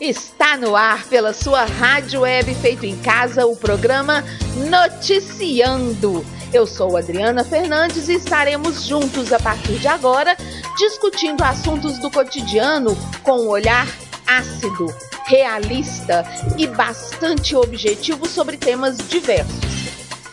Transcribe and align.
Está 0.00 0.56
no 0.56 0.76
ar 0.76 1.04
pela 1.06 1.34
sua 1.34 1.64
rádio 1.64 2.20
web 2.20 2.54
feito 2.54 2.86
em 2.86 2.96
casa 2.98 3.46
o 3.46 3.56
programa 3.56 4.24
Noticiando. 4.70 6.24
Eu 6.52 6.68
sou 6.68 6.96
Adriana 6.96 7.42
Fernandes 7.42 8.08
e 8.08 8.14
estaremos 8.14 8.84
juntos 8.84 9.32
a 9.32 9.40
partir 9.40 9.76
de 9.80 9.88
agora 9.88 10.36
discutindo 10.76 11.42
assuntos 11.42 11.98
do 11.98 12.12
cotidiano 12.12 12.96
com 13.24 13.40
um 13.40 13.48
olhar 13.48 13.88
ácido, 14.24 14.86
realista 15.26 16.24
e 16.56 16.68
bastante 16.68 17.56
objetivo 17.56 18.28
sobre 18.28 18.56
temas 18.56 18.98
diversos. 18.98 19.58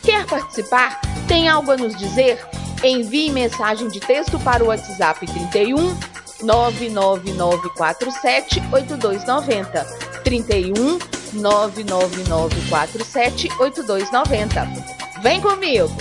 Quer 0.04 0.28
participar? 0.28 1.02
Tem 1.28 1.50
algo 1.50 1.72
a 1.72 1.78
nos 1.78 1.98
dizer? 1.98 2.40
Envie 2.84 3.32
mensagem 3.32 3.88
de 3.88 4.00
texto 4.00 4.38
para 4.40 4.64
o 4.64 4.68
WhatsApp 4.68 5.26
31 5.26 5.98
99947 6.42 8.62
8290. 8.72 9.86
31 10.24 11.00
99947 11.34 13.50
8290. 13.60 14.68
Vem 15.22 15.42
comigo! 15.42 15.92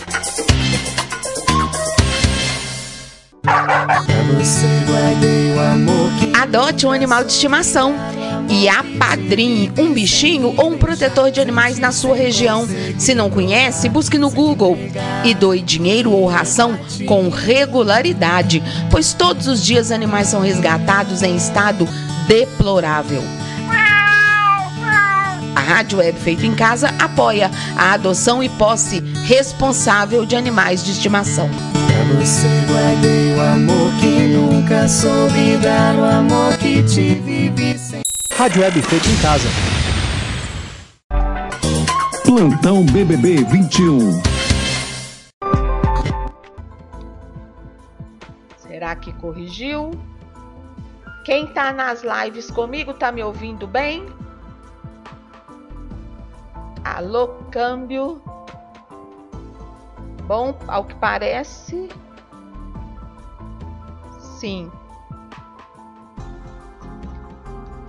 Adote 6.41 6.87
um 6.87 6.93
animal 6.93 7.25
de 7.25 7.33
estimação 7.33 7.95
e 8.49 8.69
apadrinhe 8.69 9.71
um 9.79 9.93
bichinho 9.93 10.55
ou 10.57 10.73
um 10.73 10.79
protetor 10.79 11.31
de 11.31 11.41
animais 11.41 11.79
na 11.79 11.93
sua 11.93 12.17
região. 12.17 12.67
Se 12.99 13.15
não 13.15 13.29
conhece, 13.29 13.89
busque 13.89 14.17
no 14.17 14.31
Google 14.31 14.79
e 15.25 15.35
doe 15.35 15.61
dinheiro 15.61 16.11
ou 16.11 16.27
ração 16.27 16.79
com 17.07 17.29
regularidade, 17.29 18.63
pois 18.91 19.13
todos 19.13 19.47
os 19.47 19.63
dias 19.63 19.91
animais 19.91 20.29
são 20.29 20.41
resgatados 20.41 21.23
em 21.23 21.37
estado 21.37 21.87
deplorável. 22.27 23.23
A 25.55 25.61
Rádio 25.61 25.99
Web 25.99 26.19
Feito 26.21 26.45
em 26.45 26.55
Casa 26.55 26.95
apoia 26.99 27.51
a 27.77 27.93
adoção 27.93 28.43
e 28.43 28.49
posse 28.49 29.01
responsável 29.27 30.27
de 30.27 30.37
animais 30.37 30.85
de 30.85 30.93
estimação. 30.93 31.49
Pra 31.95 32.03
você 32.03 32.49
guardei 32.67 33.35
o 33.35 33.41
amor 33.41 33.93
que 34.01 34.27
nunca 34.27 34.89
soube 34.89 35.57
dar 35.59 35.95
o 35.95 36.05
amor 36.05 36.59
que 36.59 36.83
te 36.83 37.15
vivi 37.15 37.79
sem. 37.79 38.03
Rádio 38.37 38.63
Web 38.63 38.83
feito 38.83 39.09
em 39.09 39.17
casa. 39.23 39.49
Plantão 42.25 42.85
BBB 42.85 43.45
21. 43.45 44.21
Será 48.57 48.97
que 48.97 49.13
corrigiu? 49.13 49.93
Quem 51.25 51.47
tá 51.47 51.73
nas 51.73 52.03
lives 52.03 52.51
comigo 52.51 52.93
tá 52.93 53.13
me 53.13 53.23
ouvindo 53.23 53.69
bem? 53.69 54.05
Alô, 56.83 57.29
câmbio. 57.53 58.21
Bom, 60.27 60.57
ao 60.67 60.85
que 60.85 60.95
parece, 60.95 61.89
sim. 64.39 64.71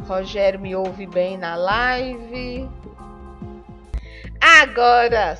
Rogério 0.07 0.59
me 0.59 0.75
ouve 0.75 1.07
bem 1.07 1.37
na 1.37 1.55
live. 1.55 2.69
Agora 4.61 5.35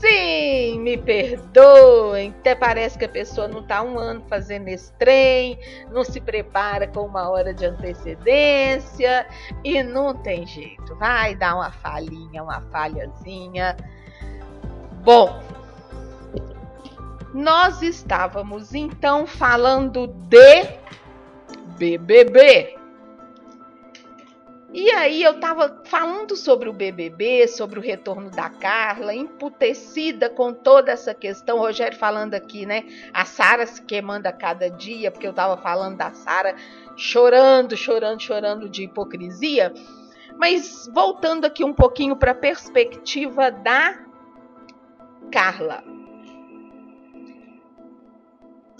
sim, 0.00 0.80
me 0.80 0.96
perdoem. 0.96 2.34
Até 2.40 2.54
parece 2.54 2.98
que 2.98 3.04
a 3.04 3.08
pessoa 3.08 3.46
não 3.46 3.60
está 3.60 3.82
um 3.82 3.98
ano 3.98 4.24
fazendo 4.28 4.68
esse 4.68 4.92
trem, 4.94 5.58
não 5.90 6.02
se 6.02 6.20
prepara 6.20 6.86
com 6.86 7.02
uma 7.02 7.28
hora 7.28 7.52
de 7.54 7.66
antecedência 7.66 9.26
e 9.62 9.82
não 9.82 10.14
tem 10.14 10.46
jeito. 10.46 10.96
Vai 10.96 11.34
dar 11.34 11.54
uma 11.54 11.70
falhinha, 11.70 12.42
uma 12.42 12.60
falhazinha. 12.72 13.76
Bom, 15.04 15.40
nós 17.32 17.80
estávamos 17.82 18.74
então 18.74 19.26
falando 19.26 20.08
de 20.08 20.66
BBB. 21.78 22.76
E 24.72 24.88
aí 24.92 25.22
eu 25.22 25.40
tava 25.40 25.82
falando 25.84 26.36
sobre 26.36 26.68
o 26.68 26.72
BBB, 26.72 27.48
sobre 27.48 27.78
o 27.80 27.82
retorno 27.82 28.30
da 28.30 28.48
Carla, 28.48 29.12
emputecida 29.12 30.30
com 30.30 30.52
toda 30.52 30.92
essa 30.92 31.12
questão. 31.12 31.56
O 31.56 31.60
Rogério 31.60 31.98
falando 31.98 32.34
aqui, 32.34 32.64
né? 32.64 32.84
A 33.12 33.24
Sara 33.24 33.66
se 33.66 33.82
queimando 33.82 34.28
a 34.28 34.32
cada 34.32 34.70
dia, 34.70 35.10
porque 35.10 35.26
eu 35.26 35.32
tava 35.32 35.56
falando 35.60 35.96
da 35.96 36.12
Sara 36.12 36.54
chorando, 36.96 37.76
chorando, 37.76 38.22
chorando 38.22 38.68
de 38.68 38.84
hipocrisia. 38.84 39.72
Mas 40.36 40.88
voltando 40.92 41.46
aqui 41.46 41.64
um 41.64 41.74
pouquinho 41.74 42.14
para 42.14 42.30
a 42.30 42.34
perspectiva 42.34 43.50
da 43.50 43.98
Carla 45.32 45.82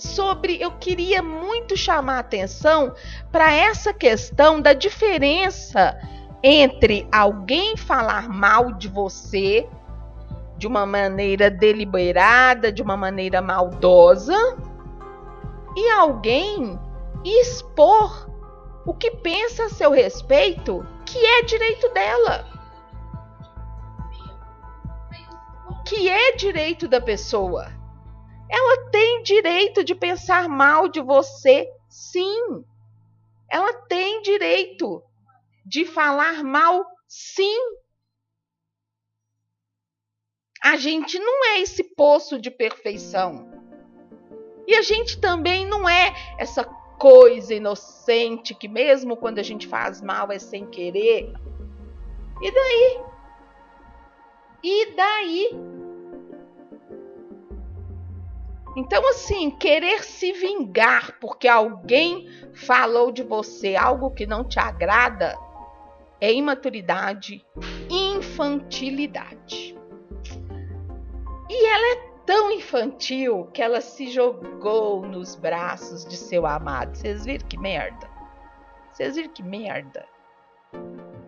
sobre 0.01 0.57
eu 0.61 0.73
queria 0.73 1.23
muito 1.23 1.77
chamar 1.77 2.19
atenção 2.19 2.95
para 3.31 3.53
essa 3.53 3.93
questão 3.93 4.61
da 4.61 4.73
diferença 4.73 5.99
entre 6.43 7.07
alguém 7.13 7.77
falar 7.77 8.29
mal 8.29 8.73
de 8.73 8.89
você 8.89 9.69
de 10.57 10.67
uma 10.67 10.85
maneira 10.85 11.51
deliberada, 11.51 12.71
de 12.71 12.83
uma 12.83 12.95
maneira 12.95 13.41
maldosa, 13.41 14.37
e 15.75 15.91
alguém 15.91 16.79
expor 17.25 18.29
o 18.85 18.93
que 18.93 19.11
pensa 19.11 19.65
a 19.65 19.69
seu 19.71 19.91
respeito, 19.91 20.87
que 21.07 21.19
é 21.19 21.43
direito 21.43 21.89
dela. 21.95 22.47
Que 25.87 26.11
é 26.11 26.37
direito 26.37 26.87
da 26.87 27.01
pessoa. 27.01 27.80
Ela 28.51 28.91
tem 28.91 29.23
direito 29.23 29.85
de 29.85 29.95
pensar 29.95 30.49
mal 30.49 30.89
de 30.89 31.01
você, 31.01 31.71
sim. 31.89 32.65
Ela 33.49 33.73
tem 33.87 34.21
direito 34.23 35.03
de 35.65 35.85
falar 35.85 36.43
mal, 36.43 36.85
sim. 37.07 37.59
A 40.63 40.77
gente 40.77 41.19
não 41.19 41.47
é 41.47 41.61
esse 41.61 41.85
poço 41.95 42.41
de 42.41 42.51
perfeição. 42.51 43.49
E 44.67 44.75
a 44.75 44.83
gente 44.83 45.21
também 45.21 45.67
não 45.67 45.89
é 45.89 46.13
essa 46.37 46.65
coisa 46.65 47.55
inocente 47.55 48.55
que, 48.55 48.69
mesmo 48.69 49.17
quando 49.17 49.39
a 49.39 49.43
gente 49.43 49.67
faz 49.67 50.03
mal, 50.03 50.31
é 50.31 50.39
sem 50.39 50.67
querer. 50.67 51.33
E 52.43 52.51
daí? 52.51 53.01
E 54.63 54.93
daí? 54.93 55.70
Então, 58.77 59.09
assim, 59.11 59.51
querer 59.51 60.05
se 60.05 60.33
vingar 60.33 61.19
porque 61.21 61.49
alguém 61.49 62.29
falou 62.55 63.11
de 63.11 63.23
você 63.23 63.75
algo 63.75 64.11
que 64.13 64.27
não 64.27 64.45
te 64.45 64.59
agrada 64.61 65.37
é 66.21 66.33
imaturidade, 66.33 67.45
infantilidade. 67.89 69.77
E 71.49 71.67
ela 71.67 71.97
é 71.97 72.11
tão 72.27 72.53
infantil 72.53 73.47
que 73.53 73.63
ela 73.63 73.81
se 73.81 74.09
jogou 74.09 75.03
nos 75.03 75.35
braços 75.35 76.05
de 76.05 76.17
seu 76.17 76.47
amado. 76.47 76.97
Vocês 76.97 77.25
viram 77.25 77.49
que 77.49 77.59
merda? 77.59 78.09
Vocês 78.93 79.17
viram 79.17 79.33
que 79.33 79.43
merda? 79.43 80.07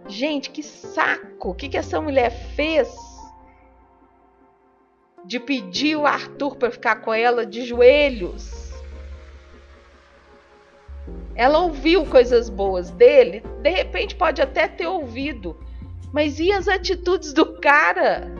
Gente, 0.07 0.51
que 0.51 0.63
saco! 0.63 1.51
O 1.51 1.55
que, 1.55 1.69
que 1.71 1.77
essa 1.77 2.01
mulher 2.01 2.31
fez? 2.55 3.12
De 5.25 5.38
pedir 5.38 5.97
o 5.97 6.06
Arthur 6.06 6.56
para 6.56 6.71
ficar 6.71 6.97
com 6.97 7.12
ela 7.12 7.47
de 7.47 7.65
joelhos. 7.65 8.72
Ela 11.34 11.59
ouviu 11.59 12.05
coisas 12.06 12.49
boas 12.49 12.91
dele, 12.91 13.43
de 13.62 13.71
repente 13.71 14.14
pode 14.14 14.43
até 14.43 14.69
ter 14.69 14.87
ouvido, 14.87 15.58
mas 16.12 16.38
e 16.38 16.52
as 16.52 16.69
atitudes 16.69 17.32
do 17.32 17.58
cara? 17.58 18.31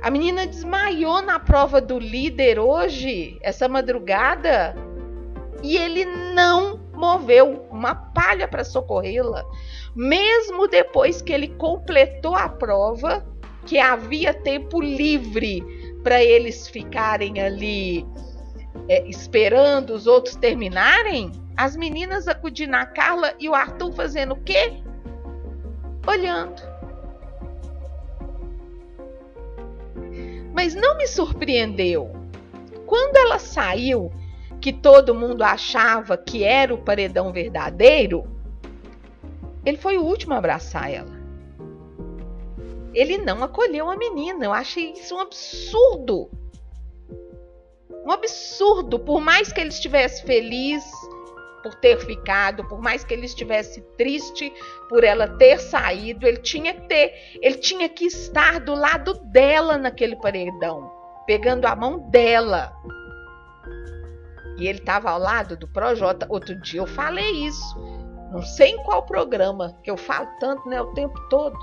A 0.00 0.10
menina 0.10 0.46
desmaiou 0.46 1.20
na 1.22 1.38
prova 1.38 1.80
do 1.80 1.98
líder 1.98 2.58
hoje, 2.58 3.38
essa 3.42 3.68
madrugada, 3.68 4.74
e 5.62 5.76
ele 5.76 6.04
não 6.04 6.80
moveu 6.92 7.66
uma 7.70 7.94
palha 7.94 8.46
para 8.46 8.64
socorrê-la, 8.64 9.44
mesmo 9.94 10.68
depois 10.68 11.20
que 11.20 11.32
ele 11.32 11.48
completou 11.48 12.34
a 12.34 12.48
prova 12.48 13.26
que 13.66 13.78
havia 13.78 14.34
tempo 14.34 14.80
livre 14.80 15.62
para 16.02 16.22
eles 16.22 16.68
ficarem 16.68 17.40
ali 17.40 18.06
é, 18.88 19.06
esperando 19.08 19.90
os 19.90 20.06
outros 20.06 20.34
terminarem, 20.36 21.30
as 21.56 21.76
meninas 21.76 22.26
acudindo 22.26 22.74
a 22.74 22.86
Carla 22.86 23.34
e 23.38 23.48
o 23.48 23.54
Arthur 23.54 23.92
fazendo 23.92 24.34
o 24.34 24.40
quê? 24.40 24.72
Olhando. 26.06 26.60
Mas 30.52 30.74
não 30.74 30.96
me 30.96 31.06
surpreendeu. 31.06 32.10
Quando 32.86 33.16
ela 33.16 33.38
saiu, 33.38 34.12
que 34.60 34.72
todo 34.72 35.14
mundo 35.14 35.42
achava 35.42 36.16
que 36.16 36.44
era 36.44 36.72
o 36.72 36.78
paredão 36.78 37.32
verdadeiro, 37.32 38.24
Ele 39.64 39.76
foi 39.76 39.98
o 39.98 40.04
último 40.04 40.34
a 40.34 40.38
abraçar 40.38 40.90
ela. 40.90 41.21
Ele 42.94 43.18
não 43.18 43.42
acolheu 43.42 43.90
a 43.90 43.96
menina. 43.96 44.44
Eu 44.44 44.52
achei 44.52 44.92
isso 44.92 45.14
um 45.14 45.20
absurdo. 45.20 46.30
Um 48.04 48.10
absurdo. 48.10 48.98
Por 48.98 49.20
mais 49.20 49.52
que 49.52 49.60
ele 49.60 49.70
estivesse 49.70 50.22
feliz 50.24 50.84
por 51.62 51.74
ter 51.76 51.98
ficado, 52.00 52.64
por 52.64 52.80
mais 52.80 53.04
que 53.04 53.14
ele 53.14 53.24
estivesse 53.24 53.80
triste 53.96 54.52
por 54.88 55.04
ela 55.04 55.28
ter 55.28 55.58
saído, 55.58 56.26
ele 56.26 56.38
tinha 56.38 56.74
que 56.74 56.88
ter, 56.88 57.38
ele 57.40 57.56
tinha 57.58 57.88
que 57.88 58.06
estar 58.06 58.58
do 58.58 58.74
lado 58.74 59.14
dela 59.26 59.78
naquele 59.78 60.16
paredão, 60.16 60.92
pegando 61.24 61.66
a 61.66 61.76
mão 61.76 62.10
dela. 62.10 62.72
E 64.58 64.66
ele 64.66 64.78
estava 64.78 65.10
ao 65.10 65.18
lado 65.18 65.56
do 65.56 65.68
Projota. 65.68 66.26
Outro 66.28 66.54
dia 66.60 66.80
eu 66.80 66.86
falei 66.86 67.46
isso. 67.46 67.76
Não 68.32 68.42
sei 68.42 68.70
em 68.70 68.82
qual 68.82 69.02
programa, 69.02 69.78
que 69.82 69.90
eu 69.90 69.96
falo 69.96 70.26
tanto, 70.40 70.68
né, 70.68 70.80
o 70.80 70.92
tempo 70.94 71.18
todo. 71.28 71.56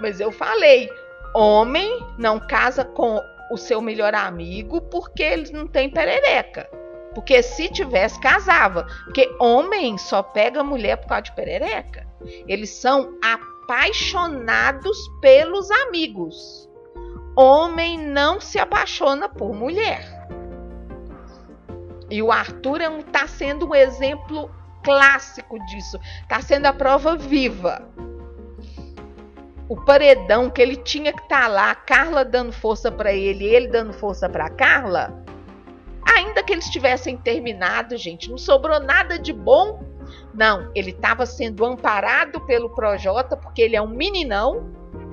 Mas 0.00 0.20
eu 0.20 0.30
falei, 0.32 0.90
homem 1.34 2.04
não 2.18 2.38
casa 2.38 2.84
com 2.84 3.20
o 3.50 3.56
seu 3.56 3.80
melhor 3.80 4.14
amigo 4.14 4.80
porque 4.82 5.22
eles 5.22 5.50
não 5.50 5.66
têm 5.66 5.90
perereca. 5.90 6.68
Porque 7.14 7.42
se 7.42 7.68
tivesse, 7.68 8.20
casava. 8.20 8.86
Porque 9.04 9.34
homem 9.38 9.96
só 9.96 10.22
pega 10.22 10.64
mulher 10.64 10.96
por 10.96 11.08
causa 11.08 11.22
de 11.22 11.32
perereca. 11.32 12.06
Eles 12.48 12.70
são 12.70 13.16
apaixonados 13.22 14.96
pelos 15.20 15.70
amigos. 15.70 16.68
Homem 17.36 17.98
não 17.98 18.40
se 18.40 18.58
apaixona 18.58 19.28
por 19.28 19.54
mulher. 19.54 20.04
E 22.10 22.22
o 22.22 22.30
Arthur 22.30 22.80
está 23.00 23.22
é 23.22 23.26
sendo 23.26 23.68
um 23.68 23.74
exemplo 23.74 24.50
clássico 24.82 25.58
disso. 25.66 25.98
Está 26.22 26.40
sendo 26.40 26.66
a 26.66 26.72
prova 26.72 27.16
viva. 27.16 27.88
O 29.68 29.76
paredão 29.76 30.50
que 30.50 30.60
ele 30.60 30.76
tinha 30.76 31.12
que 31.12 31.22
estar 31.22 31.42
tá 31.42 31.48
lá, 31.48 31.70
a 31.70 31.74
Carla 31.74 32.24
dando 32.24 32.52
força 32.52 32.92
para 32.92 33.12
ele, 33.12 33.44
ele 33.44 33.68
dando 33.68 33.92
força 33.92 34.28
para 34.28 34.50
Carla 34.50 35.24
Ainda 36.04 36.42
que 36.42 36.52
eles 36.52 36.68
tivessem 36.68 37.16
terminado, 37.16 37.96
gente, 37.96 38.30
não 38.30 38.36
sobrou 38.36 38.78
nada 38.78 39.18
de 39.18 39.32
bom. 39.32 39.82
Não, 40.34 40.70
ele 40.74 40.90
estava 40.90 41.24
sendo 41.24 41.64
amparado 41.64 42.40
pelo 42.42 42.70
Projota, 42.70 43.36
porque 43.36 43.62
ele 43.62 43.74
é 43.74 43.80
um 43.80 43.88
meninão, 43.88 44.70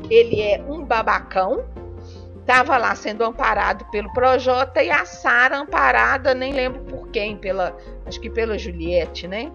ele 0.09 0.41
é 0.41 0.61
um 0.67 0.83
babacão. 0.83 1.65
Estava 2.39 2.77
lá 2.77 2.93
sendo 2.95 3.23
amparado 3.23 3.85
pelo 3.85 4.11
Projota 4.13 4.83
e 4.83 4.89
a 4.89 5.05
Sara 5.05 5.59
amparada, 5.59 6.33
nem 6.33 6.51
lembro 6.51 6.81
por 6.83 7.07
quem, 7.09 7.37
pela, 7.37 7.75
acho 8.05 8.19
que 8.19 8.29
pela 8.29 8.57
Juliette, 8.57 9.27
né? 9.27 9.51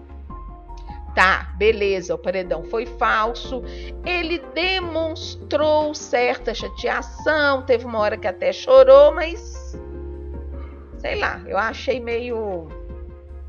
Tá, 1.17 1.51
beleza, 1.55 2.13
o 2.13 2.17
paredão 2.19 2.63
foi 2.65 2.85
falso. 2.85 3.63
Ele 4.05 4.37
demonstrou 4.53 5.95
certa 5.95 6.53
chateação, 6.53 7.63
teve 7.63 7.85
uma 7.85 7.97
hora 7.97 8.15
que 8.15 8.27
até 8.27 8.53
chorou, 8.53 9.15
mas 9.15 9.75
sei 10.99 11.15
lá, 11.15 11.41
eu 11.47 11.57
achei 11.57 11.99
meio. 11.99 12.67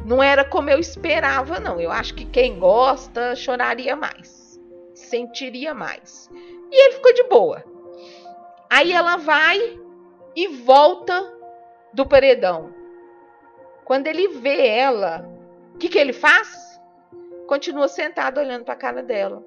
Não 0.03 0.23
era 0.23 0.47
como 0.47 0.71
eu 0.71 0.79
esperava, 0.79 1.61
não. 1.61 1.79
Eu 1.79 1.93
acho 1.93 2.15
que 2.15 2.25
quem 2.25 2.59
gosta 2.59 3.37
choraria 3.37 3.95
mais, 3.95 4.59
sentiria 4.95 5.75
mais. 5.75 6.31
E 6.73 6.87
ele 6.87 6.95
ficou 6.95 7.13
de 7.13 7.25
boa. 7.25 7.63
Aí 8.71 8.95
ela 8.95 9.17
vai 9.17 9.79
e 10.35 10.49
volta 10.49 11.35
do 11.93 12.07
paredão. 12.07 12.73
Quando 13.85 14.07
ele 14.07 14.27
vê 14.29 14.67
ela, 14.69 15.29
o 15.75 15.77
que, 15.77 15.91
que 15.91 15.99
ele 15.99 16.15
faz? 16.15 16.68
Continua 17.49 17.89
sentado 17.89 18.39
olhando 18.39 18.65
para 18.65 18.75
a 18.75 18.77
cara 18.77 19.03
dela. 19.03 19.43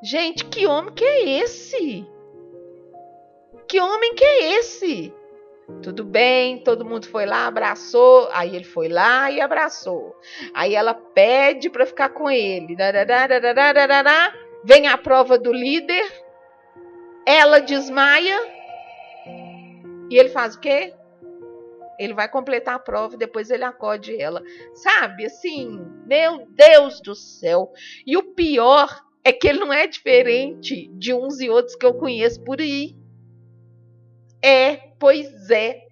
Gente, 0.00 0.44
que 0.44 0.68
homem 0.68 0.94
que 0.94 1.04
é 1.04 1.28
esse? 1.40 2.06
Que 3.66 3.80
homem 3.80 4.14
que 4.14 4.24
é 4.24 4.52
esse? 4.54 5.12
Tudo 5.82 6.04
bem, 6.04 6.62
todo 6.62 6.84
mundo 6.84 7.08
foi 7.08 7.26
lá, 7.26 7.48
abraçou. 7.48 8.28
Aí 8.32 8.54
ele 8.54 8.64
foi 8.64 8.88
lá 8.88 9.32
e 9.32 9.40
abraçou. 9.40 10.14
Aí 10.54 10.76
ela 10.76 10.94
pede 10.94 11.68
para 11.68 11.84
ficar 11.84 12.10
com 12.10 12.30
ele. 12.30 12.76
Vem 14.62 14.86
a 14.86 14.96
prova 14.96 15.36
do 15.36 15.52
líder. 15.52 16.06
Ela 17.26 17.58
desmaia. 17.58 18.38
E 20.08 20.16
ele 20.16 20.28
faz 20.28 20.54
o 20.54 20.60
quê? 20.60 20.94
Ele 21.98 22.14
vai 22.14 22.28
completar 22.28 22.76
a 22.76 22.78
prova 22.78 23.14
e 23.14 23.18
depois 23.18 23.50
ele 23.50 23.64
acode 23.64 24.20
ela. 24.20 24.42
Sabe, 24.74 25.26
assim, 25.26 25.80
meu 26.06 26.46
Deus 26.50 27.00
do 27.00 27.14
céu. 27.14 27.72
E 28.06 28.16
o 28.16 28.34
pior 28.34 29.04
é 29.24 29.32
que 29.32 29.48
ele 29.48 29.58
não 29.58 29.72
é 29.72 29.86
diferente 29.86 30.88
de 30.94 31.12
uns 31.12 31.40
e 31.40 31.50
outros 31.50 31.76
que 31.76 31.84
eu 31.84 31.94
conheço 31.94 32.42
por 32.44 32.60
aí. 32.60 32.96
É, 34.42 34.76
pois 34.98 35.50
é. 35.50 35.86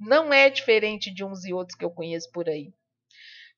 Não 0.00 0.32
é 0.32 0.48
diferente 0.48 1.12
de 1.12 1.24
uns 1.24 1.44
e 1.44 1.52
outros 1.52 1.76
que 1.76 1.84
eu 1.84 1.90
conheço 1.90 2.30
por 2.30 2.48
aí. 2.48 2.72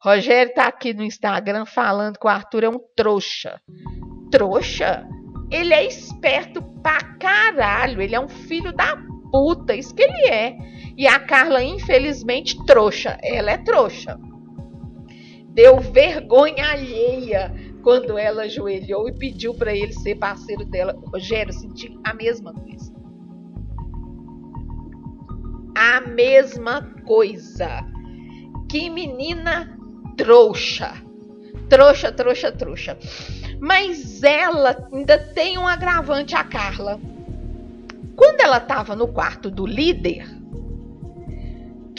Rogério 0.02 0.54
tá 0.54 0.66
aqui 0.66 0.94
no 0.94 1.02
Instagram 1.02 1.66
falando 1.66 2.18
que 2.18 2.26
o 2.26 2.30
Arthur 2.30 2.64
é 2.64 2.68
um 2.68 2.80
trouxa. 2.96 3.60
Trouxa? 4.30 5.06
Ele 5.50 5.74
é 5.74 5.84
esperto 5.84 6.62
pra 6.82 7.02
caralho. 7.18 8.00
Ele 8.00 8.14
é 8.14 8.20
um 8.20 8.28
filho 8.28 8.72
da 8.72 8.96
puta. 9.30 9.74
Isso 9.74 9.94
que 9.94 10.02
ele 10.02 10.28
é. 10.28 10.56
E 11.00 11.08
a 11.08 11.18
Carla, 11.18 11.62
infelizmente, 11.62 12.62
trouxa. 12.66 13.16
Ela 13.22 13.52
é 13.52 13.56
trouxa. 13.56 14.20
Deu 15.54 15.80
vergonha 15.80 16.72
alheia 16.72 17.50
quando 17.82 18.18
ela 18.18 18.42
ajoelhou 18.42 19.08
e 19.08 19.12
pediu 19.12 19.54
para 19.54 19.74
ele 19.74 19.94
ser 19.94 20.16
parceiro 20.16 20.62
dela. 20.66 20.94
Rogério, 21.10 21.54
senti 21.54 21.98
a 22.04 22.12
mesma 22.12 22.52
coisa 22.52 23.00
a 25.74 26.02
mesma 26.02 26.82
coisa. 27.06 27.82
Que 28.68 28.90
menina 28.90 29.74
trouxa. 30.14 30.92
Trouxa, 31.70 32.12
trouxa, 32.12 32.52
trouxa. 32.52 32.98
Mas 33.58 34.22
ela 34.22 34.76
ainda 34.92 35.16
tem 35.16 35.56
um 35.56 35.66
agravante 35.66 36.34
a 36.36 36.44
Carla. 36.44 37.00
Quando 38.14 38.42
ela 38.42 38.58
estava 38.58 38.94
no 38.94 39.08
quarto 39.08 39.50
do 39.50 39.64
líder, 39.64 40.39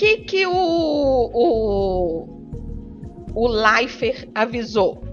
que 0.02 0.18
que 0.18 0.48
o 0.48 1.30
o 1.32 2.28
o 3.36 3.48
Leifer 3.48 4.28
avisou? 4.34 5.04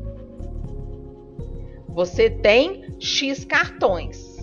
Você 1.91 2.31
tem 2.31 2.97
X 2.99 3.45
cartões 3.45 4.39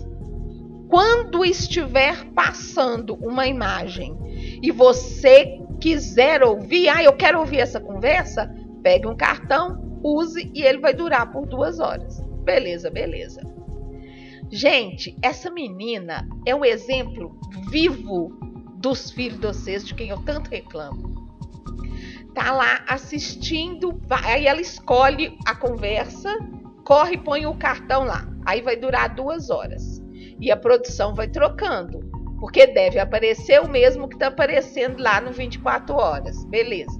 quando 0.88 1.44
estiver 1.44 2.26
passando 2.26 3.16
uma 3.16 3.48
imagem 3.48 4.16
e 4.62 4.70
você 4.70 5.60
quiser 5.80 6.44
ouvir, 6.44 6.90
ah, 6.90 7.02
eu 7.02 7.14
quero 7.14 7.40
ouvir 7.40 7.58
essa 7.58 7.80
conversa, 7.80 8.48
pegue 8.84 9.08
um 9.08 9.16
cartão, 9.16 9.98
use 10.00 10.48
e 10.54 10.62
ele 10.62 10.78
vai 10.78 10.94
durar 10.94 11.32
por 11.32 11.44
duas 11.44 11.80
horas. 11.80 12.20
Beleza, 12.44 12.88
beleza. 12.88 13.40
Gente, 14.48 15.16
essa 15.20 15.50
menina 15.50 16.24
é 16.46 16.54
um 16.54 16.64
exemplo 16.64 17.36
vivo 17.68 18.46
dos 18.76 19.10
filhos 19.10 19.40
de 19.40 19.46
vocês, 19.46 19.86
de 19.86 19.94
quem 19.94 20.08
eu 20.08 20.22
tanto 20.22 20.50
reclamo. 20.50 21.26
Tá 22.34 22.52
lá 22.52 22.84
assistindo, 22.86 24.00
aí 24.10 24.46
ela 24.46 24.60
escolhe 24.60 25.38
a 25.46 25.54
conversa, 25.54 26.36
corre 26.84 27.14
e 27.14 27.18
põe 27.18 27.46
o 27.46 27.54
cartão 27.54 28.04
lá. 28.04 28.28
Aí 28.44 28.60
vai 28.60 28.76
durar 28.76 29.14
duas 29.14 29.50
horas 29.50 30.00
e 30.38 30.50
a 30.50 30.56
produção 30.56 31.14
vai 31.14 31.28
trocando, 31.28 32.00
porque 32.38 32.66
deve 32.66 32.98
aparecer 32.98 33.60
o 33.60 33.68
mesmo 33.68 34.08
que 34.08 34.16
está 34.16 34.28
aparecendo 34.28 35.02
lá 35.02 35.20
no 35.20 35.32
24 35.32 35.94
horas, 35.94 36.44
beleza? 36.44 36.98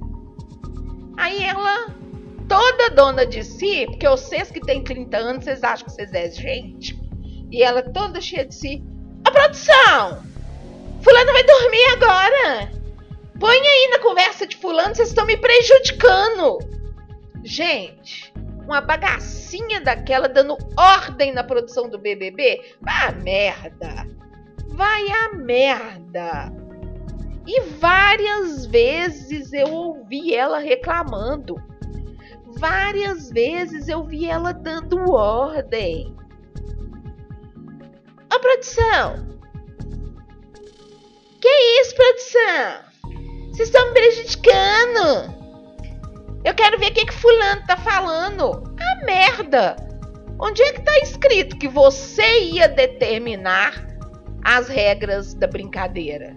Aí 1.17 1.43
ela, 1.43 1.87
toda 2.47 2.89
dona 2.89 3.25
de 3.25 3.43
si, 3.43 3.85
porque 3.87 4.07
vocês 4.07 4.51
que 4.51 4.59
têm 4.59 4.83
30 4.83 5.17
anos, 5.17 5.43
vocês 5.43 5.63
acham 5.63 5.85
que 5.85 5.93
vocês 5.93 6.13
é 6.13 6.29
gente, 6.29 6.99
e 7.51 7.63
ela 7.63 7.81
toda 7.81 8.19
cheia 8.19 8.45
de 8.45 8.55
si, 8.55 8.83
a 9.23 9.31
produção, 9.31 10.23
fulano 11.07 11.31
vai 11.31 11.43
dormir 11.43 11.85
agora, 11.93 12.71
põe 13.39 13.57
aí 13.57 13.89
na 13.91 13.99
conversa 13.99 14.45
de 14.45 14.57
fulano, 14.57 14.93
vocês 14.93 15.07
estão 15.07 15.25
me 15.25 15.37
prejudicando. 15.37 16.59
Gente, 17.45 18.33
uma 18.65 18.81
bagacinha 18.81 19.79
daquela 19.79 20.27
dando 20.27 20.57
ordem 20.77 21.31
na 21.31 21.45
produção 21.45 21.87
do 21.89 21.97
BBB? 21.97 22.75
Vai 22.81 23.07
a 23.07 23.11
merda! 23.13 24.07
Vai 24.67 25.07
a 25.07 25.29
merda! 25.33 26.51
E 27.47 27.61
várias 27.61 28.65
vezes 28.65 29.53
eu 29.53 29.71
ouvi 29.71 30.35
ela 30.35 30.59
reclamando. 30.59 31.55
Várias 32.59 33.29
vezes 33.29 33.87
eu 33.87 34.03
vi 34.03 34.25
ela 34.25 34.51
dando 34.51 35.09
ordem. 35.13 36.13
Ô 38.33 38.39
produção! 38.41 39.36
Que 41.39 41.49
isso, 41.81 41.95
produção? 41.95 42.87
Vocês 43.51 43.69
estão 43.69 43.87
me 43.87 43.93
prejudicando! 43.93 45.37
Eu 46.43 46.53
quero 46.55 46.79
ver 46.79 46.91
o 46.91 46.93
que, 46.93 47.05
que 47.05 47.13
fulano 47.13 47.61
tá 47.67 47.75
falando. 47.77 48.63
A 48.79 49.05
merda. 49.05 49.75
Onde 50.39 50.61
é 50.61 50.71
que 50.71 50.81
tá 50.81 50.97
escrito 50.99 51.57
que 51.57 51.67
você 51.67 52.41
ia 52.51 52.67
determinar 52.67 53.85
as 54.43 54.67
regras 54.67 55.33
da 55.33 55.47
brincadeira? 55.47 56.35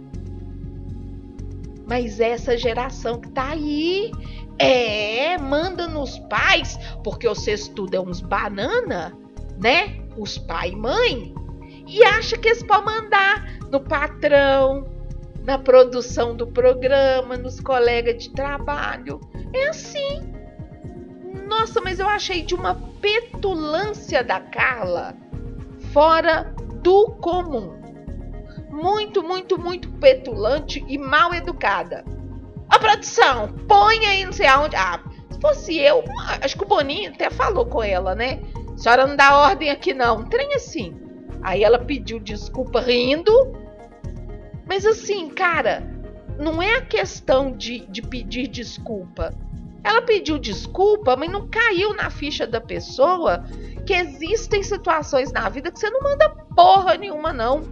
Mas 1.86 2.20
essa 2.20 2.56
geração 2.56 3.20
que 3.20 3.30
tá 3.30 3.50
aí, 3.50 4.10
é, 4.58 5.36
manda 5.38 5.86
nos 5.86 6.18
pais, 6.18 6.78
porque 7.02 7.28
vocês 7.28 7.68
tudo 7.68 7.94
é 7.94 8.00
uns 8.00 8.20
banana, 8.20 9.16
né? 9.58 10.00
Os 10.16 10.38
pai 10.38 10.70
e 10.70 10.76
mãe. 10.76 11.34
E 11.90 12.04
acha 12.04 12.38
que 12.38 12.46
eles 12.46 12.62
podem 12.62 12.84
mandar 12.84 13.58
no 13.68 13.80
patrão, 13.80 14.86
na 15.42 15.58
produção 15.58 16.36
do 16.36 16.46
programa, 16.46 17.36
nos 17.36 17.58
colegas 17.58 18.22
de 18.22 18.30
trabalho. 18.30 19.20
É 19.52 19.68
assim. 19.68 20.32
Nossa, 21.48 21.80
mas 21.80 21.98
eu 21.98 22.08
achei 22.08 22.42
de 22.42 22.54
uma 22.54 22.76
petulância 23.00 24.22
da 24.22 24.38
Carla 24.38 25.16
fora 25.92 26.54
do 26.80 27.10
comum. 27.20 27.74
Muito, 28.70 29.20
muito, 29.20 29.58
muito 29.58 29.90
petulante 29.94 30.84
e 30.86 30.96
mal 30.96 31.34
educada. 31.34 32.04
A 32.68 32.78
produção, 32.78 33.48
põe 33.66 34.06
aí 34.06 34.24
não 34.24 34.32
sei 34.32 34.46
aonde. 34.46 34.76
Ah, 34.76 35.00
se 35.28 35.40
fosse 35.40 35.76
eu, 35.76 36.04
acho 36.40 36.56
que 36.56 36.62
o 36.62 36.68
Boninho 36.68 37.10
até 37.10 37.30
falou 37.30 37.66
com 37.66 37.82
ela, 37.82 38.14
né? 38.14 38.38
A 38.72 38.78
senhora 38.78 39.08
não 39.08 39.16
dá 39.16 39.36
ordem 39.36 39.70
aqui 39.70 39.92
não. 39.92 40.24
Trem 40.26 40.54
assim. 40.54 41.09
Aí 41.42 41.64
ela 41.64 41.78
pediu 41.78 42.18
desculpa 42.18 42.80
rindo. 42.80 43.32
Mas 44.66 44.84
assim, 44.86 45.28
cara, 45.28 45.82
não 46.38 46.62
é 46.62 46.76
a 46.76 46.82
questão 46.82 47.52
de, 47.52 47.80
de 47.86 48.02
pedir 48.02 48.46
desculpa. 48.46 49.34
Ela 49.82 50.02
pediu 50.02 50.38
desculpa, 50.38 51.16
mas 51.16 51.30
não 51.30 51.48
caiu 51.48 51.94
na 51.94 52.10
ficha 52.10 52.46
da 52.46 52.60
pessoa 52.60 53.44
que 53.86 53.94
existem 53.94 54.62
situações 54.62 55.32
na 55.32 55.48
vida 55.48 55.70
que 55.70 55.78
você 55.78 55.88
não 55.90 56.00
manda 56.00 56.28
porra 56.54 56.96
nenhuma, 56.96 57.32
não. 57.32 57.64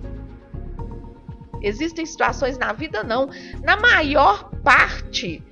Existem 1.63 2.07
situações 2.07 2.57
na 2.57 2.73
vida, 2.73 3.03
não. 3.03 3.29
Na 3.63 3.77
maior 3.77 4.51
parte 4.63 5.43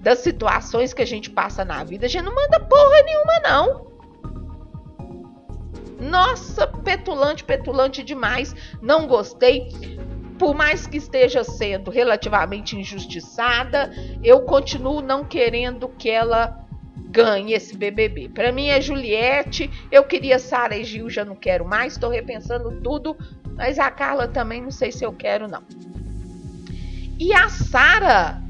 das 0.00 0.20
situações 0.20 0.92
que 0.92 1.02
a 1.02 1.06
gente 1.06 1.30
passa 1.30 1.64
na 1.64 1.82
vida, 1.82 2.06
a 2.06 2.08
gente 2.08 2.24
não 2.24 2.34
manda 2.34 2.60
porra 2.60 3.02
nenhuma, 3.02 3.40
não. 3.42 3.85
Nossa, 5.98 6.66
petulante, 6.66 7.44
petulante 7.44 8.02
demais. 8.02 8.54
Não 8.82 9.06
gostei. 9.06 9.68
Por 10.38 10.54
mais 10.54 10.86
que 10.86 10.98
esteja 10.98 11.42
sendo 11.42 11.90
relativamente 11.90 12.76
injustiçada, 12.76 13.90
eu 14.22 14.42
continuo 14.42 15.00
não 15.00 15.24
querendo 15.24 15.88
que 15.88 16.10
ela 16.10 16.66
ganhe 17.08 17.54
esse 17.54 17.74
BBB. 17.74 18.28
Para 18.28 18.52
mim 18.52 18.68
é 18.68 18.80
Juliette. 18.80 19.70
Eu 19.90 20.04
queria 20.04 20.38
Sara 20.38 20.76
e 20.76 20.84
Gil, 20.84 21.08
já 21.08 21.24
não 21.24 21.34
quero 21.34 21.64
mais. 21.64 21.94
Estou 21.94 22.10
repensando 22.10 22.80
tudo. 22.82 23.16
Mas 23.54 23.78
a 23.78 23.90
Carla 23.90 24.28
também 24.28 24.60
não 24.60 24.70
sei 24.70 24.92
se 24.92 25.02
eu 25.02 25.12
quero, 25.12 25.48
não. 25.48 25.62
E 27.18 27.32
a 27.32 27.48
Sara 27.48 28.42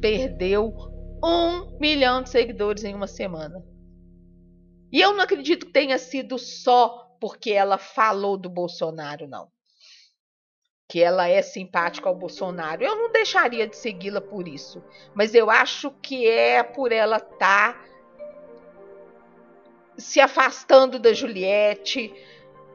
perdeu 0.00 0.74
um 1.22 1.76
milhão 1.78 2.22
de 2.22 2.30
seguidores 2.30 2.84
em 2.84 2.94
uma 2.94 3.06
semana. 3.06 3.62
E 4.90 5.00
eu 5.00 5.12
não 5.12 5.22
acredito 5.22 5.66
que 5.66 5.72
tenha 5.72 5.98
sido 5.98 6.38
só 6.38 7.08
porque 7.20 7.50
ela 7.50 7.78
falou 7.78 8.36
do 8.36 8.48
Bolsonaro, 8.48 9.26
não. 9.26 9.48
Que 10.88 11.02
ela 11.02 11.28
é 11.28 11.42
simpática 11.42 12.08
ao 12.08 12.14
Bolsonaro. 12.14 12.82
Eu 12.82 12.96
não 12.96 13.12
deixaria 13.12 13.66
de 13.66 13.76
segui-la 13.76 14.20
por 14.20 14.48
isso. 14.48 14.82
Mas 15.14 15.34
eu 15.34 15.50
acho 15.50 15.90
que 16.02 16.26
é 16.26 16.62
por 16.62 16.92
ela 16.92 17.18
estar 17.18 17.74
tá 17.74 17.84
se 19.98 20.20
afastando 20.20 20.98
da 20.98 21.12
Juliette, 21.12 22.14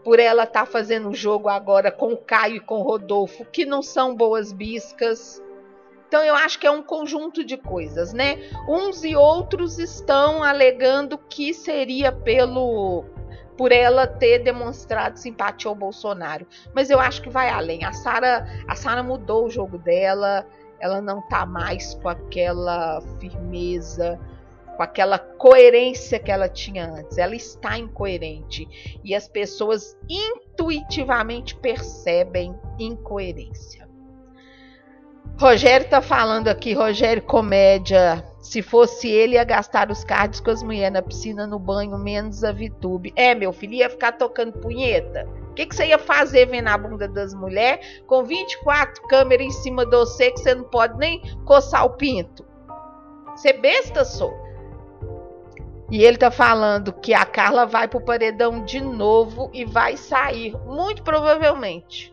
por 0.03 0.19
ela 0.19 0.43
estar 0.43 0.65
tá 0.65 0.71
fazendo 0.71 1.09
o 1.09 1.15
jogo 1.15 1.47
agora 1.49 1.91
com 1.91 2.13
o 2.13 2.17
Caio 2.17 2.57
e 2.57 2.59
com 2.59 2.75
o 2.79 2.83
Rodolfo, 2.83 3.45
que 3.45 3.65
não 3.65 3.81
são 3.81 4.15
boas 4.15 4.51
biscas. 4.51 5.41
Então 6.13 6.23
eu 6.23 6.35
acho 6.35 6.59
que 6.59 6.67
é 6.67 6.69
um 6.69 6.83
conjunto 6.83 7.43
de 7.43 7.57
coisas, 7.57 8.13
né? 8.13 8.37
Uns 8.69 9.03
e 9.03 9.15
outros 9.15 9.79
estão 9.79 10.43
alegando 10.43 11.17
que 11.17 11.55
seria 11.55 12.11
pelo 12.11 13.03
por 13.57 13.71
ela 13.71 14.05
ter 14.05 14.43
demonstrado 14.43 15.17
simpatia 15.17 15.69
ao 15.69 15.73
Bolsonaro, 15.75 16.45
mas 16.71 16.91
eu 16.91 16.99
acho 16.99 17.19
que 17.19 17.31
vai 17.31 17.49
além. 17.49 17.83
A 17.83 17.93
Sara, 17.93 18.45
a 18.67 18.75
Sara 18.75 19.01
mudou 19.01 19.47
o 19.47 19.49
jogo 19.49 19.79
dela, 19.79 20.45
ela 20.79 21.01
não 21.01 21.19
tá 21.29 21.47
mais 21.47 21.95
com 21.95 22.09
aquela 22.09 23.01
firmeza, 23.19 24.19
com 24.77 24.83
aquela 24.83 25.17
coerência 25.17 26.19
que 26.19 26.31
ela 26.31 26.47
tinha 26.47 26.91
antes. 26.91 27.17
Ela 27.17 27.33
está 27.33 27.75
incoerente 27.75 28.99
e 29.03 29.15
as 29.15 29.27
pessoas 29.27 29.97
intuitivamente 30.07 31.55
percebem 31.55 32.55
incoerência. 32.77 33.82
Rogério 35.39 35.89
tá 35.89 36.01
falando 36.01 36.47
aqui, 36.47 36.73
Rogério 36.73 37.21
Comédia. 37.21 38.23
Se 38.39 38.61
fosse 38.61 39.09
ele, 39.09 39.35
ia 39.35 39.43
gastar 39.43 39.89
os 39.89 40.03
cards 40.03 40.39
com 40.39 40.51
as 40.51 40.61
mulheres 40.61 40.93
na 40.93 41.01
piscina, 41.01 41.47
no 41.47 41.57
banho, 41.57 41.97
menos 41.97 42.43
a 42.43 42.51
VTube. 42.51 43.13
É, 43.15 43.33
meu 43.33 43.51
filho, 43.51 43.73
ia 43.73 43.89
ficar 43.89 44.13
tocando 44.13 44.59
punheta. 44.59 45.27
O 45.49 45.53
que, 45.53 45.65
que 45.65 45.75
você 45.75 45.87
ia 45.87 45.97
fazer 45.97 46.47
vendo 46.47 46.67
a 46.67 46.77
bunda 46.77 47.07
das 47.07 47.33
mulheres 47.33 48.03
com 48.05 48.23
24 48.23 49.03
câmeras 49.07 49.47
em 49.47 49.51
cima 49.51 49.85
de 49.85 49.95
você 49.95 50.31
que 50.31 50.39
você 50.39 50.55
não 50.55 50.65
pode 50.65 50.97
nem 50.97 51.21
coçar 51.45 51.85
o 51.85 51.91
pinto? 51.91 52.45
Você 53.35 53.53
besta, 53.53 54.05
sou. 54.05 54.33
E 55.89 56.03
ele 56.03 56.17
tá 56.17 56.31
falando 56.31 56.93
que 56.93 57.13
a 57.13 57.25
Carla 57.25 57.65
vai 57.65 57.87
pro 57.87 58.01
paredão 58.01 58.63
de 58.63 58.81
novo 58.81 59.49
e 59.53 59.65
vai 59.65 59.97
sair, 59.97 60.55
muito 60.65 61.03
provavelmente. 61.03 62.12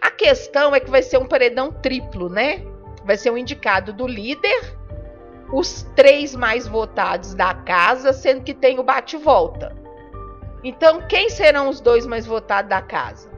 A 0.00 0.10
questão 0.10 0.74
é 0.74 0.80
que 0.80 0.90
vai 0.90 1.02
ser 1.02 1.18
um 1.18 1.26
paredão 1.26 1.72
triplo, 1.72 2.28
né? 2.28 2.62
Vai 3.04 3.16
ser 3.16 3.30
um 3.30 3.38
indicado 3.38 3.92
do 3.92 4.06
líder, 4.06 4.76
os 5.52 5.82
três 5.94 6.34
mais 6.34 6.66
votados 6.66 7.34
da 7.34 7.54
casa, 7.54 8.12
sendo 8.12 8.42
que 8.42 8.54
tem 8.54 8.78
o 8.78 8.82
bate-volta. 8.82 9.74
Então, 10.62 11.02
quem 11.06 11.28
serão 11.28 11.68
os 11.68 11.80
dois 11.80 12.06
mais 12.06 12.26
votados 12.26 12.70
da 12.70 12.80
casa? 12.80 13.30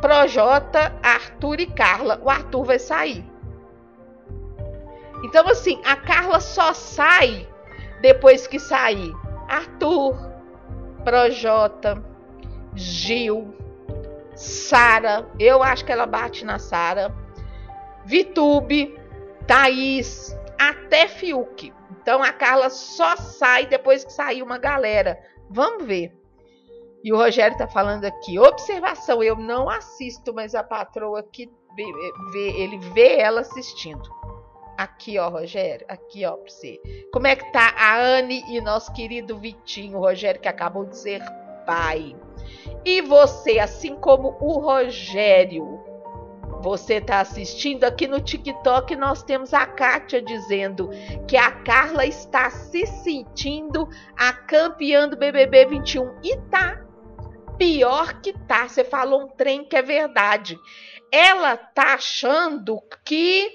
Projota, 0.00 0.94
Arthur 1.02 1.60
e 1.60 1.66
Carla. 1.66 2.20
O 2.22 2.30
Arthur 2.30 2.64
vai 2.64 2.78
sair. 2.78 3.24
Então, 5.24 5.48
assim, 5.48 5.80
a 5.84 5.96
Carla 5.96 6.38
só 6.38 6.72
sai 6.72 7.48
depois 8.00 8.46
que 8.46 8.60
sair 8.60 9.12
Arthur, 9.48 10.16
Projota, 11.04 12.02
Gil, 12.74 13.52
Sara, 14.38 15.28
eu 15.36 15.64
acho 15.64 15.84
que 15.84 15.90
ela 15.90 16.06
bate 16.06 16.44
na 16.44 16.60
Sara, 16.60 17.12
Vitube, 18.04 18.96
Thaís, 19.48 20.36
até 20.56 21.08
Fiuk. 21.08 21.72
Então 22.00 22.22
a 22.22 22.32
Carla 22.32 22.70
só 22.70 23.16
sai 23.16 23.66
depois 23.66 24.04
que 24.04 24.12
sair 24.12 24.40
uma 24.40 24.56
galera. 24.56 25.18
Vamos 25.50 25.84
ver. 25.84 26.16
E 27.02 27.12
o 27.12 27.16
Rogério 27.16 27.58
tá 27.58 27.66
falando 27.66 28.04
aqui, 28.04 28.38
observação, 28.38 29.22
eu 29.22 29.34
não 29.34 29.68
assisto, 29.68 30.32
mas 30.32 30.54
a 30.54 30.62
patroa 30.62 31.22
que 31.22 31.50
vê, 31.74 31.84
vê, 32.32 32.62
ele 32.62 32.78
vê 32.78 33.18
ela 33.18 33.40
assistindo. 33.40 34.08
Aqui, 34.76 35.18
ó, 35.18 35.28
Rogério. 35.28 35.84
Aqui, 35.88 36.24
ó, 36.24 36.36
pra 36.36 36.48
você. 36.48 36.80
Como 37.12 37.26
é 37.26 37.34
que 37.34 37.50
tá 37.50 37.74
a 37.76 37.98
Anne 37.98 38.44
e 38.48 38.60
nosso 38.60 38.92
querido 38.92 39.36
Vitinho, 39.36 39.98
Rogério, 39.98 40.40
que 40.40 40.46
acabou 40.46 40.84
de 40.84 40.96
ser 40.96 41.20
pai. 41.66 42.14
E 42.84 43.00
você, 43.02 43.58
assim 43.58 43.96
como 43.96 44.36
o 44.40 44.58
Rogério, 44.58 45.78
você 46.60 47.00
tá 47.00 47.20
assistindo 47.20 47.84
aqui 47.84 48.06
no 48.06 48.20
TikTok, 48.20 48.96
nós 48.96 49.22
temos 49.22 49.54
a 49.54 49.64
Kátia 49.64 50.20
dizendo 50.20 50.90
que 51.26 51.36
a 51.36 51.52
Carla 51.52 52.04
está 52.04 52.50
se 52.50 52.84
sentindo 52.86 53.88
a 54.16 54.32
campeã 54.32 55.08
do 55.08 55.16
BBB 55.16 55.66
21. 55.66 56.18
E 56.22 56.36
tá. 56.50 56.84
Pior 57.56 58.20
que 58.20 58.32
tá. 58.32 58.68
Você 58.68 58.84
falou 58.84 59.22
um 59.22 59.28
trem 59.28 59.64
que 59.64 59.76
é 59.76 59.82
verdade. 59.82 60.58
Ela 61.12 61.56
tá 61.56 61.94
achando 61.94 62.80
que 63.04 63.48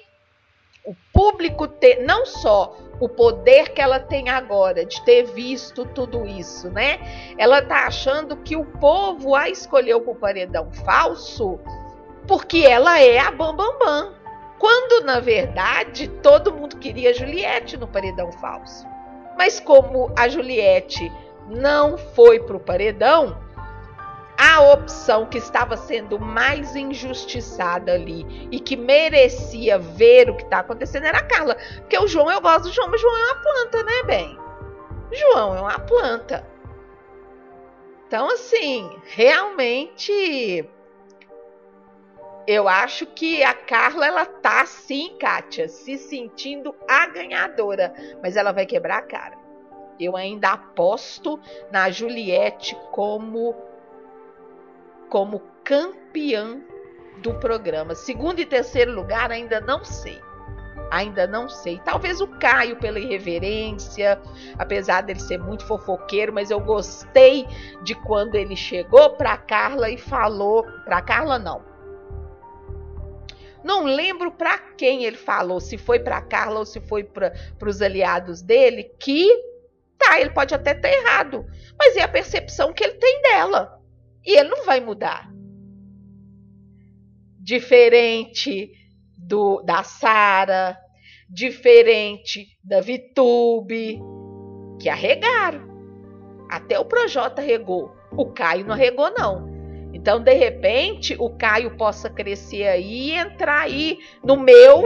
o 0.86 0.96
público 1.14 1.68
ter 1.68 2.04
não 2.04 2.26
só 2.26 2.76
o 3.00 3.08
poder 3.08 3.70
que 3.70 3.82
ela 3.82 4.00
tem 4.00 4.30
agora 4.30 4.86
de 4.86 5.04
ter 5.04 5.24
visto 5.24 5.86
tudo 5.86 6.26
isso, 6.26 6.70
né? 6.70 7.00
Ela 7.38 7.62
tá 7.62 7.88
achando 7.88 8.38
que 8.38 8.56
o 8.56 8.66
povo 8.66 9.36
a 9.36 9.50
escolheu 9.50 10.02
para 10.02 10.12
o 10.12 10.16
paredão 10.16 10.72
falso 10.72 11.60
porque 12.28 12.60
ela 12.60 13.00
é 13.00 13.20
a 13.20 13.32
Bambambam. 13.32 13.78
Bam, 13.78 13.78
bam. 13.80 14.14
Quando, 14.60 15.06
na 15.06 15.20
verdade, 15.20 16.08
todo 16.08 16.54
mundo 16.54 16.78
queria 16.78 17.14
Juliette 17.14 17.76
no 17.76 17.88
paredão 17.88 18.32
falso. 18.32 18.88
Mas 19.38 19.60
como 19.60 20.12
a 20.18 20.30
Juliette 20.30 21.12
não 21.50 21.98
foi 21.98 22.40
para 22.40 22.56
o 22.56 22.60
paredão, 22.60 23.43
a 24.38 24.62
opção 24.62 25.26
que 25.26 25.38
estava 25.38 25.78
sendo 25.78 26.20
mais 26.20 26.76
injustiçada 26.76 27.94
ali 27.94 28.26
e 28.52 28.60
que 28.60 28.76
merecia 28.76 29.78
ver 29.78 30.30
o 30.30 30.36
que 30.36 30.44
está 30.44 30.60
acontecendo 30.60 31.06
era 31.06 31.20
a 31.20 31.24
Carla. 31.24 31.56
Porque 31.78 31.98
o 31.98 32.08
João, 32.08 32.32
eu 32.32 32.42
gosto 32.42 32.64
do 32.64 32.74
João, 32.74 32.90
mas 32.90 33.00
o 33.00 33.04
João 33.04 33.18
é 33.18 33.26
uma 33.26 33.42
planta, 33.42 33.84
né, 33.84 34.04
bem? 34.04 34.40
João 35.12 35.56
é 35.56 35.62
uma 35.62 35.80
planta. 35.80 36.48
Então, 38.08 38.30
assim, 38.30 38.90
realmente 39.06 40.68
eu 42.46 42.68
acho 42.68 43.06
que 43.06 43.42
a 43.44 43.54
Carla 43.54 44.06
ela 44.06 44.26
tá 44.26 44.66
sim, 44.66 45.16
Kátia, 45.20 45.70
se 45.70 45.98
sentindo 45.98 46.76
a 46.88 47.08
ganhadora, 47.08 47.94
mas 48.22 48.36
ela 48.36 48.52
vai 48.52 48.66
quebrar 48.66 48.98
a 48.98 49.02
cara. 49.02 49.38
Eu 50.00 50.18
ainda 50.18 50.52
aposto 50.52 51.40
na 51.72 51.90
Juliette 51.90 52.76
como 52.92 53.56
como 55.14 55.44
campeã 55.64 56.60
do 57.20 57.36
programa. 57.36 57.94
Segundo 57.94 58.40
e 58.40 58.48
terceiro 58.48 58.92
lugar 58.92 59.32
ainda 59.32 59.62
não 59.62 59.86
sei. 59.86 60.20
Ainda 60.90 61.28
não 61.28 61.48
sei. 61.48 61.80
Talvez 61.86 62.20
o 62.20 62.28
Caio 62.40 62.78
pela 62.78 62.98
irreverência, 62.98 64.20
apesar 64.58 65.02
dele 65.02 65.20
ser 65.20 65.38
muito 65.38 65.68
fofoqueiro, 65.68 66.34
mas 66.34 66.50
eu 66.50 66.60
gostei 66.60 67.46
de 67.84 67.94
quando 67.94 68.34
ele 68.34 68.56
chegou 68.56 69.12
para 69.12 69.38
Carla 69.38 69.88
e 69.88 70.00
falou, 70.00 70.64
para 70.84 71.00
Carla 71.00 71.38
não, 71.38 71.64
não 73.64 73.84
lembro 73.84 74.32
para 74.32 74.58
quem 74.58 75.04
ele 75.06 75.18
falou, 75.18 75.60
se 75.60 75.78
foi 75.78 76.00
para 76.00 76.24
Carla 76.24 76.58
ou 76.58 76.66
se 76.66 76.82
foi 76.82 77.04
para 77.04 77.32
os 77.64 77.84
aliados 77.84 78.42
dele, 78.42 78.92
que 79.00 79.30
tá, 79.96 80.20
ele 80.20 80.32
pode 80.32 80.56
até 80.56 80.74
ter 80.74 80.92
errado, 80.92 81.46
mas 81.78 81.96
é 81.98 82.02
a 82.02 82.08
percepção 82.08 82.74
que 82.74 82.84
ele 82.84 82.96
tem 82.96 83.22
dela. 83.22 83.83
E 84.26 84.38
ele 84.38 84.50
não 84.50 84.66
vai 84.66 84.80
mudar. 84.80 85.32
Diferente 87.40 88.72
do 89.18 89.62
da 89.62 89.84
Sara, 89.84 90.78
diferente 91.30 92.58
da 92.64 92.80
Vitube, 92.80 94.00
que 94.80 94.90
arregaram. 94.90 95.74
Até 96.50 96.80
o 96.80 96.86
Projota 96.86 97.42
regou. 97.42 97.96
O 98.12 98.28
Caio 98.28 98.66
não 98.66 98.76
regou, 98.76 99.12
não. 99.12 99.52
Então, 99.94 100.20
de 100.20 100.34
repente, 100.34 101.16
o 101.20 101.30
Caio 101.30 101.78
possa 101.78 102.10
crescer 102.10 102.68
aí 102.68 103.10
e 103.10 103.12
entrar 103.12 103.62
aí 103.62 104.00
no 104.24 104.36
meu 104.36 104.84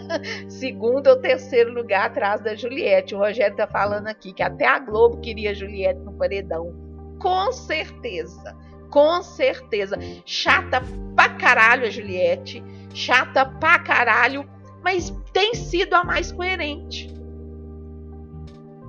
segundo 0.48 1.08
ou 1.08 1.16
terceiro 1.16 1.72
lugar 1.72 2.06
atrás 2.06 2.42
da 2.42 2.54
Juliette. 2.54 3.14
O 3.14 3.18
Rogério 3.18 3.52
está 3.52 3.66
falando 3.66 4.08
aqui 4.08 4.32
que 4.32 4.42
até 4.42 4.66
a 4.66 4.78
Globo 4.78 5.20
queria 5.20 5.54
Juliette 5.54 6.00
no 6.00 6.12
paredão. 6.12 6.72
Com 7.18 7.50
certeza, 7.50 8.56
com 8.92 9.22
certeza. 9.22 9.98
Chata 10.24 10.82
pra 11.16 11.30
caralho 11.30 11.86
a 11.86 11.90
Juliette, 11.90 12.62
chata 12.94 13.44
pra 13.44 13.78
caralho, 13.78 14.48
mas 14.84 15.12
tem 15.32 15.54
sido 15.54 15.94
a 15.94 16.04
mais 16.04 16.30
coerente. 16.30 17.10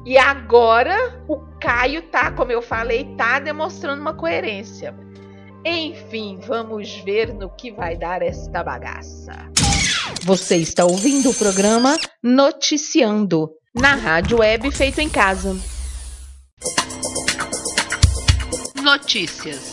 E 0.05 0.17
agora 0.17 1.23
o 1.29 1.37
Caio 1.59 2.01
tá, 2.09 2.29
como 2.31 2.51
eu 2.51 2.61
falei, 2.61 3.15
tá 3.15 3.39
demonstrando 3.39 4.01
uma 4.01 4.13
coerência. 4.13 4.93
Enfim, 5.65 6.37
vamos 6.45 6.97
ver 7.05 7.33
no 7.33 7.49
que 7.49 7.71
vai 7.71 7.95
dar 7.95 8.21
esta 8.21 8.61
bagaça. 8.61 9.31
Você 10.23 10.57
está 10.57 10.83
ouvindo 10.83 11.29
o 11.29 11.33
programa 11.33 11.97
Noticiando, 12.21 13.49
na 13.73 13.95
rádio 13.95 14.39
web 14.39 14.69
feito 14.71 14.99
em 14.99 15.09
casa. 15.09 15.55
Notícias. 18.83 19.72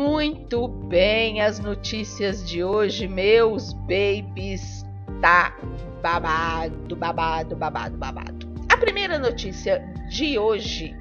Muito 0.00 0.66
bem, 0.66 1.42
as 1.42 1.58
notícias 1.58 2.48
de 2.48 2.64
hoje, 2.64 3.06
meus 3.06 3.74
babies, 3.74 4.82
tá 5.20 5.54
babado, 6.02 6.96
babado, 6.96 7.54
babado, 7.54 7.98
babado. 7.98 8.48
A 8.70 8.78
primeira 8.78 9.18
notícia 9.18 9.78
de 10.08 10.38
hoje 10.38 10.96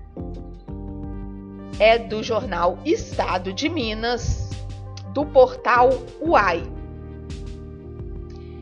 é 1.80 1.98
do 1.98 2.22
jornal 2.22 2.78
Estado 2.84 3.54
de 3.54 3.70
Minas, 3.70 4.50
do 5.14 5.26
portal 5.26 5.92
UAI. 6.20 6.64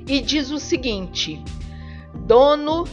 E 0.08 0.22
diz 0.22 0.52
o 0.52 0.60
seguinte: 0.60 1.44
dono 2.14 2.84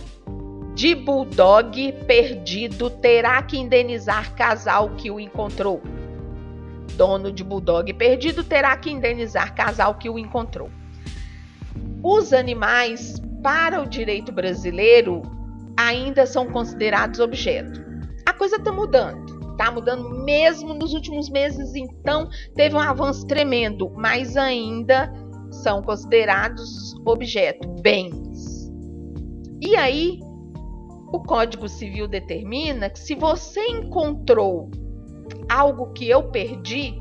de 0.75 0.95
bulldog 0.95 1.93
perdido 2.07 2.89
terá 2.89 3.43
que 3.43 3.59
indenizar 3.59 4.35
casal 4.35 4.95
que 4.97 5.11
o 5.11 5.21
encontrou. 5.21 5.83
Dono 6.97 7.33
de 7.33 7.43
bulldog 7.43 7.93
perdido 7.95 8.45
terá 8.45 8.77
que 8.77 8.91
indenizar 8.91 9.55
casal 9.55 9.95
que 9.97 10.09
o 10.09 10.19
encontrou. 10.19 10.71
Os 12.03 12.33
animais, 12.33 13.21
para 13.43 13.83
o 13.83 13.87
direito 13.87 14.31
brasileiro, 14.31 15.23
ainda 15.77 16.27
são 16.27 16.51
considerados 16.51 17.21
objeto. 17.21 17.83
A 18.27 18.33
coisa 18.33 18.57
está 18.57 18.73
mudando. 18.73 19.35
Tá 19.57 19.71
mudando 19.71 20.11
mesmo 20.25 20.75
nos 20.75 20.93
últimos 20.95 21.31
meses, 21.31 21.75
então 21.75 22.29
teve 22.57 22.75
um 22.75 22.81
avanço 22.81 23.25
tremendo, 23.27 23.89
mas 23.95 24.37
ainda 24.37 25.13
são 25.51 25.81
considerados 25.81 26.95
objeto, 27.05 27.69
bens. 27.81 28.69
E 29.61 29.77
aí, 29.77 30.19
o 31.13 31.21
Código 31.21 31.69
Civil 31.69 32.09
determina 32.09 32.91
que 32.91 32.99
se 32.99 33.15
você 33.15 33.61
encontrou 33.69 34.69
algo 35.49 35.93
que 35.93 36.09
eu 36.09 36.25
perdi, 36.31 37.01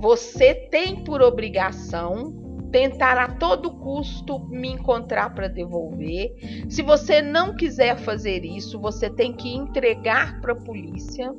você 0.00 0.54
tem 0.54 1.02
por 1.02 1.22
obrigação 1.22 2.44
tentar 2.70 3.16
a 3.16 3.28
todo 3.28 3.70
custo 3.70 4.40
me 4.48 4.68
encontrar 4.68 5.32
para 5.32 5.46
devolver. 5.46 6.34
Se 6.68 6.82
você 6.82 7.22
não 7.22 7.54
quiser 7.54 7.96
fazer 7.96 8.44
isso, 8.44 8.80
você 8.80 9.08
tem 9.08 9.32
que 9.32 9.48
entregar 9.48 10.40
para 10.40 10.52
a 10.52 10.56
polícia. 10.56 11.32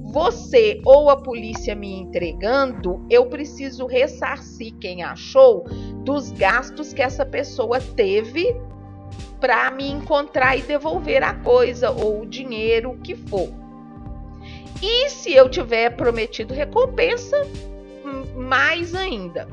Você 0.00 0.80
ou 0.84 1.10
a 1.10 1.16
polícia 1.16 1.74
me 1.74 1.92
entregando, 1.92 3.04
eu 3.10 3.26
preciso 3.26 3.84
ressarcir 3.86 4.72
quem 4.78 5.02
achou 5.02 5.64
dos 6.04 6.30
gastos 6.30 6.92
que 6.92 7.02
essa 7.02 7.26
pessoa 7.26 7.80
teve 7.80 8.56
para 9.40 9.72
me 9.72 9.90
encontrar 9.90 10.56
e 10.56 10.62
devolver 10.62 11.24
a 11.24 11.34
coisa 11.34 11.90
ou 11.90 12.22
o 12.22 12.26
dinheiro, 12.26 12.96
que 13.02 13.16
for. 13.16 13.63
E 14.86 15.08
se 15.08 15.32
eu 15.32 15.48
tiver 15.48 15.96
prometido 15.96 16.52
recompensa, 16.52 17.40
mais 18.36 18.94
ainda. 18.94 19.48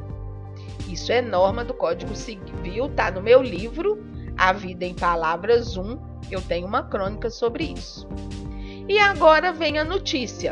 Isso 0.89 1.09
é 1.09 1.21
norma 1.21 1.63
do 1.63 1.73
Código 1.73 2.13
Civil, 2.13 2.89
tá 2.89 3.09
no 3.09 3.21
meu 3.21 3.41
livro, 3.41 4.03
A 4.37 4.51
Vida 4.51 4.83
em 4.83 4.93
Palavras 4.93 5.77
1. 5.77 5.97
Eu 6.29 6.41
tenho 6.41 6.67
uma 6.67 6.83
crônica 6.83 7.29
sobre 7.29 7.63
isso. 7.63 8.09
E 8.89 8.99
agora 8.99 9.53
vem 9.53 9.79
a 9.79 9.85
notícia. 9.85 10.51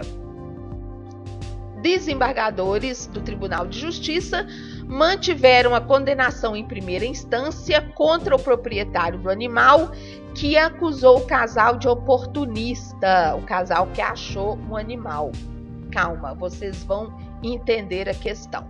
Desembargadores 1.81 3.05
do 3.07 3.19
Tribunal 3.19 3.67
de 3.67 3.77
Justiça 3.77 4.47
mantiveram 4.87 5.75
a 5.75 5.81
condenação 5.81 6.55
em 6.55 6.65
primeira 6.65 7.05
instância 7.05 7.81
contra 7.95 8.33
o 8.33 8.39
proprietário 8.39 9.19
do 9.19 9.29
animal 9.29 9.91
que 10.35 10.57
acusou 10.57 11.17
o 11.17 11.25
casal 11.25 11.77
de 11.77 11.87
oportunista, 11.87 13.35
o 13.35 13.45
casal 13.45 13.87
que 13.87 14.01
achou 14.01 14.57
um 14.69 14.75
animal. 14.75 15.31
Calma, 15.91 16.33
vocês 16.33 16.83
vão 16.83 17.15
entender 17.43 18.07
a 18.07 18.13
questão. 18.13 18.67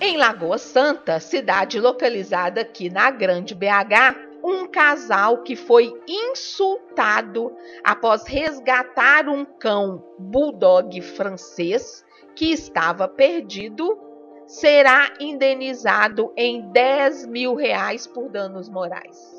Em 0.00 0.16
Lagoa 0.16 0.58
Santa, 0.58 1.18
cidade 1.18 1.80
localizada 1.80 2.60
aqui 2.60 2.88
na 2.88 3.10
Grande 3.10 3.54
BH, 3.54 4.28
um 4.44 4.66
casal 4.66 5.42
que 5.42 5.56
foi 5.56 5.92
insultado 6.06 7.52
após 7.82 8.24
resgatar 8.26 9.28
um 9.28 9.44
cão 9.44 10.04
bulldog 10.18 11.00
francês 11.00 12.04
que 12.36 12.52
estava 12.52 13.08
perdido 13.08 13.98
será 14.46 15.12
indenizado 15.20 16.32
em 16.36 16.70
10 16.70 17.26
mil 17.26 17.54
reais 17.54 18.06
por 18.06 18.30
danos 18.30 18.68
morais. 18.68 19.37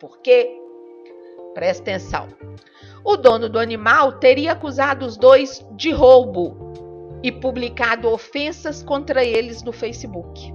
Por 0.00 0.18
quê? 0.18 0.56
Presta 1.54 1.82
atenção. 1.82 2.28
O 3.04 3.16
dono 3.16 3.48
do 3.48 3.58
animal 3.58 4.12
teria 4.12 4.52
acusado 4.52 5.04
os 5.04 5.16
dois 5.16 5.64
de 5.72 5.90
roubo 5.90 6.72
e 7.22 7.32
publicado 7.32 8.08
ofensas 8.08 8.82
contra 8.82 9.24
eles 9.24 9.62
no 9.62 9.72
Facebook. 9.72 10.54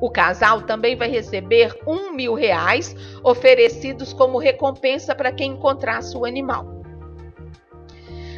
O 0.00 0.10
casal 0.10 0.62
também 0.62 0.96
vai 0.96 1.08
receber 1.08 1.76
um 1.86 2.12
mil 2.12 2.34
reais 2.34 2.94
oferecidos 3.22 4.12
como 4.12 4.38
recompensa 4.38 5.14
para 5.14 5.32
quem 5.32 5.52
encontrasse 5.52 6.16
o 6.16 6.24
animal. 6.24 6.82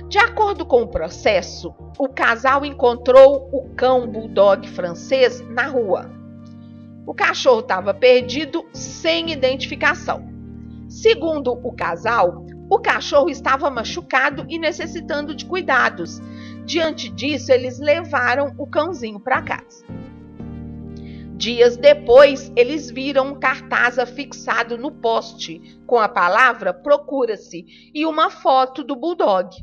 De 0.08 0.18
acordo 0.18 0.64
com 0.64 0.82
o 0.82 0.88
processo, 0.88 1.74
o 1.98 2.08
casal 2.08 2.64
encontrou 2.64 3.48
o 3.52 3.68
cão 3.74 4.06
bulldog 4.06 4.68
francês 4.68 5.40
na 5.48 5.66
rua. 5.66 6.15
O 7.06 7.14
cachorro 7.14 7.60
estava 7.60 7.94
perdido 7.94 8.66
sem 8.72 9.30
identificação. 9.30 10.28
Segundo 10.88 11.52
o 11.52 11.72
casal, 11.72 12.44
o 12.68 12.80
cachorro 12.80 13.30
estava 13.30 13.70
machucado 13.70 14.44
e 14.48 14.58
necessitando 14.58 15.32
de 15.32 15.46
Diante 16.64 17.08
disso, 17.08 17.52
eles 17.52 17.78
levaram 17.78 18.52
o 18.58 18.66
cãozinho 18.66 19.20
para 19.20 19.40
casa. 19.40 19.86
Dias 21.36 21.76
depois, 21.76 22.50
eles 22.56 22.90
viram 22.90 23.28
um 23.28 23.38
cartaz 23.38 24.00
afixado 24.00 24.76
no 24.76 24.90
poste 24.90 25.60
com 25.86 25.98
a 25.98 26.08
palavra 26.08 26.74
Procura-se 26.74 27.64
e 27.94 28.04
uma 28.04 28.30
foto 28.30 28.82
do 28.82 28.96
Bulldog. 28.96 29.54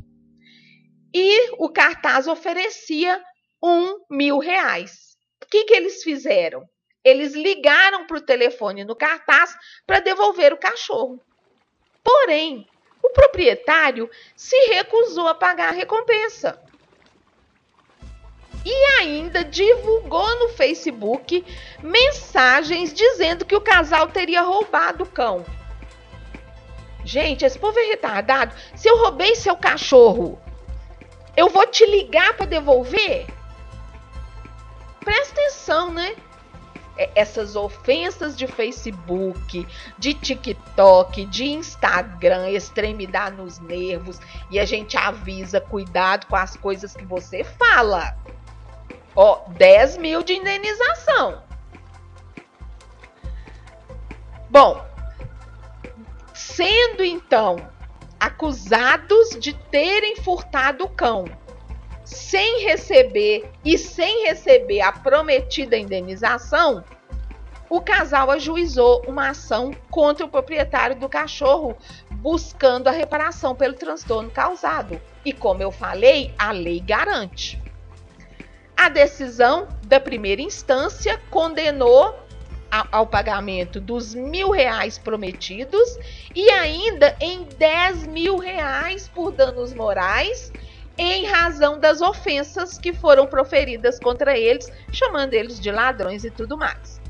E 1.12 1.50
o 1.58 1.68
cartaz 1.68 2.26
oferecia 2.26 3.20
um 3.62 3.98
mil 4.10 4.38
reais. 4.38 5.14
O 5.42 5.46
que, 5.46 5.64
que 5.64 5.74
eles 5.74 6.02
fizeram? 6.02 6.62
Eles 7.04 7.34
ligaram 7.34 8.06
para 8.06 8.16
o 8.16 8.22
telefone 8.22 8.84
no 8.84 8.96
cartaz 8.96 9.54
para 9.86 10.00
devolver 10.00 10.52
o 10.52 10.56
cachorro. 10.56 11.20
Porém, 12.02 12.66
o 13.02 13.10
proprietário 13.10 14.10
se 14.34 14.56
recusou 14.68 15.28
a 15.28 15.34
pagar 15.34 15.68
a 15.68 15.76
recompensa. 15.76 16.58
E 18.64 18.72
ainda 18.98 19.44
divulgou 19.44 20.38
no 20.38 20.48
Facebook 20.48 21.44
mensagens 21.82 22.94
dizendo 22.94 23.44
que 23.44 23.54
o 23.54 23.60
casal 23.60 24.08
teria 24.08 24.40
roubado 24.40 25.04
o 25.04 25.06
cão. 25.06 25.44
Gente, 27.04 27.44
esse 27.44 27.58
povo 27.58 27.78
é 27.78 27.84
retardado. 27.84 28.54
Se 28.74 28.88
eu 28.88 28.96
roubei 28.96 29.36
seu 29.36 29.54
cachorro, 29.54 30.40
eu 31.36 31.50
vou 31.50 31.66
te 31.66 31.84
ligar 31.84 32.34
para 32.34 32.46
devolver? 32.46 33.26
Presta 35.00 35.38
atenção, 35.38 35.92
né? 35.92 36.16
É, 36.96 37.10
essas 37.14 37.56
ofensas 37.56 38.36
de 38.36 38.46
Facebook, 38.46 39.66
de 39.98 40.14
TikTok, 40.14 41.24
de 41.26 41.44
Instagram, 41.44 42.50
extremidade 42.50 43.36
nos 43.36 43.58
nervos. 43.58 44.20
E 44.50 44.58
a 44.60 44.64
gente 44.64 44.96
avisa, 44.96 45.60
cuidado 45.60 46.26
com 46.26 46.36
as 46.36 46.56
coisas 46.56 46.94
que 46.94 47.04
você 47.04 47.42
fala. 47.42 48.16
Ó, 49.16 49.40
10 49.48 49.98
mil 49.98 50.22
de 50.22 50.34
indenização. 50.34 51.42
Bom, 54.48 54.84
sendo 56.32 57.04
então 57.04 57.56
acusados 58.20 59.30
de 59.40 59.52
terem 59.52 60.16
furtado 60.16 60.84
o 60.84 60.88
cão 60.88 61.24
sem 62.04 62.64
receber 62.64 63.50
e 63.64 63.78
sem 63.78 64.26
receber 64.26 64.80
a 64.80 64.92
prometida 64.92 65.76
indenização, 65.76 66.84
o 67.68 67.80
casal 67.80 68.30
ajuizou 68.30 69.02
uma 69.08 69.30
ação 69.30 69.72
contra 69.90 70.24
o 70.24 70.28
proprietário 70.28 70.96
do 70.96 71.08
cachorro, 71.08 71.76
buscando 72.10 72.88
a 72.88 72.92
reparação 72.92 73.54
pelo 73.54 73.74
transtorno 73.74 74.30
causado. 74.30 75.00
E 75.24 75.32
como 75.32 75.62
eu 75.62 75.72
falei, 75.72 76.32
a 76.38 76.52
lei 76.52 76.78
garante. 76.78 77.60
A 78.76 78.88
decisão 78.88 79.66
da 79.86 79.98
primeira 79.98 80.42
instância 80.42 81.20
condenou 81.30 82.18
ao 82.90 83.06
pagamento 83.06 83.80
dos 83.80 84.14
mil 84.14 84.50
reais 84.50 84.98
prometidos 84.98 85.96
e 86.34 86.50
ainda 86.50 87.16
em 87.20 87.44
10 87.44 88.08
mil 88.08 88.36
reais 88.36 89.08
por 89.08 89.30
danos 89.30 89.72
morais 89.72 90.52
em 90.96 91.26
razão 91.26 91.78
das 91.78 92.00
ofensas 92.00 92.78
que 92.78 92.92
foram 92.92 93.26
proferidas 93.26 93.98
contra 93.98 94.38
eles, 94.38 94.70
chamando 94.92 95.34
eles 95.34 95.58
de 95.58 95.70
ladrões 95.70 96.24
e 96.24 96.30
tudo 96.30 96.56
mais. 96.56 97.00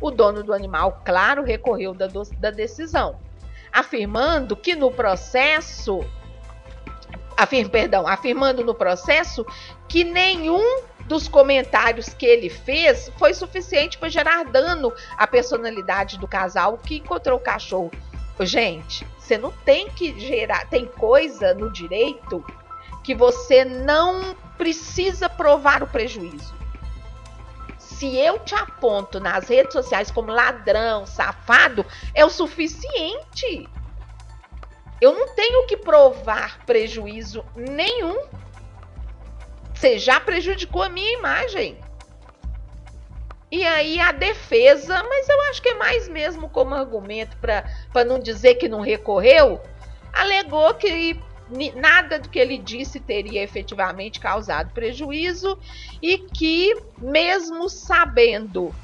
O 0.00 0.10
dono 0.10 0.42
do 0.42 0.52
animal, 0.52 1.02
claro, 1.04 1.42
recorreu 1.42 1.94
da, 1.94 2.08
da 2.38 2.50
decisão, 2.50 3.18
afirmando 3.72 4.56
que 4.56 4.74
no 4.74 4.90
processo, 4.90 6.00
afir, 7.36 7.68
perdão, 7.68 8.06
afirmando 8.06 8.64
no 8.64 8.74
processo 8.74 9.44
que 9.88 10.04
nenhum 10.04 10.82
dos 11.06 11.26
comentários 11.26 12.10
que 12.10 12.26
ele 12.26 12.50
fez 12.50 13.10
foi 13.18 13.32
suficiente 13.32 13.96
para 13.98 14.08
gerar 14.08 14.44
dano 14.44 14.92
à 15.16 15.26
personalidade 15.26 16.18
do 16.18 16.28
casal 16.28 16.76
que 16.76 16.96
encontrou 16.96 17.38
o 17.38 17.42
cachorro. 17.42 17.90
Gente, 18.40 19.06
você 19.18 19.36
não 19.36 19.50
tem 19.50 19.88
que 19.90 20.18
gerar, 20.20 20.68
tem 20.68 20.86
coisa 20.86 21.54
no 21.54 21.72
direito 21.72 22.44
que 23.08 23.14
você 23.14 23.64
não 23.64 24.36
precisa 24.58 25.30
provar 25.30 25.82
o 25.82 25.86
prejuízo. 25.86 26.54
Se 27.78 28.14
eu 28.18 28.38
te 28.38 28.54
aponto 28.54 29.18
nas 29.18 29.48
redes 29.48 29.72
sociais 29.72 30.10
como 30.10 30.30
ladrão, 30.30 31.06
safado, 31.06 31.86
é 32.12 32.22
o 32.22 32.28
suficiente. 32.28 33.66
Eu 35.00 35.14
não 35.14 35.34
tenho 35.34 35.66
que 35.66 35.74
provar 35.74 36.58
prejuízo 36.66 37.42
nenhum. 37.56 38.26
Você 39.72 39.98
já 39.98 40.20
prejudicou 40.20 40.82
a 40.82 40.90
minha 40.90 41.14
imagem. 41.14 41.80
E 43.50 43.64
aí 43.64 43.98
a 44.00 44.12
defesa, 44.12 45.02
mas 45.02 45.26
eu 45.30 45.40
acho 45.44 45.62
que 45.62 45.70
é 45.70 45.74
mais 45.76 46.10
mesmo 46.10 46.50
como 46.50 46.74
argumento 46.74 47.38
para 47.38 48.04
não 48.04 48.18
dizer 48.18 48.56
que 48.56 48.68
não 48.68 48.82
recorreu, 48.82 49.62
alegou 50.12 50.74
que 50.74 51.18
nada 51.74 52.18
do 52.18 52.28
que 52.28 52.38
ele 52.38 52.58
disse 52.58 53.00
teria 53.00 53.42
efetivamente 53.42 54.20
causado 54.20 54.72
prejuízo 54.72 55.58
e 56.02 56.18
que, 56.18 56.74
mesmo 56.98 57.68
sabendo 57.68 58.74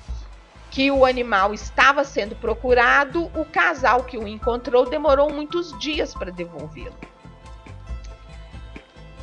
que 0.71 0.91
o 0.91 1.05
animal 1.05 1.55
estava 1.55 2.03
sendo 2.03 2.35
procurado, 2.35 3.31
o 3.35 3.45
casal 3.45 4.03
que 4.03 4.19
o 4.19 4.27
encontrou 4.27 4.85
demorou 4.85 5.33
muitos 5.33 5.79
dias 5.79 6.13
para 6.13 6.33
devolvê-lo. 6.33 6.95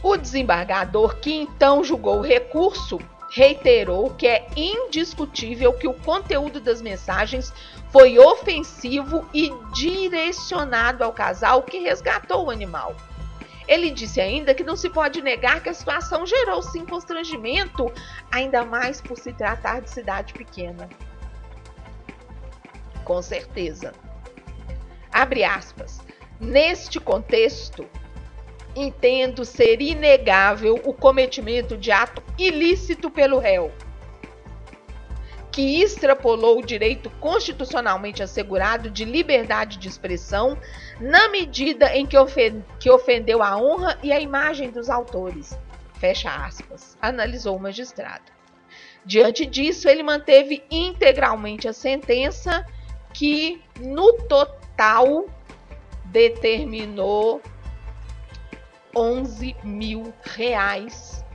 O 0.01 0.15
desembargador, 0.15 1.17
que 1.17 1.33
então 1.33 1.83
julgou 1.83 2.19
o 2.19 2.23
recurso, 2.23 2.99
reiterou 3.31 4.09
que 4.11 4.27
é 4.27 4.47
indiscutível 4.55 5.73
que 5.73 5.87
o 5.87 5.93
conteúdo 5.93 6.59
das 6.59 6.81
mensagens 6.81 7.53
foi 7.89 8.17
ofensivo 8.17 9.27
e 9.33 9.53
direcionado 9.73 11.03
ao 11.03 11.13
casal 11.13 11.63
que 11.63 11.79
resgatou 11.79 12.45
o 12.45 12.49
animal. 12.49 12.95
Ele 13.71 13.89
disse 13.89 14.19
ainda 14.19 14.53
que 14.53 14.65
não 14.65 14.75
se 14.75 14.89
pode 14.89 15.21
negar 15.21 15.63
que 15.63 15.69
a 15.69 15.73
situação 15.73 16.25
gerou 16.25 16.61
sim 16.61 16.85
constrangimento, 16.85 17.89
ainda 18.29 18.65
mais 18.65 18.99
por 18.99 19.17
se 19.17 19.31
tratar 19.31 19.79
de 19.79 19.89
cidade 19.89 20.33
pequena. 20.33 20.89
Com 23.05 23.21
certeza. 23.21 23.93
Abre 25.09 25.45
aspas. 25.45 26.01
Neste 26.37 26.99
contexto, 26.99 27.87
entendo 28.75 29.45
ser 29.45 29.81
inegável 29.81 30.81
o 30.83 30.93
cometimento 30.93 31.77
de 31.77 31.93
ato 31.93 32.21
ilícito 32.37 33.09
pelo 33.09 33.39
réu 33.39 33.71
que 35.51 35.81
extrapolou 35.81 36.59
o 36.59 36.65
direito 36.65 37.09
constitucionalmente 37.19 38.23
assegurado 38.23 38.89
de 38.89 39.03
liberdade 39.03 39.77
de 39.77 39.87
expressão 39.87 40.57
na 40.99 41.29
medida 41.29 41.95
em 41.95 42.05
que, 42.05 42.89
ofendeu 42.89 43.43
a 43.43 43.57
honra 43.57 43.97
e 44.01 44.13
a 44.13 44.19
imagem 44.19 44.71
dos 44.71 44.89
autores. 44.89 45.57
Fecha 45.95 46.29
aspas, 46.29 46.97
analisou 47.01 47.57
o 47.57 47.59
magistrado. 47.59 48.31
Diante 49.05 49.45
disso, 49.45 49.89
ele 49.89 50.03
manteve 50.03 50.63
integralmente 50.71 51.67
a 51.67 51.73
sentença 51.73 52.65
que, 53.13 53.61
no 53.79 54.13
total, 54.13 55.25
determinou 56.05 57.41
11 58.95 59.55
mil 59.63 60.13
reais, 60.23 61.25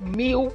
mil 0.00 0.52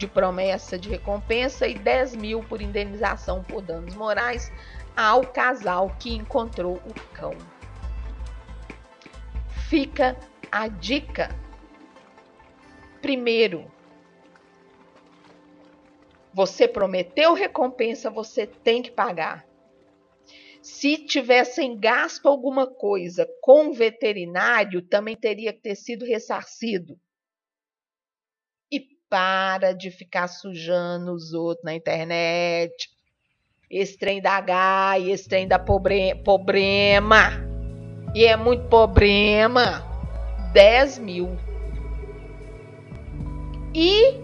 de 0.00 0.08
promessa 0.08 0.78
de 0.78 0.88
recompensa 0.88 1.68
e 1.68 1.74
10 1.74 2.16
mil 2.16 2.42
por 2.42 2.62
indenização 2.62 3.44
por 3.44 3.60
danos 3.60 3.94
morais 3.94 4.50
ao 4.96 5.26
casal 5.26 5.94
que 6.00 6.14
encontrou 6.14 6.76
o 6.76 6.94
cão. 7.12 7.36
Fica 9.68 10.16
a 10.50 10.68
dica. 10.68 11.28
Primeiro, 13.02 13.70
você 16.32 16.66
prometeu 16.66 17.34
recompensa, 17.34 18.08
você 18.08 18.46
tem 18.46 18.80
que 18.80 18.90
pagar. 18.90 19.46
Se 20.62 20.96
tivessem 20.96 21.78
gasto 21.78 22.26
alguma 22.26 22.66
coisa 22.66 23.28
com 23.42 23.68
o 23.68 23.74
veterinário, 23.74 24.80
também 24.80 25.14
teria 25.14 25.52
que 25.52 25.60
ter 25.60 25.74
sido 25.74 26.06
ressarcido 26.06 26.98
para 29.10 29.72
de 29.72 29.90
ficar 29.90 30.28
sujando 30.28 31.12
os 31.12 31.34
outros 31.34 31.64
na 31.64 31.74
internet. 31.74 32.88
Esse 33.68 33.98
trem 33.98 34.22
da 34.22 34.36
H, 34.36 35.00
esse 35.00 35.28
trem 35.28 35.48
da 35.48 35.58
pobre, 35.58 36.14
problema. 36.24 37.32
E 38.14 38.24
é 38.24 38.36
muito 38.36 38.68
problema. 38.68 39.84
10 40.52 40.98
mil. 41.00 41.36
E 43.74 44.14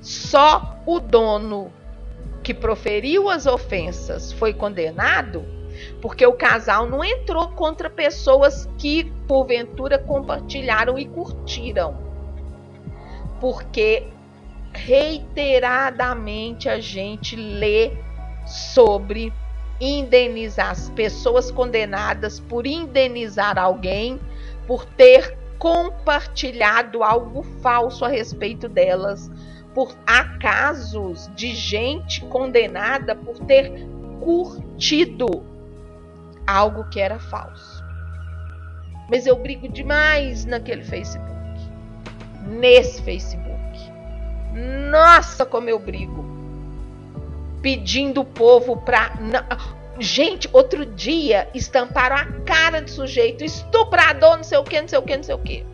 só 0.00 0.78
o 0.86 1.00
dono 1.00 1.72
que 2.42 2.54
proferiu 2.54 3.28
as 3.28 3.46
ofensas 3.46 4.32
foi 4.32 4.54
condenado 4.54 5.44
porque 6.00 6.26
o 6.26 6.32
casal 6.32 6.86
não 6.86 7.04
entrou 7.04 7.48
contra 7.50 7.88
pessoas 7.88 8.66
que 8.78 9.04
porventura 9.26 9.98
compartilharam 9.98 10.98
e 10.98 11.06
curtiram 11.06 12.09
porque 13.40 14.06
reiteradamente 14.72 16.68
a 16.68 16.78
gente 16.78 17.34
lê 17.34 17.92
sobre 18.46 19.32
indenizar 19.80 20.70
as 20.70 20.90
pessoas 20.90 21.50
condenadas 21.50 22.38
por 22.38 22.66
indenizar 22.66 23.58
alguém 23.58 24.20
por 24.66 24.84
ter 24.84 25.36
compartilhado 25.58 27.02
algo 27.02 27.42
falso 27.60 28.04
a 28.04 28.08
respeito 28.08 28.68
delas, 28.68 29.30
por 29.74 29.94
acasos 30.06 31.30
de 31.34 31.54
gente 31.54 32.24
condenada 32.26 33.14
por 33.14 33.38
ter 33.40 33.72
curtido 34.20 35.44
algo 36.46 36.88
que 36.88 37.00
era 37.00 37.18
falso. 37.18 37.84
Mas 39.08 39.26
eu 39.26 39.36
brigo 39.36 39.68
demais 39.68 40.44
naquele 40.44 40.84
Facebook. 40.84 41.39
Nesse 42.46 43.02
Facebook. 43.02 43.60
Nossa, 44.90 45.46
como 45.46 45.68
eu 45.68 45.78
brigo. 45.78 46.24
Pedindo 47.62 48.22
o 48.22 48.24
povo 48.24 48.76
pra. 48.78 49.12
Gente, 49.98 50.48
outro 50.52 50.86
dia 50.86 51.48
estamparam 51.54 52.16
a 52.16 52.24
cara 52.44 52.80
de 52.80 52.90
sujeito, 52.90 53.44
estuprador, 53.44 54.36
não 54.36 54.44
sei 54.44 54.58
o 54.58 54.64
que, 54.64 54.80
não 54.80 54.88
sei 54.88 54.98
o 54.98 55.02
que, 55.02 55.16
não 55.16 55.22
sei 55.22 55.34
o 55.34 55.38
que. 55.38 55.64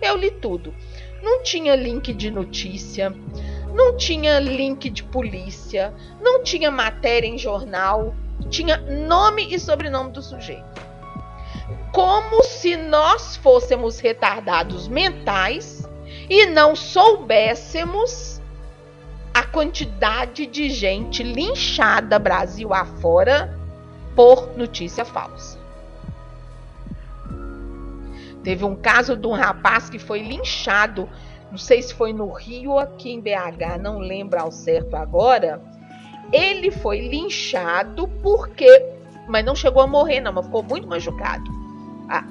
Eu 0.00 0.16
li 0.16 0.30
tudo. 0.30 0.72
Não 1.22 1.42
tinha 1.42 1.76
link 1.76 2.14
de 2.14 2.30
notícia, 2.30 3.12
não 3.74 3.96
tinha 3.96 4.38
link 4.38 4.88
de 4.88 5.02
polícia, 5.02 5.92
não 6.20 6.42
tinha 6.42 6.70
matéria 6.70 7.26
em 7.26 7.36
jornal, 7.36 8.14
tinha 8.48 8.78
nome 8.78 9.52
e 9.52 9.58
sobrenome 9.58 10.12
do 10.12 10.22
sujeito. 10.22 10.64
Como 11.92 12.42
se 12.42 12.76
nós 12.76 13.36
fôssemos 13.36 13.98
retardados 13.98 14.88
mentais 14.88 15.79
e 16.30 16.46
não 16.46 16.76
soubéssemos 16.76 18.40
a 19.34 19.42
quantidade 19.42 20.46
de 20.46 20.70
gente 20.70 21.24
linchada 21.24 22.20
Brasil 22.20 22.72
afora 22.72 23.58
por 24.14 24.56
notícia 24.56 25.04
falsa. 25.04 25.58
Teve 28.44 28.64
um 28.64 28.76
caso 28.76 29.16
de 29.16 29.26
um 29.26 29.32
rapaz 29.32 29.90
que 29.90 29.98
foi 29.98 30.20
linchado, 30.22 31.08
não 31.50 31.58
sei 31.58 31.82
se 31.82 31.92
foi 31.92 32.12
no 32.12 32.30
Rio 32.30 32.70
ou 32.70 32.78
aqui 32.78 33.10
em 33.10 33.20
BH, 33.20 33.80
não 33.80 33.98
lembro 33.98 34.40
ao 34.40 34.52
certo 34.52 34.94
agora. 34.94 35.60
Ele 36.32 36.70
foi 36.70 37.08
linchado 37.08 38.06
porque, 38.22 38.86
mas 39.28 39.44
não 39.44 39.56
chegou 39.56 39.82
a 39.82 39.86
morrer 39.86 40.20
não, 40.20 40.32
mas 40.32 40.46
ficou 40.46 40.62
muito 40.62 40.86
machucado 40.86 41.59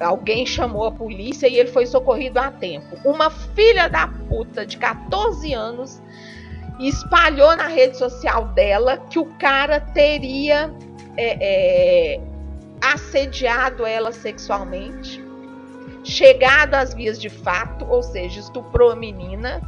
alguém 0.01 0.45
chamou 0.45 0.85
a 0.85 0.91
polícia 0.91 1.47
e 1.47 1.57
ele 1.57 1.69
foi 1.69 1.85
socorrido 1.85 2.39
a 2.39 2.51
tempo. 2.51 2.97
Uma 3.05 3.29
filha 3.29 3.87
da 3.87 4.07
puta 4.07 4.65
de 4.65 4.77
14 4.77 5.53
anos 5.53 6.01
espalhou 6.79 7.55
na 7.55 7.67
rede 7.67 7.97
social 7.97 8.47
dela 8.49 8.97
que 8.97 9.19
o 9.19 9.25
cara 9.37 9.79
teria 9.79 10.73
é, 11.17 11.37
é, 12.15 12.21
assediado 12.81 13.85
ela 13.85 14.11
sexualmente, 14.11 15.23
chegado 16.03 16.75
às 16.75 16.93
vias 16.93 17.19
de 17.19 17.29
fato, 17.29 17.85
ou 17.89 18.01
seja, 18.01 18.39
estuprou 18.39 18.91
a 18.91 18.95
menina. 18.95 19.61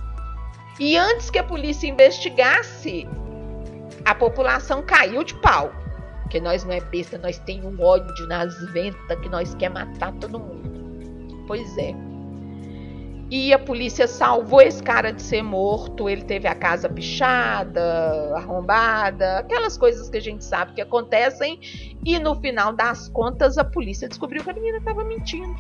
E 0.80 0.98
antes 0.98 1.30
que 1.30 1.38
a 1.38 1.44
polícia 1.44 1.88
investigasse, 1.88 3.08
a 4.06 4.16
população 4.16 4.82
caiu 4.82 5.24
de 5.24 5.36
pau. 5.36 5.81
Porque 6.32 6.40
nós 6.40 6.64
não 6.64 6.72
é 6.72 6.80
besta, 6.80 7.18
nós 7.18 7.38
tem 7.40 7.62
um 7.62 7.78
ódio 7.84 8.26
nas 8.26 8.58
ventas 8.72 9.20
que 9.20 9.28
nós 9.28 9.54
quer 9.56 9.70
matar 9.70 10.14
todo 10.14 10.40
mundo. 10.40 11.44
Pois 11.46 11.78
é. 11.78 11.94
E 13.30 13.54
a 13.54 13.60
polícia 13.60 14.08
salvou 14.08 14.62
esse 14.62 14.82
cara 14.82 15.12
de 15.12 15.22
ser 15.22 15.42
morto. 15.42 16.08
Ele 16.08 16.22
teve 16.22 16.48
a 16.48 16.56
casa 16.56 16.88
pichada, 16.88 18.34
arrombada, 18.34 19.40
aquelas 19.40 19.78
coisas 19.78 20.10
que 20.10 20.16
a 20.16 20.22
gente 20.22 20.46
sabe 20.46 20.72
que 20.72 20.80
acontecem. 20.80 21.60
E 22.06 22.18
no 22.18 22.40
final 22.40 22.72
das 22.72 23.10
contas, 23.10 23.58
a 23.58 23.66
polícia 23.66 24.08
descobriu 24.08 24.42
que 24.42 24.52
a 24.52 24.54
menina 24.54 24.78
estava 24.78 25.04
mentindo. 25.04 25.60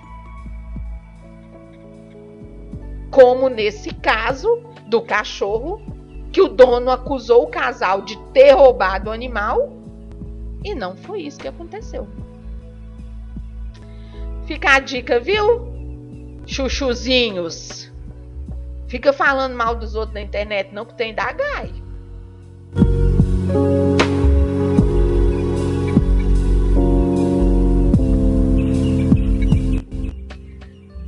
Como 3.11 3.49
nesse 3.49 3.93
caso 3.95 4.63
do 4.87 5.01
cachorro, 5.01 5.81
que 6.31 6.41
o 6.41 6.47
dono 6.47 6.91
acusou 6.91 7.43
o 7.43 7.47
casal 7.47 8.03
de 8.03 8.17
ter 8.31 8.53
roubado 8.53 9.09
o 9.09 9.13
animal 9.13 9.80
e 10.63 10.75
não 10.75 10.95
foi 10.95 11.21
isso 11.21 11.39
que 11.39 11.47
aconteceu. 11.47 12.07
Fica 14.45 14.75
a 14.75 14.79
dica, 14.79 15.19
viu? 15.19 15.71
Chuchuzinhos. 16.45 17.91
Fica 18.87 19.13
falando 19.13 19.55
mal 19.55 19.75
dos 19.75 19.95
outros 19.95 20.13
na 20.13 20.21
internet, 20.21 20.73
não 20.73 20.85
que 20.85 20.93
tem 20.95 21.15
da 21.15 21.31
Gai. 21.31 21.71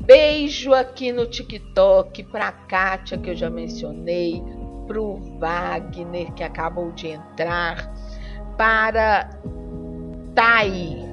Beijo 0.06 0.74
aqui 0.74 1.12
no 1.12 1.26
TikTok 1.26 2.24
pra 2.24 2.52
Kátia, 2.52 3.18
que 3.18 3.30
eu 3.30 3.36
já 3.36 3.50
mencionei, 3.50 4.42
pro 4.86 5.16
Wagner, 5.40 6.32
que 6.34 6.44
acabou 6.44 6.92
de 6.92 7.08
entrar 7.08 7.94
para 8.64 9.30
Tai, 10.34 11.06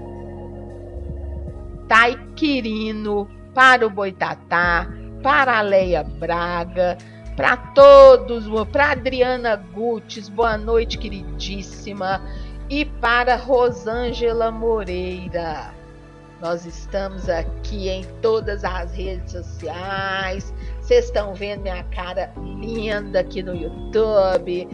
Tai 1.88 2.16
Quirino, 2.36 3.28
para 3.52 3.84
o 3.84 3.90
Boitatá, 3.90 4.86
para 5.20 5.58
a 5.58 5.60
Leia 5.60 6.04
Braga, 6.04 6.96
para 7.36 7.56
todos, 7.56 8.44
para 8.70 8.92
Adriana 8.92 9.56
Gutes, 9.56 10.28
boa 10.28 10.56
noite, 10.56 10.96
queridíssima, 10.96 12.22
e 12.68 12.84
para 12.84 13.34
Rosângela 13.34 14.52
Moreira. 14.52 15.74
Nós 16.40 16.64
estamos 16.64 17.28
aqui 17.28 17.88
em 17.88 18.04
todas 18.22 18.62
as 18.62 18.94
redes 18.94 19.32
sociais. 19.32 20.54
Vocês 20.80 21.06
estão 21.06 21.34
vendo 21.34 21.62
minha 21.62 21.82
cara 21.84 22.32
linda 22.60 23.18
aqui 23.18 23.42
no 23.42 23.56
YouTube 23.56 24.68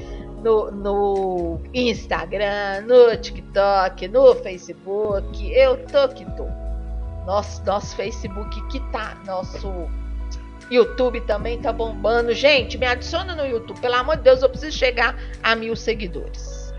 no, 0.46 0.70
no 0.70 1.60
Instagram, 1.74 2.82
no 2.86 3.16
TikTok, 3.16 4.06
no 4.06 4.32
Facebook. 4.36 5.52
Eu 5.52 5.84
tô 5.86 6.08
que 6.08 6.24
tô. 6.36 6.46
Nosso, 7.26 7.64
nosso 7.64 7.96
Facebook 7.96 8.68
que 8.68 8.78
tá. 8.92 9.20
Nosso 9.26 9.90
YouTube 10.70 11.20
também 11.22 11.60
tá 11.60 11.72
bombando. 11.72 12.32
Gente, 12.32 12.78
me 12.78 12.86
adiciona 12.86 13.34
no 13.34 13.44
YouTube. 13.44 13.80
Pelo 13.80 13.96
amor 13.96 14.18
de 14.18 14.22
Deus, 14.22 14.40
eu 14.40 14.48
preciso 14.48 14.78
chegar 14.78 15.16
a 15.42 15.56
mil 15.56 15.74
seguidores. 15.74 16.72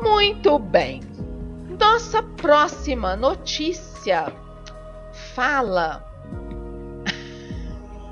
Muito 0.00 0.56
bem. 0.60 1.00
Nossa 1.80 2.22
próxima 2.22 3.16
notícia 3.16 4.32
fala. 5.34 6.04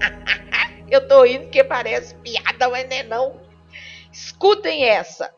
eu 0.90 1.06
tô 1.06 1.22
rindo 1.22 1.44
porque 1.44 1.62
parece 1.62 2.16
piada, 2.16 2.68
mas 2.68 2.88
não 2.88 2.96
é 2.96 3.02
não. 3.04 3.45
Escutem 4.16 4.82
essa. 4.82 5.34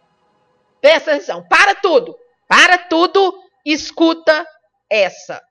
Presta 0.81 1.11
atenção. 1.11 1.45
Para 1.49 1.75
tudo. 1.75 2.17
Para 2.47 2.79
tudo. 2.79 3.43
Escuta 3.65 4.47
essa. 4.89 5.43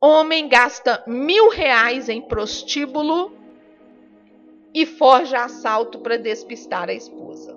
Homem 0.00 0.48
gasta 0.48 1.04
mil 1.06 1.50
reais 1.50 2.08
em 2.08 2.22
prostíbulo 2.22 3.36
e 4.72 4.86
forja 4.86 5.44
assalto 5.44 5.98
para 5.98 6.16
despistar 6.16 6.88
a 6.88 6.94
esposa. 6.94 7.54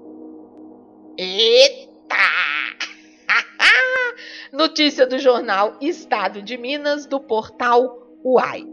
Eita! 1.17 2.15
Notícia 4.51 5.07
do 5.07 5.17
jornal 5.17 5.77
Estado 5.79 6.41
de 6.41 6.57
Minas, 6.57 7.05
do 7.05 7.17
portal 7.17 8.09
UAI. 8.25 8.65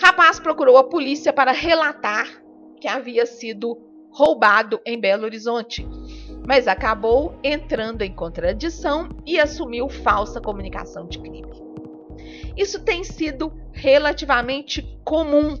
Rapaz 0.00 0.38
procurou 0.38 0.78
a 0.78 0.84
polícia 0.84 1.32
para 1.32 1.50
relatar 1.50 2.39
que 2.80 2.88
havia 2.88 3.26
sido 3.26 3.78
roubado 4.10 4.80
em 4.84 4.98
Belo 4.98 5.24
Horizonte, 5.24 5.86
mas 6.46 6.66
acabou 6.66 7.38
entrando 7.44 8.02
em 8.02 8.12
contradição 8.12 9.08
e 9.26 9.38
assumiu 9.38 9.88
falsa 9.88 10.40
comunicação 10.40 11.06
de 11.06 11.18
crime. 11.18 11.50
Isso 12.56 12.82
tem 12.82 13.04
sido 13.04 13.52
relativamente 13.72 14.82
comum. 15.04 15.58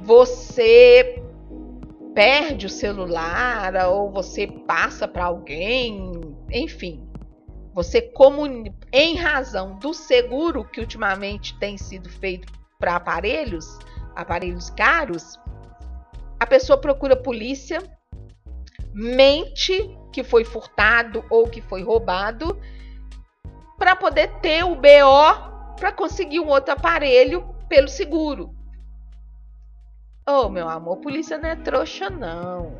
Você 0.00 1.22
perde 2.14 2.66
o 2.66 2.70
celular 2.70 3.72
ou 3.88 4.10
você 4.10 4.46
passa 4.46 5.06
para 5.06 5.26
alguém, 5.26 6.10
enfim. 6.50 7.08
Você 7.74 8.02
comunica 8.02 8.74
em 8.92 9.14
razão 9.14 9.78
do 9.78 9.94
seguro 9.94 10.64
que 10.64 10.80
ultimamente 10.80 11.56
tem 11.60 11.78
sido 11.78 12.08
feito 12.08 12.52
para 12.78 12.96
aparelhos, 12.96 13.78
aparelhos 14.18 14.68
caros, 14.70 15.38
a 16.40 16.46
pessoa 16.46 16.76
procura 16.76 17.14
a 17.14 17.22
polícia, 17.22 17.78
mente 18.92 19.96
que 20.12 20.24
foi 20.24 20.44
furtado 20.44 21.24
ou 21.30 21.48
que 21.48 21.62
foi 21.62 21.82
roubado, 21.82 22.60
para 23.78 23.94
poder 23.94 24.28
ter 24.40 24.64
o 24.64 24.74
BO 24.74 25.76
para 25.76 25.92
conseguir 25.92 26.40
um 26.40 26.48
outro 26.48 26.72
aparelho 26.72 27.54
pelo 27.68 27.86
seguro. 27.86 28.52
Oh, 30.28 30.48
meu 30.48 30.68
amor, 30.68 30.96
polícia 30.96 31.38
não 31.38 31.48
é 31.48 31.54
trouxa, 31.54 32.10
não. 32.10 32.76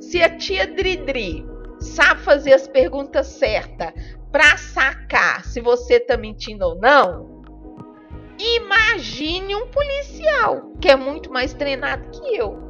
Se 0.00 0.22
a 0.22 0.36
tia 0.36 0.66
Dridri 0.66 1.46
sabe 1.78 2.22
fazer 2.22 2.54
as 2.54 2.66
perguntas 2.66 3.26
certas 3.26 3.92
para 4.32 4.56
sacar 4.56 5.44
se 5.44 5.60
você 5.60 6.00
tá 6.00 6.16
mentindo 6.16 6.64
ou 6.64 6.74
não, 6.76 7.33
imagine 8.38 9.54
um 9.54 9.66
policial 9.68 10.72
que 10.80 10.88
é 10.88 10.96
muito 10.96 11.32
mais 11.32 11.52
treinado 11.54 12.10
que 12.10 12.36
eu 12.36 12.64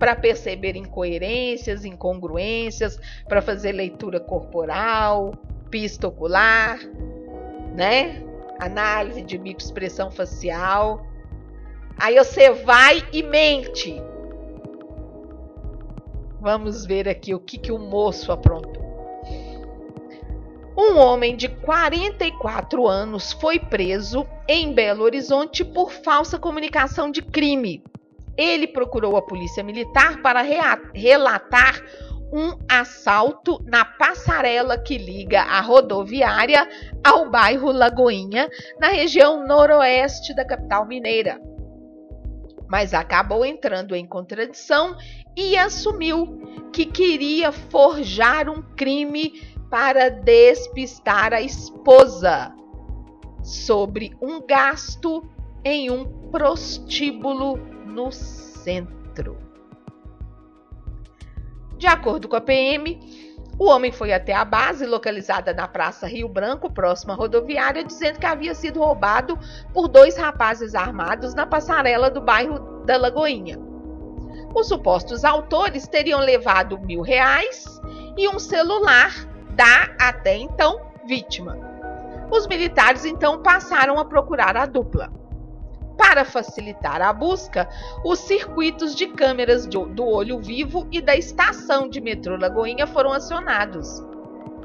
para 0.00 0.16
perceber 0.16 0.76
incoerências, 0.76 1.84
incongruências, 1.84 2.98
para 3.28 3.42
fazer 3.42 3.72
leitura 3.72 4.18
corporal, 4.18 5.34
pista 5.70 6.08
ocular, 6.08 6.78
né? 7.76 8.24
Análise 8.58 9.20
de 9.20 9.38
microexpressão 9.38 10.10
facial. 10.10 11.06
Aí 11.98 12.16
você 12.16 12.50
vai 12.50 13.06
e 13.12 13.22
mente. 13.22 14.02
Vamos 16.40 16.86
ver 16.86 17.06
aqui 17.06 17.34
o 17.34 17.38
que, 17.38 17.58
que 17.58 17.70
o 17.70 17.78
moço 17.78 18.32
aprontou. 18.32 18.89
Um 20.76 20.96
homem 20.98 21.36
de 21.36 21.48
44 21.48 22.86
anos 22.86 23.32
foi 23.32 23.58
preso 23.58 24.26
em 24.48 24.72
Belo 24.72 25.02
Horizonte 25.02 25.64
por 25.64 25.90
falsa 25.90 26.38
comunicação 26.38 27.10
de 27.10 27.20
crime. 27.22 27.82
Ele 28.36 28.66
procurou 28.66 29.16
a 29.16 29.22
polícia 29.22 29.62
militar 29.62 30.22
para 30.22 30.42
relatar 30.94 31.82
um 32.32 32.56
assalto 32.68 33.60
na 33.66 33.84
passarela 33.84 34.78
que 34.78 34.96
liga 34.96 35.42
a 35.42 35.60
rodoviária 35.60 36.66
ao 37.04 37.28
bairro 37.28 37.72
Lagoinha, 37.72 38.48
na 38.78 38.88
região 38.88 39.44
noroeste 39.46 40.34
da 40.34 40.44
capital 40.44 40.86
mineira. 40.86 41.40
Mas 42.68 42.94
acabou 42.94 43.44
entrando 43.44 43.96
em 43.96 44.06
contradição 44.06 44.96
e 45.36 45.58
assumiu 45.58 46.40
que 46.72 46.86
queria 46.86 47.50
forjar 47.50 48.48
um 48.48 48.62
crime 48.62 49.49
para 49.70 50.10
despistar 50.10 51.32
a 51.32 51.40
esposa 51.40 52.52
sobre 53.42 54.14
um 54.20 54.44
gasto 54.44 55.24
em 55.64 55.90
um 55.90 56.04
prostíbulo 56.30 57.56
no 57.86 58.10
centro. 58.10 59.38
De 61.78 61.86
acordo 61.86 62.28
com 62.28 62.36
a 62.36 62.40
PM, 62.40 63.00
o 63.58 63.66
homem 63.66 63.92
foi 63.92 64.12
até 64.12 64.34
a 64.34 64.44
base 64.44 64.84
localizada 64.84 65.54
na 65.54 65.68
Praça 65.68 66.06
Rio 66.06 66.28
Branco, 66.28 66.72
próxima 66.72 67.14
à 67.14 67.16
rodoviária, 67.16 67.84
dizendo 67.84 68.18
que 68.18 68.26
havia 68.26 68.54
sido 68.54 68.80
roubado 68.80 69.38
por 69.72 69.86
dois 69.86 70.16
rapazes 70.16 70.74
armados 70.74 71.34
na 71.34 71.46
passarela 71.46 72.10
do 72.10 72.20
bairro 72.20 72.84
da 72.84 72.96
Lagoinha. 72.96 73.58
Os 74.54 74.66
supostos 74.66 75.24
autores 75.24 75.86
teriam 75.86 76.20
levado 76.20 76.78
mil 76.80 77.02
reais 77.02 77.64
e 78.16 78.28
um 78.28 78.38
celular 78.38 79.29
da 79.60 79.90
até 79.98 80.38
então 80.38 80.80
vítima. 81.06 81.58
Os 82.30 82.46
militares 82.46 83.04
então 83.04 83.42
passaram 83.42 83.98
a 83.98 84.06
procurar 84.06 84.56
a 84.56 84.64
dupla. 84.64 85.12
Para 85.98 86.24
facilitar 86.24 87.02
a 87.02 87.12
busca, 87.12 87.68
os 88.02 88.20
circuitos 88.20 88.94
de 88.94 89.08
câmeras 89.08 89.66
do 89.66 90.02
olho 90.02 90.40
vivo 90.40 90.88
e 90.90 90.98
da 91.02 91.14
estação 91.14 91.90
de 91.90 92.00
metrô 92.00 92.38
Lagoinha 92.38 92.86
foram 92.86 93.12
acionados. 93.12 94.02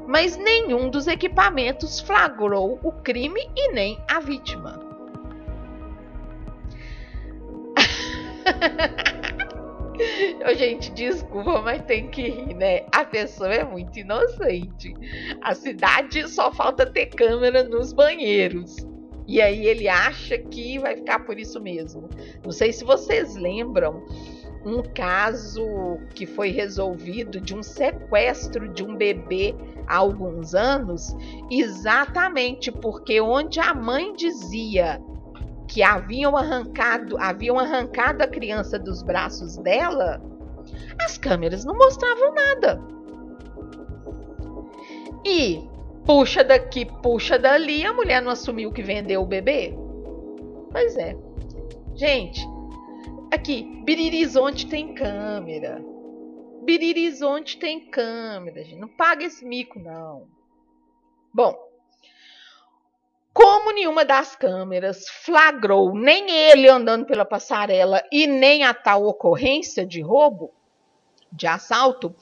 Mas 0.06 0.38
nenhum 0.38 0.88
dos 0.88 1.06
equipamentos 1.06 2.00
flagrou 2.00 2.80
o 2.82 2.90
crime 2.90 3.50
e 3.54 3.72
nem 3.72 4.02
a 4.10 4.18
vítima. 4.18 4.80
Gente, 10.56 10.90
desculpa, 10.92 11.62
mas 11.62 11.82
tem 11.82 12.08
que 12.08 12.22
rir, 12.22 12.54
né? 12.54 12.86
A 12.92 13.04
pessoa 13.04 13.52
é 13.52 13.64
muito 13.64 13.98
inocente. 13.98 14.94
A 15.42 15.54
cidade 15.54 16.28
só 16.28 16.52
falta 16.52 16.86
ter 16.86 17.06
câmera 17.06 17.64
nos 17.64 17.92
banheiros. 17.92 18.76
E 19.26 19.40
aí 19.42 19.66
ele 19.66 19.88
acha 19.88 20.38
que 20.38 20.78
vai 20.78 20.96
ficar 20.96 21.20
por 21.20 21.38
isso 21.38 21.60
mesmo. 21.60 22.08
Não 22.44 22.52
sei 22.52 22.72
se 22.72 22.84
vocês 22.84 23.34
lembram 23.34 24.04
um 24.64 24.82
caso 24.82 25.98
que 26.14 26.26
foi 26.26 26.50
resolvido 26.50 27.40
de 27.40 27.54
um 27.54 27.62
sequestro 27.62 28.68
de 28.68 28.84
um 28.84 28.96
bebê 28.96 29.54
há 29.86 29.96
alguns 29.96 30.54
anos, 30.54 31.16
exatamente 31.50 32.72
porque 32.72 33.20
onde 33.20 33.60
a 33.60 33.72
mãe 33.72 34.12
dizia 34.14 35.00
que 35.76 35.82
haviam 35.82 36.34
arrancado, 36.34 37.18
haviam 37.18 37.58
arrancado 37.58 38.22
a 38.22 38.26
criança 38.26 38.78
dos 38.78 39.02
braços 39.02 39.58
dela, 39.58 40.22
as 41.04 41.18
câmeras 41.18 41.66
não 41.66 41.76
mostravam 41.76 42.32
nada. 42.32 42.82
E 45.22 45.68
puxa 46.06 46.42
daqui, 46.42 46.86
puxa 47.02 47.38
dali, 47.38 47.84
a 47.84 47.92
mulher 47.92 48.22
não 48.22 48.30
assumiu 48.30 48.72
que 48.72 48.82
vendeu 48.82 49.20
o 49.20 49.26
bebê? 49.26 49.76
Pois 50.72 50.96
é. 50.96 51.14
Gente, 51.94 52.40
aqui, 53.30 53.82
Biririzonte 53.84 54.66
tem 54.68 54.94
câmera. 54.94 55.84
Biririzonte 56.64 57.58
tem 57.58 57.80
câmera, 57.80 58.64
gente. 58.64 58.80
Não 58.80 58.88
paga 58.88 59.26
esse 59.26 59.44
mico, 59.44 59.78
não. 59.78 60.26
Bom, 61.34 61.54
como 63.36 63.70
nenhuma 63.70 64.02
das 64.02 64.34
câmeras 64.34 65.10
flagrou 65.10 65.94
nem 65.94 66.30
ele 66.30 66.70
andando 66.70 67.04
pela 67.04 67.22
passarela 67.22 68.02
e 68.10 68.26
nem 68.26 68.64
a 68.64 68.72
tal 68.72 69.04
ocorrência 69.04 69.84
de 69.84 70.00
roubo, 70.00 70.54
de 71.30 71.46
assalto, 71.46 72.16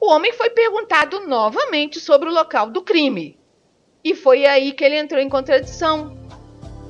o 0.00 0.10
homem 0.10 0.32
foi 0.32 0.48
perguntado 0.48 1.20
novamente 1.26 2.00
sobre 2.00 2.30
o 2.30 2.32
local 2.32 2.70
do 2.70 2.80
crime. 2.80 3.38
E 4.02 4.14
foi 4.14 4.46
aí 4.46 4.72
que 4.72 4.82
ele 4.82 4.96
entrou 4.96 5.20
em 5.20 5.28
contradição 5.28 6.16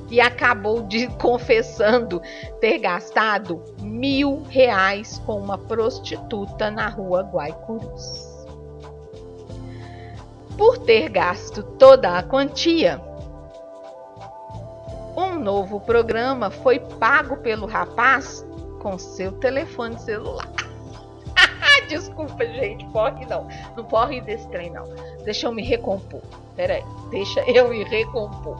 e 0.09 0.21
acabou 0.21 0.81
de, 0.83 1.07
confessando 1.19 2.21
ter 2.61 2.77
gastado 2.77 3.61
mil 3.81 4.43
reais 4.43 5.21
com 5.25 5.37
uma 5.37 5.57
prostituta 5.57 6.71
na 6.71 6.87
rua 6.87 7.23
Guaicurus. 7.23 8.23
Por 10.57 10.77
ter 10.77 11.09
gasto 11.09 11.61
toda 11.61 12.17
a 12.17 12.23
quantia, 12.23 13.01
um 15.15 15.39
novo 15.39 15.79
programa 15.79 16.49
foi 16.49 16.79
pago 16.79 17.37
pelo 17.37 17.65
rapaz 17.65 18.45
com 18.79 18.97
seu 18.97 19.31
telefone 19.33 19.97
celular. 19.99 20.49
Desculpa, 21.87 22.45
gente, 22.45 22.85
porre 22.87 23.25
não. 23.25 23.47
Não 23.75 23.83
porre 23.83 24.21
desse 24.21 24.47
trem, 24.49 24.69
não. 24.71 24.85
Deixa 25.23 25.47
eu 25.47 25.51
me 25.51 25.63
recompor. 25.63 26.21
Peraí, 26.55 26.83
deixa 27.09 27.41
eu 27.49 27.69
me 27.69 27.83
recompor. 27.83 28.57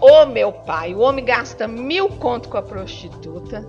Ô 0.00 0.26
meu 0.26 0.52
pai, 0.52 0.94
o 0.94 1.00
homem 1.00 1.24
gasta 1.24 1.68
mil 1.68 2.08
conto 2.08 2.48
com 2.48 2.56
a 2.56 2.62
prostituta. 2.62 3.64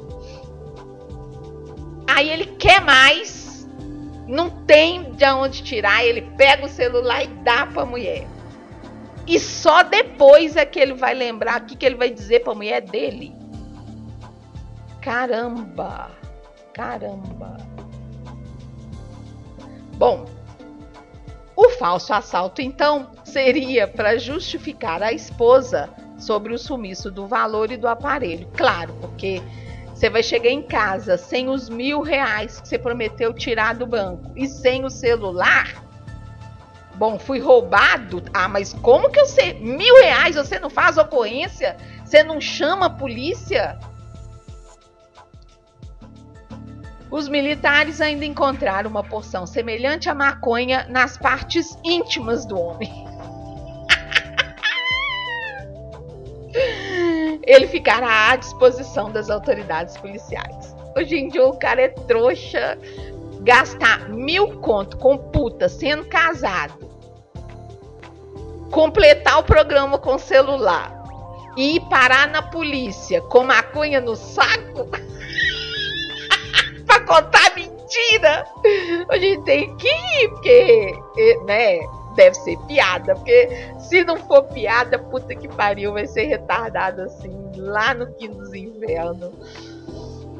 Aí 2.07 2.29
ele 2.29 2.45
quer 2.45 2.81
mais. 2.81 3.67
Não 4.27 4.49
tem 4.49 5.11
de 5.11 5.25
onde 5.25 5.61
tirar. 5.61 6.03
Ele 6.03 6.21
pega 6.21 6.65
o 6.65 6.69
celular 6.69 7.23
e 7.23 7.27
dá 7.27 7.67
pra 7.67 7.85
mulher. 7.85 8.27
E 9.25 9.39
só 9.39 9.83
depois 9.83 10.55
é 10.55 10.65
que 10.65 10.79
ele 10.79 10.93
vai 10.93 11.13
lembrar 11.13 11.61
o 11.61 11.65
que, 11.65 11.75
que 11.75 11.85
ele 11.85 11.95
vai 11.95 12.09
dizer 12.09 12.43
pra 12.43 12.53
mulher 12.53 12.81
dele. 12.81 13.33
Caramba! 15.01 16.11
Caramba! 16.73 17.57
Bom, 19.95 20.25
o 21.55 21.69
falso 21.69 22.13
assalto 22.13 22.61
então 22.61 23.11
seria 23.23 23.87
para 23.87 24.17
justificar 24.17 25.03
a 25.03 25.13
esposa 25.13 25.89
sobre 26.17 26.53
o 26.53 26.57
sumiço 26.57 27.11
do 27.11 27.27
valor 27.27 27.71
e 27.71 27.77
do 27.77 27.87
aparelho. 27.87 28.47
Claro, 28.55 28.93
porque 28.99 29.41
você 29.93 30.09
vai 30.09 30.23
chegar 30.23 30.49
em 30.49 30.61
casa 30.61 31.17
sem 31.17 31.49
os 31.49 31.69
mil 31.69 32.01
reais 32.01 32.59
que 32.59 32.67
você 32.67 32.79
prometeu 32.79 33.33
tirar 33.33 33.75
do 33.75 33.85
banco 33.85 34.31
e 34.35 34.47
sem 34.47 34.83
o 34.83 34.89
celular. 34.89 35.82
Bom, 36.95 37.17
fui 37.17 37.39
roubado. 37.39 38.23
Ah, 38.33 38.47
mas 38.47 38.73
como 38.73 39.09
que 39.09 39.19
eu 39.19 39.25
sei? 39.25 39.53
Mil 39.53 39.95
reais 39.95 40.35
você 40.35 40.59
não 40.59 40.69
faz 40.69 40.97
ocorrência? 40.97 41.75
Você 42.05 42.23
não 42.23 42.39
chama 42.39 42.85
a 42.85 42.89
polícia? 42.89 43.79
Os 47.09 47.27
militares 47.27 48.01
ainda 48.01 48.25
encontraram 48.25 48.89
uma 48.89 49.03
porção 49.03 49.45
semelhante 49.45 50.09
à 50.09 50.15
maconha 50.15 50.87
nas 50.89 51.17
partes 51.17 51.77
íntimas 51.83 52.45
do 52.45 52.59
homem. 52.59 52.91
Ele 57.45 57.67
ficará 57.67 58.31
à 58.31 58.35
disposição 58.35 59.11
das 59.11 59.29
autoridades 59.29 59.97
policiais. 59.97 60.75
Hoje 60.95 61.15
em 61.15 61.27
dia 61.27 61.45
o 61.45 61.57
cara 61.57 61.81
é 61.81 61.89
trouxa 61.89 62.77
gastar 63.43 64.09
mil 64.09 64.59
conto 64.59 64.97
com 64.97 65.17
puta 65.17 65.67
sendo 65.67 66.05
casado, 66.05 66.89
completar 68.71 69.39
o 69.39 69.43
programa 69.43 69.97
com 69.97 70.17
celular, 70.17 71.03
e 71.55 71.75
ir 71.75 71.81
parar 71.81 72.27
na 72.27 72.41
polícia 72.41 73.21
com 73.21 73.43
maconha 73.43 74.01
no 74.01 74.15
saco 74.15 74.87
pra 76.85 76.99
contar 77.01 77.53
mentira. 77.55 78.45
A 79.09 79.17
gente 79.17 79.43
tem 79.43 79.75
que 79.75 79.87
ir, 79.87 80.29
porque, 80.29 80.95
né? 81.45 81.79
Deve 82.15 82.35
ser 82.35 82.57
piada, 82.67 83.15
porque 83.15 83.49
se 83.79 84.03
não 84.03 84.17
for 84.17 84.43
piada, 84.43 84.99
puta 84.99 85.33
que 85.33 85.47
pariu, 85.47 85.93
vai 85.93 86.05
ser 86.05 86.25
retardado 86.25 87.01
assim, 87.01 87.51
lá 87.55 87.91
no 87.95 88.13
quinto 88.13 88.37
dos 88.37 88.53
infernos. 88.53 89.31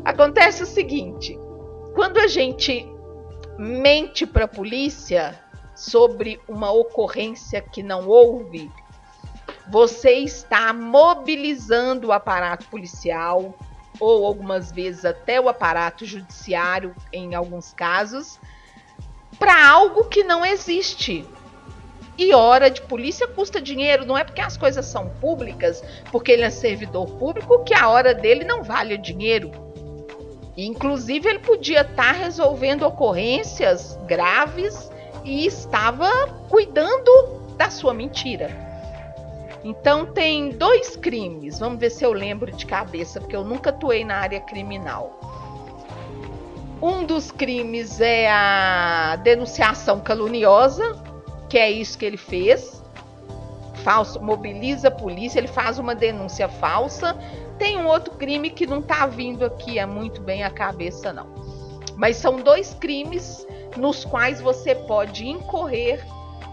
Acontece 0.06 0.62
o 0.62 0.68
seguinte: 0.68 1.36
quando 1.96 2.20
a 2.20 2.28
gente 2.28 2.93
mente 3.58 4.26
para 4.26 4.46
a 4.46 4.48
polícia 4.48 5.40
sobre 5.76 6.40
uma 6.48 6.72
ocorrência 6.72 7.62
que 7.62 7.82
não 7.82 8.08
houve, 8.08 8.72
você 9.68 10.12
está 10.12 10.74
mobilizando 10.74 12.08
o 12.08 12.12
aparato 12.12 12.68
policial 12.68 13.54
ou 14.00 14.26
algumas 14.26 14.72
vezes 14.72 15.06
até 15.06 15.40
o 15.40 15.48
aparato 15.48 16.06
judiciário 16.06 16.96
em 17.12 17.36
alguns 17.36 17.74
casos 17.74 18.40
para 19.38 19.70
algo 19.70 20.06
que 20.06 20.24
não 20.24 20.46
existe. 20.46 21.26
E 22.18 22.34
hora 22.34 22.70
de 22.70 22.82
polícia 22.82 23.28
custa 23.28 23.60
dinheiro, 23.60 24.06
não 24.06 24.18
é 24.18 24.24
porque 24.24 24.42
as 24.42 24.56
coisas 24.56 24.86
são 24.86 25.10
públicas, 25.10 25.84
porque 26.12 26.32
ele 26.32 26.44
é 26.44 26.50
servidor 26.50 27.08
público, 27.18 27.64
que 27.64 27.74
a 27.74 27.90
hora 27.90 28.14
dele 28.14 28.44
não 28.44 28.64
vale 28.64 28.98
dinheiro. 28.98 29.52
Inclusive, 30.56 31.28
ele 31.28 31.40
podia 31.40 31.82
estar 31.82 31.96
tá 31.96 32.12
resolvendo 32.12 32.84
ocorrências 32.84 33.98
graves 34.06 34.92
e 35.24 35.46
estava 35.46 36.10
cuidando 36.50 37.42
da 37.58 37.70
sua 37.70 37.94
mentira. 37.94 38.52
Então, 39.64 40.06
tem 40.06 40.50
dois 40.52 40.96
crimes. 40.96 41.60
Vamos 41.60 41.80
ver 41.80 41.90
se 41.90 42.06
eu 42.06 42.12
lembro 42.12 42.52
de 42.52 42.66
cabeça, 42.66 43.20
porque 43.20 43.36
eu 43.36 43.44
nunca 43.44 43.70
atuei 43.70 44.04
na 44.04 44.18
área 44.18 44.40
criminal. 44.42 45.20
Um 46.82 47.06
dos 47.06 47.32
crimes 47.32 48.02
é 48.02 48.30
a 48.30 49.16
denunciação 49.24 50.02
caluniosa, 50.02 51.02
que 51.50 51.58
é 51.58 51.72
isso 51.72 51.98
que 51.98 52.04
ele 52.04 52.18
fez. 52.18 52.84
Falso, 53.84 54.22
mobiliza 54.22 54.90
a 54.90 54.92
polícia, 54.92 55.40
ele 55.40 55.48
faz 55.48 55.80
uma 55.80 55.96
denúncia 55.96 56.50
falsa 56.50 57.18
tem 57.64 57.78
um 57.78 57.88
outro 57.88 58.16
crime 58.16 58.50
que 58.50 58.68
não 58.68 58.80
está 58.80 59.08
vindo 59.08 59.46
aqui 59.46 59.80
é 59.80 59.86
muito 59.86 60.20
bem 60.22 60.44
a 60.44 60.50
cabeça, 60.50 61.14
não. 61.14 61.34
Mas 61.96 62.18
são 62.18 62.42
dois 62.42 62.74
crimes 62.74 63.48
nos 63.78 64.04
quais 64.04 64.42
você 64.42 64.76
pode 64.76 65.26
incorrer 65.26 66.06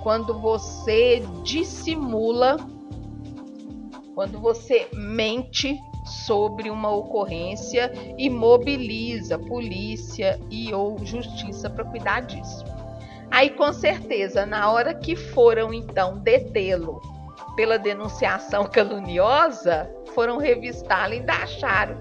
quando 0.05 0.39
você 0.39 1.21
dissimula, 1.43 2.59
quando 4.15 4.39
você 4.39 4.87
mente 4.93 5.77
sobre 6.05 6.71
uma 6.71 6.93
ocorrência 6.93 7.91
e 8.17 8.31
mobiliza 8.31 9.37
polícia 9.37 10.39
e 10.49 10.73
ou 10.73 11.05
justiça 11.05 11.69
para 11.69 11.87
cuidar 11.87 12.21
disso. 12.21 12.65
Aí 13.33 13.51
com 13.51 13.73
certeza, 13.73 14.47
na 14.47 14.71
hora 14.71 14.95
que 14.95 15.17
foram 15.17 15.75
então 15.75 16.19
detê-lo 16.19 17.03
pela 17.61 17.79
denunciação 17.79 18.65
caluniosa, 18.65 19.95
foram 20.15 20.39
revistá-lo 20.39 21.13
e 21.13 21.19
ainda 21.19 21.35
acharam. 21.35 21.95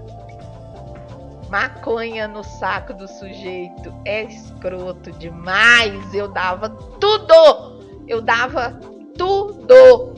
Maconha 1.50 2.26
no 2.26 2.42
saco 2.42 2.94
do 2.94 3.06
sujeito 3.06 3.92
é 4.06 4.22
escroto 4.22 5.12
demais. 5.12 6.14
Eu 6.14 6.28
dava 6.28 6.70
tudo! 6.98 7.78
Eu 8.08 8.22
dava 8.22 8.70
tudo 9.18 10.14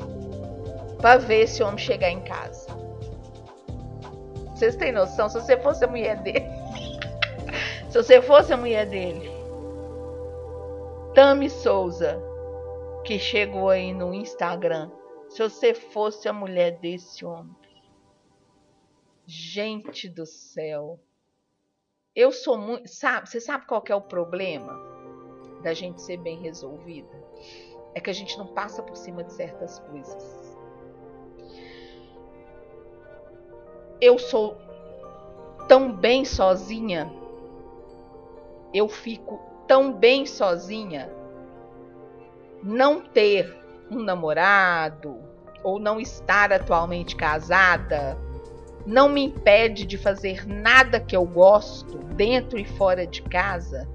para 1.01 1.18
ver 1.18 1.40
esse 1.40 1.61
homem 1.61 1.78
chegar 1.78 2.11
em 2.11 2.20
casa. 2.20 2.68
Vocês 4.55 4.76
têm 4.76 4.93
noção? 4.93 5.28
Se 5.28 5.40
você 5.40 5.57
fosse 5.57 5.84
a 5.84 5.88
mulher 5.88 6.18
dele. 6.18 6.47
se 7.90 8.01
você 8.01 8.22
fosse 8.22 8.53
a 8.53 8.57
mulher 8.57 8.86
dele. 8.86 9.28
Tami 11.16 11.51
Souza, 11.51 12.16
que 13.03 13.18
chegou 13.18 13.70
aí 13.70 13.93
no 13.93 14.14
Instagram. 14.14 14.88
Se 15.33 15.43
você 15.43 15.72
fosse 15.72 16.28
a 16.28 16.33
mulher 16.33 16.78
desse 16.78 17.24
homem. 17.24 17.57
Gente 19.24 20.07
do 20.07 20.26
céu. 20.26 21.01
Eu 22.14 22.30
sou 22.30 22.59
muito. 22.59 22.87
Sabe, 22.87 23.30
você 23.30 23.41
sabe 23.41 23.64
qual 23.66 23.83
é 23.89 23.95
o 23.95 24.01
problema 24.03 24.78
da 25.62 25.72
gente 25.72 26.03
ser 26.03 26.18
bem 26.18 26.39
resolvida? 26.43 27.09
É 27.95 28.01
que 28.01 28.11
a 28.11 28.12
gente 28.12 28.37
não 28.37 28.49
passa 28.49 28.83
por 28.83 28.95
cima 28.95 29.24
de 29.24 29.33
certas 29.33 29.78
coisas. 29.78 30.55
Eu 34.03 34.18
sou 34.18 34.59
tão 35.66 35.97
bem 35.97 36.26
sozinha. 36.26 37.11
Eu 38.74 38.87
fico 38.87 39.41
tão 39.66 39.95
bem 39.95 40.26
sozinha. 40.26 41.11
Não 42.62 43.01
ter 43.01 43.62
um 43.93 44.03
namorado 44.03 45.18
ou 45.62 45.78
não 45.78 46.01
estar 46.01 46.53
atualmente 46.53 47.14
casada 47.14 48.18
não 48.86 49.09
me 49.09 49.22
impede 49.22 49.86
de 49.86 49.97
fazer 49.97 50.47
nada 50.47 50.99
que 50.99 51.16
eu 51.16 51.24
gosto, 51.24 51.99
dentro 51.99 52.59
e 52.59 52.64
fora 52.64 53.07
de 53.07 53.22
casa, 53.22 53.88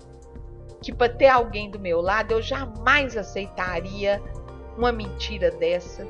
que 0.82 0.94
para 0.94 1.12
ter 1.12 1.28
alguém 1.28 1.70
do 1.70 1.80
meu 1.80 2.02
lado 2.02 2.32
eu 2.32 2.42
jamais 2.42 3.18
aceitaria 3.18 4.22
uma 4.78 4.92
mentira 4.92 5.52
dessa. 5.52 6.08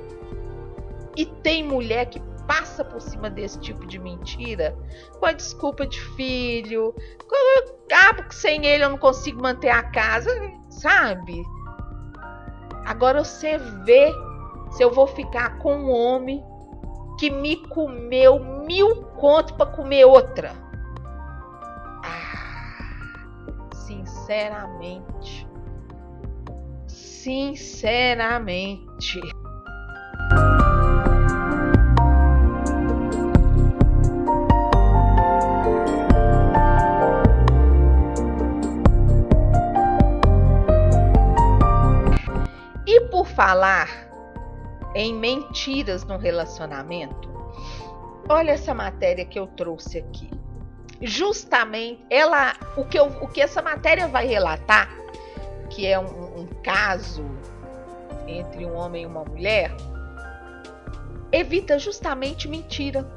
E 1.15 1.25
tem 1.25 1.63
mulher 1.63 2.05
que 2.07 2.21
passa 2.47 2.85
por 2.85 3.01
cima 3.01 3.29
desse 3.29 3.59
tipo 3.59 3.85
de 3.85 3.99
mentira 3.99 4.77
com 5.19 5.25
a 5.25 5.33
desculpa 5.33 5.85
de 5.85 5.99
filho, 6.15 6.93
ah, 7.91 8.13
porque 8.13 8.35
sem 8.35 8.65
ele 8.65 8.83
eu 8.83 8.89
não 8.89 8.97
consigo 8.97 9.41
manter 9.41 9.69
a 9.69 9.83
casa, 9.83 10.29
sabe? 10.69 11.43
Agora 12.87 13.21
você 13.21 13.57
vê 13.57 14.13
se 14.71 14.81
eu 14.81 14.89
vou 14.89 15.05
ficar 15.07 15.59
com 15.59 15.75
um 15.75 15.91
homem 15.91 16.41
que 17.19 17.29
me 17.29 17.57
comeu 17.67 18.39
mil 18.65 19.03
contos 19.17 19.51
para 19.51 19.65
comer 19.65 20.05
outra. 20.05 20.53
Ah, 22.01 22.79
sinceramente. 23.73 25.45
Sinceramente. 26.87 29.19
Falar 43.37 44.09
em 44.95 45.13
mentiras 45.13 46.03
no 46.03 46.17
relacionamento, 46.17 47.29
olha 48.27 48.53
essa 48.53 48.73
matéria 48.73 49.23
que 49.23 49.37
eu 49.37 49.45
trouxe 49.45 49.99
aqui. 49.99 50.31
Justamente, 50.99 52.03
ela, 52.09 52.55
o 52.75 52.83
que, 52.83 52.97
eu, 52.97 53.05
o 53.21 53.27
que 53.27 53.39
essa 53.39 53.61
matéria 53.61 54.07
vai 54.07 54.25
relatar, 54.25 54.89
que 55.69 55.85
é 55.85 55.99
um, 55.99 56.39
um 56.39 56.47
caso 56.63 57.23
entre 58.25 58.65
um 58.65 58.73
homem 58.73 59.03
e 59.03 59.05
uma 59.05 59.23
mulher, 59.23 59.71
evita 61.31 61.77
justamente 61.77 62.47
mentira. 62.47 63.07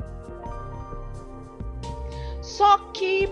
Só 2.42 2.76
que 2.92 3.26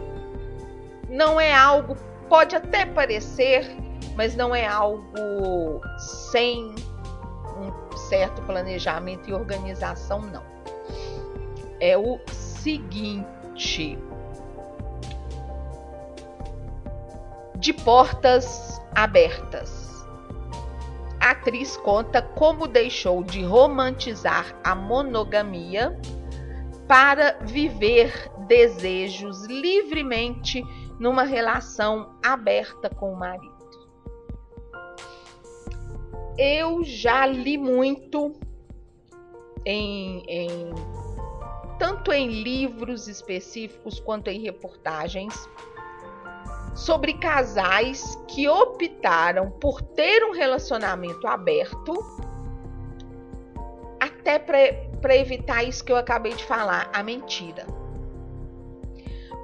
não 1.06 1.38
é 1.38 1.54
algo, 1.54 1.98
pode 2.30 2.56
até 2.56 2.86
parecer, 2.86 3.76
mas 4.18 4.34
não 4.34 4.52
é 4.52 4.66
algo 4.66 5.80
sem 5.96 6.74
um 7.56 7.96
certo 7.96 8.42
planejamento 8.42 9.30
e 9.30 9.32
organização, 9.32 10.20
não. 10.20 10.42
É 11.78 11.96
o 11.96 12.18
seguinte: 12.26 13.96
de 17.54 17.72
portas 17.72 18.82
abertas. 18.92 19.86
A 21.20 21.30
atriz 21.30 21.76
conta 21.76 22.20
como 22.20 22.66
deixou 22.66 23.22
de 23.22 23.44
romantizar 23.44 24.52
a 24.64 24.74
monogamia 24.74 25.96
para 26.88 27.38
viver 27.42 28.32
desejos 28.48 29.44
livremente 29.44 30.64
numa 30.98 31.22
relação 31.22 32.18
aberta 32.24 32.90
com 32.90 33.12
o 33.12 33.16
marido 33.16 33.57
eu 36.38 36.84
já 36.84 37.26
li 37.26 37.58
muito 37.58 38.32
em, 39.66 40.22
em 40.28 40.70
tanto 41.78 42.12
em 42.12 42.42
livros 42.42 43.08
específicos 43.08 43.98
quanto 43.98 44.28
em 44.28 44.40
reportagens 44.40 45.48
sobre 46.76 47.14
casais 47.14 48.16
que 48.28 48.48
optaram 48.48 49.50
por 49.50 49.82
ter 49.82 50.24
um 50.24 50.30
relacionamento 50.30 51.26
aberto 51.26 51.92
até 53.98 54.38
para 54.38 55.16
evitar 55.16 55.64
isso 55.64 55.84
que 55.84 55.90
eu 55.90 55.96
acabei 55.96 56.34
de 56.34 56.44
falar, 56.44 56.88
a 56.92 57.02
mentira. 57.02 57.66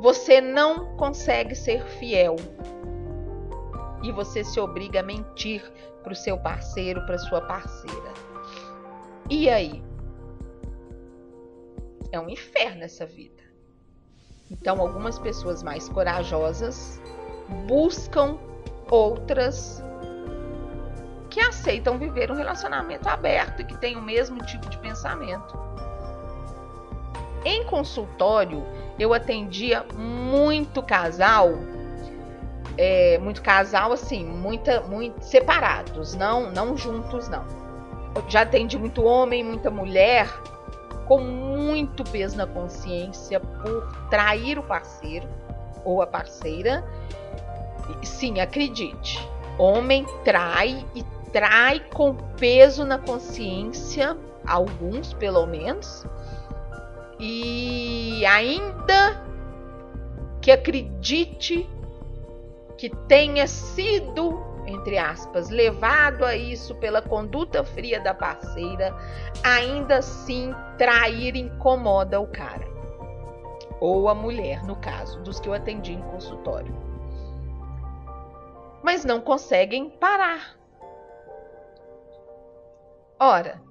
Você 0.00 0.40
não 0.40 0.96
consegue 0.96 1.56
ser 1.56 1.82
fiel 1.84 2.36
e 4.02 4.12
você 4.12 4.44
se 4.44 4.60
obriga 4.60 5.00
a 5.00 5.02
mentir 5.02 5.62
para 6.04 6.12
o 6.12 6.16
seu 6.16 6.38
parceiro, 6.38 7.04
para 7.06 7.18
sua 7.18 7.40
parceira. 7.40 8.12
E 9.28 9.48
aí? 9.48 9.82
É 12.12 12.20
um 12.20 12.28
inferno 12.28 12.84
essa 12.84 13.06
vida. 13.06 13.42
Então, 14.50 14.80
algumas 14.80 15.18
pessoas 15.18 15.62
mais 15.62 15.88
corajosas 15.88 17.00
buscam 17.66 18.38
outras 18.90 19.82
que 21.30 21.40
aceitam 21.40 21.98
viver 21.98 22.30
um 22.30 22.34
relacionamento 22.34 23.08
aberto 23.08 23.62
e 23.62 23.64
que 23.64 23.76
têm 23.78 23.96
o 23.96 24.02
mesmo 24.02 24.38
tipo 24.44 24.68
de 24.68 24.78
pensamento. 24.78 25.58
Em 27.44 27.64
consultório, 27.64 28.62
eu 28.98 29.12
atendia 29.12 29.84
muito 29.96 30.82
casal, 30.82 31.50
é, 32.76 33.18
muito 33.18 33.42
casal 33.42 33.92
assim, 33.92 34.24
muita, 34.24 34.80
muito 34.82 35.22
separados, 35.22 36.14
não, 36.14 36.50
não 36.50 36.76
juntos 36.76 37.28
não. 37.28 37.44
Eu 38.14 38.24
já 38.28 38.42
atendi 38.42 38.78
muito 38.78 39.04
homem, 39.04 39.42
muita 39.42 39.70
mulher 39.70 40.28
com 41.06 41.20
muito 41.20 42.04
peso 42.04 42.36
na 42.36 42.46
consciência 42.46 43.40
por 43.40 43.92
trair 44.08 44.58
o 44.58 44.62
parceiro 44.62 45.28
ou 45.84 46.00
a 46.00 46.06
parceira. 46.06 46.84
Sim, 48.02 48.40
acredite, 48.40 49.28
homem 49.58 50.06
trai 50.24 50.84
e 50.94 51.02
trai 51.32 51.80
com 51.92 52.14
peso 52.14 52.84
na 52.84 52.98
consciência, 52.98 54.16
alguns 54.46 55.12
pelo 55.12 55.44
menos, 55.46 56.06
e 57.18 58.24
ainda 58.26 59.22
que 60.40 60.50
acredite 60.50 61.68
que 62.76 62.90
tenha 63.06 63.46
sido, 63.46 64.42
entre 64.66 64.98
aspas, 64.98 65.48
levado 65.50 66.24
a 66.24 66.36
isso 66.36 66.74
pela 66.76 67.00
conduta 67.00 67.62
fria 67.64 68.00
da 68.00 68.14
parceira, 68.14 68.94
ainda 69.42 69.98
assim 69.98 70.54
trair 70.76 71.36
incomoda 71.36 72.20
o 72.20 72.26
cara. 72.26 72.66
Ou 73.80 74.08
a 74.08 74.14
mulher, 74.14 74.64
no 74.64 74.76
caso, 74.76 75.20
dos 75.22 75.38
que 75.38 75.48
eu 75.48 75.54
atendi 75.54 75.92
em 75.92 76.02
consultório. 76.02 76.74
Mas 78.82 79.04
não 79.04 79.20
conseguem 79.20 79.90
parar. 79.90 80.56
Ora, 83.18 83.62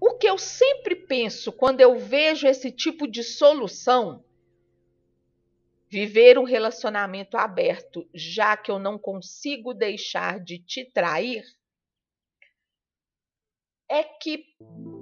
o 0.00 0.14
que 0.14 0.26
eu 0.26 0.38
sempre 0.38 0.96
penso 0.96 1.52
quando 1.52 1.80
eu 1.80 1.98
vejo 1.98 2.46
esse 2.46 2.70
tipo 2.70 3.06
de 3.06 3.22
solução, 3.22 4.24
viver 5.90 6.38
um 6.38 6.44
relacionamento 6.44 7.36
aberto, 7.36 8.08
já 8.14 8.56
que 8.56 8.70
eu 8.70 8.78
não 8.78 8.96
consigo 8.96 9.74
deixar 9.74 10.38
de 10.38 10.58
te 10.58 10.84
trair, 10.84 11.42
é 13.90 14.04
que, 14.04 14.44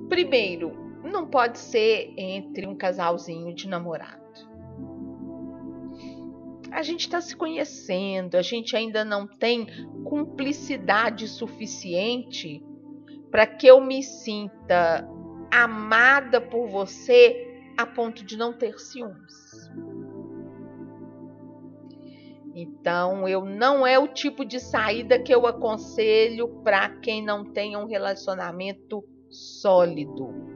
primeiro, 0.09 0.72
não 1.05 1.28
pode 1.28 1.59
ser 1.59 2.14
entre 2.16 2.66
um 2.66 2.74
casalzinho 2.74 3.55
de 3.55 3.68
namorado. 3.68 4.18
A 6.70 6.82
gente 6.82 7.01
está 7.01 7.20
se 7.20 7.36
conhecendo, 7.36 8.36
a 8.36 8.43
gente 8.43 8.74
ainda 8.74 9.05
não 9.05 9.26
tem 9.26 9.66
cumplicidade 10.05 11.28
suficiente 11.28 12.62
para 13.30 13.47
que 13.47 13.66
eu 13.66 13.80
me 13.80 14.03
sinta 14.03 15.07
amada 15.51 16.41
por 16.41 16.66
você 16.66 17.47
a 17.76 17.86
ponto 17.86 18.24
de 18.24 18.36
não 18.36 18.53
ter 18.53 18.78
ciúmes. 18.78 19.47
Então, 22.61 23.28
eu 23.28 23.44
não 23.44 23.86
é 23.86 23.98
o 23.98 24.09
tipo 24.09 24.44
de 24.44 24.59
saída 24.59 25.18
que 25.18 25.32
eu 25.32 25.46
aconselho 25.46 26.48
para 26.64 26.88
quem 27.00 27.24
não 27.24 27.44
tenha 27.44 27.78
um 27.78 27.86
relacionamento 27.86 29.04
sólido 29.30 30.48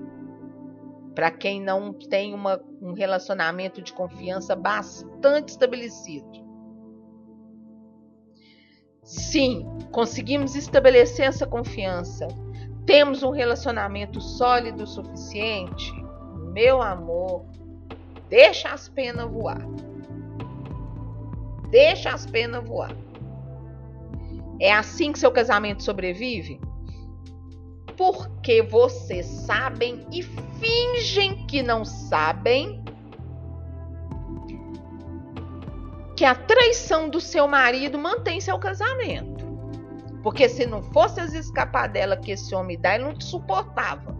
para 1.15 1.31
quem 1.31 1.61
não 1.61 1.93
tem 1.93 2.35
uma, 2.35 2.61
um 2.81 2.93
relacionamento 2.93 3.83
de 3.83 3.93
confiança 3.93 4.57
bastante 4.57 5.51
estabelecido. 5.51 6.43
Sim, 9.03 9.67
conseguimos 9.91 10.55
estabelecer 10.55 11.27
essa 11.27 11.47
confiança. 11.47 12.27
Temos 12.87 13.23
um 13.23 13.31
relacionamento 13.31 14.21
sólido 14.21 14.85
o 14.85 14.87
suficiente? 14.87 15.93
Meu 16.53 16.81
amor, 16.81 17.45
deixa 18.29 18.71
as 18.71 18.89
penas 18.89 19.31
voar. 19.31 19.61
Deixa 21.73 22.11
as 22.11 22.25
penas 22.25 22.63
voar. 22.63 22.95
É 24.61 24.73
assim 24.73 25.11
que 25.11 25.19
seu 25.19 25.33
casamento 25.33 25.83
sobrevive? 25.83 26.61
porque 27.97 28.63
vocês 28.63 29.25
sabem 29.27 30.05
e 30.11 30.23
fingem 30.23 31.47
que 31.47 31.63
não 31.63 31.85
sabem 31.85 32.83
que 36.17 36.25
a 36.25 36.35
traição 36.35 37.09
do 37.09 37.21
seu 37.21 37.47
marido 37.47 37.97
mantém 37.97 38.41
seu 38.41 38.59
casamento. 38.59 39.47
Porque 40.23 40.49
se 40.49 40.67
não 40.67 40.83
fosse 40.83 41.21
as 41.21 41.33
escapadelas 41.33 42.19
que 42.25 42.33
esse 42.33 42.53
homem 42.55 42.77
dá, 42.77 42.97
ele 42.97 43.05
não 43.05 43.15
te 43.15 43.25
suportava. 43.25 44.17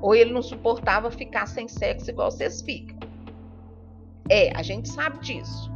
Ou 0.00 0.14
ele 0.14 0.32
não 0.32 0.42
suportava 0.42 1.10
ficar 1.10 1.46
sem 1.46 1.68
sexo 1.68 2.10
igual 2.10 2.30
vocês 2.30 2.62
ficam. 2.62 2.98
É, 4.30 4.50
a 4.56 4.62
gente 4.62 4.88
sabe 4.88 5.18
disso. 5.18 5.70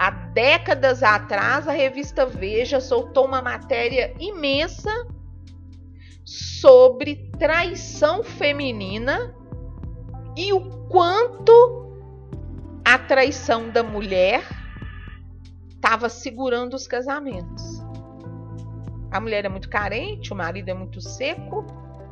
Há 0.00 0.08
décadas 0.32 1.02
atrás, 1.02 1.68
a 1.68 1.72
revista 1.72 2.24
Veja 2.24 2.80
soltou 2.80 3.26
uma 3.26 3.42
matéria 3.42 4.14
imensa 4.18 4.90
sobre 6.24 7.30
traição 7.38 8.24
feminina 8.24 9.34
e 10.34 10.54
o 10.54 10.88
quanto 10.88 11.52
a 12.82 12.96
traição 12.96 13.68
da 13.68 13.82
mulher 13.82 14.42
estava 15.68 16.08
segurando 16.08 16.72
os 16.72 16.86
casamentos. 16.86 17.62
A 19.10 19.20
mulher 19.20 19.44
é 19.44 19.50
muito 19.50 19.68
carente, 19.68 20.32
o 20.32 20.36
marido 20.36 20.70
é 20.70 20.74
muito 20.74 20.98
seco, 21.02 21.66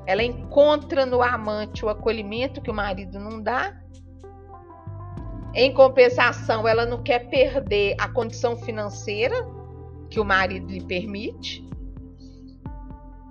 ela 0.04 0.22
encontra 0.22 1.06
no 1.06 1.22
amante 1.22 1.86
o 1.86 1.88
acolhimento 1.88 2.60
que 2.60 2.70
o 2.70 2.74
marido 2.74 3.18
não 3.18 3.42
dá. 3.42 3.74
Em 5.54 5.72
compensação, 5.72 6.68
ela 6.68 6.84
não 6.84 7.02
quer 7.02 7.28
perder 7.30 7.96
a 7.98 8.08
condição 8.08 8.56
financeira 8.56 9.46
que 10.10 10.20
o 10.20 10.24
marido 10.24 10.70
lhe 10.70 10.84
permite. 10.84 11.66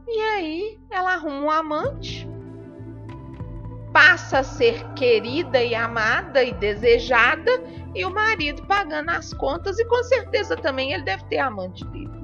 E 0.07 0.19
aí 0.19 0.79
ela 0.89 1.13
arruma 1.13 1.41
um 1.41 1.51
amante, 1.51 2.27
passa 3.91 4.39
a 4.39 4.43
ser 4.43 4.83
querida 4.93 5.61
e 5.61 5.75
amada 5.75 6.43
e 6.43 6.53
desejada, 6.53 7.51
e 7.93 8.05
o 8.05 8.13
marido 8.13 8.63
pagando 8.63 9.09
as 9.09 9.33
contas, 9.33 9.77
e 9.79 9.85
com 9.85 10.03
certeza 10.03 10.55
também 10.55 10.93
ele 10.93 11.03
deve 11.03 11.23
ter 11.25 11.39
amante 11.39 11.85
dele. 11.87 12.17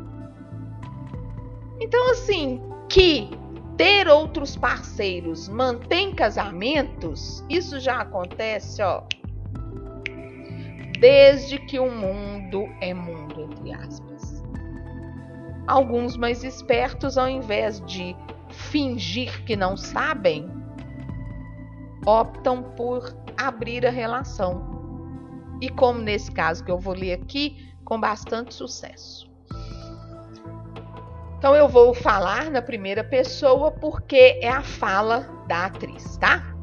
Então, 1.80 2.12
assim, 2.12 2.62
que 2.88 3.30
ter 3.76 4.08
outros 4.08 4.56
parceiros 4.56 5.50
mantém 5.50 6.14
casamentos, 6.14 7.44
isso 7.50 7.80
já 7.80 8.02
acontece, 8.02 8.82
ó, 8.82 9.04
desde 11.04 11.60
que 11.60 11.78
o 11.78 11.91
mundo 11.91 12.66
é 12.80 12.93
mundo, 12.93 13.41
entre 13.41 13.74
aspas. 13.74 14.41
Alguns 15.68 16.16
mais 16.16 16.45
espertos, 16.45 17.18
ao 17.18 17.28
invés 17.28 17.82
de 17.86 18.16
fingir 18.47 19.43
que 19.43 19.54
não 19.54 19.76
sabem, 19.76 20.49
optam 22.06 22.64
por 22.78 23.14
abrir 23.36 23.86
a 23.86 23.89
relação. 23.89 24.64
E 25.60 25.68
como 25.68 25.99
nesse 25.99 26.32
caso 26.32 26.64
que 26.64 26.72
eu 26.72 26.80
vou 26.80 26.93
ler 26.93 27.20
aqui, 27.22 27.70
com 27.84 27.99
bastante 27.99 28.54
sucesso. 28.54 29.30
Então 31.38 31.54
eu 31.54 31.68
vou 31.68 31.93
falar 31.93 32.49
na 32.49 32.62
primeira 32.62 33.04
pessoa 33.04 33.72
porque 33.72 34.39
é 34.41 34.47
a 34.47 34.62
fala 34.62 35.28
da 35.49 35.66
atriz, 35.66 36.16
tá? 36.16 36.56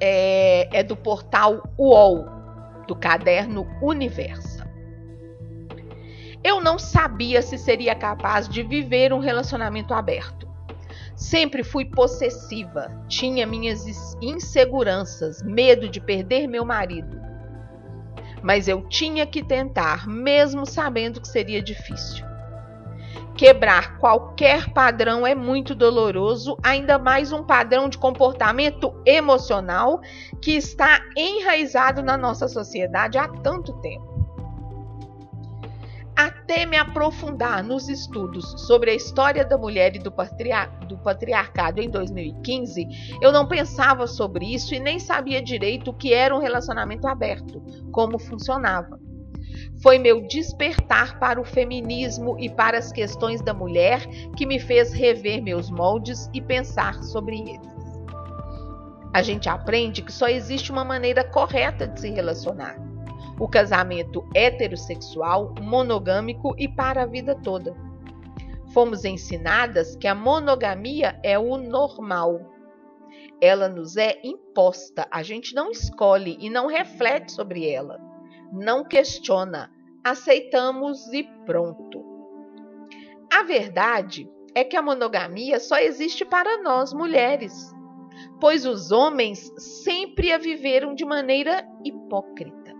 É, 0.00 0.68
é 0.78 0.84
do 0.84 0.94
portal 0.94 1.64
UOL, 1.76 2.39
do 2.90 2.96
caderno 2.96 3.68
Universo. 3.80 4.64
Eu 6.42 6.60
não 6.60 6.76
sabia 6.76 7.40
se 7.40 7.56
seria 7.56 7.94
capaz 7.94 8.48
de 8.48 8.64
viver 8.64 9.12
um 9.12 9.20
relacionamento 9.20 9.94
aberto. 9.94 10.48
Sempre 11.14 11.62
fui 11.62 11.84
possessiva, 11.84 12.88
tinha 13.06 13.46
minhas 13.46 13.86
inseguranças, 14.20 15.40
medo 15.40 15.88
de 15.88 16.00
perder 16.00 16.48
meu 16.48 16.64
marido. 16.64 17.16
Mas 18.42 18.66
eu 18.66 18.82
tinha 18.88 19.24
que 19.24 19.44
tentar, 19.44 20.08
mesmo 20.08 20.66
sabendo 20.66 21.20
que 21.20 21.28
seria 21.28 21.62
difícil. 21.62 22.26
Quebrar 23.40 23.96
qualquer 23.96 24.70
padrão 24.70 25.26
é 25.26 25.34
muito 25.34 25.74
doloroso, 25.74 26.58
ainda 26.62 26.98
mais 26.98 27.32
um 27.32 27.42
padrão 27.42 27.88
de 27.88 27.96
comportamento 27.96 28.92
emocional 29.06 30.02
que 30.42 30.50
está 30.50 31.00
enraizado 31.16 32.02
na 32.02 32.18
nossa 32.18 32.46
sociedade 32.48 33.16
há 33.16 33.26
tanto 33.26 33.72
tempo. 33.80 34.28
Até 36.14 36.66
me 36.66 36.76
aprofundar 36.76 37.64
nos 37.64 37.88
estudos 37.88 38.44
sobre 38.66 38.90
a 38.90 38.94
história 38.94 39.42
da 39.42 39.56
mulher 39.56 39.96
e 39.96 40.00
do, 40.00 40.12
patriar 40.12 40.78
do 40.80 40.98
patriarcado 40.98 41.80
em 41.80 41.88
2015, 41.88 42.86
eu 43.22 43.32
não 43.32 43.48
pensava 43.48 44.06
sobre 44.06 44.52
isso 44.52 44.74
e 44.74 44.78
nem 44.78 44.98
sabia 44.98 45.40
direito 45.40 45.92
o 45.92 45.94
que 45.94 46.12
era 46.12 46.36
um 46.36 46.40
relacionamento 46.40 47.08
aberto, 47.08 47.62
como 47.90 48.18
funcionava. 48.18 49.00
Foi 49.82 49.98
meu 49.98 50.20
despertar 50.20 51.18
para 51.18 51.40
o 51.40 51.44
feminismo 51.44 52.38
e 52.38 52.50
para 52.50 52.76
as 52.76 52.92
questões 52.92 53.40
da 53.40 53.54
mulher 53.54 54.06
que 54.36 54.44
me 54.44 54.60
fez 54.60 54.92
rever 54.92 55.42
meus 55.42 55.70
moldes 55.70 56.28
e 56.34 56.40
pensar 56.40 57.02
sobre 57.02 57.38
eles. 57.38 57.80
A 59.14 59.22
gente 59.22 59.48
aprende 59.48 60.02
que 60.02 60.12
só 60.12 60.28
existe 60.28 60.70
uma 60.70 60.84
maneira 60.84 61.24
correta 61.24 61.88
de 61.88 61.98
se 61.98 62.10
relacionar: 62.10 62.76
o 63.38 63.48
casamento 63.48 64.28
heterossexual, 64.34 65.54
monogâmico 65.62 66.54
e 66.58 66.68
para 66.68 67.04
a 67.04 67.06
vida 67.06 67.34
toda. 67.34 67.74
Fomos 68.74 69.06
ensinadas 69.06 69.96
que 69.96 70.06
a 70.06 70.14
monogamia 70.14 71.18
é 71.22 71.38
o 71.38 71.56
normal. 71.56 72.38
Ela 73.40 73.66
nos 73.66 73.96
é 73.96 74.20
imposta, 74.22 75.08
a 75.10 75.22
gente 75.22 75.54
não 75.54 75.70
escolhe 75.70 76.36
e 76.38 76.50
não 76.50 76.66
reflete 76.66 77.32
sobre 77.32 77.66
ela 77.66 78.09
não 78.52 78.84
questiona, 78.84 79.70
aceitamos 80.04 81.12
e 81.12 81.24
pronto. 81.44 82.04
A 83.32 83.42
verdade 83.42 84.28
é 84.54 84.64
que 84.64 84.76
a 84.76 84.82
monogamia 84.82 85.60
só 85.60 85.78
existe 85.78 86.24
para 86.24 86.62
nós 86.62 86.92
mulheres, 86.92 87.72
pois 88.40 88.66
os 88.66 88.90
homens 88.90 89.52
sempre 89.56 90.32
a 90.32 90.38
viveram 90.38 90.94
de 90.94 91.04
maneira 91.04 91.66
hipócrita. 91.84 92.70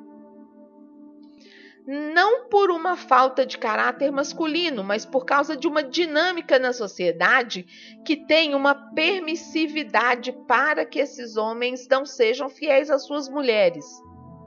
Não 1.86 2.48
por 2.48 2.70
uma 2.70 2.96
falta 2.96 3.46
de 3.46 3.58
caráter 3.58 4.12
masculino, 4.12 4.84
mas 4.84 5.04
por 5.04 5.24
causa 5.24 5.56
de 5.56 5.66
uma 5.66 5.82
dinâmica 5.82 6.58
na 6.58 6.72
sociedade 6.72 7.66
que 8.04 8.16
tem 8.16 8.54
uma 8.54 8.74
permissividade 8.74 10.32
para 10.46 10.84
que 10.84 10.98
esses 10.98 11.36
homens 11.36 11.88
não 11.88 12.04
sejam 12.04 12.48
fiéis 12.48 12.90
às 12.90 13.06
suas 13.06 13.28
mulheres 13.28 13.84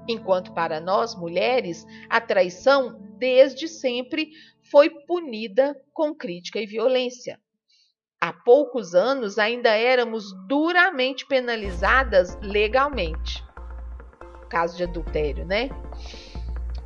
enquanto 0.08 0.54
para 0.54 0.80
nós 0.80 1.16
mulheres 1.16 1.86
a 2.10 2.20
traição 2.20 3.00
desde 3.18 3.68
sempre 3.68 4.32
foi 4.72 4.90
punida 4.90 5.76
com 5.94 6.14
crítica 6.14 6.60
e 6.60 6.66
violência. 6.66 7.40
Há 8.20 8.32
poucos 8.32 8.96
anos 8.96 9.38
ainda 9.38 9.70
éramos 9.70 10.34
duramente 10.48 11.26
penalizadas 11.26 12.38
legalmente. 12.42 13.44
Caso 14.50 14.78
de 14.78 14.84
adultério, 14.84 15.46
né? 15.46 15.70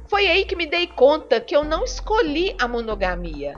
Foi 0.08 0.26
aí 0.28 0.46
que 0.46 0.56
me 0.56 0.66
dei 0.66 0.88
conta 0.88 1.40
que 1.40 1.56
eu 1.56 1.64
não 1.64 1.84
escolhi 1.84 2.56
a 2.60 2.68
monogamia. 2.68 3.54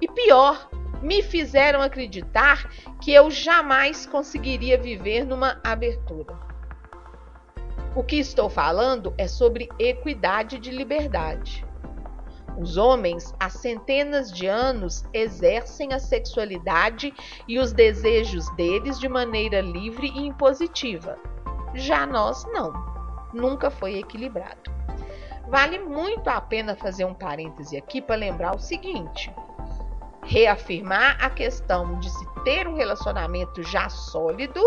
E 0.00 0.06
pior, 0.06 0.68
me 1.02 1.22
fizeram 1.22 1.80
acreditar 1.80 2.70
que 3.02 3.12
eu 3.12 3.30
jamais 3.30 4.06
conseguiria 4.06 4.78
viver 4.78 5.24
numa 5.24 5.60
abertura. 5.64 6.45
O 7.96 8.04
que 8.04 8.16
estou 8.16 8.50
falando 8.50 9.14
é 9.16 9.26
sobre 9.26 9.70
equidade 9.78 10.58
de 10.58 10.70
liberdade. 10.70 11.64
Os 12.58 12.76
homens, 12.76 13.34
há 13.40 13.48
centenas 13.48 14.30
de 14.30 14.46
anos, 14.46 15.06
exercem 15.14 15.94
a 15.94 15.98
sexualidade 15.98 17.14
e 17.48 17.58
os 17.58 17.72
desejos 17.72 18.50
deles 18.50 19.00
de 19.00 19.08
maneira 19.08 19.62
livre 19.62 20.12
e 20.14 20.26
impositiva. 20.26 21.16
Já 21.74 22.04
nós 22.04 22.44
não. 22.52 22.70
Nunca 23.32 23.70
foi 23.70 23.96
equilibrado. 23.96 24.70
Vale 25.48 25.78
muito 25.78 26.28
a 26.28 26.38
pena 26.38 26.76
fazer 26.76 27.06
um 27.06 27.14
parêntese 27.14 27.78
aqui 27.78 28.02
para 28.02 28.16
lembrar 28.16 28.54
o 28.54 28.60
seguinte: 28.60 29.34
reafirmar 30.22 31.16
a 31.18 31.30
questão 31.30 31.98
de 31.98 32.10
se 32.10 32.26
ter 32.44 32.68
um 32.68 32.74
relacionamento 32.74 33.62
já 33.62 33.88
sólido 33.88 34.60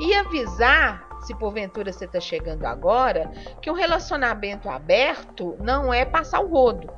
e 0.00 0.14
avisar 0.14 1.09
se 1.22 1.34
porventura 1.34 1.92
você 1.92 2.04
está 2.04 2.20
chegando 2.20 2.64
agora, 2.64 3.30
que 3.60 3.70
um 3.70 3.74
relacionamento 3.74 4.68
aberto 4.68 5.56
não 5.60 5.92
é 5.92 6.04
passar 6.04 6.40
o 6.40 6.48
rodo. 6.48 6.90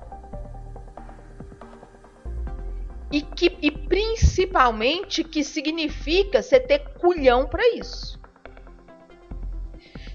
E, 3.11 3.21
que, 3.21 3.59
e 3.61 3.71
principalmente 3.71 5.23
que 5.23 5.45
significa 5.45 6.41
você 6.41 6.59
ter 6.59 6.79
culhão 6.95 7.47
para 7.47 7.63
isso. 7.75 8.19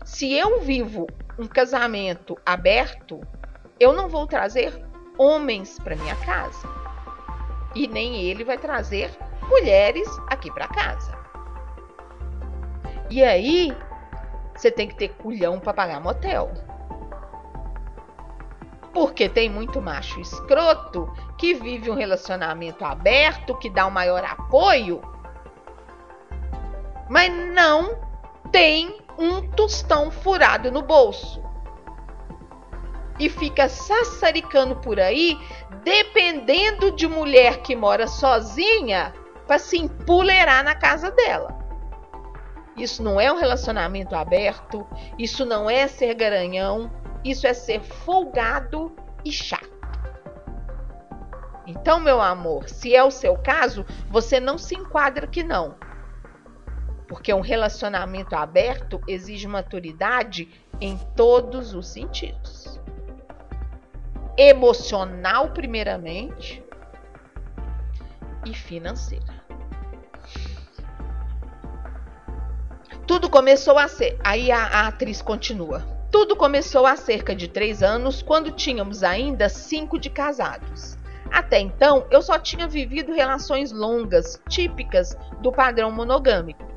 Se 0.03 0.33
eu 0.33 0.61
vivo 0.61 1.05
um 1.37 1.45
casamento 1.45 2.35
aberto, 2.43 3.21
eu 3.79 3.93
não 3.93 4.09
vou 4.09 4.25
trazer 4.25 4.83
homens 5.17 5.77
para 5.79 5.95
minha 5.95 6.15
casa. 6.15 6.67
E 7.75 7.87
nem 7.87 8.23
ele 8.23 8.43
vai 8.43 8.57
trazer 8.57 9.11
mulheres 9.47 10.07
aqui 10.27 10.51
para 10.51 10.67
casa. 10.67 11.15
E 13.09 13.23
aí 13.23 13.75
você 14.57 14.71
tem 14.71 14.87
que 14.87 14.95
ter 14.95 15.09
culhão 15.09 15.59
para 15.59 15.73
pagar 15.73 16.01
motel. 16.01 16.51
Porque 18.91 19.29
tem 19.29 19.49
muito 19.49 19.79
macho 19.79 20.19
escroto 20.19 21.13
que 21.37 21.53
vive 21.53 21.91
um 21.91 21.95
relacionamento 21.95 22.83
aberto, 22.83 23.55
que 23.55 23.69
dá 23.69 23.85
o 23.85 23.89
um 23.89 23.91
maior 23.91 24.23
apoio, 24.25 25.01
mas 27.07 27.31
não 27.53 27.99
tem 28.51 28.97
um 29.17 29.47
tostão 29.51 30.09
furado 30.09 30.71
no 30.71 30.81
bolso. 30.81 31.43
E 33.19 33.29
fica 33.29 33.69
sassaricando 33.69 34.75
por 34.77 34.99
aí, 34.99 35.39
dependendo 35.83 36.91
de 36.91 37.07
mulher 37.07 37.61
que 37.61 37.75
mora 37.75 38.07
sozinha 38.07 39.13
para 39.45 39.59
se 39.59 39.77
empolerar 39.77 40.63
na 40.63 40.75
casa 40.75 41.11
dela. 41.11 41.66
Isso 42.77 43.01
não 43.01 43.19
é 43.19 43.31
um 43.31 43.37
relacionamento 43.37 44.15
aberto, 44.15 44.85
isso 45.17 45.45
não 45.45 45.67
é 45.67 45.87
ser 45.87 46.13
garanhão, 46.13 46.91
isso 47.23 47.47
é 47.47 47.53
ser 47.53 47.81
folgado 47.81 48.95
e 49.25 49.31
chato. 49.31 49.67
Então, 51.65 51.99
meu 51.99 52.21
amor, 52.21 52.69
se 52.69 52.95
é 52.95 53.03
o 53.03 53.11
seu 53.11 53.35
caso, 53.35 53.85
você 54.09 54.39
não 54.39 54.57
se 54.57 54.75
enquadra 54.75 55.25
aqui 55.25 55.43
não. 55.43 55.75
Porque 57.07 57.33
um 57.33 57.41
relacionamento 57.41 58.35
aberto 58.35 59.01
exige 59.07 59.47
maturidade 59.47 60.47
em 60.79 60.97
todos 61.15 61.73
os 61.73 61.87
sentidos. 61.87 62.79
Emocional, 64.37 65.49
primeiramente, 65.49 66.63
e 68.45 68.53
financeira. 68.53 69.36
Tudo 73.07 73.29
começou 73.29 73.79
a 73.79 73.87
ser. 73.87 74.19
Aí 74.21 74.51
a, 74.51 74.65
a 74.65 74.87
atriz 74.87 75.21
continua. 75.21 75.81
Tudo 76.11 76.35
começou 76.35 76.85
há 76.85 76.97
cerca 76.97 77.33
de 77.33 77.47
três 77.47 77.81
anos, 77.81 78.21
quando 78.21 78.51
tínhamos 78.51 79.01
ainda 79.01 79.47
cinco 79.47 79.97
de 79.97 80.09
casados. 80.09 80.97
Até 81.31 81.57
então, 81.61 82.05
eu 82.11 82.21
só 82.21 82.37
tinha 82.37 82.67
vivido 82.67 83.13
relações 83.13 83.71
longas, 83.71 84.41
típicas 84.49 85.17
do 85.41 85.53
padrão 85.53 85.89
monogâmico. 85.89 86.67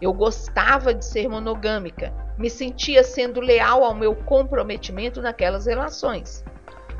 Eu 0.00 0.12
gostava 0.12 0.94
de 0.94 1.04
ser 1.04 1.28
monogâmica, 1.28 2.14
me 2.38 2.48
sentia 2.48 3.02
sendo 3.02 3.40
leal 3.40 3.82
ao 3.82 3.94
meu 3.94 4.14
comprometimento 4.14 5.20
naquelas 5.20 5.66
relações. 5.66 6.44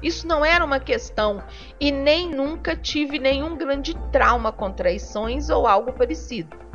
Isso 0.03 0.27
não 0.27 0.45
era 0.45 0.65
uma 0.65 0.81
questão 0.81 1.41
e 1.81 1.93
nem 1.93 2.29
nunca 2.29 2.75
tive 2.75 3.19
nenhum 3.21 3.57
grande 3.57 3.95
trauma 4.11 4.51
com 4.51 4.73
traições 4.73 5.51
ou 5.51 5.69
algo 5.69 5.93
parecido. 5.93 6.66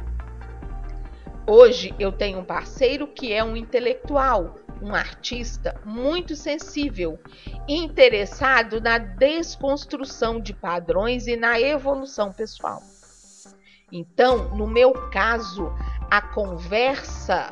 Hoje 1.48 1.94
eu 2.00 2.12
tenho 2.12 2.40
um 2.40 2.46
parceiro 2.46 3.08
que 3.08 3.34
é 3.34 3.44
um 3.44 3.58
intelectual, 3.58 4.56
um 4.82 4.94
artista 4.94 5.80
muito 5.84 6.36
sensível, 6.36 7.20
interessado 7.68 8.80
na 8.80 9.00
desconstrução 9.00 10.40
de 10.40 10.54
padrões 10.54 11.26
e 11.26 11.36
na 11.36 11.60
evolução 11.60 12.32
pessoal. 12.32 12.80
Então, 13.92 14.56
no 14.56 14.68
meu 14.68 14.94
caso, 15.10 15.74
a 16.10 16.22
conversa 16.22 17.50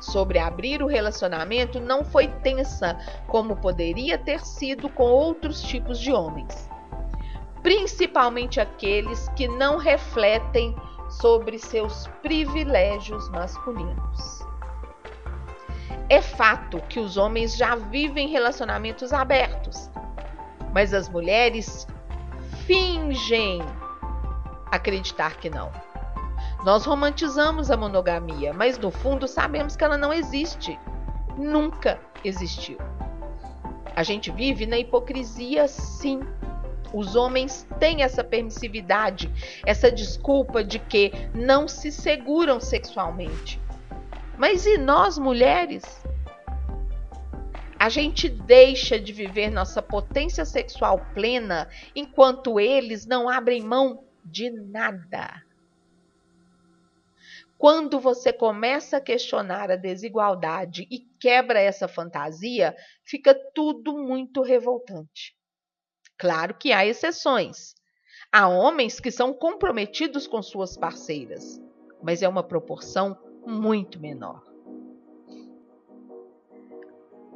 sobre 0.00 0.38
abrir 0.38 0.82
o 0.82 0.86
relacionamento 0.86 1.78
não 1.78 2.02
foi 2.02 2.28
tensa 2.28 2.98
como 3.26 3.56
poderia 3.56 4.16
ter 4.16 4.40
sido 4.40 4.88
com 4.88 5.04
outros 5.04 5.60
tipos 5.60 5.98
de 6.00 6.12
homens, 6.12 6.68
principalmente 7.62 8.58
aqueles 8.58 9.28
que 9.30 9.46
não 9.46 9.76
refletem 9.76 10.74
sobre 11.20 11.58
seus 11.58 12.06
privilégios 12.22 13.28
masculinos. 13.30 14.46
É 16.08 16.22
fato 16.22 16.80
que 16.88 16.98
os 16.98 17.16
homens 17.16 17.56
já 17.56 17.74
vivem 17.74 18.28
relacionamentos 18.28 19.12
abertos, 19.12 19.90
Mas 20.72 20.92
as 20.92 21.08
mulheres 21.08 21.86
fingem 22.66 23.60
acreditar 24.70 25.36
que 25.38 25.48
não. 25.48 25.72
Nós 26.62 26.84
romantizamos 26.84 27.70
a 27.70 27.76
monogamia, 27.76 28.52
mas 28.52 28.78
no 28.78 28.90
fundo 28.90 29.26
sabemos 29.26 29.76
que 29.76 29.84
ela 29.84 29.96
não 29.96 30.12
existe. 30.12 30.78
Nunca 31.36 31.98
existiu. 32.22 32.78
A 33.96 34.02
gente 34.02 34.30
vive 34.30 34.66
na 34.66 34.78
hipocrisia, 34.78 35.66
sim. 35.66 36.20
Os 36.92 37.14
homens 37.16 37.66
têm 37.78 38.02
essa 38.02 38.24
permissividade, 38.24 39.30
essa 39.66 39.90
desculpa 39.90 40.64
de 40.64 40.78
que 40.78 41.12
não 41.34 41.68
se 41.68 41.92
seguram 41.92 42.60
sexualmente. 42.60 43.60
Mas 44.38 44.64
e 44.66 44.78
nós, 44.78 45.18
mulheres? 45.18 45.84
A 47.78 47.88
gente 47.88 48.28
deixa 48.28 48.98
de 48.98 49.12
viver 49.12 49.50
nossa 49.50 49.80
potência 49.80 50.44
sexual 50.44 50.98
plena 51.14 51.68
enquanto 51.94 52.58
eles 52.58 53.06
não 53.06 53.28
abrem 53.28 53.62
mão 53.62 54.04
de 54.24 54.50
nada. 54.50 55.42
Quando 57.56 58.00
você 58.00 58.32
começa 58.32 58.96
a 58.96 59.00
questionar 59.00 59.70
a 59.70 59.76
desigualdade 59.76 60.86
e 60.90 61.00
quebra 61.20 61.60
essa 61.60 61.86
fantasia, 61.86 62.74
fica 63.04 63.34
tudo 63.54 63.98
muito 63.98 64.42
revoltante. 64.42 65.37
Claro 66.18 66.54
que 66.54 66.72
há 66.72 66.84
exceções. 66.84 67.76
Há 68.32 68.48
homens 68.48 68.98
que 68.98 69.10
são 69.10 69.32
comprometidos 69.32 70.26
com 70.26 70.42
suas 70.42 70.76
parceiras, 70.76 71.62
mas 72.02 72.22
é 72.22 72.28
uma 72.28 72.42
proporção 72.42 73.16
muito 73.46 74.00
menor. 74.00 74.42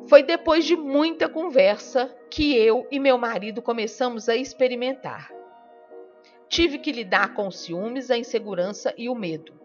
Foi 0.09 0.23
depois 0.23 0.65
de 0.65 0.77
muita 0.77 1.29
conversa 1.29 2.15
que 2.29 2.57
eu 2.57 2.87
e 2.91 2.99
meu 2.99 3.17
marido 3.17 3.63
começamos 3.63 4.29
a 4.29 4.35
experimentar. 4.35 5.33
Tive 6.49 6.79
que 6.79 6.91
lidar 6.91 7.35
com 7.35 7.47
os 7.47 7.61
ciúmes, 7.61 8.11
a 8.11 8.19
insegurança 8.19 8.93
e 8.99 9.09
o 9.09 9.15
medo 9.15 9.62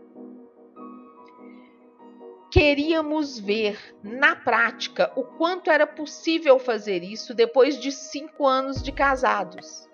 queríamos 2.57 3.37
ver 3.37 3.77
na 4.01 4.35
prática 4.35 5.11
o 5.15 5.23
quanto 5.23 5.69
era 5.69 5.85
possível 5.85 6.57
fazer 6.57 7.03
isso 7.03 7.35
depois 7.35 7.79
de 7.79 7.91
cinco 7.91 8.47
anos 8.47 8.81
de 8.81 8.91
casados. 8.91 9.87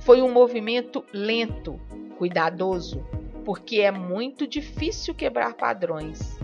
Foi 0.00 0.20
um 0.20 0.28
movimento 0.28 1.04
lento, 1.12 1.80
cuidadoso, 2.18 3.06
porque 3.44 3.82
é 3.82 3.92
muito 3.92 4.48
difícil 4.48 5.14
quebrar 5.14 5.54
padrões. 5.54 6.36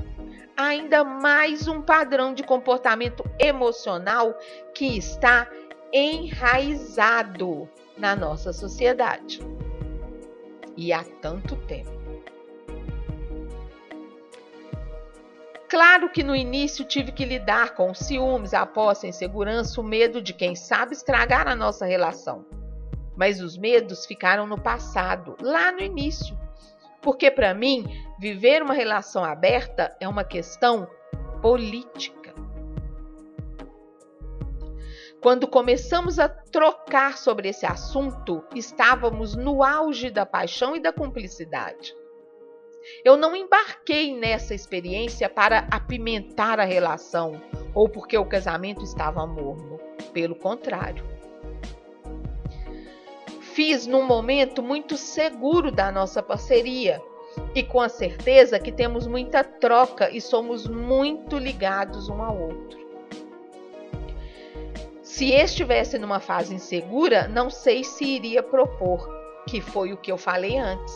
Ainda 0.57 1.03
mais 1.03 1.67
um 1.67 1.83
padrão 1.83 2.33
de 2.33 2.45
comportamento 2.45 3.29
emocional 3.37 4.39
que 4.73 4.97
está 4.97 5.51
enraizado 5.93 7.69
na 7.97 8.15
nossa 8.15 8.53
sociedade. 8.53 9.41
E 10.77 10.93
há 10.93 11.03
tanto 11.21 11.57
tempo. 11.57 11.98
Claro 15.69 16.09
que 16.09 16.23
no 16.23 16.35
início 16.35 16.83
tive 16.83 17.13
que 17.13 17.27
lidar 17.27 17.75
com 17.75 17.91
os 17.91 17.99
ciúmes, 17.99 18.55
a 18.55 18.65
posse, 18.65 19.05
a 19.05 19.09
insegurança, 19.11 19.79
o 19.81 19.85
medo 19.85 20.23
de 20.23 20.33
quem 20.33 20.55
sabe 20.55 20.95
estragar 20.95 21.47
a 21.47 21.55
nossa 21.55 21.85
relação. 21.85 22.47
Mas 23.15 23.43
os 23.43 23.59
medos 23.59 24.07
ficaram 24.07 24.47
no 24.47 24.59
passado, 24.59 25.37
lá 25.43 25.71
no 25.71 25.81
início. 25.81 26.39
Porque 27.03 27.31
para 27.31 27.53
mim, 27.53 27.85
viver 28.19 28.63
uma 28.63 28.73
relação 28.73 29.23
aberta 29.23 29.95
é 30.01 30.09
uma 30.09 30.25
questão 30.25 30.89
política. 31.43 32.33
Quando 35.21 35.47
começamos 35.47 36.19
a 36.19 36.29
trocar 36.29 37.19
sobre 37.19 37.49
esse 37.49 37.67
assunto, 37.67 38.43
estávamos 38.55 39.35
no 39.35 39.63
auge 39.63 40.11
da 40.11 40.25
paixão 40.25 40.75
e 40.75 40.81
da 40.81 40.93
cumplicidade. 40.93 41.93
Eu 43.05 43.17
não 43.17 43.35
embarquei 43.35 44.15
nessa 44.15 44.55
experiência 44.55 45.29
para 45.29 45.67
apimentar 45.71 46.59
a 46.59 46.65
relação 46.65 47.41
ou 47.75 47.89
porque 47.89 48.17
o 48.19 48.25
casamento 48.25 48.83
estava 48.83 49.27
morno. 49.27 49.79
Pelo 50.13 50.35
contrário. 50.35 51.05
Fiz 53.41 53.87
num 53.87 54.07
momento 54.07 54.63
muito 54.63 54.97
seguro 54.97 55.71
da 55.71 55.93
nossa 55.93 56.23
parceria 56.23 57.03
e 57.55 57.63
com 57.63 57.81
a 57.81 57.89
certeza 57.89 58.59
que 58.59 58.73
temos 58.73 59.07
muita 59.07 59.45
troca 59.45 60.11
e 60.11 60.21
somos 60.21 60.67
muito 60.67 61.37
ligados 61.37 62.09
um 62.09 62.23
ao 62.23 62.41
outro. 62.41 62.79
Se 65.03 65.33
estivesse 65.33 65.99
numa 65.99 66.21
fase 66.21 66.55
insegura, 66.55 67.27
não 67.27 67.51
sei 67.51 67.83
se 67.83 68.05
iria 68.05 68.43
propor, 68.43 69.09
que 69.49 69.61
foi 69.61 69.93
o 69.93 69.97
que 69.97 70.13
eu 70.13 70.17
falei 70.17 70.57
antes 70.57 70.95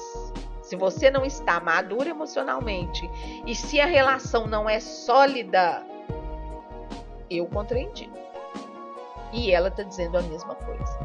se 0.72 0.76
você 0.76 1.10
não 1.10 1.22
está 1.22 1.60
maduro 1.60 2.08
emocionalmente 2.08 3.10
e 3.46 3.54
se 3.54 3.78
a 3.78 3.84
relação 3.84 4.46
não 4.46 4.66
é 4.66 4.80
sólida, 4.80 5.84
eu 7.28 7.44
compreendi. 7.44 8.10
E 9.34 9.50
ela 9.50 9.68
está 9.68 9.82
dizendo 9.82 10.16
a 10.16 10.22
mesma 10.22 10.54
coisa. 10.54 10.98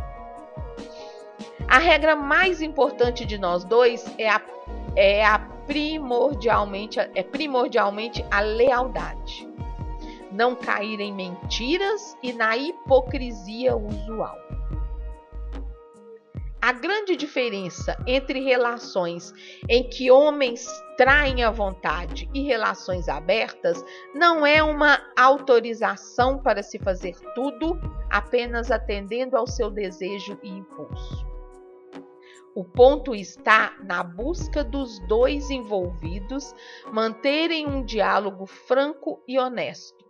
A 1.68 1.80
regra 1.80 2.16
mais 2.16 2.62
importante 2.62 3.26
de 3.26 3.38
nós 3.38 3.66
dois 3.66 4.06
é 4.18 4.30
a, 4.30 4.42
é 4.96 5.26
a 5.26 5.38
primordialmente 5.66 7.02
é 7.02 7.22
primordialmente 7.22 8.26
a 8.32 8.40
lealdade. 8.40 9.50
Não 10.32 10.56
cair 10.56 11.02
em 11.02 11.14
mentiras 11.14 12.18
e 12.24 12.32
na 12.32 12.56
hipocrisia 12.56 13.76
usual. 13.76 14.47
A 16.60 16.72
grande 16.72 17.16
diferença 17.16 17.96
entre 18.08 18.40
relações 18.40 19.32
em 19.70 19.88
que 19.88 20.10
homens 20.10 20.68
traem 20.98 21.44
a 21.44 21.52
vontade 21.52 22.28
e 22.34 22.42
relações 22.42 23.08
abertas 23.08 23.84
não 24.16 24.46
é 24.46 24.64
uma 24.64 25.00
autorização 25.16 26.40
para 26.40 26.64
se 26.64 26.80
fazer 26.80 27.16
tudo 27.36 27.80
apenas 28.10 28.72
atendendo 28.72 29.38
ao 29.38 29.46
seu 29.46 29.70
desejo 29.70 30.38
e 30.42 30.50
impulso. 30.50 31.28
O 32.56 32.64
ponto 32.64 33.14
está 33.14 33.76
na 33.84 34.02
busca 34.02 34.64
dos 34.64 34.98
dois 35.08 35.52
envolvidos 35.52 36.56
manterem 36.92 37.68
um 37.68 37.86
diálogo 37.86 38.48
franco 38.48 39.22
e 39.28 39.38
honesto 39.38 40.07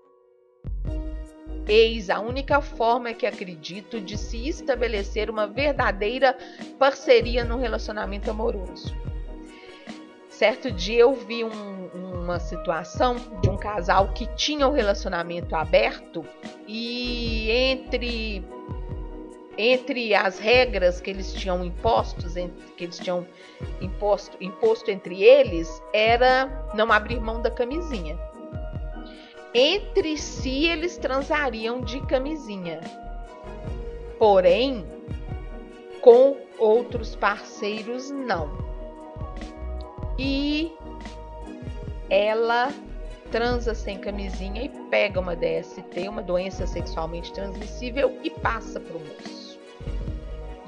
Eis 1.68 2.10
a 2.10 2.20
única 2.22 2.62
forma 2.62 3.14
que 3.14 3.26
acredito 3.26 4.00
de 4.00 4.18
se 4.18 4.48
estabelecer 4.48 5.30
uma 5.30 5.46
verdadeira 5.46 6.38
parceria 6.80 7.44
no 7.44 7.58
relacionamento 7.58 8.32
amoroso. 8.32 8.96
Certo 10.30 10.72
dia 10.72 11.00
eu 11.00 11.14
vi 11.14 11.44
um, 11.44 11.88
uma 12.24 12.40
situação 12.40 13.16
de 13.42 13.50
um 13.50 13.58
casal 13.58 14.14
que 14.14 14.28
tinha 14.36 14.66
o 14.66 14.72
um 14.72 14.74
relacionamento 14.74 15.56
aberto 15.56 16.24
e 16.68 17.50
entre 17.52 18.46
entre 19.58 20.14
as 20.14 20.38
regras 20.38 21.02
que 21.02 21.10
eles 21.10 21.34
tinham 21.34 21.66
impostos, 21.66 22.36
que 22.78 22.84
eles 22.84 23.00
tinham 23.00 23.26
imposto, 23.82 24.38
imposto 24.40 24.92
entre 24.92 25.24
eles, 25.24 25.82
era 25.92 26.70
não 26.76 26.92
abrir 26.92 27.20
mão 27.20 27.42
da 27.42 27.50
camisinha 27.50 28.16
entre 29.58 30.16
si 30.18 30.68
eles 30.68 30.98
transariam 31.00 31.82
de 31.82 32.00
camisinha. 32.06 32.80
Porém, 34.20 34.86
com 36.00 36.38
outros 36.60 37.16
parceiros 37.16 38.12
não. 38.12 38.52
E 40.18 40.72
ela 42.08 42.72
transa 43.32 43.74
sem 43.74 43.98
camisinha 43.98 44.62
e 44.64 44.70
pega 44.90 45.20
uma 45.20 45.36
DST, 45.36 46.08
uma 46.08 46.22
doença 46.22 46.68
sexualmente 46.68 47.34
transmissível, 47.34 48.16
e 48.24 48.30
passa 48.30 48.80
para 48.80 48.96
o 48.96 49.00
moço. 49.00 49.60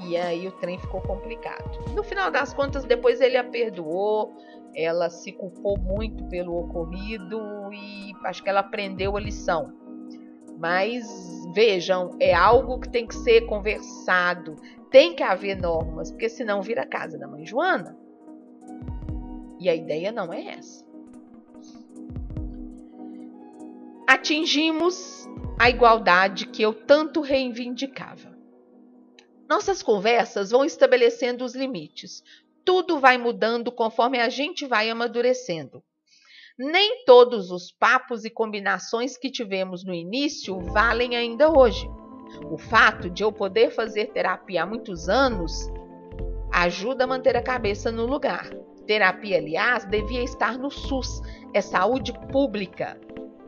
E 0.00 0.16
aí 0.16 0.48
o 0.48 0.52
trem 0.52 0.78
ficou 0.78 1.00
complicado. 1.00 1.94
No 1.94 2.02
final 2.02 2.28
das 2.30 2.52
contas, 2.52 2.84
depois 2.84 3.20
ele 3.20 3.36
a 3.36 3.44
perdoou, 3.44 4.36
ela 4.74 5.10
se 5.10 5.32
culpou 5.32 5.78
muito 5.78 6.24
pelo 6.28 6.56
ocorrido 6.56 7.40
e 7.72 8.12
acho 8.24 8.42
que 8.42 8.48
ela 8.48 8.60
aprendeu 8.60 9.16
a 9.16 9.20
lição. 9.20 9.72
Mas 10.58 11.06
vejam, 11.54 12.16
é 12.20 12.34
algo 12.34 12.78
que 12.78 12.88
tem 12.88 13.06
que 13.06 13.14
ser 13.14 13.46
conversado, 13.46 14.56
tem 14.90 15.14
que 15.14 15.22
haver 15.22 15.56
normas, 15.56 16.10
porque 16.10 16.28
senão 16.28 16.60
vira 16.60 16.86
casa 16.86 17.18
da 17.18 17.26
mãe 17.26 17.46
Joana. 17.46 17.96
E 19.58 19.68
a 19.68 19.74
ideia 19.74 20.12
não 20.12 20.32
é 20.32 20.46
essa. 20.46 20.84
Atingimos 24.06 25.28
a 25.58 25.70
igualdade 25.70 26.46
que 26.46 26.62
eu 26.62 26.72
tanto 26.72 27.20
reivindicava. 27.20 28.36
Nossas 29.48 29.82
conversas 29.82 30.50
vão 30.50 30.64
estabelecendo 30.64 31.44
os 31.44 31.54
limites, 31.54 32.22
tudo 32.70 33.00
vai 33.00 33.18
mudando 33.18 33.72
conforme 33.72 34.20
a 34.20 34.28
gente 34.28 34.64
vai 34.64 34.88
amadurecendo. 34.88 35.82
Nem 36.56 37.04
todos 37.04 37.50
os 37.50 37.72
papos 37.72 38.24
e 38.24 38.30
combinações 38.30 39.16
que 39.16 39.28
tivemos 39.28 39.84
no 39.84 39.92
início 39.92 40.56
valem 40.60 41.16
ainda 41.16 41.50
hoje. 41.50 41.90
O 42.48 42.56
fato 42.56 43.10
de 43.10 43.24
eu 43.24 43.32
poder 43.32 43.72
fazer 43.72 44.12
terapia 44.12 44.62
há 44.62 44.66
muitos 44.66 45.08
anos 45.08 45.68
ajuda 46.52 47.02
a 47.02 47.06
manter 47.08 47.36
a 47.36 47.42
cabeça 47.42 47.90
no 47.90 48.06
lugar. 48.06 48.48
Terapia, 48.86 49.38
aliás, 49.38 49.84
devia 49.84 50.22
estar 50.22 50.56
no 50.56 50.70
SUS, 50.70 51.20
é 51.52 51.60
saúde 51.60 52.12
pública. 52.30 53.00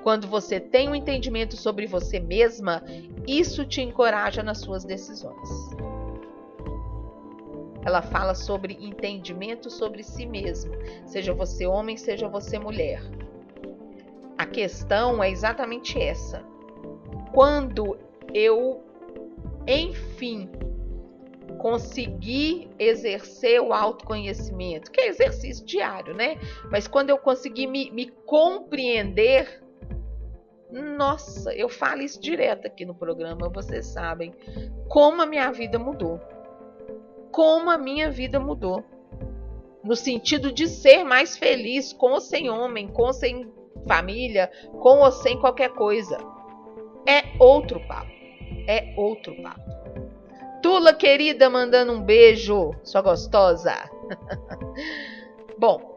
Quando 0.03 0.27
você 0.27 0.59
tem 0.59 0.89
um 0.89 0.97
entendimento 0.97 1.57
sobre 1.57 1.87
você 1.87 2.19
mesma, 2.19 2.83
isso 3.25 3.65
te 3.65 3.83
encoraja 3.83 4.43
nas 4.43 4.59
suas 4.59 4.85
decisões. 4.85 5.49
Ela 7.85 8.03
fala 8.03 8.35
sobre 8.35 8.79
entendimento 8.81 9.71
sobre 9.71 10.03
si 10.03 10.25
mesmo, 10.25 10.73
seja 11.07 11.35
você 11.35 11.67
homem, 11.67 11.97
seja 11.97 12.29
você 12.29 12.59
mulher. 12.59 13.03
A 14.39 14.47
questão 14.47 15.23
é 15.23 15.31
exatamente 15.31 16.01
essa. 16.01 16.45
Quando 17.33 17.99
eu, 18.35 18.83
enfim, 19.67 20.49
conseguir 21.59 22.69
exercer 22.79 23.61
o 23.61 23.73
autoconhecimento, 23.73 24.91
que 24.91 25.01
é 25.01 25.09
exercício 25.09 25.65
diário, 25.65 26.15
né? 26.15 26.37
Mas 26.71 26.89
quando 26.89 27.11
eu 27.11 27.19
conseguir 27.19 27.67
me, 27.67 27.91
me 27.91 28.07
compreender, 28.27 29.63
nossa, 30.71 31.55
eu 31.55 31.69
falo 31.69 32.03
isso 32.03 32.21
direto 32.21 32.67
aqui 32.67 32.85
no 32.85 32.95
programa, 32.95 33.49
vocês 33.49 33.87
sabem 33.87 34.35
como 34.89 35.23
a 35.23 35.27
minha 35.27 35.51
vida 35.53 35.79
mudou. 35.79 36.21
Como 37.33 37.71
a 37.71 37.79
minha 37.79 38.11
vida 38.11 38.39
mudou. 38.39 38.85
No 39.83 39.97
sentido 39.97 40.53
de 40.53 40.69
ser 40.69 41.03
mais 41.03 41.37
feliz 41.37 41.93
com 41.93 42.13
ou 42.13 42.21
sem 42.21 42.49
homem, 42.49 42.87
com 42.87 43.03
ou 43.05 43.13
sem 43.13 43.51
família, 43.87 44.51
com 44.81 45.01
ou 45.01 45.11
sem 45.11 45.41
qualquer 45.41 45.71
coisa. 45.71 46.19
É 47.07 47.25
outro 47.41 47.81
papo. 47.89 48.13
É 48.69 48.95
outro 48.97 49.35
papo. 49.43 49.61
Tula 50.63 50.93
querida, 50.93 51.51
mandando 51.51 51.93
um 51.93 52.01
beijo, 52.01 52.73
sua 52.85 53.03
gostosa. 53.03 53.75
Bom, 55.59 55.93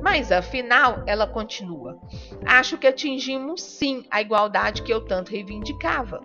mas 0.00 0.32
afinal 0.32 1.04
ela 1.06 1.26
continua. 1.26 1.98
Acho 2.44 2.76
que 2.78 2.86
atingimos 2.86 3.62
sim 3.62 4.04
a 4.10 4.20
igualdade 4.20 4.82
que 4.82 4.92
eu 4.92 5.04
tanto 5.04 5.30
reivindicava. 5.30 6.20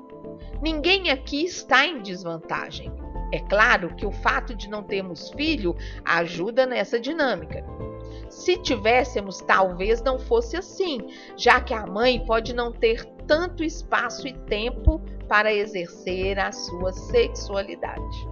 Ninguém 0.62 1.12
aqui 1.12 1.46
está 1.46 1.86
em 1.86 2.02
desvantagem. 2.02 2.92
É 3.34 3.40
claro 3.40 3.96
que 3.96 4.06
o 4.06 4.12
fato 4.12 4.54
de 4.54 4.70
não 4.70 4.84
termos 4.84 5.32
filho 5.32 5.76
ajuda 6.06 6.68
nessa 6.68 7.00
dinâmica. 7.00 7.66
Se 8.30 8.56
tivéssemos, 8.58 9.40
talvez 9.42 10.04
não 10.04 10.20
fosse 10.20 10.56
assim, 10.56 11.00
já 11.36 11.60
que 11.60 11.74
a 11.74 11.88
mãe 11.88 12.24
pode 12.28 12.54
não 12.54 12.72
ter 12.72 13.04
tanto 13.26 13.64
espaço 13.64 14.28
e 14.28 14.34
tempo 14.42 15.02
para 15.28 15.52
exercer 15.52 16.38
a 16.38 16.52
sua 16.52 16.94
sexualidade. 16.94 18.30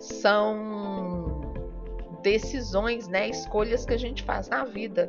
São 0.00 1.40
decisões, 2.20 3.06
né, 3.06 3.28
escolhas 3.28 3.86
que 3.86 3.94
a 3.94 3.98
gente 3.98 4.24
faz 4.24 4.48
na 4.48 4.64
vida. 4.64 5.08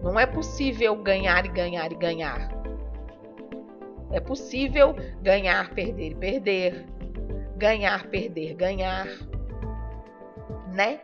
Não 0.00 0.16
é 0.16 0.26
possível 0.26 0.94
ganhar 0.94 1.44
e 1.44 1.48
ganhar 1.48 1.90
e 1.90 1.96
ganhar. 1.96 2.56
É 4.12 4.20
possível 4.20 4.94
ganhar, 5.20 5.74
perder 5.74 6.12
e 6.12 6.14
perder. 6.14 6.86
Ganhar, 7.56 8.06
perder, 8.08 8.54
ganhar. 8.54 9.06
Né? 10.72 11.00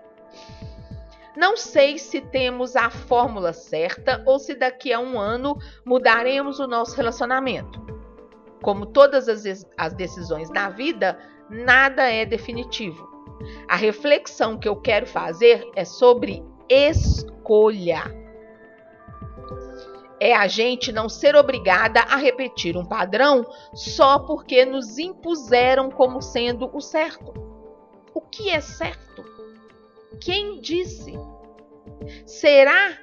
Não 1.36 1.56
sei 1.56 1.98
se 1.98 2.20
temos 2.20 2.76
a 2.76 2.90
fórmula 2.90 3.52
certa 3.52 4.22
ou 4.26 4.38
se 4.38 4.54
daqui 4.54 4.92
a 4.92 5.00
um 5.00 5.18
ano 5.18 5.58
mudaremos 5.84 6.60
o 6.60 6.66
nosso 6.66 6.94
relacionamento. 6.94 7.80
Como 8.62 8.86
todas 8.86 9.28
as, 9.28 9.66
as 9.78 9.94
decisões 9.94 10.50
na 10.50 10.68
vida, 10.68 11.18
nada 11.48 12.02
é 12.02 12.26
definitivo. 12.26 13.10
A 13.66 13.76
reflexão 13.76 14.58
que 14.58 14.68
eu 14.68 14.76
quero 14.76 15.06
fazer 15.06 15.66
é 15.74 15.84
sobre 15.84 16.44
escolha. 16.68 18.21
É 20.24 20.36
a 20.36 20.46
gente 20.46 20.92
não 20.92 21.08
ser 21.08 21.34
obrigada 21.34 21.98
a 22.02 22.14
repetir 22.14 22.76
um 22.76 22.84
padrão 22.84 23.44
só 23.74 24.20
porque 24.20 24.64
nos 24.64 24.96
impuseram 24.96 25.90
como 25.90 26.22
sendo 26.22 26.70
o 26.72 26.80
certo. 26.80 27.34
O 28.14 28.20
que 28.20 28.48
é 28.48 28.60
certo? 28.60 29.24
Quem 30.20 30.60
disse? 30.60 31.18
Será 32.24 33.00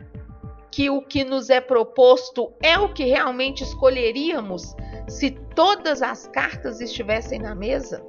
que 0.71 0.89
o 0.89 1.01
que 1.01 1.25
nos 1.25 1.49
é 1.49 1.59
proposto 1.59 2.53
é 2.63 2.79
o 2.79 2.93
que 2.93 3.03
realmente 3.03 3.65
escolheríamos 3.65 4.73
se 5.09 5.31
todas 5.31 6.01
as 6.01 6.25
cartas 6.25 6.79
estivessem 6.79 7.37
na 7.37 7.53
mesa? 7.53 8.01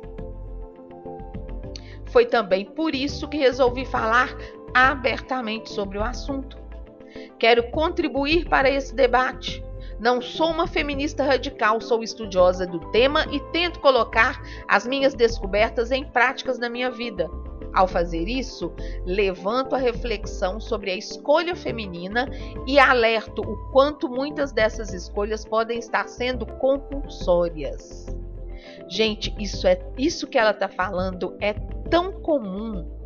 Foi 2.13 2.27
também 2.27 2.65
por 2.65 2.95
isso 2.95 3.27
que 3.27 3.39
resolvi 3.39 3.85
falar 3.85 4.29
abertamente 4.73 5.69
sobre 5.69 5.99
o 5.99 6.05
assunto. 6.05 6.61
Quero 7.39 7.71
contribuir 7.71 8.49
para 8.49 8.71
esse 8.71 8.95
debate. 8.95 9.65
Não 9.99 10.23
sou 10.23 10.51
uma 10.51 10.67
feminista 10.67 11.23
radical, 11.23 11.81
sou 11.81 12.03
estudiosa 12.03 12.67
do 12.67 12.81
tema 12.91 13.27
e 13.31 13.39
tento 13.53 13.81
colocar 13.81 14.41
as 14.67 14.87
minhas 14.87 15.15
descobertas 15.15 15.91
em 15.91 16.05
práticas 16.05 16.59
na 16.59 16.71
minha 16.71 16.91
vida. 16.91 17.31
Ao 17.73 17.87
fazer 17.87 18.27
isso, 18.27 18.73
levanto 19.05 19.75
a 19.75 19.79
reflexão 19.79 20.59
sobre 20.59 20.91
a 20.91 20.97
escolha 20.97 21.55
feminina 21.55 22.29
e 22.67 22.79
alerto 22.79 23.43
o 23.43 23.71
quanto 23.73 24.09
muitas 24.09 24.53
dessas 24.53 24.93
escolhas 24.93 25.45
podem 25.45 25.79
estar 25.79 26.09
sendo 26.09 26.47
compulsórias. 26.47 28.07
Gente, 28.89 29.35
isso 29.39 29.69
é 29.69 29.79
isso 29.97 30.27
que 30.27 30.37
ela 30.39 30.51
está 30.51 30.69
falando 30.69 31.37
é 31.41 31.53
tão 31.89 32.11
comum. 32.13 33.00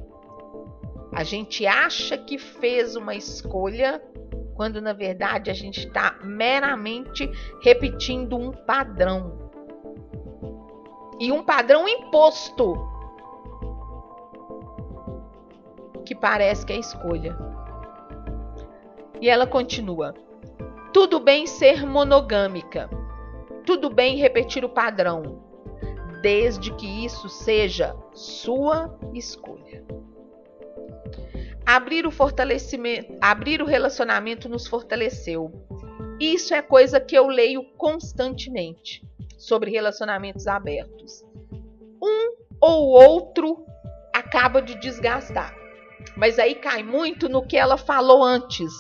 A 1.15 1.23
gente 1.23 1.65
acha 1.65 2.19
que 2.19 2.37
fez 2.39 2.97
uma 2.97 3.15
escolha 3.15 4.03
quando 4.55 4.81
na 4.81 4.93
verdade 4.93 5.51
a 5.51 5.55
gente 5.55 5.87
está 5.87 6.19
meramente 6.23 7.31
repetindo 7.63 8.37
um 8.37 8.51
padrão. 8.51 9.51
E 11.21 11.31
um 11.31 11.45
padrão 11.45 11.89
imposto 11.89 12.75
que 16.05 16.17
parece 16.17 16.67
que 16.67 16.73
é 16.73 16.79
escolha. 16.79 17.37
E 19.21 19.29
ela 19.29 19.47
continua: 19.47 20.15
tudo 20.93 21.21
bem 21.21 21.47
ser 21.47 21.87
monogâmica, 21.87 22.91
tudo 23.65 23.89
bem 23.89 24.17
repetir 24.17 24.65
o 24.65 24.69
padrão, 24.69 25.45
desde 26.21 26.73
que 26.75 27.05
isso 27.05 27.29
seja 27.29 27.97
sua 28.13 28.99
escolha. 29.13 29.85
Abrir 31.67 32.07
o 32.07 32.11
fortalecimento, 32.11 33.17
abrir 33.21 33.63
o 33.63 33.67
relacionamento 33.67 34.49
nos 34.49 34.67
fortaleceu. 34.67 35.51
Isso 36.21 36.55
é 36.55 36.63
coisa 36.63 37.01
que 37.01 37.17
eu 37.17 37.27
leio 37.27 37.65
constantemente 37.77 39.03
sobre 39.37 39.71
relacionamentos 39.71 40.47
abertos. 40.47 41.25
Um 42.03 42.37
ou 42.61 42.89
outro 42.89 43.65
acaba 44.13 44.63
de 44.63 44.79
desgastar. 44.81 45.55
Mas 46.17 46.39
aí 46.39 46.55
cai 46.55 46.83
muito 46.83 47.29
no 47.29 47.47
que 47.47 47.57
ela 47.57 47.77
falou 47.77 48.23
antes, 48.23 48.73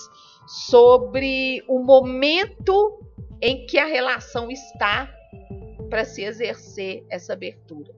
sobre 0.47 1.65
o 1.67 1.79
momento 1.79 3.01
em 3.41 3.67
que 3.67 3.79
a 3.79 3.87
relação 3.87 4.51
está 4.51 5.13
para 5.91 6.05
se 6.05 6.23
exercer 6.23 7.05
essa 7.11 7.33
abertura. 7.33 7.95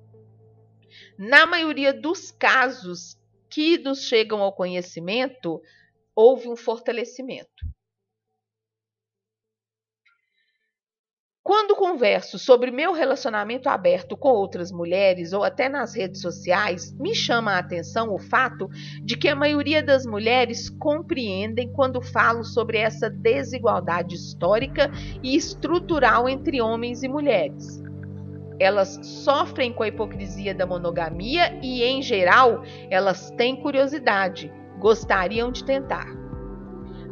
Na 1.18 1.46
maioria 1.46 1.92
dos 1.92 2.30
casos 2.30 3.18
que 3.48 3.78
nos 3.78 4.02
chegam 4.02 4.42
ao 4.42 4.52
conhecimento, 4.52 5.60
houve 6.14 6.48
um 6.48 6.56
fortalecimento. 6.56 7.66
Quando 11.46 11.76
converso 11.76 12.40
sobre 12.40 12.72
meu 12.72 12.92
relacionamento 12.92 13.68
aberto 13.68 14.16
com 14.16 14.30
outras 14.30 14.72
mulheres 14.72 15.32
ou 15.32 15.44
até 15.44 15.68
nas 15.68 15.94
redes 15.94 16.20
sociais, 16.20 16.92
me 16.98 17.14
chama 17.14 17.52
a 17.52 17.58
atenção 17.58 18.12
o 18.12 18.18
fato 18.18 18.68
de 19.04 19.16
que 19.16 19.28
a 19.28 19.36
maioria 19.36 19.80
das 19.80 20.04
mulheres 20.04 20.68
compreendem 20.68 21.72
quando 21.72 22.02
falo 22.02 22.42
sobre 22.42 22.78
essa 22.78 23.08
desigualdade 23.08 24.16
histórica 24.16 24.90
e 25.22 25.36
estrutural 25.36 26.28
entre 26.28 26.60
homens 26.60 27.04
e 27.04 27.08
mulheres. 27.08 27.80
Elas 28.58 28.98
sofrem 29.02 29.72
com 29.72 29.82
a 29.82 29.88
hipocrisia 29.88 30.54
da 30.54 30.66
monogamia 30.66 31.58
e, 31.62 31.82
em 31.82 32.00
geral, 32.00 32.62
elas 32.90 33.30
têm 33.32 33.56
curiosidade, 33.56 34.52
gostariam 34.78 35.52
de 35.52 35.64
tentar, 35.64 36.06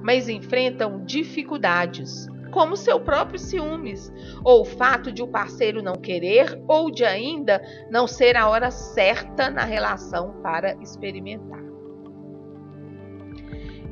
mas 0.02 0.28
enfrentam 0.28 1.04
dificuldades 1.04 2.28
como 2.54 2.76
seu 2.76 3.00
próprio 3.00 3.38
ciúmes, 3.38 4.12
ou 4.44 4.60
o 4.60 4.64
fato 4.64 5.10
de 5.10 5.22
o 5.22 5.26
parceiro 5.26 5.82
não 5.82 5.96
querer, 5.96 6.62
ou 6.68 6.88
de 6.88 7.04
ainda 7.04 7.60
não 7.90 8.06
ser 8.06 8.36
a 8.36 8.48
hora 8.48 8.70
certa 8.70 9.50
na 9.50 9.64
relação 9.64 10.40
para 10.40 10.74
experimentar. 10.80 11.73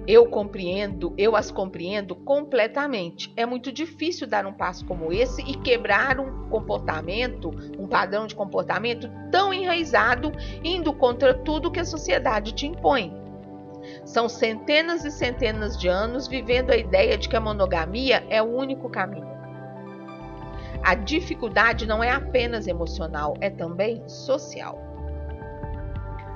Eu 0.07 0.27
compreendo, 0.27 1.15
eu 1.17 1.37
as 1.37 1.51
compreendo 1.51 2.17
completamente. 2.17 3.33
É 3.37 3.47
muito 3.47 3.71
difícil 3.71 4.27
dar 4.27 4.45
um 4.47 4.53
passo 4.53 4.85
como 4.85 5.13
esse 5.13 5.43
e 5.43 5.55
quebrar 5.57 6.19
um 6.19 6.49
comportamento, 6.49 7.51
um 7.79 7.87
padrão 7.87 8.27
de 8.27 8.35
comportamento 8.35 9.09
tão 9.31 9.55
enraizado, 9.55 10.33
indo 10.65 10.93
contra 10.93 11.33
tudo 11.33 11.71
que 11.71 11.79
a 11.79 11.85
sociedade 11.85 12.53
te 12.53 12.67
impõe. 12.67 13.15
São 14.05 14.29
centenas 14.29 15.05
e 15.05 15.11
centenas 15.11 15.79
de 15.79 15.89
anos 15.89 16.27
vivendo 16.27 16.71
a 16.71 16.77
ideia 16.77 17.17
de 17.17 17.29
que 17.29 17.37
a 17.37 17.41
monogamia 17.41 18.25
é 18.29 18.43
o 18.43 18.57
único 18.57 18.89
caminho. 18.89 19.31
A 20.83 20.97
dificuldade 20.97 21.87
não 21.87 22.03
é 22.03 22.11
apenas 22.11 22.67
emocional, 22.67 23.35
é 23.41 23.49
também 23.49 24.03
social. 24.09 24.92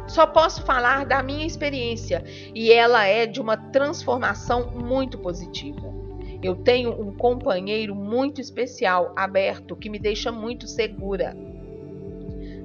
Só 0.09 0.27
posso 0.27 0.63
falar 0.63 1.05
da 1.05 1.23
minha 1.23 1.47
experiência 1.47 2.25
e 2.55 2.73
ela 2.73 3.05
é 3.05 3.27
de 3.27 3.41
uma 3.41 3.57
transformação 3.57 4.71
muito 4.71 5.19
positiva. 5.19 5.93
Eu 6.43 6.55
tenho 6.55 6.93
um 6.93 7.13
companheiro 7.13 7.95
muito 7.95 8.41
especial, 8.41 9.13
aberto, 9.17 9.75
que 9.75 9.91
me 9.91 9.99
deixa 9.99 10.31
muito 10.31 10.67
segura. 10.69 11.37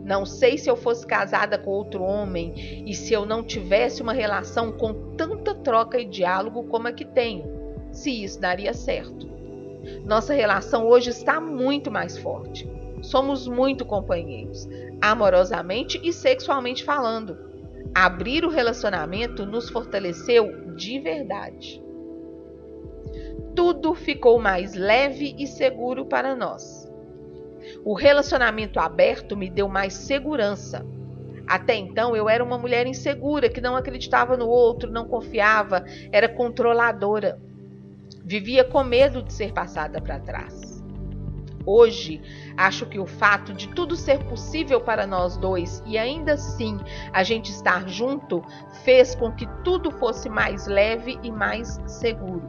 Não 0.03 0.25
sei 0.25 0.57
se 0.57 0.69
eu 0.69 0.75
fosse 0.75 1.05
casada 1.05 1.57
com 1.57 1.71
outro 1.71 2.03
homem 2.03 2.83
e 2.85 2.93
se 2.93 3.13
eu 3.13 3.25
não 3.25 3.43
tivesse 3.43 4.01
uma 4.01 4.13
relação 4.13 4.71
com 4.71 5.15
tanta 5.15 5.55
troca 5.55 5.99
e 5.99 6.05
diálogo 6.05 6.63
como 6.65 6.87
a 6.87 6.91
que 6.91 7.05
tenho, 7.05 7.45
se 7.91 8.23
isso 8.23 8.39
daria 8.39 8.73
certo. 8.73 9.29
Nossa 10.05 10.33
relação 10.33 10.87
hoje 10.87 11.09
está 11.09 11.39
muito 11.39 11.89
mais 11.89 12.17
forte. 12.17 12.69
Somos 13.01 13.47
muito 13.47 13.85
companheiros, 13.85 14.67
amorosamente 15.01 15.99
e 16.03 16.13
sexualmente 16.13 16.83
falando. 16.83 17.37
Abrir 17.93 18.45
o 18.45 18.49
relacionamento 18.49 19.45
nos 19.45 19.69
fortaleceu 19.69 20.75
de 20.75 20.99
verdade. 20.99 21.83
Tudo 23.55 23.93
ficou 23.93 24.39
mais 24.39 24.73
leve 24.73 25.35
e 25.37 25.45
seguro 25.45 26.05
para 26.05 26.35
nós. 26.35 26.89
O 27.83 27.93
relacionamento 27.93 28.79
aberto 28.79 29.35
me 29.35 29.49
deu 29.49 29.67
mais 29.67 29.93
segurança. 29.93 30.85
Até 31.47 31.75
então 31.75 32.15
eu 32.15 32.29
era 32.29 32.43
uma 32.43 32.57
mulher 32.57 32.87
insegura 32.87 33.49
que 33.49 33.59
não 33.59 33.75
acreditava 33.75 34.37
no 34.37 34.47
outro, 34.47 34.89
não 34.89 35.05
confiava, 35.05 35.83
era 36.11 36.29
controladora. 36.29 37.39
Vivia 38.23 38.63
com 38.63 38.83
medo 38.83 39.21
de 39.21 39.33
ser 39.33 39.51
passada 39.51 39.99
para 39.99 40.19
trás. 40.19 40.70
Hoje, 41.65 42.21
acho 42.57 42.85
que 42.85 42.99
o 42.99 43.05
fato 43.05 43.53
de 43.53 43.69
tudo 43.69 43.95
ser 43.95 44.23
possível 44.25 44.81
para 44.81 45.05
nós 45.05 45.37
dois 45.37 45.83
e 45.85 45.97
ainda 45.97 46.33
assim 46.33 46.79
a 47.13 47.23
gente 47.23 47.51
estar 47.51 47.87
junto 47.87 48.43
fez 48.83 49.13
com 49.15 49.31
que 49.31 49.47
tudo 49.63 49.91
fosse 49.91 50.29
mais 50.29 50.67
leve 50.67 51.19
e 51.21 51.31
mais 51.31 51.79
seguro. 51.85 52.47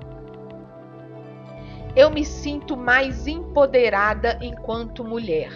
Eu 1.94 2.10
me 2.10 2.24
sinto 2.24 2.74
mais 2.74 3.26
empoderada 3.26 4.38
enquanto 4.40 5.04
mulher. 5.04 5.52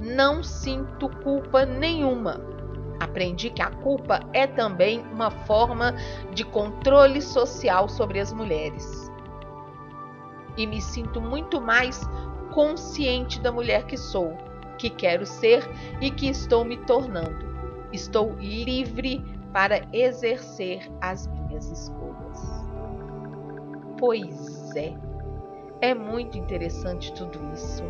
Não 0.00 0.42
sinto 0.42 1.08
culpa 1.08 1.64
nenhuma. 1.64 2.40
Aprendi 2.98 3.50
que 3.50 3.62
a 3.62 3.70
culpa 3.70 4.20
é 4.32 4.48
também 4.48 5.00
uma 5.12 5.30
forma 5.30 5.94
de 6.32 6.44
controle 6.44 7.22
social 7.22 7.88
sobre 7.88 8.18
as 8.18 8.32
mulheres. 8.32 9.10
E 10.56 10.66
me 10.66 10.80
sinto 10.80 11.20
muito 11.20 11.60
mais 11.60 12.00
consciente 12.52 13.40
da 13.40 13.50
mulher 13.50 13.84
que 13.84 13.96
sou, 13.96 14.36
que 14.78 14.90
quero 14.90 15.26
ser 15.26 15.68
e 16.00 16.10
que 16.10 16.28
estou 16.28 16.64
me 16.64 16.76
tornando. 16.76 17.50
Estou 17.92 18.32
livre 18.34 19.24
para 19.52 19.82
exercer 19.92 20.90
as 21.00 21.26
minhas 21.26 21.70
escolhas. 21.70 22.40
Pois 23.98 24.74
é, 24.76 24.94
é 25.80 25.94
muito 25.94 26.38
interessante 26.38 27.12
tudo 27.12 27.38
isso. 27.52 27.82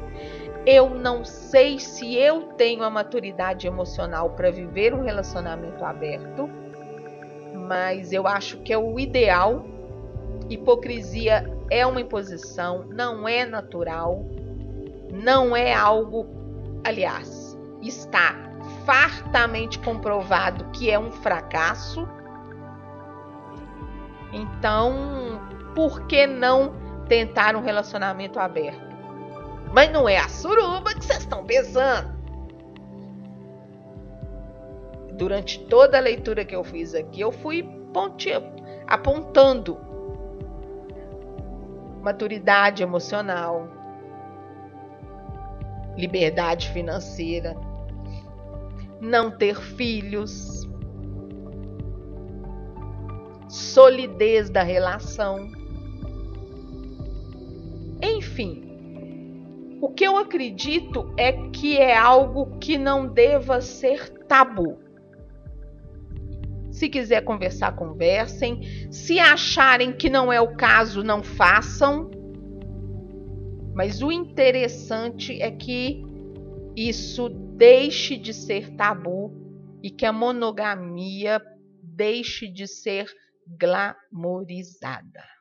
Eu 0.65 0.91
não 0.91 1.25
sei 1.25 1.79
se 1.79 2.15
eu 2.17 2.43
tenho 2.55 2.83
a 2.83 2.91
maturidade 2.91 3.67
emocional 3.67 4.31
para 4.31 4.51
viver 4.51 4.95
um 4.95 5.03
relacionamento 5.03 5.85
aberto, 5.85 6.49
mas 7.69 8.13
eu 8.13 8.27
acho 8.27 8.59
que 8.59 8.73
é 8.73 8.79
o 8.79 8.99
ideal. 8.99 9.65
Hipocrisia 10.49 11.51
é 11.71 11.87
uma 11.87 12.01
imposição, 12.01 12.85
não 12.89 13.27
é 13.27 13.45
natural 13.45 14.25
não 15.13 15.55
é 15.55 15.75
algo, 15.75 16.27
aliás, 16.83 17.59
está 17.83 18.35
fartamente 18.87 19.79
comprovado 19.79 20.65
que 20.71 20.91
é 20.91 20.99
um 20.99 21.13
fracasso. 21.13 22.09
Então, 24.33 25.39
por 25.75 26.07
que 26.07 26.27
não 26.27 26.73
tentar 27.07 27.55
um 27.55 27.61
relacionamento 27.61 28.41
aberto? 28.41 28.91
Mas 29.71 29.93
não 29.93 30.09
é 30.09 30.17
a 30.17 30.29
suruba 30.29 30.95
que 30.95 31.05
vocês 31.05 31.21
estão 31.21 31.45
pensando. 31.45 32.11
Durante 35.13 35.61
toda 35.67 35.99
a 35.99 36.01
leitura 36.01 36.43
que 36.43 36.57
eu 36.57 36.65
fiz 36.65 36.95
aqui, 36.95 37.21
eu 37.21 37.31
fui 37.31 37.69
apontando 38.87 39.79
maturidade 42.03 42.83
emocional, 42.83 43.82
liberdade 45.97 46.71
financeira, 46.71 47.57
não 49.01 49.31
ter 49.31 49.57
filhos, 49.57 50.69
solidez 53.49 54.49
da 54.49 54.63
relação. 54.63 55.51
Enfim, 58.03 58.63
o 59.81 59.89
que 59.89 60.05
eu 60.05 60.17
acredito 60.17 61.13
é 61.17 61.33
que 61.51 61.77
é 61.77 61.97
algo 61.97 62.59
que 62.59 62.79
não 62.79 63.07
deva 63.07 63.61
ser 63.61 64.09
tabu. 64.27 64.79
Se 66.71 66.89
quiser 66.89 67.23
conversar, 67.23 67.77
conversem. 67.77 68.63
Se 68.91 69.19
acharem 69.19 69.93
que 69.93 70.09
não 70.09 70.33
é 70.33 70.41
o 70.41 70.57
caso, 70.57 71.05
não 71.05 71.23
façam. 71.23 72.11
Mas 73.75 74.03
o 74.03 74.13
interessante 74.13 75.41
é 75.41 75.51
que 75.51 76.03
isso 76.77 77.29
deixe 77.57 78.17
de 78.17 78.35
ser 78.35 78.75
tabu 78.77 79.33
e 79.83 79.91
que 79.91 80.07
a 80.07 80.13
monogamia 80.13 81.41
deixe 81.83 82.49
de 82.49 82.67
ser 82.67 83.07
glamorizada. 83.59 85.32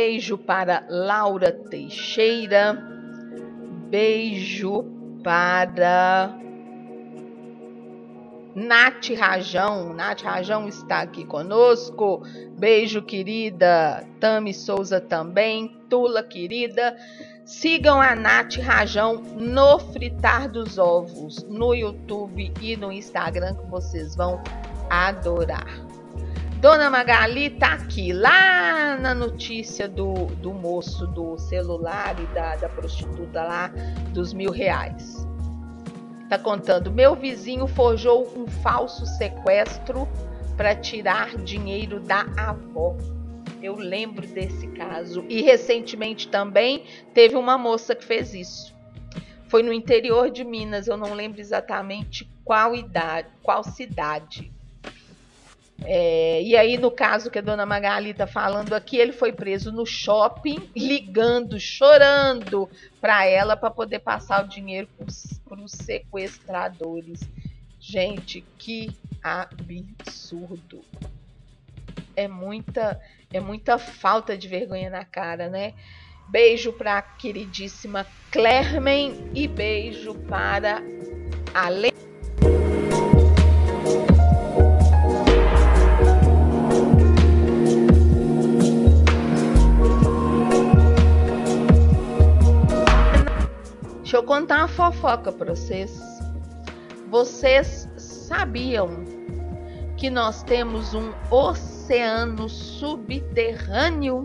Beijo 0.00 0.38
para 0.38 0.82
Laura 0.88 1.52
Teixeira. 1.52 2.72
Beijo 3.90 4.82
para 5.22 6.34
Nath 8.54 9.10
Rajão. 9.10 9.92
Nath 9.92 10.22
Rajão 10.22 10.66
está 10.66 11.00
aqui 11.00 11.26
conosco. 11.26 12.22
Beijo, 12.58 13.02
querida. 13.02 14.02
Tami 14.18 14.54
Souza 14.54 15.02
também. 15.02 15.78
Tula, 15.90 16.22
querida. 16.22 16.96
Sigam 17.44 18.00
a 18.00 18.16
Nath 18.16 18.56
Rajão 18.56 19.16
no 19.36 19.78
Fritar 19.78 20.50
dos 20.50 20.78
Ovos, 20.78 21.42
no 21.42 21.74
YouTube 21.74 22.50
e 22.58 22.74
no 22.74 22.90
Instagram, 22.90 23.54
que 23.54 23.66
vocês 23.66 24.16
vão 24.16 24.42
adorar. 24.88 25.89
Dona 26.60 26.90
Magali 26.90 27.48
tá 27.48 27.72
aqui, 27.72 28.12
lá 28.12 28.94
na 29.00 29.14
notícia 29.14 29.88
do, 29.88 30.26
do 30.26 30.52
moço 30.52 31.06
do 31.06 31.38
celular 31.38 32.14
e 32.20 32.26
da, 32.34 32.56
da 32.56 32.68
prostituta 32.68 33.42
lá 33.42 33.68
dos 34.12 34.34
mil 34.34 34.50
reais. 34.50 35.26
Tá 36.28 36.38
contando: 36.38 36.90
meu 36.90 37.16
vizinho 37.16 37.66
forjou 37.66 38.30
um 38.36 38.46
falso 38.46 39.06
sequestro 39.06 40.06
para 40.54 40.76
tirar 40.76 41.34
dinheiro 41.38 41.98
da 41.98 42.26
avó. 42.36 42.94
Eu 43.62 43.76
lembro 43.76 44.26
desse 44.26 44.66
caso. 44.66 45.24
E 45.30 45.40
recentemente 45.40 46.28
também 46.28 46.84
teve 47.14 47.36
uma 47.36 47.56
moça 47.56 47.94
que 47.94 48.04
fez 48.04 48.34
isso. 48.34 48.74
Foi 49.48 49.62
no 49.62 49.72
interior 49.72 50.30
de 50.30 50.44
Minas, 50.44 50.88
eu 50.88 50.98
não 50.98 51.14
lembro 51.14 51.40
exatamente 51.40 52.30
qual 52.44 52.76
idade, 52.76 53.28
qual 53.42 53.64
cidade. 53.64 54.49
É, 55.82 56.42
e 56.42 56.56
aí, 56.56 56.76
no 56.76 56.90
caso 56.90 57.30
que 57.30 57.38
a 57.38 57.42
dona 57.42 57.64
Magali 57.64 58.10
está 58.10 58.26
falando 58.26 58.74
aqui, 58.74 58.98
ele 58.98 59.12
foi 59.12 59.32
preso 59.32 59.72
no 59.72 59.86
shopping, 59.86 60.70
ligando, 60.76 61.58
chorando 61.58 62.68
para 63.00 63.26
ela 63.26 63.56
para 63.56 63.70
poder 63.70 64.00
passar 64.00 64.44
o 64.44 64.48
dinheiro 64.48 64.88
para 64.96 65.60
os 65.60 65.72
sequestradores. 65.72 67.20
Gente, 67.80 68.44
que 68.58 68.94
absurdo. 69.22 70.84
É 72.14 72.28
muita, 72.28 73.00
é 73.32 73.40
muita 73.40 73.78
falta 73.78 74.36
de 74.36 74.48
vergonha 74.48 74.90
na 74.90 75.04
cara, 75.04 75.48
né? 75.48 75.72
Beijo 76.28 76.72
para 76.72 76.98
a 76.98 77.02
queridíssima 77.02 78.06
Clermen 78.30 79.30
e 79.34 79.48
beijo 79.48 80.14
para 80.14 80.82
a 81.52 81.68
Le 81.68 81.90
Deixa 94.10 94.24
eu 94.24 94.26
contar 94.26 94.58
uma 94.58 94.66
fofoca 94.66 95.30
para 95.30 95.54
vocês. 95.54 96.20
Vocês 97.08 97.88
sabiam 97.96 99.04
que 99.96 100.10
nós 100.10 100.42
temos 100.42 100.94
um 100.94 101.12
oceano 101.30 102.48
subterrâneo 102.48 104.24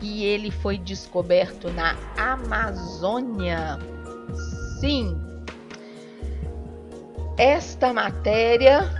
e 0.00 0.24
ele 0.24 0.50
foi 0.50 0.78
descoberto 0.78 1.70
na 1.70 1.96
Amazônia. 2.18 3.78
Sim. 4.80 5.16
Esta 7.38 7.92
matéria 7.92 8.90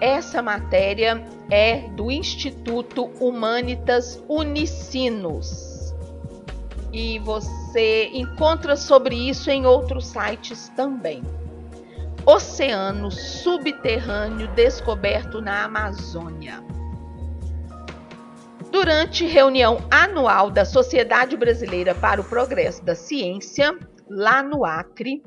essa 0.00 0.42
matéria 0.42 1.24
é 1.48 1.88
do 1.90 2.10
Instituto 2.10 3.04
Humanitas 3.20 4.20
Unicinos. 4.28 5.69
E 6.92 7.18
você 7.20 8.10
encontra 8.12 8.76
sobre 8.76 9.14
isso 9.14 9.50
em 9.50 9.66
outros 9.66 10.06
sites 10.06 10.68
também. 10.70 11.22
Oceano 12.26 13.10
subterrâneo 13.10 14.48
descoberto 14.48 15.40
na 15.40 15.64
Amazônia. 15.64 16.62
Durante 18.70 19.26
reunião 19.26 19.78
anual 19.90 20.50
da 20.50 20.64
Sociedade 20.64 21.36
Brasileira 21.36 21.94
para 21.94 22.20
o 22.20 22.24
Progresso 22.24 22.84
da 22.84 22.94
Ciência, 22.94 23.76
lá 24.08 24.42
no 24.42 24.64
Acre, 24.64 25.22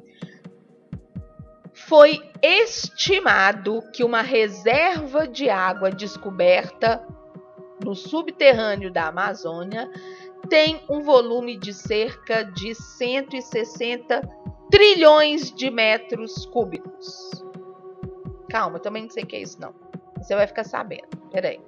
foi 1.74 2.22
estimado 2.41 3.84
que 3.91 4.03
uma 4.03 4.22
reserva 4.22 5.28
de 5.28 5.49
água 5.49 5.91
descoberta 5.91 7.05
no 7.84 7.95
subterrâneo 7.95 8.91
da 8.91 9.07
Amazônia 9.07 9.89
tem 10.50 10.82
um 10.89 11.02
volume 11.02 11.58
de 11.58 11.74
cerca 11.74 12.44
de 12.44 12.76
160 12.76 14.22
trilhões 14.70 15.52
de 15.52 15.70
metros 15.70 16.46
cúbicos. 16.46 17.44
Calma, 18.50 18.78
eu 18.78 18.82
também 18.82 19.04
não 19.04 19.10
sei 19.10 19.24
o 19.24 19.28
que 19.28 19.36
é 19.36 19.41
isso, 19.41 19.60
não. 19.60 19.74
Você 20.18 20.36
vai 20.36 20.48
ficar 20.48 20.64
sabendo. 20.64 21.08
Peraí. 21.32 21.60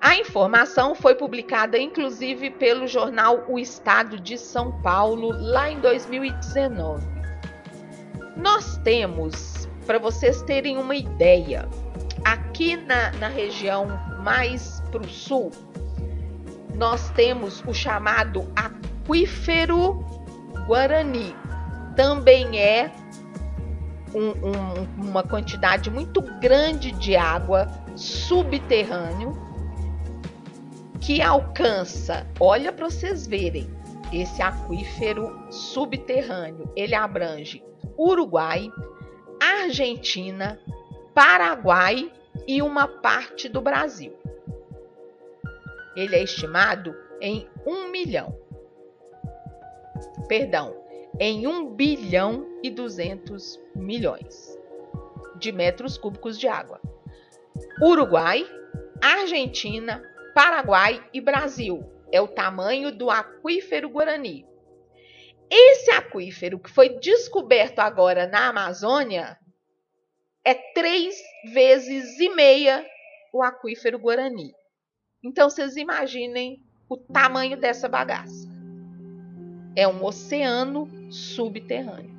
A 0.00 0.16
informação 0.16 0.94
foi 0.94 1.14
publicada 1.14 1.78
inclusive 1.78 2.50
pelo 2.50 2.86
jornal 2.86 3.44
O 3.48 3.58
Estado 3.58 4.20
de 4.20 4.36
São 4.36 4.80
Paulo 4.82 5.30
lá 5.32 5.70
em 5.70 5.80
2019. 5.80 7.06
Nós 8.36 8.76
temos, 8.78 9.68
para 9.86 9.98
vocês 9.98 10.42
terem 10.42 10.76
uma 10.76 10.94
ideia, 10.94 11.68
aqui 12.24 12.76
na, 12.76 13.12
na 13.12 13.28
região 13.28 13.86
mais 14.22 14.82
para 14.90 15.02
o 15.02 15.08
sul, 15.08 15.50
nós 16.74 17.10
temos 17.10 17.62
o 17.66 17.72
chamado 17.72 18.50
aquífero 18.54 20.04
Guarani. 20.66 21.34
Também 21.96 22.58
é 22.58 22.90
um, 24.14 24.30
um, 24.30 25.08
uma 25.10 25.22
quantidade 25.22 25.90
muito 25.90 26.20
grande 26.40 26.92
de 26.92 27.16
água 27.16 27.68
subterrâneo 27.96 29.32
que 31.00 31.20
alcança, 31.20 32.26
olha 32.40 32.72
para 32.72 32.88
vocês 32.88 33.26
verem, 33.26 33.68
esse 34.12 34.40
aquífero 34.40 35.38
subterrâneo, 35.50 36.70
ele 36.74 36.94
abrange 36.94 37.62
Uruguai, 37.98 38.70
Argentina, 39.40 40.58
Paraguai 41.12 42.10
e 42.46 42.62
uma 42.62 42.88
parte 42.88 43.48
do 43.48 43.60
Brasil. 43.60 44.14
Ele 45.96 46.16
é 46.16 46.22
estimado 46.22 46.94
em 47.20 47.48
um 47.66 47.88
milhão. 47.88 48.38
Perdão, 50.28 50.76
em 51.18 51.46
1 51.46 51.74
bilhão 51.74 52.58
e 52.62 52.70
200 52.70 53.60
milhões 53.74 54.58
de 55.36 55.52
metros 55.52 55.96
cúbicos 55.96 56.38
de 56.38 56.48
água. 56.48 56.80
Uruguai, 57.80 58.44
Argentina, 59.02 60.02
Paraguai 60.34 61.04
e 61.12 61.20
Brasil 61.20 61.84
é 62.10 62.20
o 62.20 62.28
tamanho 62.28 62.90
do 62.90 63.10
aquífero 63.10 63.88
Guarani. 63.88 64.46
Esse 65.50 65.90
aquífero 65.90 66.58
que 66.58 66.70
foi 66.70 66.98
descoberto 66.98 67.78
agora 67.78 68.26
na 68.26 68.48
Amazônia 68.48 69.38
é 70.44 70.54
três 70.54 71.16
vezes 71.52 72.18
e 72.18 72.28
meia 72.30 72.84
o 73.32 73.42
aquífero 73.42 73.98
Guarani. 73.98 74.52
Então 75.24 75.48
vocês 75.48 75.76
imaginem 75.76 76.60
o 76.88 76.98
tamanho 76.98 77.56
dessa 77.56 77.88
bagaça. 77.88 78.46
É 79.74 79.88
um 79.88 80.04
oceano 80.04 80.86
subterrâneo. 81.10 82.14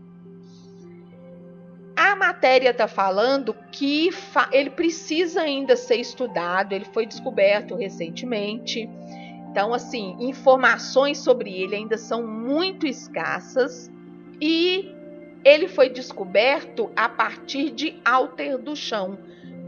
A 1.95 2.15
matéria 2.15 2.71
está 2.71 2.87
falando 2.87 3.53
que 3.71 4.11
fa 4.11 4.49
ele 4.51 4.71
precisa 4.71 5.41
ainda 5.41 5.77
ser 5.77 5.95
estudado, 5.95 6.73
ele 6.73 6.83
foi 6.85 7.05
descoberto 7.05 7.75
recentemente. 7.75 8.89
Então, 9.49 9.73
assim, 9.73 10.17
informações 10.19 11.19
sobre 11.19 11.49
ele 11.49 11.75
ainda 11.75 11.97
são 11.97 12.27
muito 12.27 12.85
escassas 12.85 13.89
e 14.41 14.93
ele 15.45 15.69
foi 15.69 15.89
descoberto 15.89 16.91
a 16.95 17.07
partir 17.07 17.71
de 17.71 18.01
Alter 18.03 18.57
do 18.57 18.75
Chão, 18.75 19.17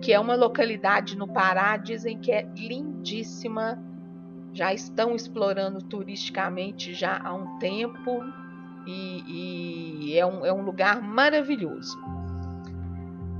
que 0.02 0.14
é 0.14 0.20
uma 0.20 0.36
localidade 0.36 1.18
no 1.18 1.28
Pará, 1.28 1.78
dizem 1.78 2.18
que 2.20 2.32
é 2.32 2.48
lindíssima. 2.56 3.82
Já 4.54 4.74
estão 4.74 5.16
explorando 5.16 5.82
turisticamente 5.82 6.93
já 6.93 7.20
há 7.24 7.34
um 7.34 7.60
tempo 7.60 8.24
e, 8.88 10.12
e 10.12 10.18
é, 10.18 10.26
um, 10.26 10.45
é 10.45 10.52
um 10.52 10.62
lugar 10.62 11.02
maravilhoso. 11.02 11.98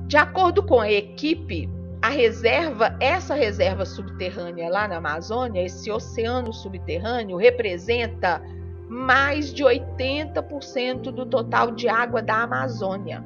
De 0.08 0.18
acordo 0.18 0.64
com 0.64 0.80
a 0.80 0.91
equipe, 0.91 1.70
a 2.01 2.10
reserva, 2.10 2.95
essa 2.99 3.34
reserva 3.34 3.86
subterrânea 3.86 4.70
lá 4.70 4.88
na 4.88 4.97
Amazônia, 4.97 5.66
esse 5.66 5.92
oceano 5.92 6.54
subterrâneo, 6.54 7.38
representa 7.38 8.42
mais 8.88 9.54
de 9.54 9.63
80% 9.63 11.12
do 11.12 11.25
total 11.25 11.71
de 11.71 11.89
água 11.89 12.21
da 12.21 12.43
Amazônia. 12.43 13.24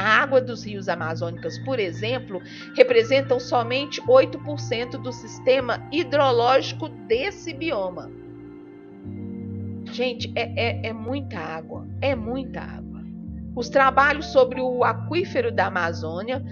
A 0.00 0.22
água 0.22 0.40
dos 0.40 0.64
rios 0.64 0.88
amazônicos, 0.88 1.58
por 1.58 1.78
exemplo, 1.78 2.40
representam 2.74 3.38
somente 3.38 4.00
8% 4.00 4.92
do 4.92 5.12
sistema 5.12 5.86
hidrológico 5.92 6.88
desse 6.88 7.52
bioma. 7.52 8.10
Gente, 9.92 10.32
é, 10.34 10.86
é, 10.86 10.86
é 10.86 10.92
muita 10.94 11.38
água, 11.38 11.86
é 12.00 12.16
muita 12.16 12.62
água. 12.62 13.02
Os 13.54 13.68
trabalhos 13.68 14.24
sobre 14.32 14.62
o 14.62 14.82
aquífero 14.84 15.52
da 15.52 15.66
Amazônia 15.66 16.42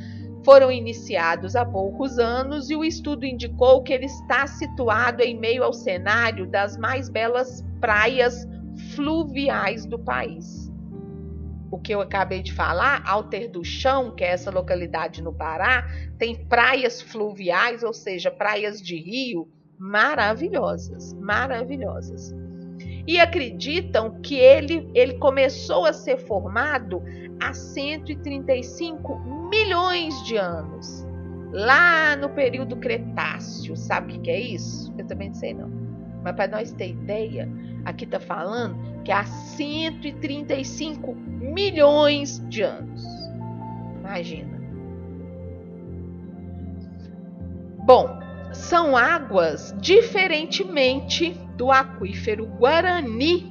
foram 0.45 0.71
iniciados 0.71 1.57
há 1.57 1.65
poucos 1.65 2.19
anos 2.19 2.69
e 2.69 2.77
o 2.77 2.85
estudo 2.85 3.25
indicou 3.25 3.83
que 3.83 3.95
ele 3.95 4.05
está 4.05 4.47
situado 4.47 5.23
em 5.23 5.41
meio 5.41 5.65
ao 5.65 5.73
cenário 5.73 6.47
das 6.47 6.77
mais 6.77 7.09
belas 7.09 7.65
praias 7.81 8.47
fluviais 8.95 9.87
do 9.87 9.99
país. 9.99 10.68
O 11.71 11.79
que 11.79 11.95
eu 11.95 12.01
acabei 12.01 12.43
de 12.43 12.53
falar, 12.53 13.03
Alter 13.07 13.51
do 13.51 13.65
Chão, 13.65 14.15
que 14.15 14.25
é 14.25 14.29
essa 14.29 14.51
localidade 14.51 15.23
no 15.23 15.33
Pará, 15.33 15.87
tem 16.19 16.35
praias 16.47 17.01
fluviais, 17.03 17.83
ou 17.83 17.93
seja, 17.93 18.31
praias 18.31 18.81
de 18.81 18.97
rio 18.97 19.49
maravilhosas, 19.79 21.13
maravilhosas 21.13 22.35
e 23.09 23.19
acreditam 23.19 24.21
que 24.21 24.37
ele, 24.37 24.87
ele 24.95 25.15
começou 25.15 25.87
a 25.87 25.95
ser 25.95 26.19
formado 26.19 27.03
há 27.41 27.55
135 27.55 29.19
milhões 29.51 30.23
de 30.25 30.37
anos, 30.37 31.07
lá 31.51 32.15
no 32.17 32.29
período 32.29 32.77
Cretáceo. 32.77 33.75
Sabe 33.79 34.19
o 34.19 34.21
que 34.21 34.31
é 34.31 34.39
isso? 34.39 34.93
Eu 34.99 35.07
também 35.07 35.29
não 35.29 35.35
sei 35.35 35.55
não. 35.55 35.78
Mas 36.29 36.37
para 36.37 36.49
nós 36.49 36.73
ter 36.73 36.91
ideia, 36.91 37.49
aqui 37.87 38.05
está 38.05 38.21
falando 38.21 38.77
que 39.03 39.11
há 39.11 39.25
135 39.25 41.15
milhões 41.15 42.45
de 42.49 42.61
anos. 42.61 43.03
Imagina. 43.99 44.59
Bom, 47.87 48.21
são 48.53 48.95
águas 48.95 49.75
diferentemente 49.81 51.31
do 51.57 51.73
aquífero 51.73 52.45
Guarani, 52.45 53.51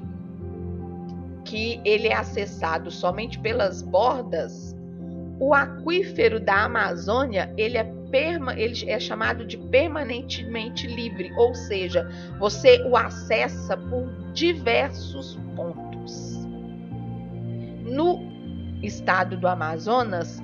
que 1.43 1.81
ele 1.83 2.09
é 2.09 2.15
acessado 2.15 2.91
somente 2.91 3.39
pelas 3.39 3.81
bordas, 3.81 4.75
o 5.39 5.51
aquífero 5.51 6.39
da 6.39 6.65
Amazônia 6.65 7.51
ele 7.57 7.77
é, 7.77 7.91
perma, 8.09 8.53
ele 8.53 8.89
é 8.89 8.99
chamado 8.99 9.45
de 9.45 9.57
permanentemente 9.57 10.87
livre, 10.87 11.31
ou 11.37 11.53
seja, 11.53 12.09
você 12.39 12.81
o 12.87 12.95
acessa 12.95 13.77
por 13.77 14.07
diversos 14.33 15.39
pontos. 15.55 16.45
No 17.83 18.19
estado 18.83 19.37
do 19.37 19.47
Amazonas, 19.47 20.41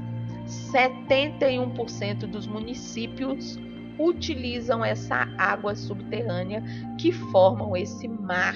71% 0.72 2.28
dos 2.28 2.48
municípios 2.48 3.58
utilizam 4.00 4.84
essa 4.84 5.28
água 5.38 5.76
subterrânea 5.76 6.64
que 7.00 7.12
formam 7.12 7.76
esse 7.78 8.08
mar 8.08 8.56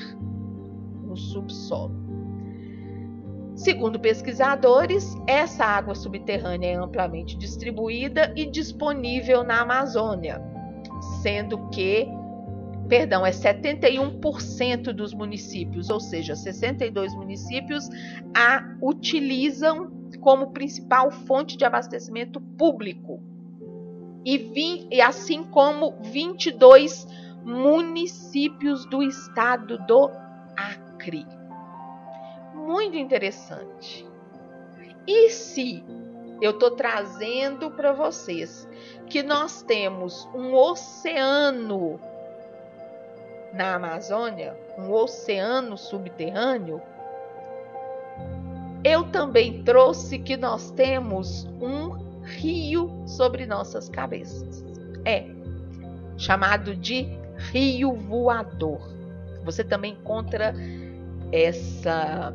no 1.06 1.16
subsolo. 1.16 2.07
Segundo 3.58 4.00
pesquisadores, 4.00 5.16
essa 5.26 5.66
água 5.66 5.96
subterrânea 5.96 6.74
é 6.74 6.76
amplamente 6.76 7.36
distribuída 7.36 8.32
e 8.36 8.46
disponível 8.46 9.44
na 9.44 9.62
Amazônia, 9.62 10.40
sendo 11.24 11.68
que, 11.70 12.08
perdão, 12.88 13.26
é 13.26 13.32
71% 13.32 14.94
dos 14.94 15.12
municípios, 15.12 15.90
ou 15.90 16.00
seja, 16.00 16.36
62 16.36 17.16
municípios 17.16 17.90
a 18.32 18.78
utilizam 18.80 19.92
como 20.22 20.52
principal 20.52 21.10
fonte 21.10 21.58
de 21.58 21.66
abastecimento 21.66 22.40
público. 22.40 23.20
E, 24.24 24.38
20, 24.38 24.94
e 24.94 25.02
assim 25.02 25.44
como 25.44 25.98
22 26.04 27.08
municípios 27.44 28.86
do 28.86 29.02
estado 29.02 29.80
do 29.88 30.12
Acre 30.56 31.37
muito 32.68 32.98
interessante. 32.98 34.06
E 35.08 35.30
se 35.30 35.86
eu 36.42 36.52
estou 36.52 36.72
trazendo 36.72 37.72
para 37.72 37.94
vocês 37.94 38.68
que 39.08 39.24
nós 39.24 39.62
temos 39.62 40.28
um 40.36 40.54
oceano 40.54 41.98
na 43.54 43.76
Amazônia, 43.76 44.54
um 44.78 44.92
oceano 44.92 45.78
subterrâneo, 45.78 46.82
eu 48.84 49.10
também 49.12 49.64
trouxe 49.64 50.20
que 50.20 50.36
nós 50.36 50.70
temos 50.72 51.46
um 51.62 52.22
rio 52.24 52.92
sobre 53.08 53.46
nossas 53.46 53.88
cabeças. 53.88 54.64
É 55.06 55.26
chamado 56.18 56.76
de 56.76 57.08
rio 57.52 57.94
voador. 57.94 58.82
Você 59.46 59.64
também 59.64 59.94
encontra 59.94 60.54
essa 61.32 62.34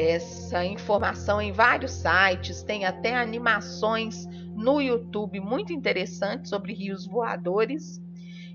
essa 0.00 0.64
informação 0.64 1.40
em 1.40 1.50
vários 1.50 1.90
sites, 1.90 2.62
tem 2.62 2.84
até 2.84 3.16
animações 3.16 4.26
no 4.54 4.80
YouTube 4.80 5.40
muito 5.40 5.72
interessantes 5.72 6.50
sobre 6.50 6.72
rios 6.72 7.04
voadores. 7.04 8.00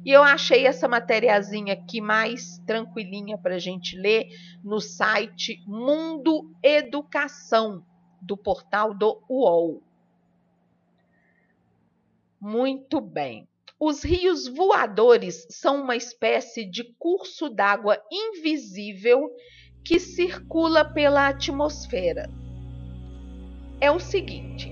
E 0.06 0.12
eu 0.12 0.24
achei 0.24 0.66
essa 0.66 0.88
matériazinha 0.88 1.74
aqui 1.74 2.00
mais 2.00 2.60
tranquilinha 2.60 3.38
para 3.38 3.56
a 3.56 3.60
gente 3.60 3.98
ler 3.98 4.28
no 4.64 4.80
site 4.80 5.62
Mundo 5.68 6.50
Educação, 6.64 7.86
do 8.22 8.38
portal 8.38 8.94
do 8.94 9.22
UOL. 9.30 9.84
Muito 12.40 13.02
bem. 13.02 13.48
Os 13.80 14.02
rios 14.02 14.48
voadores 14.48 15.46
são 15.50 15.82
uma 15.82 15.96
espécie 15.96 16.64
de 16.64 16.86
curso 16.98 17.50
d'água 17.50 18.02
invisível 18.10 19.30
que 19.84 20.00
circula 20.00 20.86
pela 20.86 21.28
atmosfera. 21.28 22.30
É 23.82 23.92
o 23.92 24.00
seguinte: 24.00 24.72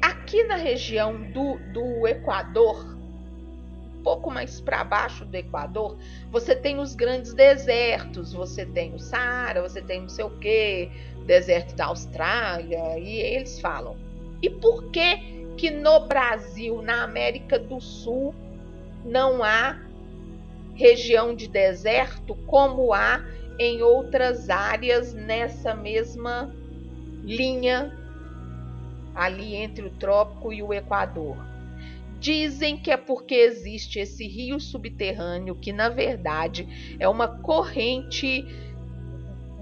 aqui 0.00 0.44
na 0.44 0.56
região 0.56 1.20
do, 1.32 1.58
do 1.72 2.06
Equador, 2.06 2.96
um 3.98 4.02
pouco 4.02 4.30
mais 4.30 4.60
para 4.60 4.84
baixo 4.84 5.24
do 5.24 5.34
Equador, 5.34 5.98
você 6.30 6.54
tem 6.54 6.78
os 6.78 6.94
grandes 6.94 7.34
desertos, 7.34 8.32
você 8.32 8.64
tem 8.64 8.94
o 8.94 8.98
Saara, 8.98 9.60
você 9.60 9.82
tem 9.82 10.02
não 10.02 10.08
sei 10.08 10.24
o 10.24 10.38
que, 10.38 10.90
deserto 11.26 11.74
da 11.74 11.86
Austrália, 11.86 12.98
e 12.98 13.18
eles 13.18 13.60
falam. 13.60 13.96
E 14.40 14.48
por 14.48 14.90
que 14.90 15.38
que 15.56 15.70
no 15.70 16.06
Brasil, 16.06 16.80
na 16.80 17.02
América 17.02 17.58
do 17.58 17.80
Sul, 17.80 18.32
não 19.04 19.42
há 19.42 19.76
região 20.74 21.34
de 21.34 21.48
deserto 21.48 22.36
como 22.46 22.94
há 22.94 23.20
em 23.58 23.82
outras 23.82 24.48
áreas 24.48 25.12
nessa 25.12 25.74
mesma 25.74 26.54
linha 27.24 27.92
ali 29.14 29.56
entre 29.56 29.84
o 29.84 29.90
trópico 29.90 30.52
e 30.52 30.62
o 30.62 30.72
Equador. 30.72 31.36
Dizem 32.20 32.76
que 32.76 32.90
é 32.90 32.96
porque 32.96 33.34
existe 33.34 33.98
esse 33.98 34.26
rio 34.26 34.60
subterrâneo 34.60 35.54
que 35.54 35.72
na 35.72 35.88
verdade 35.88 36.96
é 36.98 37.08
uma 37.08 37.26
corrente 37.28 38.44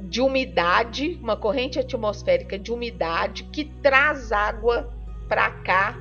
de 0.09 0.20
umidade, 0.20 1.18
uma 1.20 1.36
corrente 1.36 1.78
atmosférica 1.78 2.59
de 2.59 2.70
umidade 2.70 3.44
que 3.44 3.64
traz 3.64 4.31
água 4.31 4.93
para 5.28 5.51
cá 5.51 5.98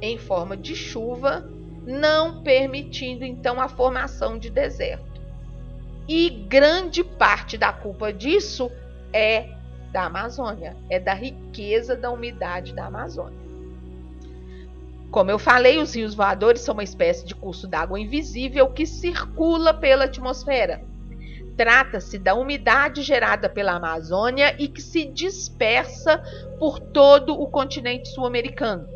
em 0.00 0.16
forma 0.16 0.56
de 0.56 0.74
chuva, 0.74 1.48
não 1.84 2.42
permitindo 2.42 3.24
então 3.24 3.60
a 3.60 3.68
formação 3.68 4.38
de 4.38 4.50
deserto. 4.50 5.07
E 6.08 6.30
grande 6.30 7.04
parte 7.04 7.58
da 7.58 7.70
culpa 7.70 8.10
disso 8.10 8.72
é 9.12 9.50
da 9.92 10.04
Amazônia, 10.04 10.74
é 10.88 10.98
da 10.98 11.12
riqueza 11.12 11.94
da 11.94 12.10
umidade 12.10 12.72
da 12.72 12.86
Amazônia. 12.86 13.38
Como 15.10 15.30
eu 15.30 15.38
falei, 15.38 15.78
os 15.78 15.94
rios 15.94 16.14
voadores 16.14 16.62
são 16.62 16.74
uma 16.74 16.82
espécie 16.82 17.26
de 17.26 17.34
curso 17.34 17.66
d'água 17.66 18.00
invisível 18.00 18.70
que 18.70 18.86
circula 18.86 19.72
pela 19.72 20.04
atmosfera. 20.04 20.82
Trata-se 21.56 22.18
da 22.18 22.34
umidade 22.34 23.02
gerada 23.02 23.48
pela 23.48 23.72
Amazônia 23.72 24.54
e 24.58 24.68
que 24.68 24.80
se 24.80 25.04
dispersa 25.06 26.22
por 26.58 26.78
todo 26.78 27.32
o 27.32 27.48
continente 27.48 28.08
sul-americano. 28.08 28.86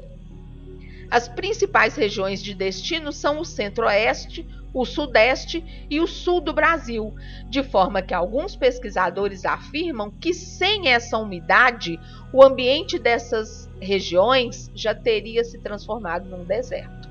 As 1.11 1.29
principais 1.29 1.97
regiões 1.97 2.43
de 2.43 2.55
destino 2.55 3.13
são 3.13 3.41
o 3.41 3.45
centro-oeste, 3.45 4.49
o 4.75 4.85
sudeste 4.85 5.87
e 5.91 6.01
o 6.01 6.07
sul 6.07 6.41
do 6.41 6.53
Brasil, 6.53 7.15
de 7.49 7.63
forma 7.63 8.03
que 8.03 8.15
alguns 8.15 8.57
pesquisadores 8.57 9.45
afirmam 9.45 10.11
que 10.11 10.33
sem 10.33 10.89
essa 10.89 11.19
umidade, 11.19 12.01
o 12.33 12.43
ambiente 12.43 12.99
dessas 12.99 13.69
regiões 13.81 14.71
já 14.75 14.95
teria 14.95 15.45
se 15.45 15.59
transformado 15.59 16.29
num 16.29 16.45
deserto. 16.45 17.11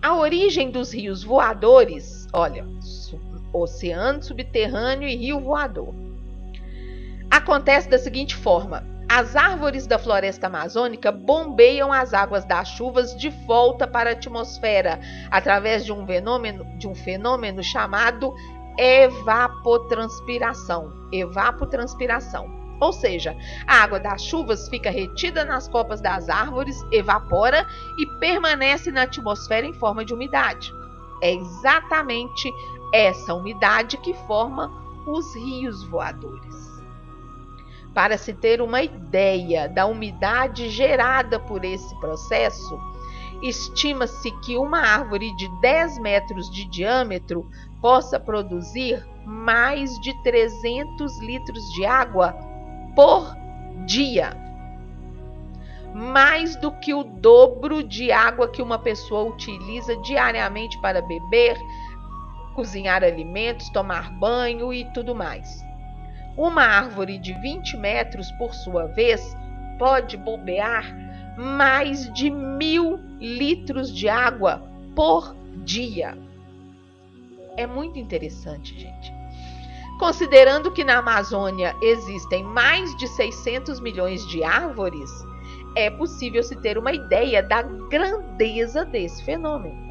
A 0.00 0.14
origem 0.14 0.70
dos 0.70 0.92
rios 0.92 1.24
voadores, 1.24 2.28
olha, 2.32 2.64
oceano 3.52 4.22
subterrâneo 4.22 5.08
e 5.08 5.16
rio 5.16 5.40
voador, 5.40 5.94
acontece 7.30 7.88
da 7.88 7.98
seguinte 7.98 8.36
forma: 8.36 8.84
as 9.08 9.36
árvores 9.36 9.86
da 9.86 9.98
floresta 9.98 10.48
amazônica 10.48 11.12
bombeiam 11.12 11.92
as 11.92 12.12
águas 12.12 12.44
das 12.44 12.66
chuvas 12.68 13.16
de 13.16 13.28
volta 13.28 13.86
para 13.86 14.10
a 14.10 14.14
atmosfera 14.14 14.98
através 15.30 15.84
de 15.84 15.92
um 15.92 16.04
fenômeno, 16.04 16.64
de 16.76 16.88
um 16.88 16.94
fenômeno 16.94 17.62
chamado 17.62 18.34
evapotranspiração. 18.76 20.92
Evapotranspiração. 21.12 22.66
Ou 22.80 22.92
seja, 22.92 23.36
a 23.66 23.82
água 23.82 23.98
das 23.98 24.22
chuvas 24.22 24.68
fica 24.68 24.90
retida 24.90 25.44
nas 25.44 25.68
copas 25.68 26.00
das 26.00 26.28
árvores, 26.28 26.76
evapora 26.92 27.66
e 27.98 28.06
permanece 28.18 28.90
na 28.90 29.02
atmosfera 29.02 29.66
em 29.66 29.72
forma 29.72 30.04
de 30.04 30.12
umidade. 30.12 30.70
É 31.22 31.32
exatamente 31.32 32.52
essa 32.92 33.34
umidade 33.34 33.96
que 33.98 34.12
forma 34.26 34.70
os 35.06 35.34
rios 35.36 35.84
voadores. 35.84 36.55
Para 37.96 38.18
se 38.18 38.34
ter 38.34 38.60
uma 38.60 38.82
ideia 38.82 39.70
da 39.70 39.86
umidade 39.86 40.68
gerada 40.68 41.40
por 41.40 41.64
esse 41.64 41.98
processo, 41.98 42.78
estima-se 43.42 44.30
que 44.42 44.54
uma 44.58 44.80
árvore 44.80 45.34
de 45.34 45.48
10 45.62 46.00
metros 46.00 46.50
de 46.50 46.66
diâmetro 46.66 47.48
possa 47.80 48.20
produzir 48.20 49.02
mais 49.24 49.98
de 50.00 50.12
300 50.22 51.20
litros 51.22 51.72
de 51.72 51.86
água 51.86 52.36
por 52.94 53.34
dia. 53.86 54.36
Mais 55.94 56.54
do 56.56 56.70
que 56.72 56.92
o 56.92 57.02
dobro 57.02 57.82
de 57.82 58.12
água 58.12 58.46
que 58.46 58.60
uma 58.60 58.78
pessoa 58.78 59.22
utiliza 59.22 59.96
diariamente 60.02 60.78
para 60.82 61.00
beber, 61.00 61.58
cozinhar 62.54 63.02
alimentos, 63.02 63.70
tomar 63.70 64.10
banho 64.18 64.70
e 64.70 64.84
tudo 64.92 65.14
mais. 65.14 65.65
Uma 66.36 66.62
árvore 66.62 67.18
de 67.18 67.32
20 67.32 67.76
metros, 67.78 68.30
por 68.32 68.54
sua 68.54 68.86
vez, 68.86 69.36
pode 69.78 70.16
bombear 70.16 70.84
mais 71.36 72.12
de 72.12 72.30
mil 72.30 72.98
litros 73.20 73.94
de 73.94 74.08
água 74.08 74.62
por 74.94 75.34
dia. 75.64 76.16
É 77.56 77.66
muito 77.66 77.98
interessante, 77.98 78.78
gente. 78.78 79.12
Considerando 79.98 80.70
que 80.70 80.84
na 80.84 80.98
Amazônia 80.98 81.74
existem 81.80 82.44
mais 82.44 82.94
de 82.96 83.08
600 83.08 83.80
milhões 83.80 84.26
de 84.26 84.44
árvores, 84.44 85.10
é 85.74 85.90
possível 85.90 86.42
se 86.42 86.56
ter 86.56 86.76
uma 86.76 86.92
ideia 86.92 87.42
da 87.42 87.62
grandeza 87.62 88.84
desse 88.84 89.24
fenômeno. 89.24 89.85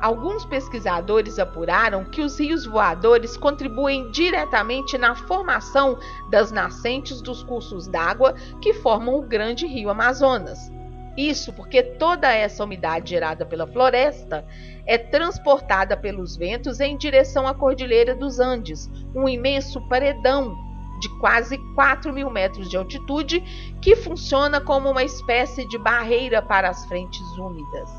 Alguns 0.00 0.44
pesquisadores 0.44 1.38
apuraram 1.40 2.04
que 2.04 2.20
os 2.20 2.38
rios 2.38 2.64
voadores 2.64 3.36
contribuem 3.36 4.10
diretamente 4.12 4.96
na 4.96 5.16
formação 5.16 5.98
das 6.30 6.52
nascentes 6.52 7.20
dos 7.20 7.42
cursos 7.42 7.88
d'água 7.88 8.34
que 8.60 8.72
formam 8.74 9.16
o 9.16 9.22
grande 9.22 9.66
rio 9.66 9.90
Amazonas. 9.90 10.70
Isso 11.16 11.52
porque 11.52 11.82
toda 11.82 12.32
essa 12.32 12.62
umidade 12.62 13.10
gerada 13.10 13.44
pela 13.44 13.66
floresta 13.66 14.46
é 14.86 14.96
transportada 14.96 15.96
pelos 15.96 16.36
ventos 16.36 16.78
em 16.78 16.96
direção 16.96 17.48
à 17.48 17.52
Cordilheira 17.52 18.14
dos 18.14 18.38
Andes, 18.38 18.88
um 19.12 19.28
imenso 19.28 19.80
paredão 19.88 20.56
de 21.00 21.08
quase 21.18 21.58
4 21.74 22.12
mil 22.12 22.30
metros 22.30 22.70
de 22.70 22.76
altitude 22.76 23.40
que 23.82 23.96
funciona 23.96 24.60
como 24.60 24.90
uma 24.90 25.02
espécie 25.02 25.66
de 25.66 25.76
barreira 25.76 26.40
para 26.40 26.68
as 26.68 26.86
frentes 26.86 27.26
úmidas. 27.36 27.97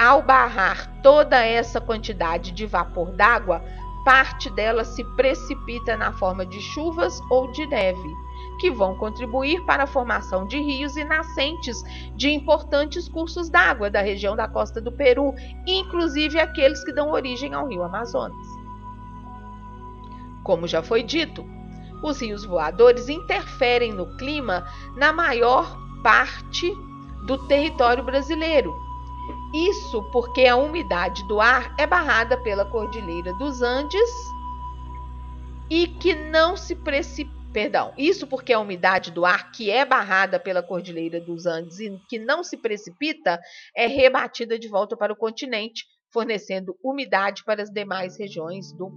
Ao 0.00 0.22
barrar 0.22 0.90
toda 1.02 1.44
essa 1.44 1.78
quantidade 1.78 2.52
de 2.52 2.64
vapor 2.64 3.12
d'água, 3.12 3.62
parte 4.02 4.48
dela 4.48 4.82
se 4.82 5.04
precipita 5.14 5.94
na 5.94 6.10
forma 6.10 6.46
de 6.46 6.58
chuvas 6.58 7.20
ou 7.30 7.52
de 7.52 7.66
neve, 7.66 8.16
que 8.58 8.70
vão 8.70 8.96
contribuir 8.96 9.62
para 9.66 9.82
a 9.82 9.86
formação 9.86 10.46
de 10.46 10.58
rios 10.58 10.96
e 10.96 11.04
nascentes 11.04 11.76
de 12.16 12.30
importantes 12.30 13.10
cursos 13.10 13.50
d'água 13.50 13.90
da 13.90 14.00
região 14.00 14.34
da 14.34 14.48
costa 14.48 14.80
do 14.80 14.90
Peru, 14.90 15.34
inclusive 15.66 16.40
aqueles 16.40 16.82
que 16.82 16.94
dão 16.94 17.10
origem 17.10 17.52
ao 17.52 17.68
rio 17.68 17.82
Amazonas. 17.82 18.46
Como 20.42 20.66
já 20.66 20.82
foi 20.82 21.02
dito, 21.02 21.44
os 22.02 22.22
rios 22.22 22.46
voadores 22.46 23.10
interferem 23.10 23.92
no 23.92 24.16
clima 24.16 24.66
na 24.96 25.12
maior 25.12 25.76
parte 26.02 26.74
do 27.26 27.36
território 27.46 28.02
brasileiro 28.02 28.88
isso 29.52 30.02
porque 30.12 30.46
a 30.46 30.56
umidade 30.56 31.26
do 31.26 31.40
ar 31.40 31.74
é 31.78 31.86
barrada 31.86 32.36
pela 32.40 32.64
Cordilheira 32.64 33.32
dos 33.34 33.62
Andes 33.62 34.10
e 35.68 35.86
que 35.86 36.14
não 36.14 36.56
se 36.56 36.76
precipita. 36.76 37.40
Perdão, 37.52 37.92
isso 37.98 38.28
porque 38.28 38.52
a 38.52 38.60
umidade 38.60 39.10
do 39.10 39.24
ar 39.24 39.50
que 39.50 39.72
é 39.72 39.84
barrada 39.84 40.38
pela 40.38 40.62
Cordilheira 40.62 41.20
dos 41.20 41.46
Andes 41.46 41.80
e 41.80 42.00
que 42.08 42.16
não 42.16 42.44
se 42.44 42.56
precipita 42.56 43.40
é 43.74 43.88
rebatida 43.88 44.56
de 44.56 44.68
volta 44.68 44.96
para 44.96 45.12
o 45.12 45.16
continente, 45.16 45.84
fornecendo 46.12 46.76
umidade 46.80 47.42
para 47.44 47.60
as 47.60 47.68
demais 47.68 48.16
regiões 48.16 48.72
do 48.72 48.88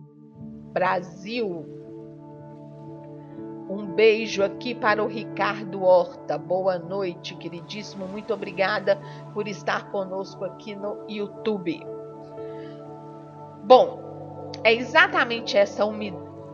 Brasil. 0.72 1.83
Um 3.74 3.88
beijo 3.88 4.44
aqui 4.44 4.76
para 4.76 5.04
o 5.04 5.08
Ricardo 5.08 5.82
Horta. 5.82 6.38
Boa 6.38 6.78
noite, 6.78 7.34
queridíssimo. 7.34 8.08
Muito 8.08 8.32
obrigada 8.32 9.02
por 9.34 9.48
estar 9.48 9.90
conosco 9.90 10.46
aqui 10.46 10.76
no 10.76 11.04
YouTube. 11.10 11.84
Bom, 13.64 14.52
é 14.64 14.72
exatamente 14.72 15.58
essa 15.58 15.84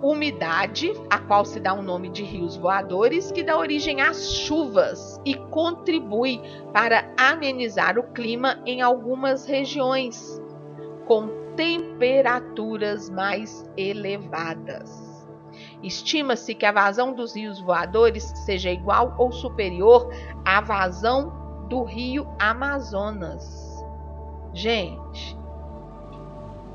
umidade, 0.02 0.94
a 1.10 1.20
qual 1.20 1.44
se 1.44 1.60
dá 1.60 1.74
o 1.74 1.82
nome 1.82 2.08
de 2.08 2.24
rios 2.24 2.56
voadores, 2.56 3.34
que 3.34 3.44
dá 3.44 3.58
origem 3.58 4.00
às 4.00 4.32
chuvas 4.32 5.20
e 5.26 5.36
contribui 5.36 6.40
para 6.72 7.14
amenizar 7.18 8.00
o 8.00 8.14
clima 8.14 8.62
em 8.66 8.82
algumas 8.82 9.46
regiões 9.46 10.41
com 11.06 11.28
temperaturas 11.58 13.10
mais 13.10 13.70
elevadas. 13.76 15.09
Estima-se 15.81 16.53
que 16.53 16.65
a 16.65 16.72
vazão 16.72 17.14
dos 17.14 17.35
rios 17.35 17.60
voadores 17.61 18.34
seja 18.45 18.69
igual 18.69 19.15
ou 19.18 19.31
superior 19.31 20.10
à 20.43 20.60
vazão 20.60 21.68
do 21.69 21.84
rio 21.84 22.27
Amazonas. 22.38 23.81
Gente, 24.53 25.38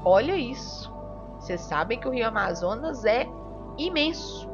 olha 0.02 0.36
isso. 0.36 0.90
Vocês 1.38 1.60
sabem 1.60 2.00
que 2.00 2.08
o 2.08 2.10
rio 2.10 2.26
Amazonas 2.26 3.04
é 3.04 3.28
imenso. 3.76 4.48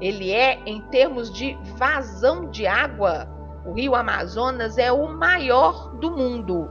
Ele 0.00 0.30
é, 0.30 0.60
em 0.64 0.80
termos 0.82 1.32
de 1.32 1.54
vazão 1.76 2.48
de 2.48 2.66
água, 2.66 3.28
o 3.66 3.72
rio 3.72 3.96
Amazonas 3.96 4.78
é 4.78 4.92
o 4.92 5.08
maior 5.08 5.94
do 5.96 6.12
mundo. 6.12 6.68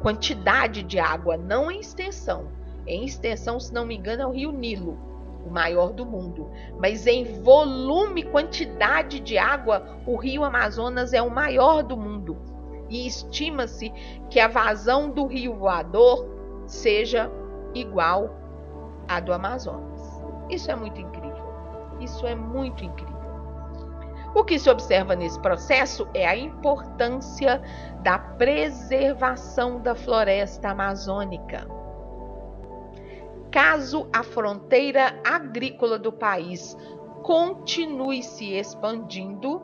Quantidade 0.00 0.82
de 0.82 0.98
água, 0.98 1.36
não 1.36 1.70
em 1.70 1.80
extensão. 1.80 2.48
Em 2.86 3.04
extensão, 3.04 3.60
se 3.60 3.72
não 3.72 3.84
me 3.84 3.96
engano, 3.96 4.22
é 4.22 4.26
o 4.26 4.30
rio 4.30 4.52
Nilo 4.52 5.13
o 5.44 5.50
maior 5.50 5.92
do 5.92 6.06
mundo, 6.06 6.50
mas 6.78 7.06
em 7.06 7.42
volume, 7.42 8.22
quantidade 8.22 9.20
de 9.20 9.36
água, 9.36 9.98
o 10.06 10.16
rio 10.16 10.44
Amazonas 10.44 11.12
é 11.12 11.20
o 11.20 11.30
maior 11.30 11.82
do 11.82 11.96
mundo. 11.96 12.36
E 12.88 13.06
estima-se 13.06 13.90
que 14.30 14.40
a 14.40 14.48
vazão 14.48 15.10
do 15.10 15.26
rio 15.26 15.54
voador 15.54 16.26
seja 16.66 17.30
igual 17.74 18.34
à 19.08 19.20
do 19.20 19.32
Amazonas. 19.32 20.00
Isso 20.48 20.70
é 20.70 20.76
muito 20.76 21.00
incrível. 21.00 21.44
Isso 22.00 22.26
é 22.26 22.34
muito 22.34 22.84
incrível. 22.84 23.14
O 24.34 24.44
que 24.44 24.58
se 24.58 24.68
observa 24.68 25.14
nesse 25.14 25.38
processo 25.40 26.08
é 26.12 26.26
a 26.26 26.36
importância 26.36 27.62
da 28.02 28.18
preservação 28.18 29.80
da 29.80 29.94
floresta 29.94 30.70
amazônica 30.70 31.83
caso 33.54 34.08
a 34.12 34.24
fronteira 34.24 35.14
agrícola 35.24 35.96
do 35.96 36.10
país 36.10 36.76
continue 37.22 38.20
se 38.20 38.52
expandindo, 38.52 39.62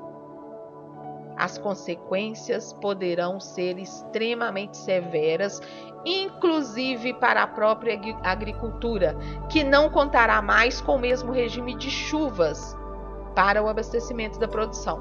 as 1.36 1.58
consequências 1.58 2.72
poderão 2.74 3.40
ser 3.40 3.80
extremamente 3.80 4.76
severas, 4.76 5.60
inclusive 6.06 7.14
para 7.14 7.42
a 7.42 7.48
própria 7.48 8.00
agricultura, 8.22 9.16
que 9.48 9.64
não 9.64 9.90
contará 9.90 10.40
mais 10.40 10.80
com 10.80 10.94
o 10.94 11.00
mesmo 11.00 11.32
regime 11.32 11.74
de 11.74 11.90
chuvas 11.90 12.76
para 13.34 13.60
o 13.60 13.66
abastecimento 13.66 14.38
da 14.38 14.46
produção. 14.46 15.00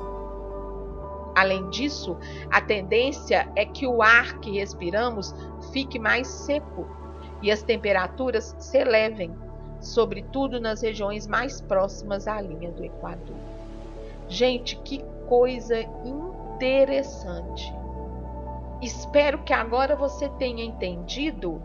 Além 1.35 1.69
disso, 1.69 2.17
a 2.49 2.59
tendência 2.59 3.51
é 3.55 3.65
que 3.65 3.85
o 3.85 4.01
ar 4.01 4.39
que 4.39 4.57
respiramos 4.57 5.31
fique 5.71 5.99
mais 5.99 6.27
seco 6.27 6.97
e 7.41 7.51
as 7.51 7.61
temperaturas 7.61 8.55
se 8.59 8.77
elevem, 8.77 9.33
sobretudo 9.79 10.59
nas 10.59 10.81
regiões 10.81 11.25
mais 11.27 11.61
próximas 11.61 12.27
à 12.27 12.41
linha 12.41 12.71
do 12.71 12.83
Equador. 12.83 13.35
Gente, 14.27 14.75
que 14.77 15.03
coisa 15.27 15.79
interessante! 16.05 17.73
Espero 18.81 19.39
que 19.39 19.53
agora 19.53 19.95
você 19.95 20.29
tenha 20.29 20.63
entendido 20.63 21.61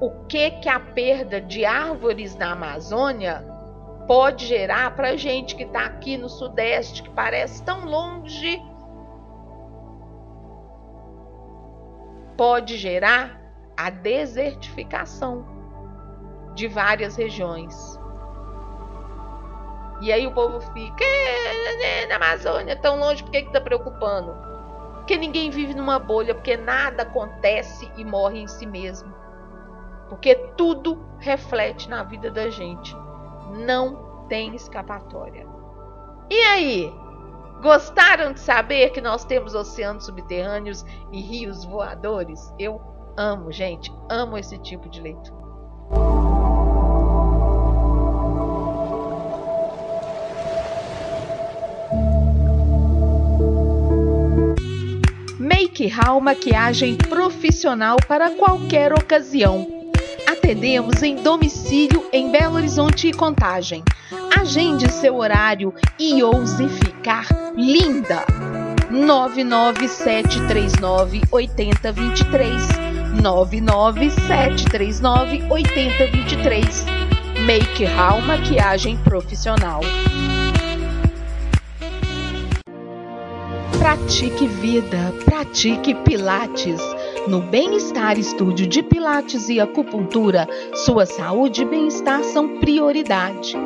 o 0.00 0.10
que 0.26 0.50
que 0.50 0.68
a 0.68 0.80
perda 0.80 1.40
de 1.40 1.64
árvores 1.64 2.36
na 2.36 2.52
Amazônia 2.52 3.44
pode 4.06 4.46
gerar 4.46 4.94
para 4.94 5.16
gente 5.16 5.54
que 5.54 5.64
está 5.64 5.86
aqui 5.86 6.16
no 6.16 6.28
Sudeste, 6.28 7.02
que 7.02 7.10
parece 7.10 7.62
tão 7.62 7.84
longe. 7.84 8.62
Pode 12.36 12.76
gerar 12.76 13.45
a 13.76 13.90
desertificação 13.90 15.44
de 16.54 16.66
várias 16.66 17.16
regiões. 17.16 18.00
E 20.00 20.12
aí 20.12 20.26
o 20.26 20.32
povo 20.32 20.60
fica, 20.60 21.04
na 22.08 22.16
Amazônia, 22.16 22.76
tão 22.76 22.98
longe, 22.98 23.22
por 23.22 23.30
que 23.30 23.38
está 23.38 23.60
preocupando? 23.60 24.34
Porque 24.96 25.16
ninguém 25.16 25.50
vive 25.50 25.74
numa 25.74 25.98
bolha, 25.98 26.34
porque 26.34 26.56
nada 26.56 27.04
acontece 27.04 27.90
e 27.96 28.04
morre 28.04 28.40
em 28.40 28.48
si 28.48 28.66
mesmo. 28.66 29.14
Porque 30.08 30.34
tudo 30.56 31.06
reflete 31.18 31.88
na 31.88 32.02
vida 32.02 32.30
da 32.30 32.50
gente. 32.50 32.94
Não 33.50 34.26
tem 34.28 34.54
escapatória. 34.54 35.46
E 36.28 36.40
aí? 36.42 36.92
Gostaram 37.62 38.32
de 38.32 38.40
saber 38.40 38.90
que 38.90 39.00
nós 39.00 39.24
temos 39.24 39.54
oceanos 39.54 40.04
subterrâneos 40.04 40.84
e 41.10 41.20
rios 41.20 41.64
voadores? 41.64 42.52
Eu 42.58 42.95
Amo, 43.18 43.50
gente, 43.50 43.90
amo 44.10 44.36
esse 44.36 44.58
tipo 44.58 44.90
de 44.90 45.00
leitura. 45.00 45.46
Make 55.38 55.88
Hall 55.88 56.20
Maquiagem 56.20 56.98
Profissional 56.98 57.96
para 58.06 58.32
qualquer 58.32 58.92
ocasião. 58.92 59.66
Atendemos 60.26 61.02
em 61.02 61.16
domicílio 61.16 62.06
em 62.12 62.30
Belo 62.30 62.56
Horizonte 62.56 63.08
e 63.08 63.14
Contagem. 63.14 63.82
Agende 64.38 64.92
seu 64.92 65.16
horário 65.16 65.72
e 65.98 66.22
ouse 66.22 66.68
ficar 66.68 67.26
linda. 67.56 68.26
99739 68.90 71.22
8023 71.32 72.85
99739 73.20 75.42
8023. 75.50 76.86
Make 77.44 77.84
Hall 77.84 78.22
Maquiagem 78.22 78.96
Profissional. 78.98 79.80
Pratique 83.78 84.46
vida, 84.46 85.12
pratique 85.24 85.94
Pilates. 85.94 86.80
No 87.28 87.40
Bem-Estar 87.40 88.18
Estúdio 88.18 88.66
de 88.66 88.82
Pilates 88.82 89.48
e 89.48 89.60
Acupuntura, 89.60 90.48
sua 90.74 91.06
saúde 91.06 91.62
e 91.62 91.64
bem-estar 91.64 92.24
são 92.24 92.58
prioridade. 92.58 93.56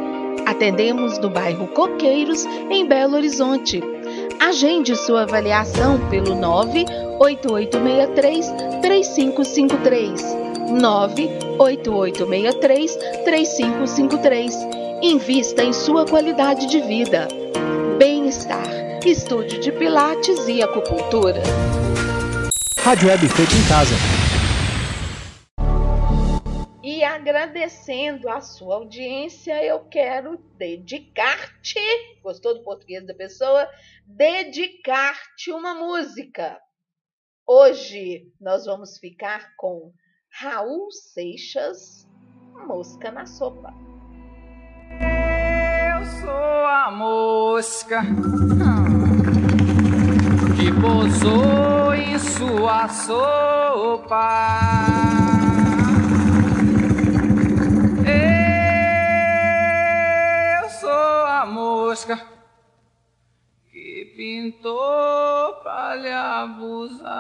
Atendemos 0.47 1.19
no 1.19 1.31
bairro 1.31 1.67
Coqueiros, 1.69 2.45
em 2.71 2.87
Belo 2.87 3.17
Horizonte. 3.17 3.83
Agende 4.41 4.97
sua 4.97 5.23
avaliação 5.25 6.01
pelo 6.09 6.35
98863 6.35 8.47
3553. 8.81 10.25
98863 10.81 12.97
3553. 13.23 14.55
Invista 15.03 15.63
em 15.63 15.75
sua 15.75 16.07
qualidade 16.07 16.65
de 16.67 16.81
vida. 16.81 17.29
Bem-estar. 17.99 18.65
Estúdio 19.05 19.61
de 19.61 19.71
Pilates 19.73 20.49
e 20.49 20.63
Acupuntura. 20.63 21.43
Rádio 22.83 23.09
Web 23.09 23.29
feita 23.29 23.55
em 23.55 23.63
casa. 23.69 23.95
Agradecendo 27.21 28.31
a 28.31 28.41
sua 28.41 28.77
audiência, 28.77 29.63
eu 29.63 29.81
quero 29.81 30.39
dedicar-te, 30.57 31.79
gostou 32.23 32.55
do 32.55 32.65
português 32.65 33.07
da 33.07 33.13
pessoa? 33.13 33.69
Dedicar-te 34.07 35.53
uma 35.53 35.75
música. 35.75 36.59
Hoje 37.47 38.33
nós 38.41 38.65
vamos 38.65 38.97
ficar 38.97 39.55
com 39.59 39.93
Raul 40.31 40.91
Seixas, 40.91 42.09
Mosca 42.67 43.13
na 43.13 43.27
Sopa. 43.27 43.69
Eu 44.99 46.07
sou 46.23 46.31
a 46.31 46.91
mosca 46.91 48.01
que 50.57 50.73
pousou 50.81 51.93
em 51.93 52.19
sua 52.19 52.89
sopa. 52.89 54.21
A 61.31 61.47
mosca 61.47 62.21
que 63.71 64.13
pintou 64.17 65.55
pra 65.63 65.95
lhe 65.95 66.11
abusar. 66.11 67.11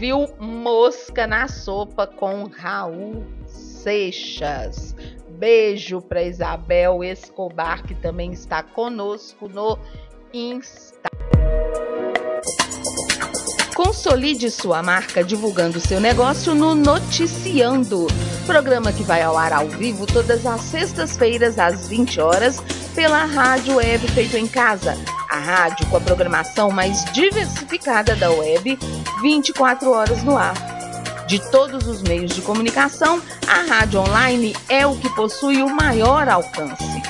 Ouviu 0.00 0.26
Mosca 0.38 1.26
na 1.26 1.46
Sopa 1.46 2.06
com 2.06 2.44
Raul 2.44 3.22
Seixas. 3.46 4.96
Beijo 5.28 6.00
para 6.00 6.22
Isabel 6.22 7.04
Escobar, 7.04 7.82
que 7.82 7.94
também 7.94 8.32
está 8.32 8.62
conosco 8.62 9.46
no 9.46 9.78
Insta. 10.32 11.10
Consolide 13.76 14.50
sua 14.50 14.82
marca 14.82 15.22
divulgando 15.22 15.78
seu 15.78 16.00
negócio 16.00 16.54
no 16.54 16.74
Noticiando, 16.74 18.06
programa 18.46 18.94
que 18.94 19.02
vai 19.02 19.20
ao 19.20 19.36
ar 19.36 19.52
ao 19.52 19.68
vivo 19.68 20.06
todas 20.06 20.46
as 20.46 20.62
sextas-feiras 20.62 21.58
às 21.58 21.88
20 21.88 22.22
horas 22.22 22.58
pela 22.94 23.26
Rádio 23.26 23.76
Web 23.76 24.08
Feito 24.08 24.38
em 24.38 24.46
Casa, 24.46 24.94
a 25.30 25.38
rádio 25.38 25.86
com 25.86 25.96
a 25.96 26.00
programação 26.00 26.70
mais 26.70 27.04
diversificada 27.12 28.16
da 28.16 28.30
web, 28.30 28.76
24 29.22 29.90
horas 29.92 30.24
no 30.24 30.36
ar. 30.36 30.54
De 31.28 31.38
todos 31.52 31.86
os 31.86 32.02
meios 32.02 32.34
de 32.34 32.42
comunicação, 32.42 33.22
a 33.46 33.62
rádio 33.62 34.00
online 34.00 34.56
é 34.68 34.84
o 34.84 34.96
que 34.96 35.08
possui 35.10 35.62
o 35.62 35.70
maior 35.70 36.28
alcance. 36.28 37.00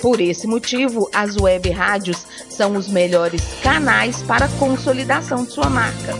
Por 0.00 0.18
esse 0.18 0.46
motivo, 0.46 1.10
as 1.12 1.36
web 1.36 1.68
rádios 1.70 2.26
são 2.48 2.74
os 2.74 2.88
melhores 2.88 3.42
canais 3.62 4.22
para 4.22 4.46
a 4.46 4.50
consolidação 4.58 5.44
de 5.44 5.52
sua 5.52 5.68
marca. 5.68 6.14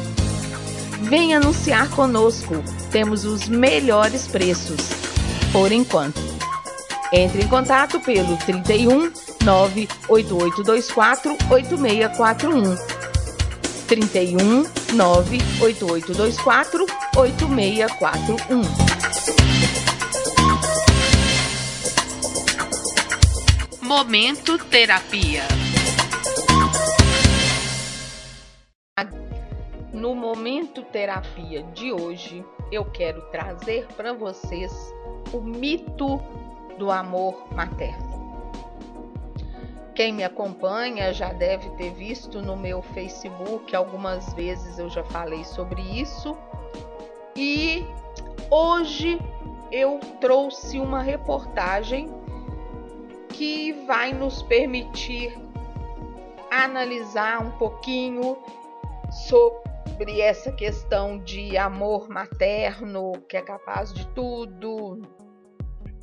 Venha 1.01 1.39
anunciar 1.39 1.89
conosco, 1.91 2.63
temos 2.91 3.25
os 3.25 3.49
melhores 3.49 4.27
preços. 4.27 4.81
Por 5.53 5.73
enquanto. 5.73 6.21
Entre 7.13 7.43
em 7.43 7.49
contato 7.49 8.01
pelo 8.01 8.37
31 8.39 9.11
98824 9.47 11.37
8641. 11.49 12.77
31 13.87 14.65
98824 14.97 16.87
8641. 17.17 18.63
Momento 23.83 24.59
Terapia. 24.65 25.45
No 29.93 30.17
Momento 30.17 30.83
Terapia 30.83 31.63
de 31.73 31.93
hoje, 31.93 32.45
eu 32.73 32.85
quero 32.85 33.23
trazer 33.31 33.87
para 33.97 34.13
vocês 34.13 34.73
o 35.33 35.41
mito 35.41 36.21
do 36.77 36.91
amor 36.91 37.47
materno. 37.55 38.16
Quem 39.97 40.13
me 40.13 40.23
acompanha 40.23 41.11
já 41.15 41.33
deve 41.33 41.71
ter 41.71 41.91
visto 41.95 42.43
no 42.43 42.55
meu 42.55 42.83
Facebook, 42.83 43.75
algumas 43.75 44.31
vezes 44.35 44.79
eu 44.79 44.91
já 44.91 45.03
falei 45.03 45.43
sobre 45.43 45.81
isso. 45.81 46.37
E 47.35 47.83
hoje 48.51 49.19
eu 49.73 49.99
trouxe 50.21 50.79
uma 50.79 51.01
reportagem 51.01 52.11
que 53.31 53.73
vai 53.87 54.13
nos 54.13 54.43
permitir 54.43 55.35
analisar 56.51 57.41
um 57.41 57.53
pouquinho 57.53 58.37
sobre 59.11 60.21
essa 60.21 60.53
questão 60.53 61.19
de 61.19 61.57
amor 61.57 62.07
materno, 62.11 63.13
que 63.27 63.39
é 63.39 63.41
capaz 63.41 63.95
de 63.95 64.07
tudo, 64.09 65.01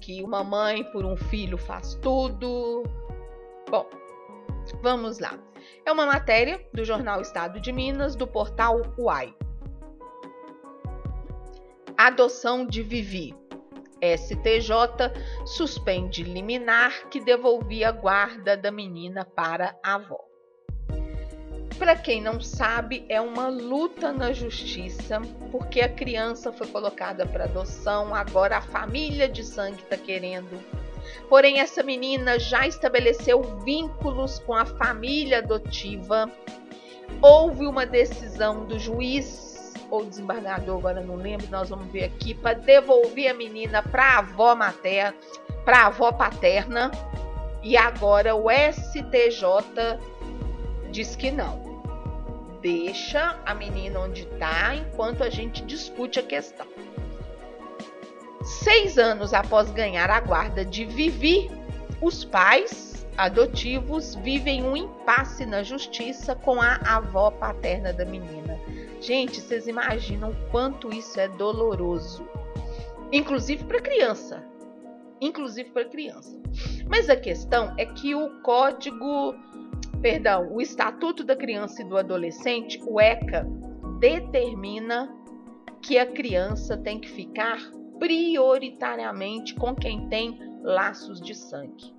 que 0.01 0.23
uma 0.23 0.43
mãe 0.43 0.83
por 0.85 1.05
um 1.05 1.15
filho 1.15 1.59
faz 1.59 1.93
tudo, 2.01 2.83
Bom, 3.73 3.89
vamos 4.83 5.17
lá. 5.17 5.35
É 5.83 5.91
uma 5.91 6.05
matéria 6.05 6.63
do 6.71 6.85
jornal 6.85 7.21
Estado 7.21 7.59
de 7.59 7.71
Minas, 7.71 8.15
do 8.15 8.27
portal 8.27 8.79
UAI. 8.99 9.33
Adoção 11.97 12.67
de 12.67 12.83
Vivi. 12.83 13.35
STJ 13.99 15.11
suspende 15.43 16.21
liminar 16.21 17.09
que 17.09 17.19
devolvia 17.19 17.89
a 17.89 17.91
guarda 17.91 18.55
da 18.55 18.69
menina 18.69 19.25
para 19.25 19.75
a 19.83 19.95
avó. 19.95 20.23
Para 21.79 21.95
quem 21.95 22.21
não 22.21 22.39
sabe, 22.39 23.07
é 23.09 23.19
uma 23.19 23.47
luta 23.47 24.11
na 24.11 24.31
justiça, 24.33 25.19
porque 25.51 25.81
a 25.81 25.89
criança 25.89 26.53
foi 26.53 26.67
colocada 26.67 27.25
para 27.25 27.45
adoção, 27.45 28.13
agora 28.13 28.57
a 28.57 28.61
família 28.61 29.27
de 29.27 29.43
sangue 29.43 29.81
está 29.81 29.97
querendo 29.97 30.61
Porém, 31.29 31.59
essa 31.59 31.83
menina 31.83 32.39
já 32.39 32.67
estabeleceu 32.67 33.41
vínculos 33.63 34.39
com 34.39 34.53
a 34.53 34.65
família 34.65 35.39
adotiva. 35.39 36.29
Houve 37.21 37.65
uma 37.67 37.85
decisão 37.85 38.65
do 38.65 38.77
juiz 38.79 39.73
ou 39.89 40.05
desembargador, 40.05 40.77
agora 40.77 41.01
não 41.01 41.15
lembro, 41.15 41.47
nós 41.51 41.69
vamos 41.69 41.91
ver 41.91 42.05
aqui, 42.05 42.33
para 42.33 42.53
devolver 42.53 43.29
a 43.29 43.33
menina 43.33 43.83
para 43.83 44.03
a 44.03 44.17
avó 44.19 44.55
materna, 44.55 45.15
para 45.63 45.81
a 45.81 45.85
avó 45.87 46.11
paterna. 46.11 46.89
E 47.61 47.77
agora 47.77 48.35
o 48.35 48.49
STJ 48.49 49.99
diz 50.91 51.15
que 51.15 51.31
não. 51.31 51.61
Deixa 52.61 53.39
a 53.45 53.53
menina 53.53 53.99
onde 53.99 54.23
está 54.23 54.75
enquanto 54.75 55.23
a 55.23 55.29
gente 55.29 55.63
discute 55.63 56.19
a 56.19 56.23
questão. 56.23 56.65
Seis 58.43 58.97
anos 58.97 59.33
após 59.33 59.71
ganhar 59.71 60.09
a 60.09 60.19
guarda 60.19 60.65
de 60.65 60.83
Vivi, 60.83 61.49
os 62.01 62.25
pais 62.25 63.07
adotivos 63.17 64.15
vivem 64.15 64.63
um 64.63 64.75
impasse 64.75 65.45
na 65.45 65.63
justiça 65.63 66.35
com 66.35 66.61
a 66.61 66.75
avó 66.83 67.31
paterna 67.31 67.93
da 67.93 68.03
menina. 68.03 68.59
Gente, 68.99 69.39
vocês 69.39 69.67
imaginam 69.67 70.31
o 70.31 70.49
quanto 70.51 70.93
isso 70.93 71.19
é 71.19 71.27
doloroso, 71.27 72.27
inclusive 73.11 73.63
para 73.63 73.79
criança. 73.79 74.43
Inclusive 75.21 75.69
para 75.69 75.85
criança. 75.85 76.37
Mas 76.89 77.09
a 77.09 77.15
questão 77.15 77.73
é 77.77 77.85
que 77.85 78.13
o 78.13 78.41
código, 78.41 79.33
perdão, 80.01 80.53
o 80.53 80.61
Estatuto 80.61 81.23
da 81.23 81.35
Criança 81.35 81.81
e 81.81 81.85
do 81.85 81.97
Adolescente, 81.97 82.81
o 82.85 82.99
ECA, 82.99 83.47
determina 83.99 85.09
que 85.81 85.97
a 85.97 86.05
criança 86.05 86.75
tem 86.75 86.99
que 86.99 87.09
ficar 87.09 87.57
prioritariamente 87.99 89.55
com 89.55 89.75
quem 89.75 90.07
tem 90.09 90.39
laços 90.61 91.21
de 91.21 91.35
sangue. 91.35 91.93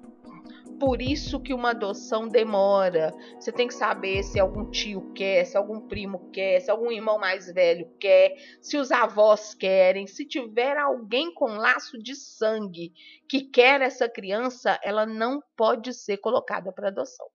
Por 0.79 1.01
isso 1.01 1.41
que 1.41 1.55
uma 1.55 1.71
adoção 1.71 2.29
demora. 2.29 3.15
Você 3.39 3.53
tem 3.53 3.69
que 3.69 3.75
saber 3.75 4.23
se 4.23 4.41
algum 4.41 4.71
tio 4.71 5.13
quer, 5.15 5.45
se 5.45 5.57
algum 5.57 5.81
primo 5.81 6.31
quer, 6.31 6.61
se 6.61 6.71
algum 6.71 6.91
irmão 6.91 7.19
mais 7.19 7.47
velho 7.53 7.89
quer, 8.01 8.35
se 8.61 8.77
os 8.77 8.91
avós 8.91 9.55
querem, 9.55 10.07
se 10.07 10.27
tiver 10.27 10.77
alguém 10.77 11.33
com 11.33 11.57
laço 11.57 11.97
de 11.99 12.15
sangue 12.15 12.93
que 13.29 13.43
quer 13.43 13.83
essa 13.83 14.09
criança, 14.09 14.79
ela 14.83 15.07
não 15.07 15.43
pode 15.57 15.95
ser 15.95 16.19
colocada 16.19 16.73
para 16.73 16.89
adoção. 16.89 17.27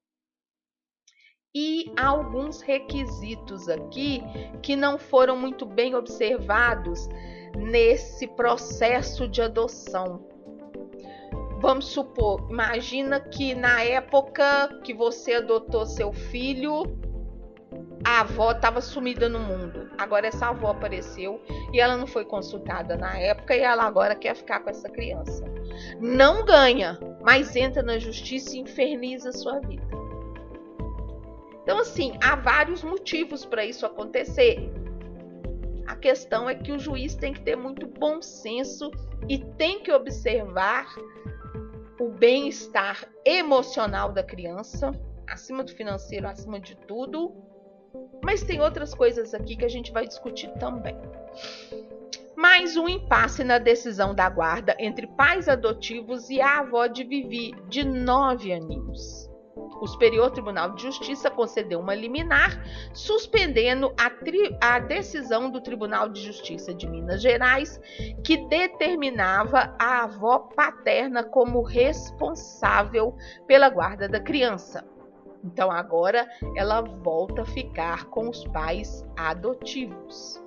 E 1.56 1.92
alguns 1.98 2.62
requisitos 2.62 3.68
aqui 3.68 4.22
que 4.62 4.76
não 4.76 5.00
foram 5.00 5.36
muito 5.36 5.66
bem 5.66 5.96
observados 5.96 7.08
nesse 7.56 8.28
processo 8.28 9.28
de 9.28 9.42
adoção. 9.42 10.28
Vamos 11.60 11.88
supor, 11.88 12.48
imagina 12.50 13.20
que 13.20 13.54
na 13.54 13.84
época 13.84 14.80
que 14.84 14.94
você 14.94 15.34
adotou 15.34 15.86
seu 15.86 16.14
filho, 16.14 16.84
a 18.06 18.22
avó 18.22 18.52
estava 18.52 18.80
sumida 18.80 19.28
no 19.28 19.40
mundo. 19.40 19.90
Agora 19.98 20.28
essa 20.28 20.48
avó 20.48 20.72
apareceu 20.72 21.42
e 21.74 21.80
ela 21.80 21.98
não 21.98 22.08
foi 22.08 22.24
consultada 22.24 22.96
na 22.96 23.18
época 23.18 23.56
e 23.56 23.60
ela 23.60 23.84
agora 23.84 24.16
quer 24.16 24.36
ficar 24.36 24.62
com 24.62 24.70
essa 24.70 24.90
criança. 24.90 25.44
Não 26.00 26.46
ganha, 26.46 26.98
mas 27.22 27.56
entra 27.56 27.84
na 27.84 28.00
justiça 28.00 28.56
e 28.56 28.60
inferniza 28.60 29.34
sua 29.34 29.60
vida. 29.60 29.88
Então, 31.64 31.78
assim, 31.78 32.18
há 32.24 32.36
vários 32.36 32.84
motivos 32.84 33.46
para 33.46 33.64
isso 33.64 33.86
acontecer. 33.86 34.72
A 35.90 35.96
questão 35.96 36.48
é 36.48 36.54
que 36.54 36.72
o 36.72 36.78
juiz 36.78 37.16
tem 37.16 37.34
que 37.34 37.42
ter 37.42 37.56
muito 37.56 37.88
bom 37.88 38.22
senso 38.22 38.92
e 39.28 39.40
tem 39.40 39.82
que 39.82 39.92
observar 39.92 40.86
o 42.00 42.10
bem-estar 42.10 43.12
emocional 43.26 44.14
da 44.14 44.22
criança, 44.22 44.92
acima 45.28 45.64
do 45.64 45.72
financeiro, 45.72 46.28
acima 46.28 46.60
de 46.60 46.76
tudo. 46.76 47.34
Mas 48.24 48.44
tem 48.44 48.62
outras 48.62 48.94
coisas 48.94 49.34
aqui 49.34 49.58
que 49.58 49.66
a 49.66 49.70
gente 49.70 49.92
vai 49.92 50.06
discutir 50.06 50.52
também. 50.60 50.96
Mais 52.38 52.78
um 52.78 52.88
impasse 52.88 53.44
na 53.44 53.58
decisão 53.58 54.14
da 54.14 54.30
guarda 54.30 54.76
entre 54.78 55.08
pais 55.08 55.50
adotivos 55.50 56.30
e 56.30 56.40
a 56.40 56.60
avó 56.60 56.86
de 56.86 57.04
Vivi, 57.04 57.52
de 57.68 57.84
nove 57.84 58.54
aninhos. 58.54 59.29
O 59.80 59.88
Superior 59.88 60.32
Tribunal 60.32 60.72
de 60.72 60.84
Justiça 60.84 61.30
concedeu 61.30 61.80
uma 61.80 61.96
liminar, 61.96 62.62
suspendendo 62.94 63.94
a, 63.98 64.12
a, 64.76 64.80
decisão 64.80 65.50
do 65.50 65.62
Tribunal 65.62 66.10
de 66.10 66.22
Justiça 66.22 66.74
de 66.74 66.88
Minas 66.88 67.22
Gerais, 67.22 67.80
que 68.24 68.38
determinava 68.48 69.76
a 69.80 70.04
avó 70.04 70.40
paterna 70.40 71.24
como 71.24 71.62
responsável 71.62 73.16
pela 73.48 73.70
guarda 73.70 74.08
da 74.08 74.20
criança. 74.20 74.86
Então 75.44 75.72
agora 75.72 76.28
ela 76.56 76.82
volta 76.82 77.44
a 77.44 77.46
ficar 77.46 78.06
com 78.06 78.30
os 78.30 78.44
pais 78.46 79.06
adotivos. 79.16 80.42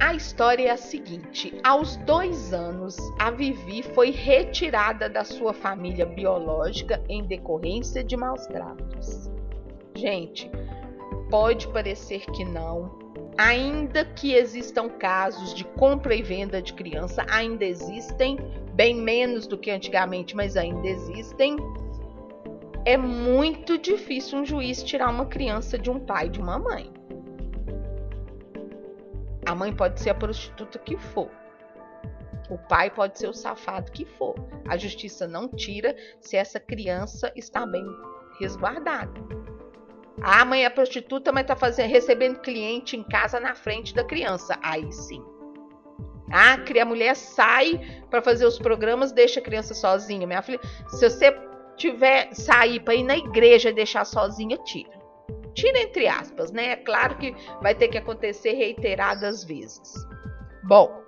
A 0.00 0.14
história 0.14 0.68
é 0.68 0.70
a 0.70 0.76
seguinte: 0.76 1.52
aos 1.64 1.96
dois 1.96 2.54
anos, 2.54 2.96
a 3.18 3.32
Vivi 3.32 3.82
foi 3.82 4.10
retirada 4.10 5.08
da 5.08 5.24
sua 5.24 5.52
família 5.52 6.06
biológica 6.06 7.02
em 7.08 7.26
decorrência 7.26 8.04
de 8.04 8.16
maus 8.16 8.46
tratos. 8.46 9.28
Gente, 9.96 10.48
pode 11.28 11.66
parecer 11.68 12.20
que 12.26 12.44
não, 12.44 12.96
ainda 13.36 14.04
que 14.04 14.34
existam 14.34 14.88
casos 14.88 15.52
de 15.52 15.64
compra 15.64 16.14
e 16.14 16.22
venda 16.22 16.62
de 16.62 16.74
criança, 16.74 17.26
ainda 17.28 17.64
existem, 17.64 18.38
bem 18.74 18.94
menos 18.94 19.48
do 19.48 19.58
que 19.58 19.68
antigamente, 19.68 20.36
mas 20.36 20.56
ainda 20.56 20.86
existem. 20.86 21.56
É 22.84 22.96
muito 22.96 23.76
difícil 23.76 24.38
um 24.38 24.46
juiz 24.46 24.80
tirar 24.80 25.10
uma 25.10 25.26
criança 25.26 25.76
de 25.76 25.90
um 25.90 25.98
pai 25.98 26.26
e 26.26 26.30
de 26.30 26.40
uma 26.40 26.56
mãe. 26.56 26.97
A 29.48 29.54
mãe 29.54 29.74
pode 29.74 29.98
ser 29.98 30.10
a 30.10 30.14
prostituta 30.14 30.78
que 30.78 30.94
for. 30.98 31.30
O 32.50 32.58
pai 32.58 32.90
pode 32.90 33.18
ser 33.18 33.28
o 33.28 33.32
safado 33.32 33.90
que 33.90 34.04
for. 34.04 34.34
A 34.68 34.76
justiça 34.76 35.26
não 35.26 35.48
tira 35.48 35.96
se 36.20 36.36
essa 36.36 36.60
criança 36.60 37.32
está 37.34 37.64
bem 37.64 37.82
resguardada. 38.38 39.10
A 40.20 40.44
mãe 40.44 40.66
é 40.66 40.68
prostituta, 40.68 41.32
mas 41.32 41.44
está 41.44 41.56
fazendo, 41.56 41.88
recebendo 41.88 42.40
cliente 42.40 42.94
em 42.94 43.02
casa 43.02 43.40
na 43.40 43.54
frente 43.54 43.94
da 43.94 44.04
criança. 44.04 44.58
Aí 44.62 44.92
sim. 44.92 45.24
Ah, 46.30 46.58
a 46.82 46.84
mulher 46.84 47.16
sai 47.16 47.80
para 48.10 48.20
fazer 48.20 48.44
os 48.44 48.58
programas, 48.58 49.12
deixa 49.12 49.40
a 49.40 49.42
criança 49.42 49.72
sozinha. 49.72 50.26
Minha 50.26 50.42
filha, 50.42 50.60
se 50.88 51.08
você 51.08 51.34
tiver 51.74 52.34
sair 52.34 52.80
para 52.80 52.96
ir 52.96 53.02
na 53.02 53.16
igreja 53.16 53.70
e 53.70 53.72
deixar 53.72 54.04
sozinha, 54.04 54.58
tira 54.58 54.97
tira 55.58 55.80
entre 55.80 56.06
aspas, 56.06 56.52
né? 56.52 56.70
É 56.70 56.76
claro 56.76 57.16
que 57.16 57.34
vai 57.60 57.74
ter 57.74 57.88
que 57.88 57.98
acontecer 57.98 58.52
reiteradas 58.52 59.42
vezes. 59.42 59.92
Bom, 60.62 61.02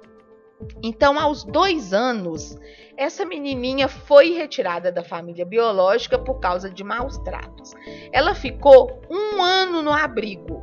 então 0.83 1.19
aos 1.19 1.45
dois 1.45 1.93
anos, 1.93 2.59
essa 2.97 3.25
menininha 3.25 3.87
foi 3.87 4.33
retirada 4.33 4.91
da 4.91 5.05
família 5.05 5.45
biológica 5.45 6.19
por 6.19 6.41
causa 6.41 6.69
de 6.69 6.83
maus 6.83 7.17
tratos. 7.19 7.73
Ela 8.13 8.35
ficou 8.35 9.01
um 9.09 9.41
ano 9.41 9.83
no 9.83 9.93
abrigo. 9.93 10.61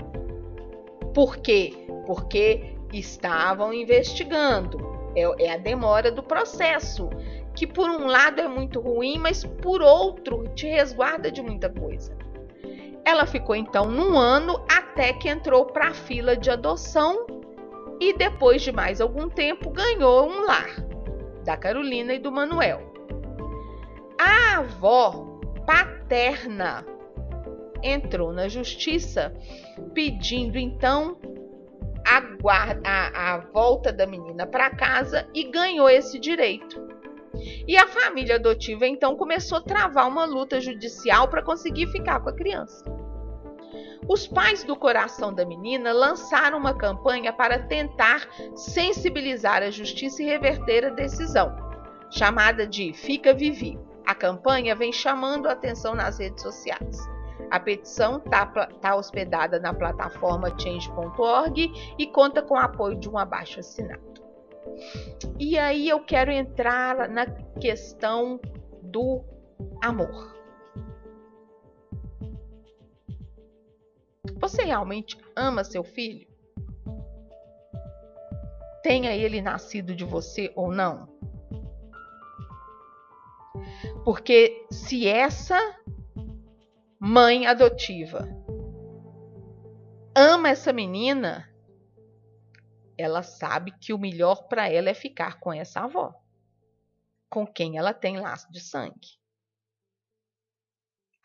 Por 1.14 1.38
quê? 1.38 1.74
Porque 2.06 2.76
estavam 2.92 3.74
investigando. 3.74 4.86
É, 5.16 5.46
é 5.46 5.54
a 5.54 5.58
demora 5.58 6.12
do 6.12 6.22
processo 6.22 7.10
que 7.56 7.66
por 7.66 7.90
um 7.90 8.06
lado 8.06 8.40
é 8.40 8.48
muito 8.48 8.80
ruim, 8.80 9.18
mas 9.18 9.44
por 9.44 9.82
outro 9.82 10.44
te 10.54 10.68
resguarda 10.68 11.32
de 11.32 11.42
muita 11.42 11.70
coisa. 11.70 12.16
Ela 13.08 13.26
ficou 13.26 13.56
então 13.56 13.90
num 13.90 14.18
ano 14.18 14.62
até 14.70 15.14
que 15.14 15.30
entrou 15.30 15.66
para 15.68 15.88
a 15.88 15.94
fila 15.94 16.36
de 16.36 16.52
adoção 16.52 17.26
e 18.02 18.12
depois 18.12 18.62
de 18.62 18.70
mais 18.70 19.00
algum 19.00 19.30
tempo 19.30 19.70
ganhou 19.70 20.28
um 20.28 20.46
lar 20.46 20.70
da 21.46 21.56
Carolina 21.56 22.14
e 22.14 22.20
do 22.20 22.30
Manuel. 22.30 22.82
A 24.20 24.58
avó 24.58 25.40
paterna 25.66 26.86
entrou 27.82 28.34
na 28.34 28.50
justiça 28.50 29.34
pedindo 29.94 30.58
então 30.58 31.18
a, 32.06 32.20
guarda, 32.20 32.82
a, 32.84 33.36
a 33.36 33.38
volta 33.38 33.94
da 33.94 34.06
menina 34.06 34.46
para 34.46 34.70
casa 34.70 35.26
e 35.34 35.46
ganhou 35.46 35.90
esse 35.90 36.20
direito. 36.20 36.86
E 37.68 37.78
a 37.78 37.88
família 37.88 38.36
adotiva 38.36 38.88
então 38.88 39.16
começou 39.16 39.60
a 39.60 39.62
travar 39.62 40.08
uma 40.08 40.26
luta 40.26 40.60
judicial 40.60 41.28
para 41.28 41.44
conseguir 41.44 41.88
ficar 41.88 42.20
com 42.20 42.30
a 42.30 42.36
criança. 42.36 42.84
Os 44.08 44.26
pais 44.26 44.64
do 44.64 44.76
coração 44.76 45.34
da 45.34 45.46
menina 45.46 45.92
lançaram 45.92 46.58
uma 46.58 46.74
campanha 46.74 47.34
para 47.34 47.60
tentar 47.60 48.28
sensibilizar 48.56 49.62
a 49.62 49.70
justiça 49.70 50.24
e 50.24 50.26
reverter 50.26 50.86
a 50.86 50.90
decisão, 50.90 51.54
chamada 52.10 52.66
de 52.66 52.94
Fica 52.94 53.34
Vivi. 53.34 53.78
A 54.06 54.16
campanha 54.16 54.76
vem 54.76 54.94
chamando 54.94 55.48
a 55.48 55.52
atenção 55.52 55.94
nas 55.94 56.20
redes 56.20 56.42
sociais. 56.42 56.98
A 57.52 57.60
petição 57.60 58.18
está 58.18 58.46
tá 58.46 58.96
hospedada 58.96 59.60
na 59.60 59.74
plataforma 59.74 60.54
change.org 60.58 61.96
e 61.98 62.08
conta 62.08 62.42
com 62.42 62.56
o 62.56 62.60
apoio 62.60 62.98
de 62.98 63.10
um 63.10 63.18
abaixo 63.18 63.60
assinado. 63.60 64.27
E 65.40 65.58
aí 65.58 65.90
eu 65.90 66.00
quero 66.00 66.32
entrar 66.32 67.10
na 67.10 67.26
questão 67.60 68.40
do 68.82 69.24
amor. 69.82 70.36
Você 74.40 74.64
realmente 74.64 75.18
ama 75.36 75.64
seu 75.64 75.84
filho? 75.84 76.28
Tenha 78.84 79.14
ele 79.14 79.42
nascido 79.42 79.96
de 79.96 80.06
você 80.06 80.52
ou 80.56 80.72
não? 80.72 81.10
Porque 84.06 84.66
se 84.72 85.08
essa 85.08 85.60
mãe 87.00 87.46
adotiva 87.46 88.28
ama 90.16 90.50
essa 90.50 90.72
menina, 90.72 91.48
ela 92.98 93.24
sabe 93.24 93.72
que 93.80 93.94
o 93.94 93.98
melhor 93.98 94.48
para 94.48 94.70
ela 94.70 94.90
é 94.90 94.94
ficar 94.94 95.40
com 95.40 95.54
essa 95.54 95.82
avó, 95.82 96.14
com 97.30 97.46
quem 97.46 97.78
ela 97.78 97.94
tem 97.94 98.20
laço 98.20 98.52
de 98.52 98.60
sangue. 98.60 99.18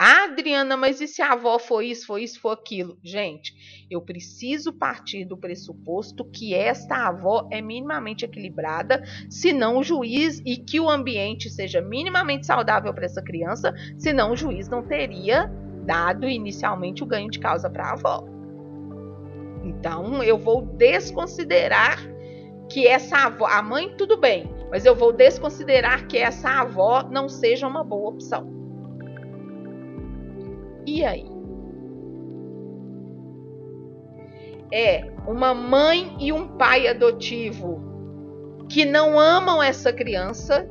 Ah, 0.05 0.25
Adriana, 0.25 0.77
mas 0.77 1.01
e 1.01 1.07
se 1.07 1.23
a 1.23 1.33
avó 1.33 1.61
foi 1.61 1.87
isso, 1.87 2.09
foi 2.09 2.25
isso, 2.25 2.41
foi 2.41 2.53
aquilo? 2.55 2.99
Gente, 3.05 3.87
eu 3.89 4.03
preciso 4.03 4.73
partir 4.73 5.25
do 5.25 5.37
pressuposto 5.37 6.25
que 6.25 6.53
esta 6.53 7.07
avó 7.07 7.47
é 7.53 7.61
minimamente 7.63 8.25
equilibrada, 8.25 9.01
senão 9.31 9.79
o 9.79 9.83
juiz 9.85 10.43
e 10.45 10.57
que 10.57 10.81
o 10.81 10.91
ambiente 10.91 11.49
seja 11.49 11.81
minimamente 11.81 12.47
saudável 12.47 12.93
para 12.93 13.05
essa 13.05 13.23
criança, 13.23 13.73
senão 13.97 14.33
o 14.33 14.37
juiz 14.37 14.69
não 14.69 14.83
teria 14.83 15.47
dado 15.87 16.29
inicialmente 16.29 17.05
o 17.05 17.07
ganho 17.07 17.31
de 17.31 17.39
causa 17.39 17.71
para 17.71 17.85
a 17.85 17.93
avó. 17.93 18.32
Então, 19.63 20.23
eu 20.23 20.37
vou 20.37 20.63
desconsiderar 20.63 21.99
que 22.69 22.87
essa 22.87 23.27
avó, 23.27 23.47
a 23.47 23.63
mãe 23.63 23.95
tudo 23.97 24.17
bem, 24.17 24.51
mas 24.71 24.87
eu 24.87 24.95
vou 24.95 25.13
desconsiderar 25.13 26.07
que 26.07 26.17
essa 26.17 26.49
avó 26.49 27.03
não 27.11 27.29
seja 27.29 27.67
uma 27.67 27.85
boa 27.85 28.11
opção. 28.11 28.51
E 30.87 31.05
aí? 31.05 31.31
É 34.73 35.13
uma 35.27 35.53
mãe 35.53 36.17
e 36.19 36.33
um 36.33 36.49
pai 36.57 36.89
adotivo 36.89 37.83
que 38.69 38.87
não 38.87 39.21
amam 39.21 39.63
essa 39.63 39.93
criança, 39.93 40.67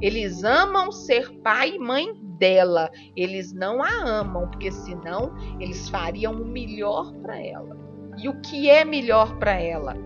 eles 0.00 0.44
amam 0.44 0.92
ser 0.92 1.32
pai 1.40 1.74
e 1.74 1.78
mãe 1.78 2.14
dela, 2.38 2.90
eles 3.16 3.52
não 3.52 3.82
a 3.82 3.90
amam, 3.90 4.48
porque 4.48 4.70
senão 4.70 5.34
eles 5.58 5.88
fariam 5.88 6.32
o 6.32 6.44
melhor 6.44 7.12
para 7.14 7.40
ela. 7.44 7.83
E 8.16 8.28
o 8.28 8.40
que 8.40 8.70
é 8.70 8.84
melhor 8.84 9.36
para 9.36 9.52
ela? 9.52 9.96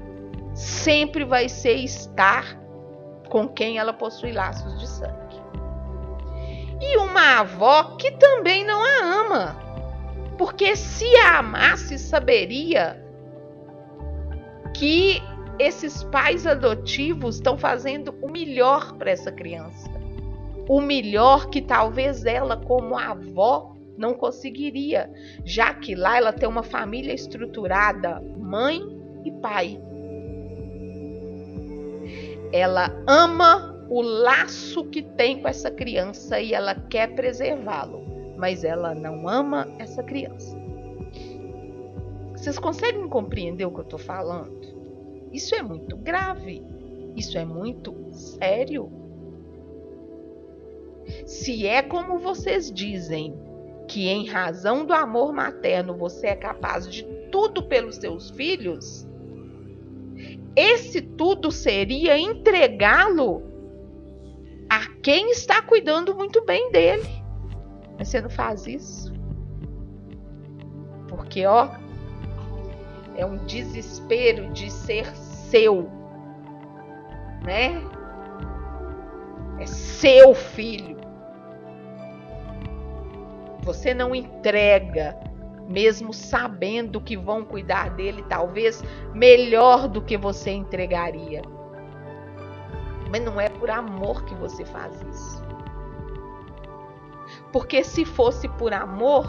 Sempre 0.54 1.24
vai 1.24 1.48
ser 1.48 1.74
estar 1.74 2.58
com 3.28 3.46
quem 3.46 3.78
ela 3.78 3.92
possui 3.92 4.32
laços 4.32 4.78
de 4.78 4.86
sangue 4.86 5.28
e 6.80 6.96
uma 6.98 7.40
avó 7.40 7.96
que 7.96 8.12
também 8.12 8.64
não 8.64 8.82
a 8.82 9.20
ama. 9.20 9.56
Porque 10.36 10.76
se 10.76 11.04
a 11.16 11.38
amasse, 11.38 11.98
saberia 11.98 13.02
que 14.74 15.20
esses 15.58 16.04
pais 16.04 16.46
adotivos 16.46 17.36
estão 17.36 17.58
fazendo 17.58 18.14
o 18.22 18.30
melhor 18.30 18.94
para 18.96 19.10
essa 19.10 19.32
criança. 19.32 19.90
O 20.68 20.80
melhor 20.80 21.48
que 21.48 21.60
talvez 21.60 22.24
ela, 22.24 22.56
como 22.56 22.96
avó, 22.96 23.74
não 23.98 24.14
conseguiria, 24.14 25.10
já 25.44 25.74
que 25.74 25.94
lá 25.94 26.16
ela 26.16 26.32
tem 26.32 26.48
uma 26.48 26.62
família 26.62 27.12
estruturada, 27.12 28.20
mãe 28.38 28.80
e 29.24 29.30
pai. 29.32 29.78
Ela 32.52 32.90
ama 33.06 33.84
o 33.90 34.00
laço 34.00 34.84
que 34.84 35.02
tem 35.02 35.42
com 35.42 35.48
essa 35.48 35.70
criança 35.70 36.40
e 36.40 36.54
ela 36.54 36.74
quer 36.74 37.14
preservá-lo, 37.14 38.02
mas 38.38 38.64
ela 38.64 38.94
não 38.94 39.28
ama 39.28 39.68
essa 39.78 40.02
criança. 40.02 40.56
Vocês 42.32 42.58
conseguem 42.58 43.08
compreender 43.08 43.66
o 43.66 43.70
que 43.70 43.80
eu 43.80 43.84
estou 43.84 43.98
falando? 43.98 44.56
Isso 45.32 45.54
é 45.54 45.62
muito 45.62 45.96
grave. 45.96 46.62
Isso 47.16 47.36
é 47.36 47.44
muito 47.44 47.94
sério. 48.12 48.90
Se 51.26 51.66
é 51.66 51.82
como 51.82 52.18
vocês 52.18 52.70
dizem, 52.70 53.34
que 53.88 54.06
em 54.06 54.26
razão 54.26 54.84
do 54.84 54.92
amor 54.92 55.32
materno 55.32 55.96
você 55.96 56.28
é 56.28 56.36
capaz 56.36 56.86
de 56.86 57.02
tudo 57.32 57.62
pelos 57.62 57.96
seus 57.96 58.30
filhos, 58.30 59.08
esse 60.54 61.00
tudo 61.00 61.50
seria 61.50 62.18
entregá-lo 62.18 63.42
a 64.68 64.86
quem 65.02 65.30
está 65.30 65.62
cuidando 65.62 66.14
muito 66.14 66.44
bem 66.44 66.70
dele. 66.70 67.08
Mas 67.98 68.08
você 68.08 68.20
não 68.20 68.30
faz 68.30 68.66
isso. 68.66 69.12
Porque, 71.08 71.46
ó, 71.46 71.70
é 73.16 73.24
um 73.24 73.38
desespero 73.46 74.52
de 74.52 74.70
ser 74.70 75.06
seu, 75.16 75.88
né? 77.44 77.82
É 79.58 79.66
seu 79.66 80.34
filho. 80.34 80.97
Você 83.68 83.92
não 83.92 84.14
entrega, 84.14 85.14
mesmo 85.68 86.10
sabendo 86.14 87.02
que 87.02 87.18
vão 87.18 87.44
cuidar 87.44 87.90
dele, 87.90 88.24
talvez 88.26 88.82
melhor 89.12 89.86
do 89.86 90.00
que 90.00 90.16
você 90.16 90.52
entregaria. 90.52 91.42
Mas 93.10 93.22
não 93.22 93.38
é 93.38 93.50
por 93.50 93.68
amor 93.68 94.24
que 94.24 94.34
você 94.36 94.64
faz 94.64 94.98
isso. 95.02 95.44
Porque 97.52 97.84
se 97.84 98.06
fosse 98.06 98.48
por 98.48 98.72
amor, 98.72 99.26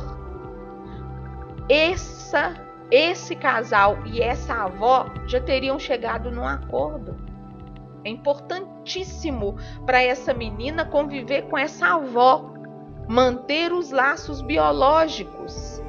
essa, 1.67 2.53
esse 2.89 3.35
casal 3.35 3.97
e 4.05 4.21
essa 4.21 4.53
avó 4.53 5.07
já 5.27 5.41
teriam 5.41 5.77
chegado 5.77 6.31
num 6.31 6.47
acordo. 6.47 7.17
É 8.05 8.09
importantíssimo 8.09 9.57
para 9.85 10.01
essa 10.01 10.33
menina 10.33 10.85
conviver 10.85 11.41
com 11.49 11.57
essa 11.57 11.87
avó, 11.95 12.53
manter 13.09 13.73
os 13.73 13.89
laços 13.89 14.39
biológicos. 14.39 15.81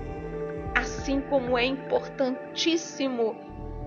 Assim 0.74 1.20
como 1.20 1.58
é 1.58 1.66
importantíssimo 1.66 3.36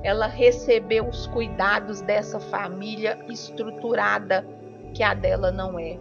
ela 0.03 0.27
receber 0.27 1.01
os 1.01 1.25
cuidados 1.27 2.01
dessa 2.01 2.39
família 2.39 3.17
estruturada 3.27 4.45
que 4.93 5.01
a 5.01 5.15
dela 5.15 5.51
não 5.51 5.79
é. 5.79 5.97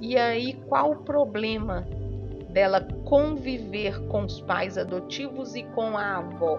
E 0.00 0.16
aí, 0.16 0.54
qual 0.66 0.92
o 0.92 1.02
problema 1.02 1.86
dela 2.48 2.80
conviver 3.04 4.00
com 4.06 4.24
os 4.24 4.40
pais 4.40 4.78
adotivos 4.78 5.54
e 5.54 5.62
com 5.62 5.98
a 5.98 6.16
avó? 6.16 6.58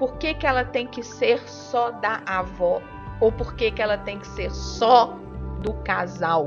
Por 0.00 0.18
que, 0.18 0.34
que 0.34 0.46
ela 0.46 0.64
tem 0.64 0.88
que 0.88 1.04
ser 1.04 1.38
só 1.48 1.92
da 1.92 2.22
avó? 2.26 2.82
Ou 3.20 3.30
por 3.30 3.54
que, 3.54 3.70
que 3.70 3.80
ela 3.80 3.96
tem 3.96 4.18
que 4.18 4.26
ser 4.26 4.50
só 4.50 5.16
do 5.66 5.74
casal? 5.82 6.46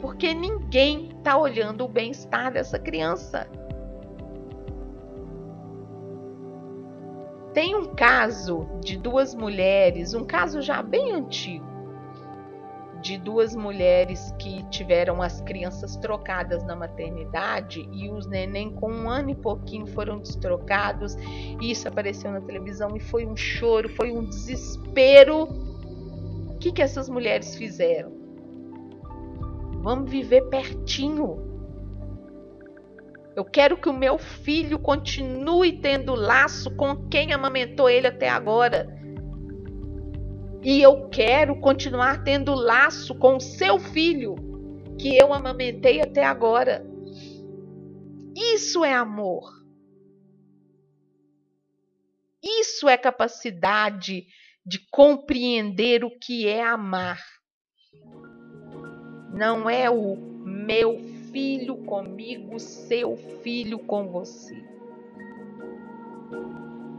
Porque 0.00 0.34
ninguém 0.34 1.08
está 1.08 1.36
olhando 1.36 1.84
o 1.84 1.88
bem-estar 1.88 2.52
dessa 2.52 2.78
criança. 2.78 3.48
Tem 7.54 7.74
um 7.74 7.94
caso 7.94 8.68
de 8.80 8.98
duas 8.98 9.34
mulheres, 9.34 10.12
um 10.12 10.24
caso 10.24 10.60
já 10.60 10.82
bem 10.82 11.12
antigo, 11.12 11.64
de 13.06 13.16
duas 13.16 13.54
mulheres 13.54 14.34
que 14.36 14.64
tiveram 14.64 15.22
as 15.22 15.40
crianças 15.42 15.96
trocadas 15.96 16.64
na 16.64 16.74
maternidade 16.74 17.88
e 17.92 18.10
os 18.10 18.26
neném 18.26 18.68
com 18.68 18.90
um 18.90 19.08
ano 19.08 19.30
e 19.30 19.34
pouquinho 19.36 19.86
foram 19.86 20.18
destrocados. 20.18 21.14
Isso 21.60 21.86
apareceu 21.86 22.32
na 22.32 22.40
televisão 22.40 22.96
e 22.96 23.00
foi 23.00 23.24
um 23.24 23.36
choro, 23.36 23.88
foi 23.90 24.10
um 24.10 24.24
desespero. 24.24 25.44
O 25.44 26.58
que, 26.58 26.72
que 26.72 26.82
essas 26.82 27.08
mulheres 27.08 27.54
fizeram? 27.54 28.10
Vamos 29.82 30.10
viver 30.10 30.42
pertinho. 30.48 31.46
Eu 33.36 33.44
quero 33.44 33.76
que 33.76 33.88
o 33.88 33.92
meu 33.92 34.18
filho 34.18 34.80
continue 34.80 35.74
tendo 35.74 36.12
laço 36.16 36.74
com 36.74 37.08
quem 37.08 37.32
amamentou 37.32 37.88
ele 37.88 38.08
até 38.08 38.28
agora. 38.28 38.88
E 40.66 40.82
eu 40.82 41.08
quero 41.10 41.60
continuar 41.60 42.24
tendo 42.24 42.52
laço 42.52 43.14
com 43.14 43.36
o 43.36 43.40
seu 43.40 43.78
filho 43.78 44.34
que 44.98 45.16
eu 45.16 45.32
amamentei 45.32 46.00
até 46.00 46.24
agora. 46.24 46.84
Isso 48.34 48.84
é 48.84 48.92
amor. 48.92 49.64
Isso 52.42 52.88
é 52.88 52.98
capacidade 52.98 54.26
de 54.66 54.80
compreender 54.90 56.02
o 56.02 56.10
que 56.18 56.48
é 56.48 56.64
amar. 56.64 57.24
Não 59.32 59.70
é 59.70 59.88
o 59.88 60.16
meu 60.16 60.98
filho 61.30 61.76
comigo, 61.84 62.58
seu 62.58 63.16
filho 63.40 63.78
com 63.78 64.08
você. 64.08 64.56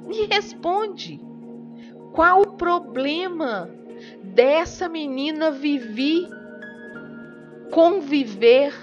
Me 0.05 0.25
responde. 0.27 1.26
Qual 2.17 2.41
o 2.41 2.53
problema 2.53 3.69
dessa 4.23 4.89
menina 4.89 5.51
viver, 5.51 6.27
conviver 7.71 8.73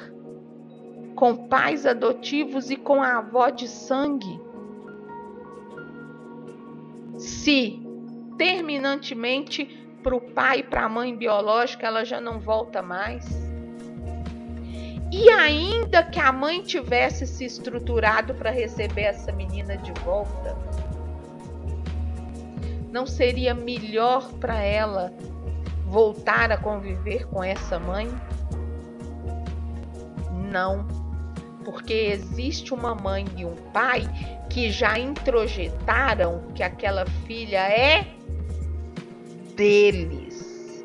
com 1.16 1.48
pais 1.48 1.85
adotivos 1.85 2.70
e 2.70 2.77
com 2.77 3.02
a 3.02 3.16
avó 3.19 3.51
de 3.51 3.66
sangue? 3.66 4.40
Se 7.19 7.82
terminantemente 8.39 9.85
para 10.01 10.15
o 10.15 10.20
pai 10.20 10.61
e 10.61 10.62
para 10.62 10.85
a 10.85 10.89
mãe 10.89 11.16
biológica 11.16 11.89
ela 11.89 12.05
já 12.05 12.20
não 12.20 12.39
volta 12.39 12.82
mais. 12.82 13.27
E 15.11 15.28
ainda 15.28 16.05
que 16.05 16.20
a 16.20 16.31
mãe 16.31 16.62
tivesse 16.62 17.27
se 17.27 17.44
estruturado 17.44 18.32
para 18.35 18.51
receber 18.51 19.02
essa 19.02 19.32
menina 19.32 19.77
de 19.77 19.90
volta, 20.05 20.56
não 22.94 23.08
seria 23.08 23.52
melhor 23.52 24.30
para 24.34 24.62
ela 24.62 25.12
voltar 25.84 26.52
a 26.52 26.56
conviver 26.56 27.26
com 27.26 27.42
essa 27.42 27.76
mãe? 27.76 28.08
Não, 30.52 30.86
porque 31.64 31.92
existe 31.92 32.72
uma 32.72 32.94
mãe 32.94 33.26
e 33.36 33.44
um 33.44 33.56
pai 33.72 34.02
que 34.48 34.70
já 34.70 34.96
introjetaram 34.96 36.52
que 36.54 36.62
aquela 36.62 37.04
filha 37.26 37.68
é 37.68 38.14
deles, 39.56 40.84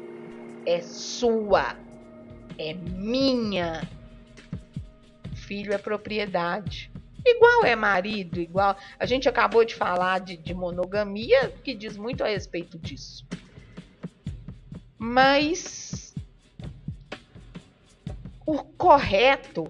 é 0.65 0.81
sua, 0.81 1.75
é 2.57 2.73
minha. 2.73 3.87
Filho 5.35 5.73
é 5.73 5.77
propriedade. 5.77 6.91
Igual 7.35 7.65
é 7.65 7.75
marido, 7.75 8.39
igual. 8.39 8.75
A 8.97 9.05
gente 9.05 9.29
acabou 9.29 9.63
de 9.63 9.75
falar 9.75 10.19
de, 10.19 10.37
de 10.37 10.53
monogamia, 10.53 11.49
que 11.63 11.73
diz 11.73 11.95
muito 11.95 12.23
a 12.23 12.27
respeito 12.27 12.77
disso. 12.77 13.25
Mas 14.97 16.13
o 18.45 18.63
correto 18.63 19.69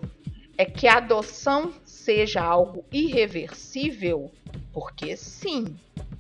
é 0.58 0.66
que 0.66 0.88
a 0.88 0.98
adoção 0.98 1.74
seja 1.86 2.42
algo 2.42 2.86
irreversível, 2.92 4.32
porque 4.74 5.16
sim, 5.16 5.76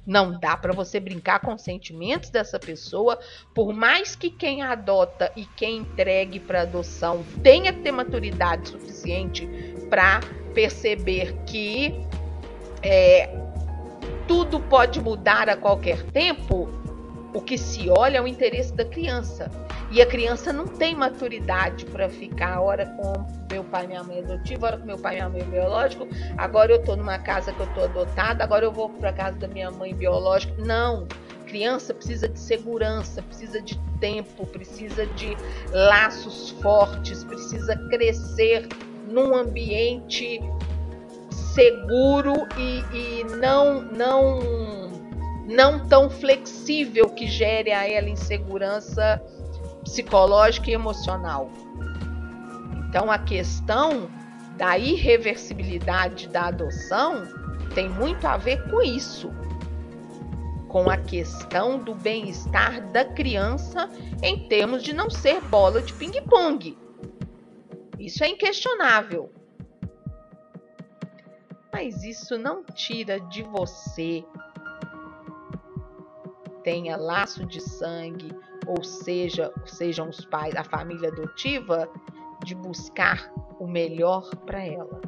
não 0.05 0.39
dá 0.39 0.57
para 0.57 0.73
você 0.73 0.99
brincar 0.99 1.39
com 1.39 1.53
os 1.53 1.61
sentimentos 1.61 2.29
dessa 2.29 2.59
pessoa, 2.59 3.19
por 3.53 3.73
mais 3.73 4.15
que 4.15 4.29
quem 4.29 4.61
adota 4.61 5.31
e 5.35 5.45
quem 5.45 5.77
entregue 5.77 6.39
para 6.39 6.61
adoção 6.63 7.23
tenha 7.43 7.71
que 7.71 7.81
ter 7.81 7.91
maturidade 7.91 8.69
suficiente 8.69 9.47
para 9.89 10.19
perceber 10.49 11.35
que 11.45 12.05
é, 12.81 13.30
tudo 14.27 14.59
pode 14.59 15.01
mudar 15.01 15.49
a 15.49 15.57
qualquer 15.57 16.03
tempo, 16.11 16.69
o 17.34 17.41
que 17.41 17.57
se 17.57 17.89
olha 17.89 18.17
é 18.17 18.21
o 18.21 18.27
interesse 18.27 18.73
da 18.73 18.85
criança. 18.85 19.49
E 19.91 20.01
a 20.01 20.05
criança 20.05 20.53
não 20.53 20.67
tem 20.67 20.95
maturidade 20.95 21.85
para 21.85 22.09
ficar 22.09 22.61
hora 22.61 22.85
com 22.85 23.13
meu 23.51 23.63
pai 23.63 23.85
e 23.85 23.88
minha 23.88 24.03
mãe 24.03 24.19
adotiva, 24.19 24.67
hora 24.67 24.77
com 24.77 24.85
meu 24.85 24.99
pai 24.99 25.13
e 25.13 25.15
minha 25.15 25.30
mãe 25.30 25.43
biológico. 25.43 26.07
Agora 26.38 26.71
eu 26.71 26.84
tô 26.84 26.95
numa 26.95 27.17
casa 27.17 27.51
que 27.51 27.59
eu 27.59 27.67
tô 27.73 27.81
adotada, 27.81 28.43
agora 28.43 28.65
eu 28.65 28.71
vou 28.71 28.89
para 28.89 29.11
casa 29.11 29.38
da 29.38 29.47
minha 29.47 29.71
mãe 29.71 29.93
biológica. 29.95 30.53
Não. 30.59 31.07
Criança 31.47 31.91
precisa 31.91 32.30
de 32.30 32.39
segurança, 32.39 33.23
precisa 33.23 33.59
de 33.59 33.80
tempo, 33.99 34.45
precisa 34.45 35.07
de 35.07 35.35
laços 35.71 36.51
fortes, 36.61 37.23
precisa 37.23 37.76
crescer 37.89 38.67
num 39.10 39.36
ambiente 39.36 40.40
seguro 41.31 42.48
e, 42.57 42.84
e 42.94 43.23
não 43.36 43.81
não 43.81 44.40
não 45.48 45.88
tão 45.88 46.10
flexível 46.10 47.10
que 47.10 47.27
gere 47.27 47.72
a 47.72 47.90
ela 47.90 48.07
insegurança 48.07 49.22
psicológica 49.84 50.69
e 50.69 50.73
emocional. 50.73 51.49
Então 52.88 53.11
a 53.11 53.18
questão 53.18 54.10
da 54.57 54.77
irreversibilidade 54.77 56.27
da 56.27 56.48
adoção 56.48 57.23
tem 57.73 57.90
muito 57.90 58.27
a 58.27 58.38
ver 58.38 58.69
com 58.69 58.81
isso. 58.81 59.31
Com 60.68 60.90
a 60.90 60.98
questão 60.98 61.80
do 61.80 61.95
bem-estar 61.95 62.91
da 62.91 63.03
criança 63.03 63.90
em 64.22 64.48
termos 64.48 64.84
de 64.84 64.94
não 64.94 65.10
ser 65.10 65.41
bola 65.41 65.81
de 65.81 65.94
ping-pong. 65.94 66.77
Isso 67.99 68.23
é 68.23 68.30
inquestionável. 68.30 69.31
Mas 71.71 72.03
isso 72.03 72.38
não 72.38 72.63
tira 72.63 73.19
de 73.19 73.43
você 73.43 74.23
tenha 76.63 76.97
laço 76.97 77.45
de 77.45 77.61
sangue 77.61 78.35
ou 78.69 78.84
seja, 78.84 79.51
sejam 79.65 80.09
os 80.09 80.23
pais, 80.26 80.55
a 80.55 80.63
família 80.63 81.09
adotiva, 81.09 81.89
de 82.45 82.53
buscar 82.53 83.34
o 83.59 83.67
melhor 83.67 84.30
para 84.45 84.63
ela. 84.63 85.01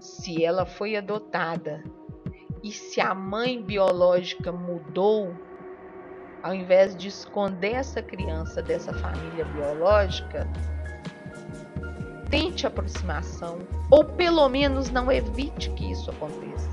Se 0.00 0.44
ela 0.44 0.64
foi 0.64 0.94
adotada 0.94 1.82
e 2.62 2.70
se 2.70 3.00
a 3.00 3.12
mãe 3.12 3.60
biológica 3.60 4.52
mudou, 4.52 5.34
ao 6.42 6.54
invés 6.54 6.96
de 6.96 7.08
esconder 7.08 7.74
essa 7.74 8.02
criança 8.02 8.62
dessa 8.62 8.92
família 8.92 9.44
biológica, 9.44 10.48
tente 12.30 12.66
aproximação 12.66 13.60
ou 13.90 14.04
pelo 14.04 14.48
menos 14.48 14.90
não 14.90 15.10
evite 15.10 15.70
que 15.70 15.92
isso 15.92 16.10
aconteça. 16.10 16.70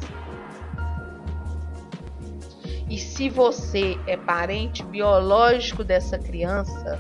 E 2.90 2.98
se 2.98 3.30
você 3.30 4.00
é 4.08 4.18
parente 4.18 4.84
biológico 4.84 5.84
dessa 5.84 6.18
criança 6.18 7.00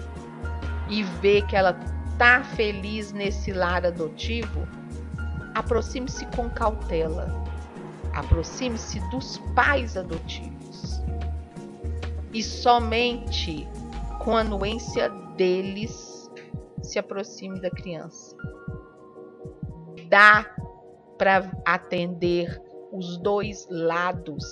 e 0.87 1.03
vê 1.03 1.41
que 1.41 1.55
ela 1.55 1.73
tá 2.17 2.43
feliz 2.43 3.11
nesse 3.11 3.51
lar 3.51 3.85
adotivo, 3.85 4.67
aproxime-se 5.55 6.25
com 6.35 6.49
cautela 6.49 7.49
Aproxime-se 8.13 8.99
dos 9.09 9.37
pais 9.55 9.95
adotivos 9.95 10.58
e 12.33 12.43
somente 12.43 13.67
com 14.19 14.35
a 14.35 14.41
anuência 14.41 15.09
deles 15.35 16.29
se 16.81 16.99
aproxime 16.99 17.59
da 17.59 17.69
criança. 17.69 18.35
Dá 20.07 20.45
para 21.17 21.51
atender 21.65 22.61
os 22.91 23.17
dois 23.17 23.67
lados, 23.69 24.43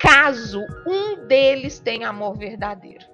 caso 0.00 0.64
um 0.86 1.26
deles 1.26 1.78
tenha 1.78 2.08
amor 2.08 2.36
verdadeiro. 2.36 3.04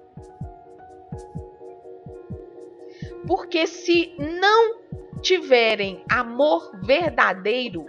Porque 3.27 3.67
se 3.67 4.15
não 4.17 4.81
tiverem 5.21 6.03
amor 6.09 6.71
verdadeiro, 6.81 7.85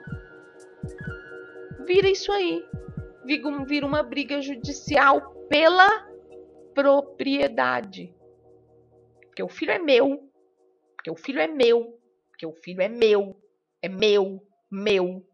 vira 1.87 2.09
isso 2.09 2.33
aí. 2.33 2.65
Vira 3.67 3.87
uma 3.87 4.03
briga 4.03 4.41
judicial 4.41 5.38
pela 5.49 6.07
propriedade. 6.75 8.15
Porque 9.27 9.43
o 9.43 9.49
filho 9.49 9.73
é 9.73 9.79
meu. 9.79 10.31
Porque 10.97 11.11
o 11.11 11.17
filho 11.17 11.41
é 11.41 11.47
meu. 11.47 11.99
Porque 12.29 12.47
o 12.47 12.53
filho 12.53 12.83
é 12.83 12.89
meu. 12.89 13.41
É 13.83 13.89
meu. 13.89 14.47
Meu. 14.71 15.25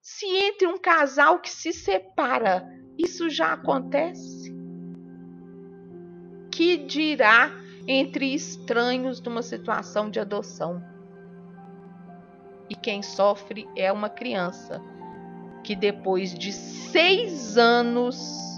Se 0.00 0.26
entre 0.26 0.66
um 0.66 0.78
casal 0.78 1.40
que 1.40 1.50
se 1.50 1.72
separa, 1.72 2.68
isso 2.98 3.30
já 3.30 3.54
acontece? 3.54 4.54
Que 6.50 6.76
dirá 6.76 7.50
entre 7.88 8.34
estranhos 8.34 9.20
numa 9.20 9.42
situação 9.42 10.10
de 10.10 10.20
adoção? 10.20 10.82
E 12.68 12.74
quem 12.74 13.02
sofre 13.02 13.68
é 13.76 13.90
uma 13.92 14.08
criança 14.10 14.80
que 15.62 15.74
depois 15.74 16.34
de 16.34 16.52
seis 16.52 17.56
anos 17.56 18.53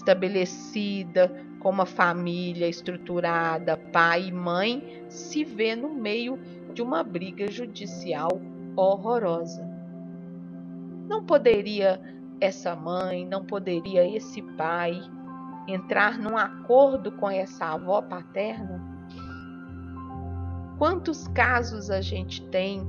estabelecida, 0.00 1.30
com 1.60 1.68
uma 1.68 1.86
família 1.86 2.66
estruturada, 2.66 3.76
pai 3.76 4.28
e 4.28 4.32
mãe, 4.32 5.04
se 5.08 5.44
vê 5.44 5.76
no 5.76 5.94
meio 5.94 6.38
de 6.72 6.82
uma 6.82 7.02
briga 7.04 7.50
judicial 7.50 8.40
horrorosa. 8.74 9.68
Não 11.06 11.22
poderia 11.24 12.00
essa 12.40 12.74
mãe, 12.74 13.26
não 13.26 13.44
poderia 13.44 14.06
esse 14.16 14.40
pai 14.40 14.98
entrar 15.68 16.18
num 16.18 16.36
acordo 16.36 17.12
com 17.12 17.30
essa 17.30 17.66
avó 17.66 18.00
paterna? 18.00 18.80
Quantos 20.78 21.28
casos 21.28 21.90
a 21.90 22.00
gente 22.00 22.42
tem 22.46 22.86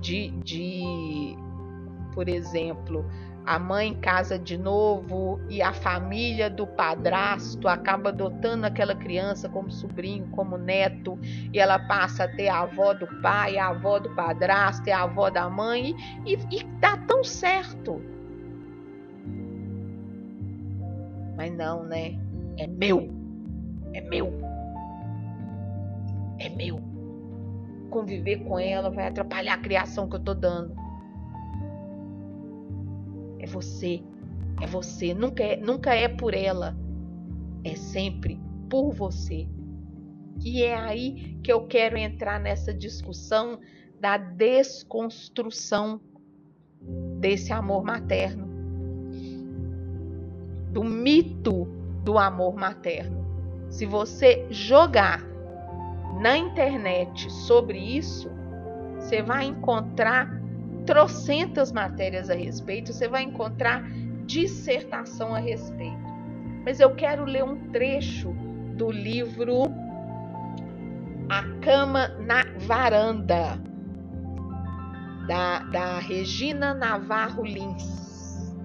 de, 0.00 0.30
de 0.42 1.36
por 2.14 2.26
exemplo, 2.26 3.04
a 3.48 3.58
mãe 3.58 3.94
casa 3.94 4.38
de 4.38 4.58
novo 4.58 5.40
e 5.48 5.62
a 5.62 5.72
família 5.72 6.50
do 6.50 6.66
padrasto 6.66 7.66
acaba 7.66 8.10
adotando 8.10 8.66
aquela 8.66 8.94
criança 8.94 9.48
como 9.48 9.70
sobrinho, 9.70 10.28
como 10.32 10.58
neto, 10.58 11.18
e 11.50 11.58
ela 11.58 11.78
passa 11.78 12.24
a 12.24 12.28
ter 12.28 12.48
a 12.48 12.60
avó 12.60 12.92
do 12.92 13.06
pai, 13.22 13.56
a 13.56 13.68
avó 13.68 13.98
do 13.98 14.14
padrasto, 14.14 14.90
a 14.90 15.00
avó 15.00 15.30
da 15.30 15.48
mãe, 15.48 15.96
e, 16.26 16.34
e 16.54 16.62
dá 16.78 16.98
tão 16.98 17.24
certo. 17.24 18.02
Mas 21.34 21.50
não, 21.56 21.84
né? 21.84 22.18
É 22.58 22.66
meu. 22.66 23.08
É 23.94 24.02
meu. 24.02 24.30
É 26.38 26.50
meu. 26.50 26.82
Conviver 27.88 28.44
com 28.44 28.58
ela 28.58 28.90
vai 28.90 29.06
atrapalhar 29.06 29.54
a 29.54 29.58
criação 29.58 30.06
que 30.06 30.16
eu 30.16 30.20
tô 30.20 30.34
dando 30.34 30.87
você. 33.48 34.02
É 34.60 34.66
você. 34.66 35.12
Nunca 35.14 35.42
é, 35.42 35.56
nunca 35.56 35.94
é 35.94 36.06
por 36.06 36.34
ela. 36.34 36.76
É 37.64 37.74
sempre 37.74 38.38
por 38.70 38.92
você. 38.92 39.48
E 40.44 40.62
é 40.62 40.76
aí 40.76 41.38
que 41.42 41.52
eu 41.52 41.66
quero 41.66 41.96
entrar 41.96 42.38
nessa 42.38 42.72
discussão 42.72 43.58
da 44.00 44.16
desconstrução 44.16 46.00
desse 47.18 47.52
amor 47.52 47.82
materno, 47.82 48.46
do 50.70 50.84
mito 50.84 51.66
do 52.04 52.16
amor 52.16 52.54
materno. 52.54 53.26
Se 53.68 53.84
você 53.84 54.46
jogar 54.50 55.22
na 56.20 56.36
internet 56.36 57.30
sobre 57.30 57.78
isso, 57.78 58.30
você 58.96 59.22
vai 59.22 59.46
encontrar 59.46 60.37
trocentas 60.88 61.70
matérias 61.70 62.30
a 62.30 62.34
respeito, 62.34 62.94
você 62.94 63.06
vai 63.06 63.22
encontrar 63.22 63.84
dissertação 64.24 65.34
a 65.34 65.38
respeito. 65.38 66.08
Mas 66.64 66.80
eu 66.80 66.94
quero 66.94 67.26
ler 67.26 67.44
um 67.44 67.70
trecho 67.70 68.32
do 68.74 68.90
livro 68.90 69.64
A 71.28 71.42
Cama 71.60 72.08
na 72.20 72.42
Varanda, 72.56 73.60
da, 75.26 75.58
da 75.64 75.98
Regina 75.98 76.72
Navarro 76.72 77.44
Lins. 77.44 78.56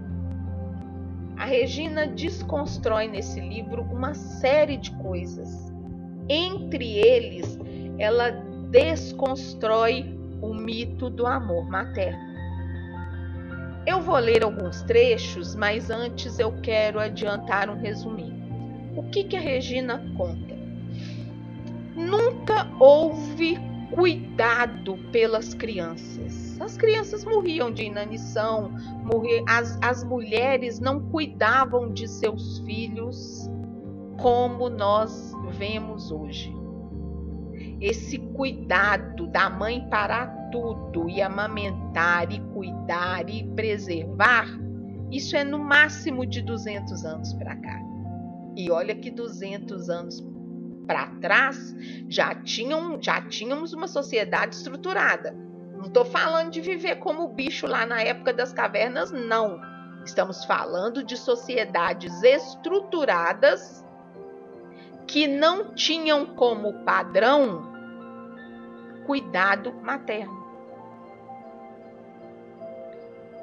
A 1.36 1.44
Regina 1.44 2.08
desconstrói 2.08 3.10
nesse 3.10 3.41
livro 3.41 3.82
uma 3.91 4.14
série 4.14 4.78
de 4.78 4.91
coisas. 4.91 5.74
Entre 6.30 7.00
eles, 7.00 7.60
ela 8.00 8.32
desconstrói 8.72 10.12
o 10.44 10.53
mito 10.53 11.10
do 11.10 11.26
amor 11.26 11.70
materno. 11.70 12.34
Eu 13.88 14.02
vou 14.02 14.18
ler 14.18 14.44
alguns 14.44 14.82
trechos, 14.84 15.56
mas 15.56 15.90
antes 15.90 16.38
eu 16.38 16.52
quero 16.61 16.99
adiantar 16.99 17.70
um 17.70 17.80
resuminho. 17.80 18.44
O 18.95 19.03
que, 19.03 19.24
que 19.24 19.38
a 19.38 19.40
Regina 19.40 20.03
conta? 20.18 20.53
Nunca 21.95 22.68
houve 22.80 23.57
cuidado 23.94 24.98
pelas 25.11 25.53
crianças. 25.53 26.60
As 26.60 26.78
crianças 26.78 27.24
morriam 27.24 27.72
de 27.72 27.84
inanição, 27.84 28.72
as, 29.48 29.78
as 29.82 30.03
mulheres 30.03 30.80
não 30.80 30.99
cuidavam 31.10 31.91
de 31.91 32.07
seus 32.07 32.60
filhos 32.60 33.49
como 34.18 34.70
nós 34.70 35.34
vemos 35.57 36.11
hoje 36.11 36.62
esse 37.84 38.18
cuidado 38.18 39.27
da 39.27 39.49
mãe 39.49 39.85
para 39.89 40.27
tudo 40.53 41.10
e 41.10 41.22
amamentar 41.22 42.31
e 42.31 42.39
cuidar 42.53 43.30
e 43.30 43.43
preservar, 43.43 44.47
isso 45.11 45.35
é 45.35 45.43
no 45.43 45.60
máximo 45.60 46.26
de 46.26 46.41
200 46.41 47.03
anos 47.03 47.34
para 47.34 47.57
cá. 47.57 47.81
E 48.55 48.72
olha 48.72 48.95
que 48.95 49.11
200 49.11 49.89
anos 49.89 50.26
para 50.88 51.07
trás 51.19 51.76
já, 52.07 52.34
tinham, 52.34 53.01
já 53.01 53.22
tínhamos 53.22 53.73
uma 53.73 53.88
sociedade 53.89 54.55
estruturada. 54.55 55.35
Não 55.73 55.88
estou 55.88 56.05
falando 56.05 56.51
de 56.51 56.61
viver 56.61 56.95
como 56.99 57.27
bicho 57.34 57.68
lá 57.68 57.85
na 57.85 58.01
época 58.01 58.31
das 58.31 58.53
cavernas, 58.53 59.11
não. 59.11 59.60
Estamos 60.05 60.45
falando 60.45 61.03
de 61.03 61.18
sociedades 61.18 62.23
estruturadas 62.23 63.84
que 65.05 65.27
não 65.27 65.76
tinham 65.76 66.26
como 66.27 66.85
padrão 66.85 67.73
cuidado 69.06 69.74
materno. 69.82 70.44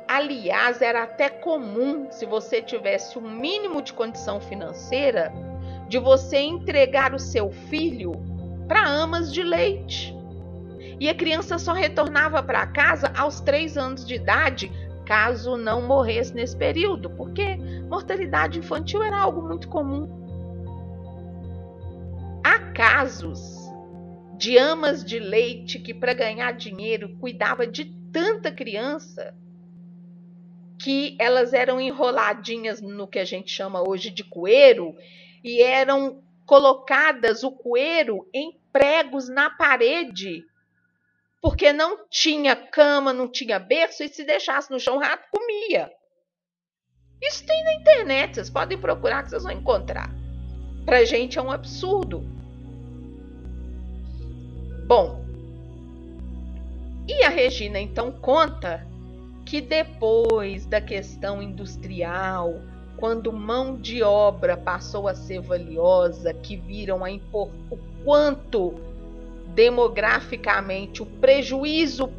Aliás, 0.09 0.83
era 0.83 1.05
até 1.05 1.29
comum, 1.29 2.11
se 2.11 2.27
você 2.27 2.61
tivesse 2.61 3.17
um 3.17 3.31
mínimo 3.31 3.81
de 3.81 3.93
condição 3.93 4.41
financeira, 4.41 5.33
de 5.89 5.99
você 5.99 6.39
entregar 6.39 7.15
o 7.15 7.19
seu 7.19 7.51
filho 7.51 8.13
para 8.67 8.89
amas 8.89 9.33
de 9.33 9.43
leite. 9.43 10.13
E 10.99 11.09
a 11.09 11.15
criança 11.15 11.59
só 11.59 11.73
retornava 11.73 12.43
para 12.43 12.67
casa 12.67 13.13
aos 13.17 13.41
três 13.41 13.77
anos 13.79 14.05
de 14.05 14.17
idade, 14.17 14.71
caso 15.07 15.57
não 15.57 15.83
morresse 15.83 16.35
nesse 16.35 16.57
período, 16.57 17.11
porque 17.11 17.57
mortalidade 17.89 18.59
infantil 18.59 19.03
era 19.03 19.19
algo 19.19 19.43
muito 19.43 19.69
comum. 19.69 20.09
Há 22.45 22.59
casos 22.73 23.60
de 24.41 24.57
amas 24.57 25.05
de 25.05 25.19
leite 25.19 25.79
que, 25.79 25.93
para 25.93 26.15
ganhar 26.15 26.53
dinheiro, 26.53 27.15
cuidava 27.19 27.67
de 27.67 27.85
tanta 28.11 28.51
criança 28.51 29.37
que 30.83 31.15
elas 31.19 31.53
eram 31.53 31.79
enroladinhas 31.79 32.81
no 32.81 33.07
que 33.07 33.19
a 33.19 33.25
gente 33.25 33.53
chama 33.53 33.87
hoje 33.87 34.09
de 34.09 34.25
coeiro 34.25 34.97
e 35.45 35.61
eram 35.61 36.23
colocadas 36.47 37.43
o 37.45 37.53
coeiro 37.53 38.27
em 38.33 38.59
pregos 38.73 39.29
na 39.29 39.51
parede, 39.51 40.43
porque 41.43 41.71
não 41.71 42.09
tinha 42.09 42.57
cama, 42.57 43.13
não 43.13 43.29
tinha 43.29 43.59
berço 43.59 44.03
e 44.03 44.09
se 44.09 44.25
deixasse 44.25 44.71
no 44.71 44.81
chão 44.81 44.97
o 44.97 45.01
rato 45.01 45.29
comia. 45.31 45.93
Isso 47.21 47.45
tem 47.45 47.63
na 47.63 47.75
internet, 47.75 48.37
vocês 48.37 48.49
podem 48.49 48.81
procurar 48.81 49.23
que 49.23 49.29
vocês 49.29 49.43
vão 49.43 49.53
encontrar. 49.53 50.09
Pra 50.87 51.05
gente 51.05 51.39
é 51.39 51.43
um 51.43 51.51
absurdo. 51.51 52.40
Bom, 54.91 55.25
e 57.07 57.23
a 57.23 57.29
Regina 57.29 57.79
então 57.79 58.11
conta 58.11 58.85
que 59.47 59.61
depois 59.61 60.67
da 60.67 60.81
questão 60.81 61.41
industrial, 61.41 62.57
quando 62.97 63.33
mão 63.33 63.77
de 63.77 64.03
obra 64.03 64.57
passou 64.57 65.07
a 65.07 65.15
ser 65.15 65.43
valiosa, 65.43 66.35
que 66.35 66.57
viram 66.57 67.05
a 67.05 67.11
impor 67.13 67.51
o 67.71 67.79
quanto 68.05 68.81
demograficamente 69.55 71.05
o 71.05 71.07
prejuízo 71.07 72.11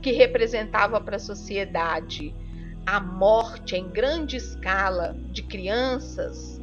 que 0.00 0.12
representava 0.12 1.00
para 1.00 1.16
a 1.16 1.18
sociedade 1.18 2.32
a 2.86 3.00
morte 3.00 3.74
em 3.74 3.88
grande 3.88 4.36
escala 4.36 5.16
de 5.32 5.42
crianças, 5.42 6.60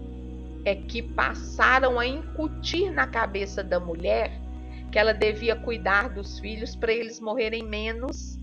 é 0.63 0.73
que 0.73 1.01
passaram 1.01 1.99
a 1.99 2.07
incutir 2.07 2.89
na 2.93 3.05
cabeça 3.05 3.61
da 3.61 3.77
mulher 3.77 4.47
que 4.91 4.99
ela 4.99 5.13
devia 5.13 5.55
cuidar 5.55 6.09
dos 6.09 6.39
filhos 6.39 6.75
para 6.75 6.91
eles 6.91 7.19
morrerem 7.19 7.63
menos 7.63 8.39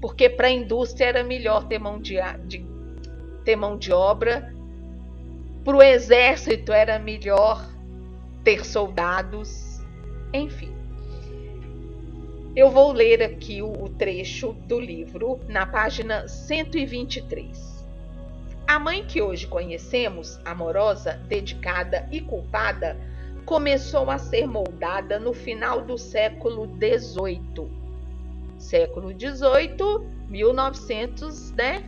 porque 0.00 0.28
para 0.28 0.48
a 0.48 0.50
indústria 0.50 1.06
era 1.06 1.24
melhor 1.24 1.64
ter 1.64 1.78
mão 1.78 1.98
de, 1.98 2.16
de, 2.46 2.64
ter 3.44 3.56
mão 3.56 3.76
de 3.76 3.92
obra, 3.92 4.54
para 5.64 5.76
o 5.76 5.82
exército 5.82 6.72
era 6.72 6.98
melhor 6.98 7.68
ter 8.44 8.64
soldados, 8.64 9.80
enfim. 10.32 10.72
Eu 12.54 12.70
vou 12.70 12.92
ler 12.92 13.22
aqui 13.22 13.60
o, 13.60 13.70
o 13.70 13.88
trecho 13.88 14.52
do 14.66 14.78
livro 14.80 15.40
na 15.48 15.66
página 15.66 16.26
123. 16.28 17.84
A 18.66 18.78
mãe 18.78 19.04
que 19.04 19.20
hoje 19.20 19.46
conhecemos, 19.46 20.40
amorosa, 20.44 21.20
dedicada 21.28 22.08
e 22.10 22.20
culpada, 22.20 22.96
começou 23.46 24.10
a 24.10 24.18
ser 24.18 24.46
moldada 24.46 25.18
no 25.18 25.32
final 25.32 25.80
do 25.80 25.96
século 25.96 26.66
XVIII 26.66 27.86
século 28.58 29.10
XVIII, 29.10 30.08
1900, 30.28 31.52
né? 31.52 31.84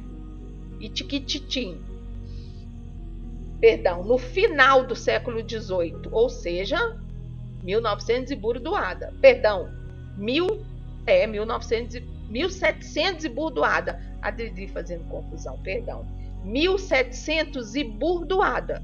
E 0.81 0.89
tiquititim. 0.89 1.81
Perdão, 3.61 4.05
no 4.05 4.19
final 4.19 4.85
do 4.85 4.95
século 4.95 5.41
XVIII, 5.41 6.09
ou 6.13 6.29
seja, 6.29 6.97
1900 7.65 8.31
e 8.31 8.37
burdoada. 8.37 9.13
Perdão, 9.21 9.69
mil, 10.17 10.65
é, 11.07 11.27
1900, 11.27 12.01
1700 12.29 13.25
e 13.25 13.29
burdoada. 13.29 14.01
A 14.23 14.31
Didi 14.31 14.69
fazendo 14.69 15.05
confusão, 15.09 15.59
perdão. 15.59 16.07
1700 16.45 17.75
e 17.75 17.83
burdoada. 17.83 18.83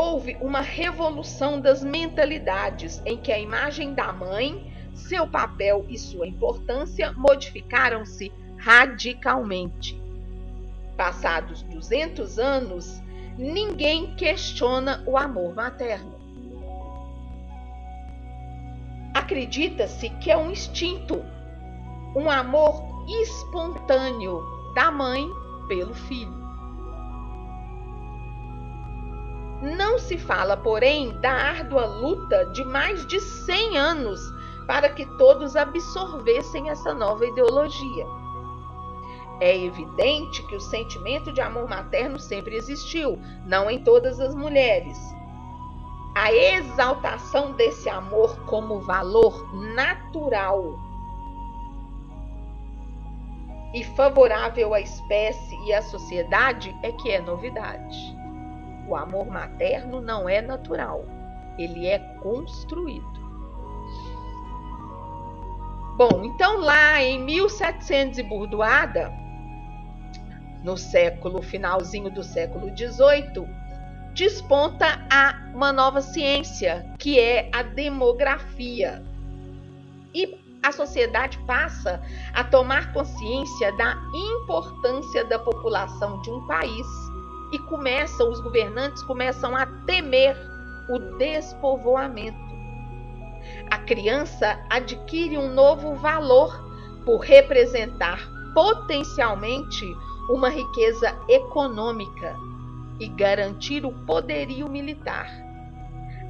Houve 0.00 0.36
uma 0.40 0.60
revolução 0.60 1.60
das 1.60 1.82
mentalidades 1.82 3.02
em 3.04 3.16
que 3.16 3.32
a 3.32 3.38
imagem 3.40 3.94
da 3.94 4.12
mãe 4.12 4.72
seu 4.94 5.26
papel 5.26 5.84
e 5.88 5.98
sua 5.98 6.28
importância 6.28 7.12
modificaram-se 7.14 8.32
radicalmente. 8.56 10.00
Passados 10.96 11.62
200 11.64 12.38
anos, 12.38 13.02
ninguém 13.36 14.14
questiona 14.14 15.02
o 15.04 15.16
amor 15.16 15.52
materno. 15.56 16.14
Acredita-se 19.12 20.10
que 20.10 20.30
é 20.30 20.36
um 20.36 20.52
instinto, 20.52 21.24
um 22.14 22.30
amor 22.30 23.04
espontâneo 23.08 24.44
da 24.76 24.92
mãe 24.92 25.28
pelo 25.66 25.92
filho. 25.92 26.37
Não 29.60 29.98
se 29.98 30.16
fala, 30.16 30.56
porém, 30.56 31.18
da 31.20 31.32
árdua 31.32 31.84
luta 31.86 32.46
de 32.46 32.64
mais 32.64 33.04
de 33.06 33.20
100 33.20 33.76
anos 33.76 34.20
para 34.66 34.88
que 34.90 35.04
todos 35.16 35.56
absorvessem 35.56 36.70
essa 36.70 36.94
nova 36.94 37.26
ideologia. 37.26 38.06
É 39.40 39.56
evidente 39.56 40.42
que 40.46 40.54
o 40.54 40.60
sentimento 40.60 41.32
de 41.32 41.40
amor 41.40 41.68
materno 41.68 42.18
sempre 42.18 42.56
existiu, 42.56 43.18
não 43.46 43.70
em 43.70 43.82
todas 43.82 44.20
as 44.20 44.34
mulheres. 44.34 44.98
A 46.14 46.32
exaltação 46.32 47.52
desse 47.52 47.88
amor 47.88 48.36
como 48.46 48.80
valor 48.80 49.54
natural 49.74 50.78
e 53.72 53.84
favorável 53.84 54.74
à 54.74 54.80
espécie 54.80 55.56
e 55.66 55.72
à 55.72 55.82
sociedade 55.82 56.76
é 56.82 56.90
que 56.92 57.10
é 57.10 57.20
novidade. 57.20 58.17
O 58.88 58.96
amor 58.96 59.26
materno 59.26 60.00
não 60.00 60.26
é 60.26 60.40
natural, 60.40 61.04
ele 61.58 61.86
é 61.86 61.98
construído. 62.22 63.18
Bom, 65.98 66.24
então 66.24 66.58
lá 66.60 67.02
em 67.02 67.22
1700 67.22 68.18
e 68.18 68.22
burdoada, 68.22 69.12
no 70.64 70.78
século 70.78 71.42
finalzinho 71.42 72.10
do 72.10 72.22
século 72.24 72.70
18, 72.70 73.46
desponta 74.14 74.86
a 75.12 75.34
uma 75.52 75.70
nova 75.70 76.00
ciência, 76.00 76.90
que 76.98 77.20
é 77.20 77.50
a 77.52 77.62
demografia. 77.62 79.04
E 80.14 80.40
a 80.62 80.72
sociedade 80.72 81.38
passa 81.46 82.00
a 82.32 82.42
tomar 82.42 82.92
consciência 82.94 83.76
da 83.76 83.96
importância 84.14 85.24
da 85.26 85.38
população 85.38 86.22
de 86.22 86.30
um 86.30 86.46
país 86.46 86.86
e 87.52 87.58
começam 87.60 88.30
os 88.30 88.40
governantes 88.40 89.02
começam 89.02 89.56
a 89.56 89.66
temer 89.86 90.36
o 90.88 90.98
despovoamento 91.18 92.48
a 93.70 93.78
criança 93.78 94.58
adquire 94.70 95.36
um 95.36 95.52
novo 95.52 95.94
valor 95.94 96.64
por 97.04 97.18
representar 97.18 98.28
potencialmente 98.54 99.84
uma 100.30 100.48
riqueza 100.48 101.14
econômica 101.28 102.36
e 102.98 103.08
garantir 103.08 103.84
o 103.84 103.92
poderio 104.04 104.68
militar. 104.68 105.30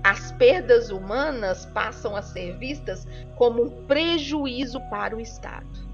As 0.05 0.31
perdas 0.33 0.91
humanas 0.91 1.67
passam 1.67 2.15
a 2.15 2.23
ser 2.23 2.57
vistas 2.59 3.07
como 3.37 3.63
um 3.63 3.85
prejuízo 3.87 4.81
para 4.89 5.17
o 5.17 5.21
Estado. 5.21 5.88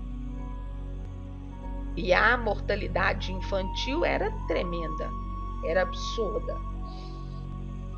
E 1.97 2.13
a 2.13 2.37
mortalidade 2.37 3.33
infantil 3.33 4.05
era 4.05 4.31
tremenda, 4.49 5.11
era 5.65 5.83
absurda. 5.83 6.57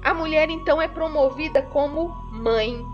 A 0.05 0.15
mulher 0.15 0.51
então 0.51 0.81
é 0.81 0.87
promovida 0.87 1.63
como 1.63 2.09
mãe, 2.31 2.85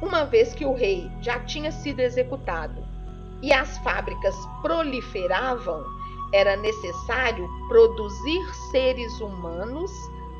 uma 0.00 0.24
vez 0.24 0.54
que 0.54 0.66
o 0.66 0.74
rei 0.74 1.10
já 1.20 1.40
tinha 1.40 1.72
sido 1.72 2.00
executado 2.00 2.84
e 3.42 3.52
as 3.52 3.78
fábricas 3.78 4.34
proliferavam, 4.62 5.84
era 6.32 6.56
necessário 6.56 7.48
produzir 7.68 8.42
seres 8.70 9.20
humanos 9.20 9.90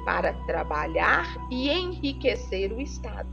para 0.05 0.33
trabalhar 0.47 1.27
e 1.51 1.71
enriquecer 1.71 2.73
o 2.73 2.81
Estado. 2.81 3.29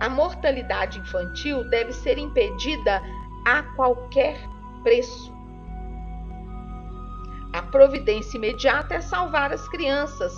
A 0.00 0.08
mortalidade 0.08 0.98
infantil 0.98 1.68
deve 1.70 1.92
ser 1.92 2.18
impedida 2.18 3.02
a 3.48 3.62
qualquer 3.62 4.38
preço. 4.82 5.32
A 7.50 7.62
providência 7.62 8.36
imediata 8.36 8.96
é 8.96 9.00
salvar 9.00 9.54
as 9.54 9.66
crianças, 9.70 10.34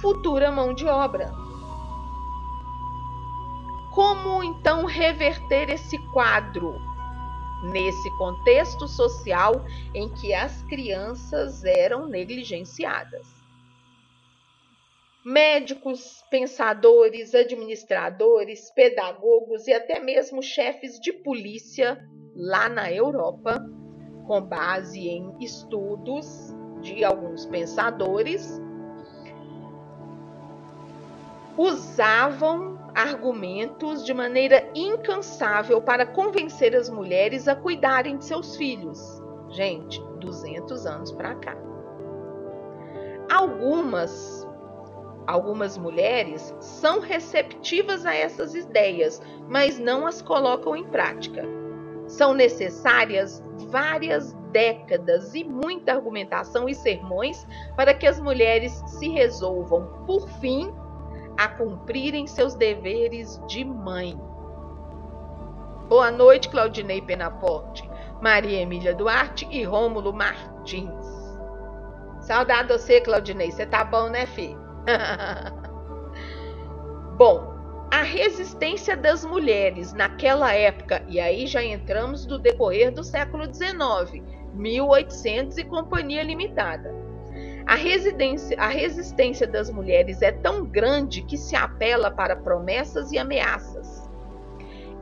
futura 0.00 0.50
mão 0.50 0.72
de 0.72 0.86
obra. 0.86 1.30
Como 3.92 4.42
então 4.42 4.86
reverter 4.86 5.68
esse 5.68 5.98
quadro? 6.10 6.74
Nesse 7.70 8.10
contexto 8.16 8.88
social 8.88 9.62
em 9.94 10.08
que 10.14 10.32
as 10.32 10.62
crianças 10.62 11.64
eram 11.64 12.06
negligenciadas. 12.06 13.26
Médicos, 15.22 16.24
pensadores, 16.30 17.34
administradores, 17.34 18.70
pedagogos 18.70 19.66
e 19.66 19.72
até 19.74 20.00
mesmo 20.00 20.42
chefes 20.42 20.98
de 20.98 21.12
polícia 21.12 22.02
lá 22.34 22.68
na 22.68 22.90
Europa, 22.92 23.64
com 24.26 24.40
base 24.40 25.08
em 25.08 25.34
estudos 25.40 26.54
de 26.80 27.04
alguns 27.04 27.46
pensadores, 27.46 28.60
usavam 31.56 32.78
argumentos 32.94 34.04
de 34.04 34.12
maneira 34.12 34.68
incansável 34.74 35.80
para 35.80 36.06
convencer 36.06 36.74
as 36.76 36.88
mulheres 36.88 37.48
a 37.48 37.56
cuidarem 37.56 38.16
de 38.18 38.24
seus 38.24 38.56
filhos. 38.56 39.22
Gente, 39.50 40.00
200 40.20 40.86
anos 40.86 41.12
para 41.12 41.34
cá. 41.36 41.56
Algumas 43.30 44.46
algumas 45.26 45.78
mulheres 45.78 46.54
são 46.60 47.00
receptivas 47.00 48.04
a 48.04 48.14
essas 48.14 48.54
ideias, 48.54 49.22
mas 49.48 49.78
não 49.78 50.06
as 50.06 50.20
colocam 50.20 50.76
em 50.76 50.84
prática. 50.84 51.63
São 52.06 52.34
necessárias 52.34 53.42
várias 53.68 54.34
décadas 54.50 55.34
e 55.34 55.42
muita 55.42 55.92
argumentação 55.92 56.68
e 56.68 56.74
sermões 56.74 57.46
para 57.76 57.94
que 57.94 58.06
as 58.06 58.20
mulheres 58.20 58.72
se 58.86 59.08
resolvam, 59.08 60.04
por 60.06 60.28
fim, 60.40 60.72
a 61.36 61.48
cumprirem 61.48 62.26
seus 62.26 62.54
deveres 62.54 63.40
de 63.46 63.64
mãe. 63.64 64.18
Boa 65.88 66.10
noite, 66.10 66.48
Claudinei 66.48 67.02
Penaporte, 67.02 67.88
Maria 68.22 68.62
Emília 68.62 68.94
Duarte 68.94 69.46
e 69.50 69.64
Rômulo 69.64 70.12
Martins. 70.12 71.06
Saudade 72.20 72.68
você, 72.68 73.00
Claudinei. 73.00 73.50
Você 73.50 73.66
tá 73.66 73.84
bom, 73.84 74.08
né, 74.08 74.24
filho? 74.24 74.58
bom, 77.18 77.53
a 77.94 78.02
resistência 78.02 78.96
das 78.96 79.24
mulheres 79.24 79.92
naquela 79.92 80.52
época, 80.52 81.04
e 81.08 81.20
aí 81.20 81.46
já 81.46 81.62
entramos 81.62 82.26
do 82.26 82.38
decorrer 82.38 82.92
do 82.92 83.02
século 83.04 83.44
XIX, 83.44 84.22
1800 84.54 85.58
e 85.58 85.64
Companhia 85.64 86.22
Limitada 86.22 87.04
a, 87.66 87.74
a 88.64 88.68
resistência 88.68 89.46
das 89.46 89.70
mulheres 89.70 90.20
é 90.22 90.30
tão 90.30 90.64
grande 90.64 91.22
que 91.22 91.36
se 91.36 91.56
apela 91.56 92.10
para 92.10 92.36
promessas 92.36 93.10
e 93.10 93.18
ameaças. 93.18 94.08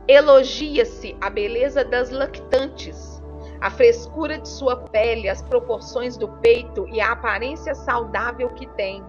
Elogia-se 0.07 1.15
a 1.19 1.29
beleza 1.29 1.83
das 1.83 2.09
lactantes, 2.09 3.21
a 3.59 3.69
frescura 3.69 4.37
de 4.37 4.47
sua 4.47 4.77
pele, 4.77 5.29
as 5.29 5.41
proporções 5.41 6.17
do 6.17 6.27
peito 6.27 6.87
e 6.89 6.99
a 6.99 7.11
aparência 7.11 7.75
saudável 7.75 8.49
que 8.49 8.67
tem. 8.75 9.03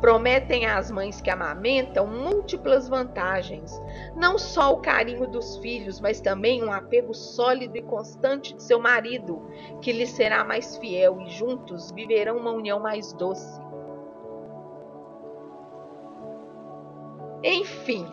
Prometem 0.00 0.64
às 0.64 0.90
mães 0.90 1.20
que 1.20 1.28
amamentam 1.28 2.06
múltiplas 2.06 2.88
vantagens, 2.88 3.80
não 4.14 4.38
só 4.38 4.72
o 4.72 4.80
carinho 4.80 5.26
dos 5.26 5.56
filhos, 5.56 6.00
mas 6.00 6.20
também 6.20 6.62
um 6.62 6.72
apego 6.72 7.12
sólido 7.12 7.76
e 7.76 7.82
constante 7.82 8.54
de 8.54 8.62
seu 8.62 8.78
marido, 8.78 9.42
que 9.80 9.92
lhe 9.92 10.06
será 10.06 10.44
mais 10.44 10.76
fiel 10.76 11.20
e 11.20 11.30
juntos 11.30 11.90
viverão 11.90 12.36
uma 12.36 12.52
união 12.52 12.78
mais 12.78 13.12
doce. 13.12 13.60
Enfim, 17.42 18.06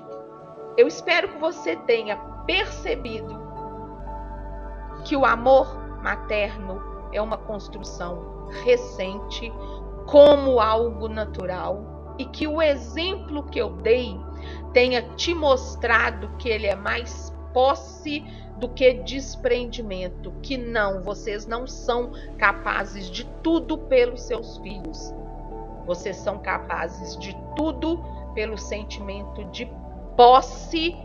eu 0.78 0.88
espero 0.88 1.30
que 1.30 1.38
você 1.38 1.76
tenha 1.76 2.18
percebido 2.46 3.46
que 5.04 5.16
o 5.16 5.26
amor 5.26 6.02
materno 6.02 6.82
é 7.12 7.22
uma 7.22 7.38
construção 7.38 8.48
recente, 8.64 9.52
como 10.06 10.60
algo 10.60 11.08
natural 11.08 12.16
e 12.18 12.26
que 12.26 12.48
o 12.48 12.62
exemplo 12.62 13.44
que 13.44 13.60
eu 13.60 13.70
dei 13.78 14.18
tenha 14.74 15.02
te 15.16 15.34
mostrado 15.34 16.30
que 16.38 16.50
ele 16.50 16.68
é 16.68 16.76
mais 16.76 17.34
posse 17.54 18.24
do 18.58 18.70
que 18.70 18.94
desprendimento, 18.94 20.32
que 20.42 20.58
não, 20.58 21.02
vocês 21.02 21.46
não 21.46 21.68
são 21.68 22.12
capazes 22.38 23.10
de 23.10 23.26
tudo 23.42 23.78
pelos 23.78 24.22
seus 24.22 24.58
filhos. 24.58 25.14
Vocês 25.86 26.18
são 26.18 26.40
capazes 26.40 27.18
de 27.18 27.36
tudo 27.56 28.04
pelo 28.34 28.58
sentimento 28.58 29.46
de 29.46 29.70
posse 30.16 30.96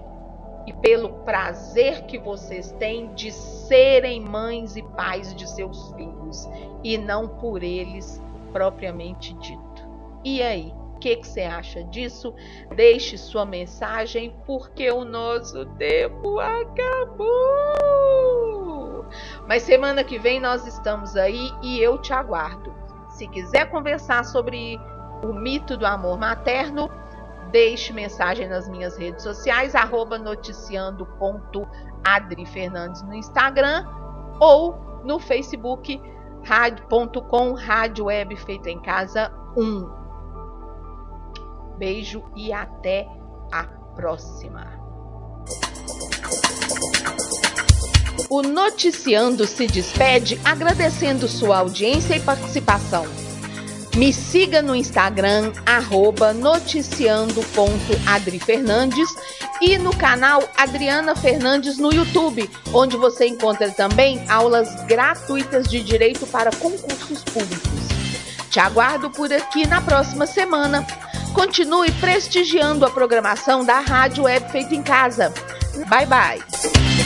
e 0.66 0.72
pelo 0.74 1.10
prazer 1.24 2.06
que 2.06 2.18
vocês 2.18 2.72
têm 2.72 3.12
de 3.14 3.30
serem 3.32 4.20
mães 4.20 4.76
e 4.76 4.82
pais 4.82 5.34
de 5.34 5.48
seus 5.48 5.92
filhos 5.92 6.48
e 6.82 6.96
não 6.98 7.28
por 7.28 7.62
eles 7.62 8.20
propriamente 8.52 9.34
dito. 9.34 9.88
E 10.24 10.42
aí, 10.42 10.74
o 10.94 10.98
que, 10.98 11.16
que 11.16 11.26
você 11.26 11.42
acha 11.42 11.82
disso? 11.84 12.34
Deixe 12.74 13.16
sua 13.16 13.46
mensagem, 13.46 14.34
porque 14.46 14.90
o 14.90 15.04
nosso 15.04 15.64
tempo 15.76 16.38
acabou. 16.38 17.30
Mas 19.48 19.62
semana 19.62 20.04
que 20.04 20.18
vem 20.18 20.40
nós 20.40 20.66
estamos 20.66 21.16
aí 21.16 21.50
e 21.62 21.80
eu 21.80 21.96
te 21.98 22.12
aguardo. 22.12 22.74
Se 23.10 23.26
quiser 23.26 23.70
conversar 23.70 24.24
sobre 24.24 24.78
o 25.22 25.32
mito 25.32 25.76
do 25.76 25.86
amor 25.86 26.18
materno, 26.18 26.90
deixe 27.50 27.92
mensagem 27.92 28.48
nas 28.48 28.68
minhas 28.68 28.96
redes 28.96 29.22
sociais, 29.22 29.74
arroba 29.74 30.18
noticiando.adrifernandes 30.18 33.02
no 33.02 33.14
Instagram 33.14 33.86
ou 34.38 34.78
no 35.04 35.18
Facebook 35.18 36.00
rádio.com 36.44 37.54
Rádio 37.54 38.06
Web 38.06 38.36
Feito 38.36 38.68
em 38.68 38.80
Casa 38.80 39.32
1. 39.56 40.00
Beijo 41.78 42.22
e 42.36 42.52
até 42.52 43.08
a 43.52 43.64
próxima. 43.94 44.80
O 48.28 48.42
Noticiando 48.42 49.46
se 49.46 49.66
despede 49.66 50.40
agradecendo 50.44 51.26
sua 51.26 51.58
audiência 51.58 52.16
e 52.16 52.20
participação. 52.20 53.04
Me 53.96 54.12
siga 54.12 54.60
no 54.62 54.72
Instagram, 54.74 55.52
arroba 55.66 56.32
noticiando.adrifernandes 56.32 59.08
e 59.60 59.76
no 59.78 59.94
canal 59.96 60.48
Adriana 60.56 61.16
Fernandes 61.16 61.76
no 61.76 61.92
YouTube, 61.92 62.48
onde 62.72 62.96
você 62.96 63.26
encontra 63.26 63.68
também 63.70 64.24
aulas 64.28 64.84
gratuitas 64.84 65.68
de 65.68 65.82
direito 65.82 66.24
para 66.26 66.52
concursos 66.52 67.24
públicos. 67.24 67.68
Te 68.48 68.60
aguardo 68.60 69.10
por 69.10 69.32
aqui 69.32 69.66
na 69.66 69.80
próxima 69.80 70.24
semana. 70.26 70.86
Continue 71.32 71.90
prestigiando 71.92 72.84
a 72.86 72.90
programação 72.90 73.64
da 73.64 73.80
Rádio 73.80 74.24
Web 74.24 74.50
Feito 74.50 74.74
em 74.74 74.82
Casa. 74.82 75.32
Bye 75.88 76.06
bye. 76.06 76.99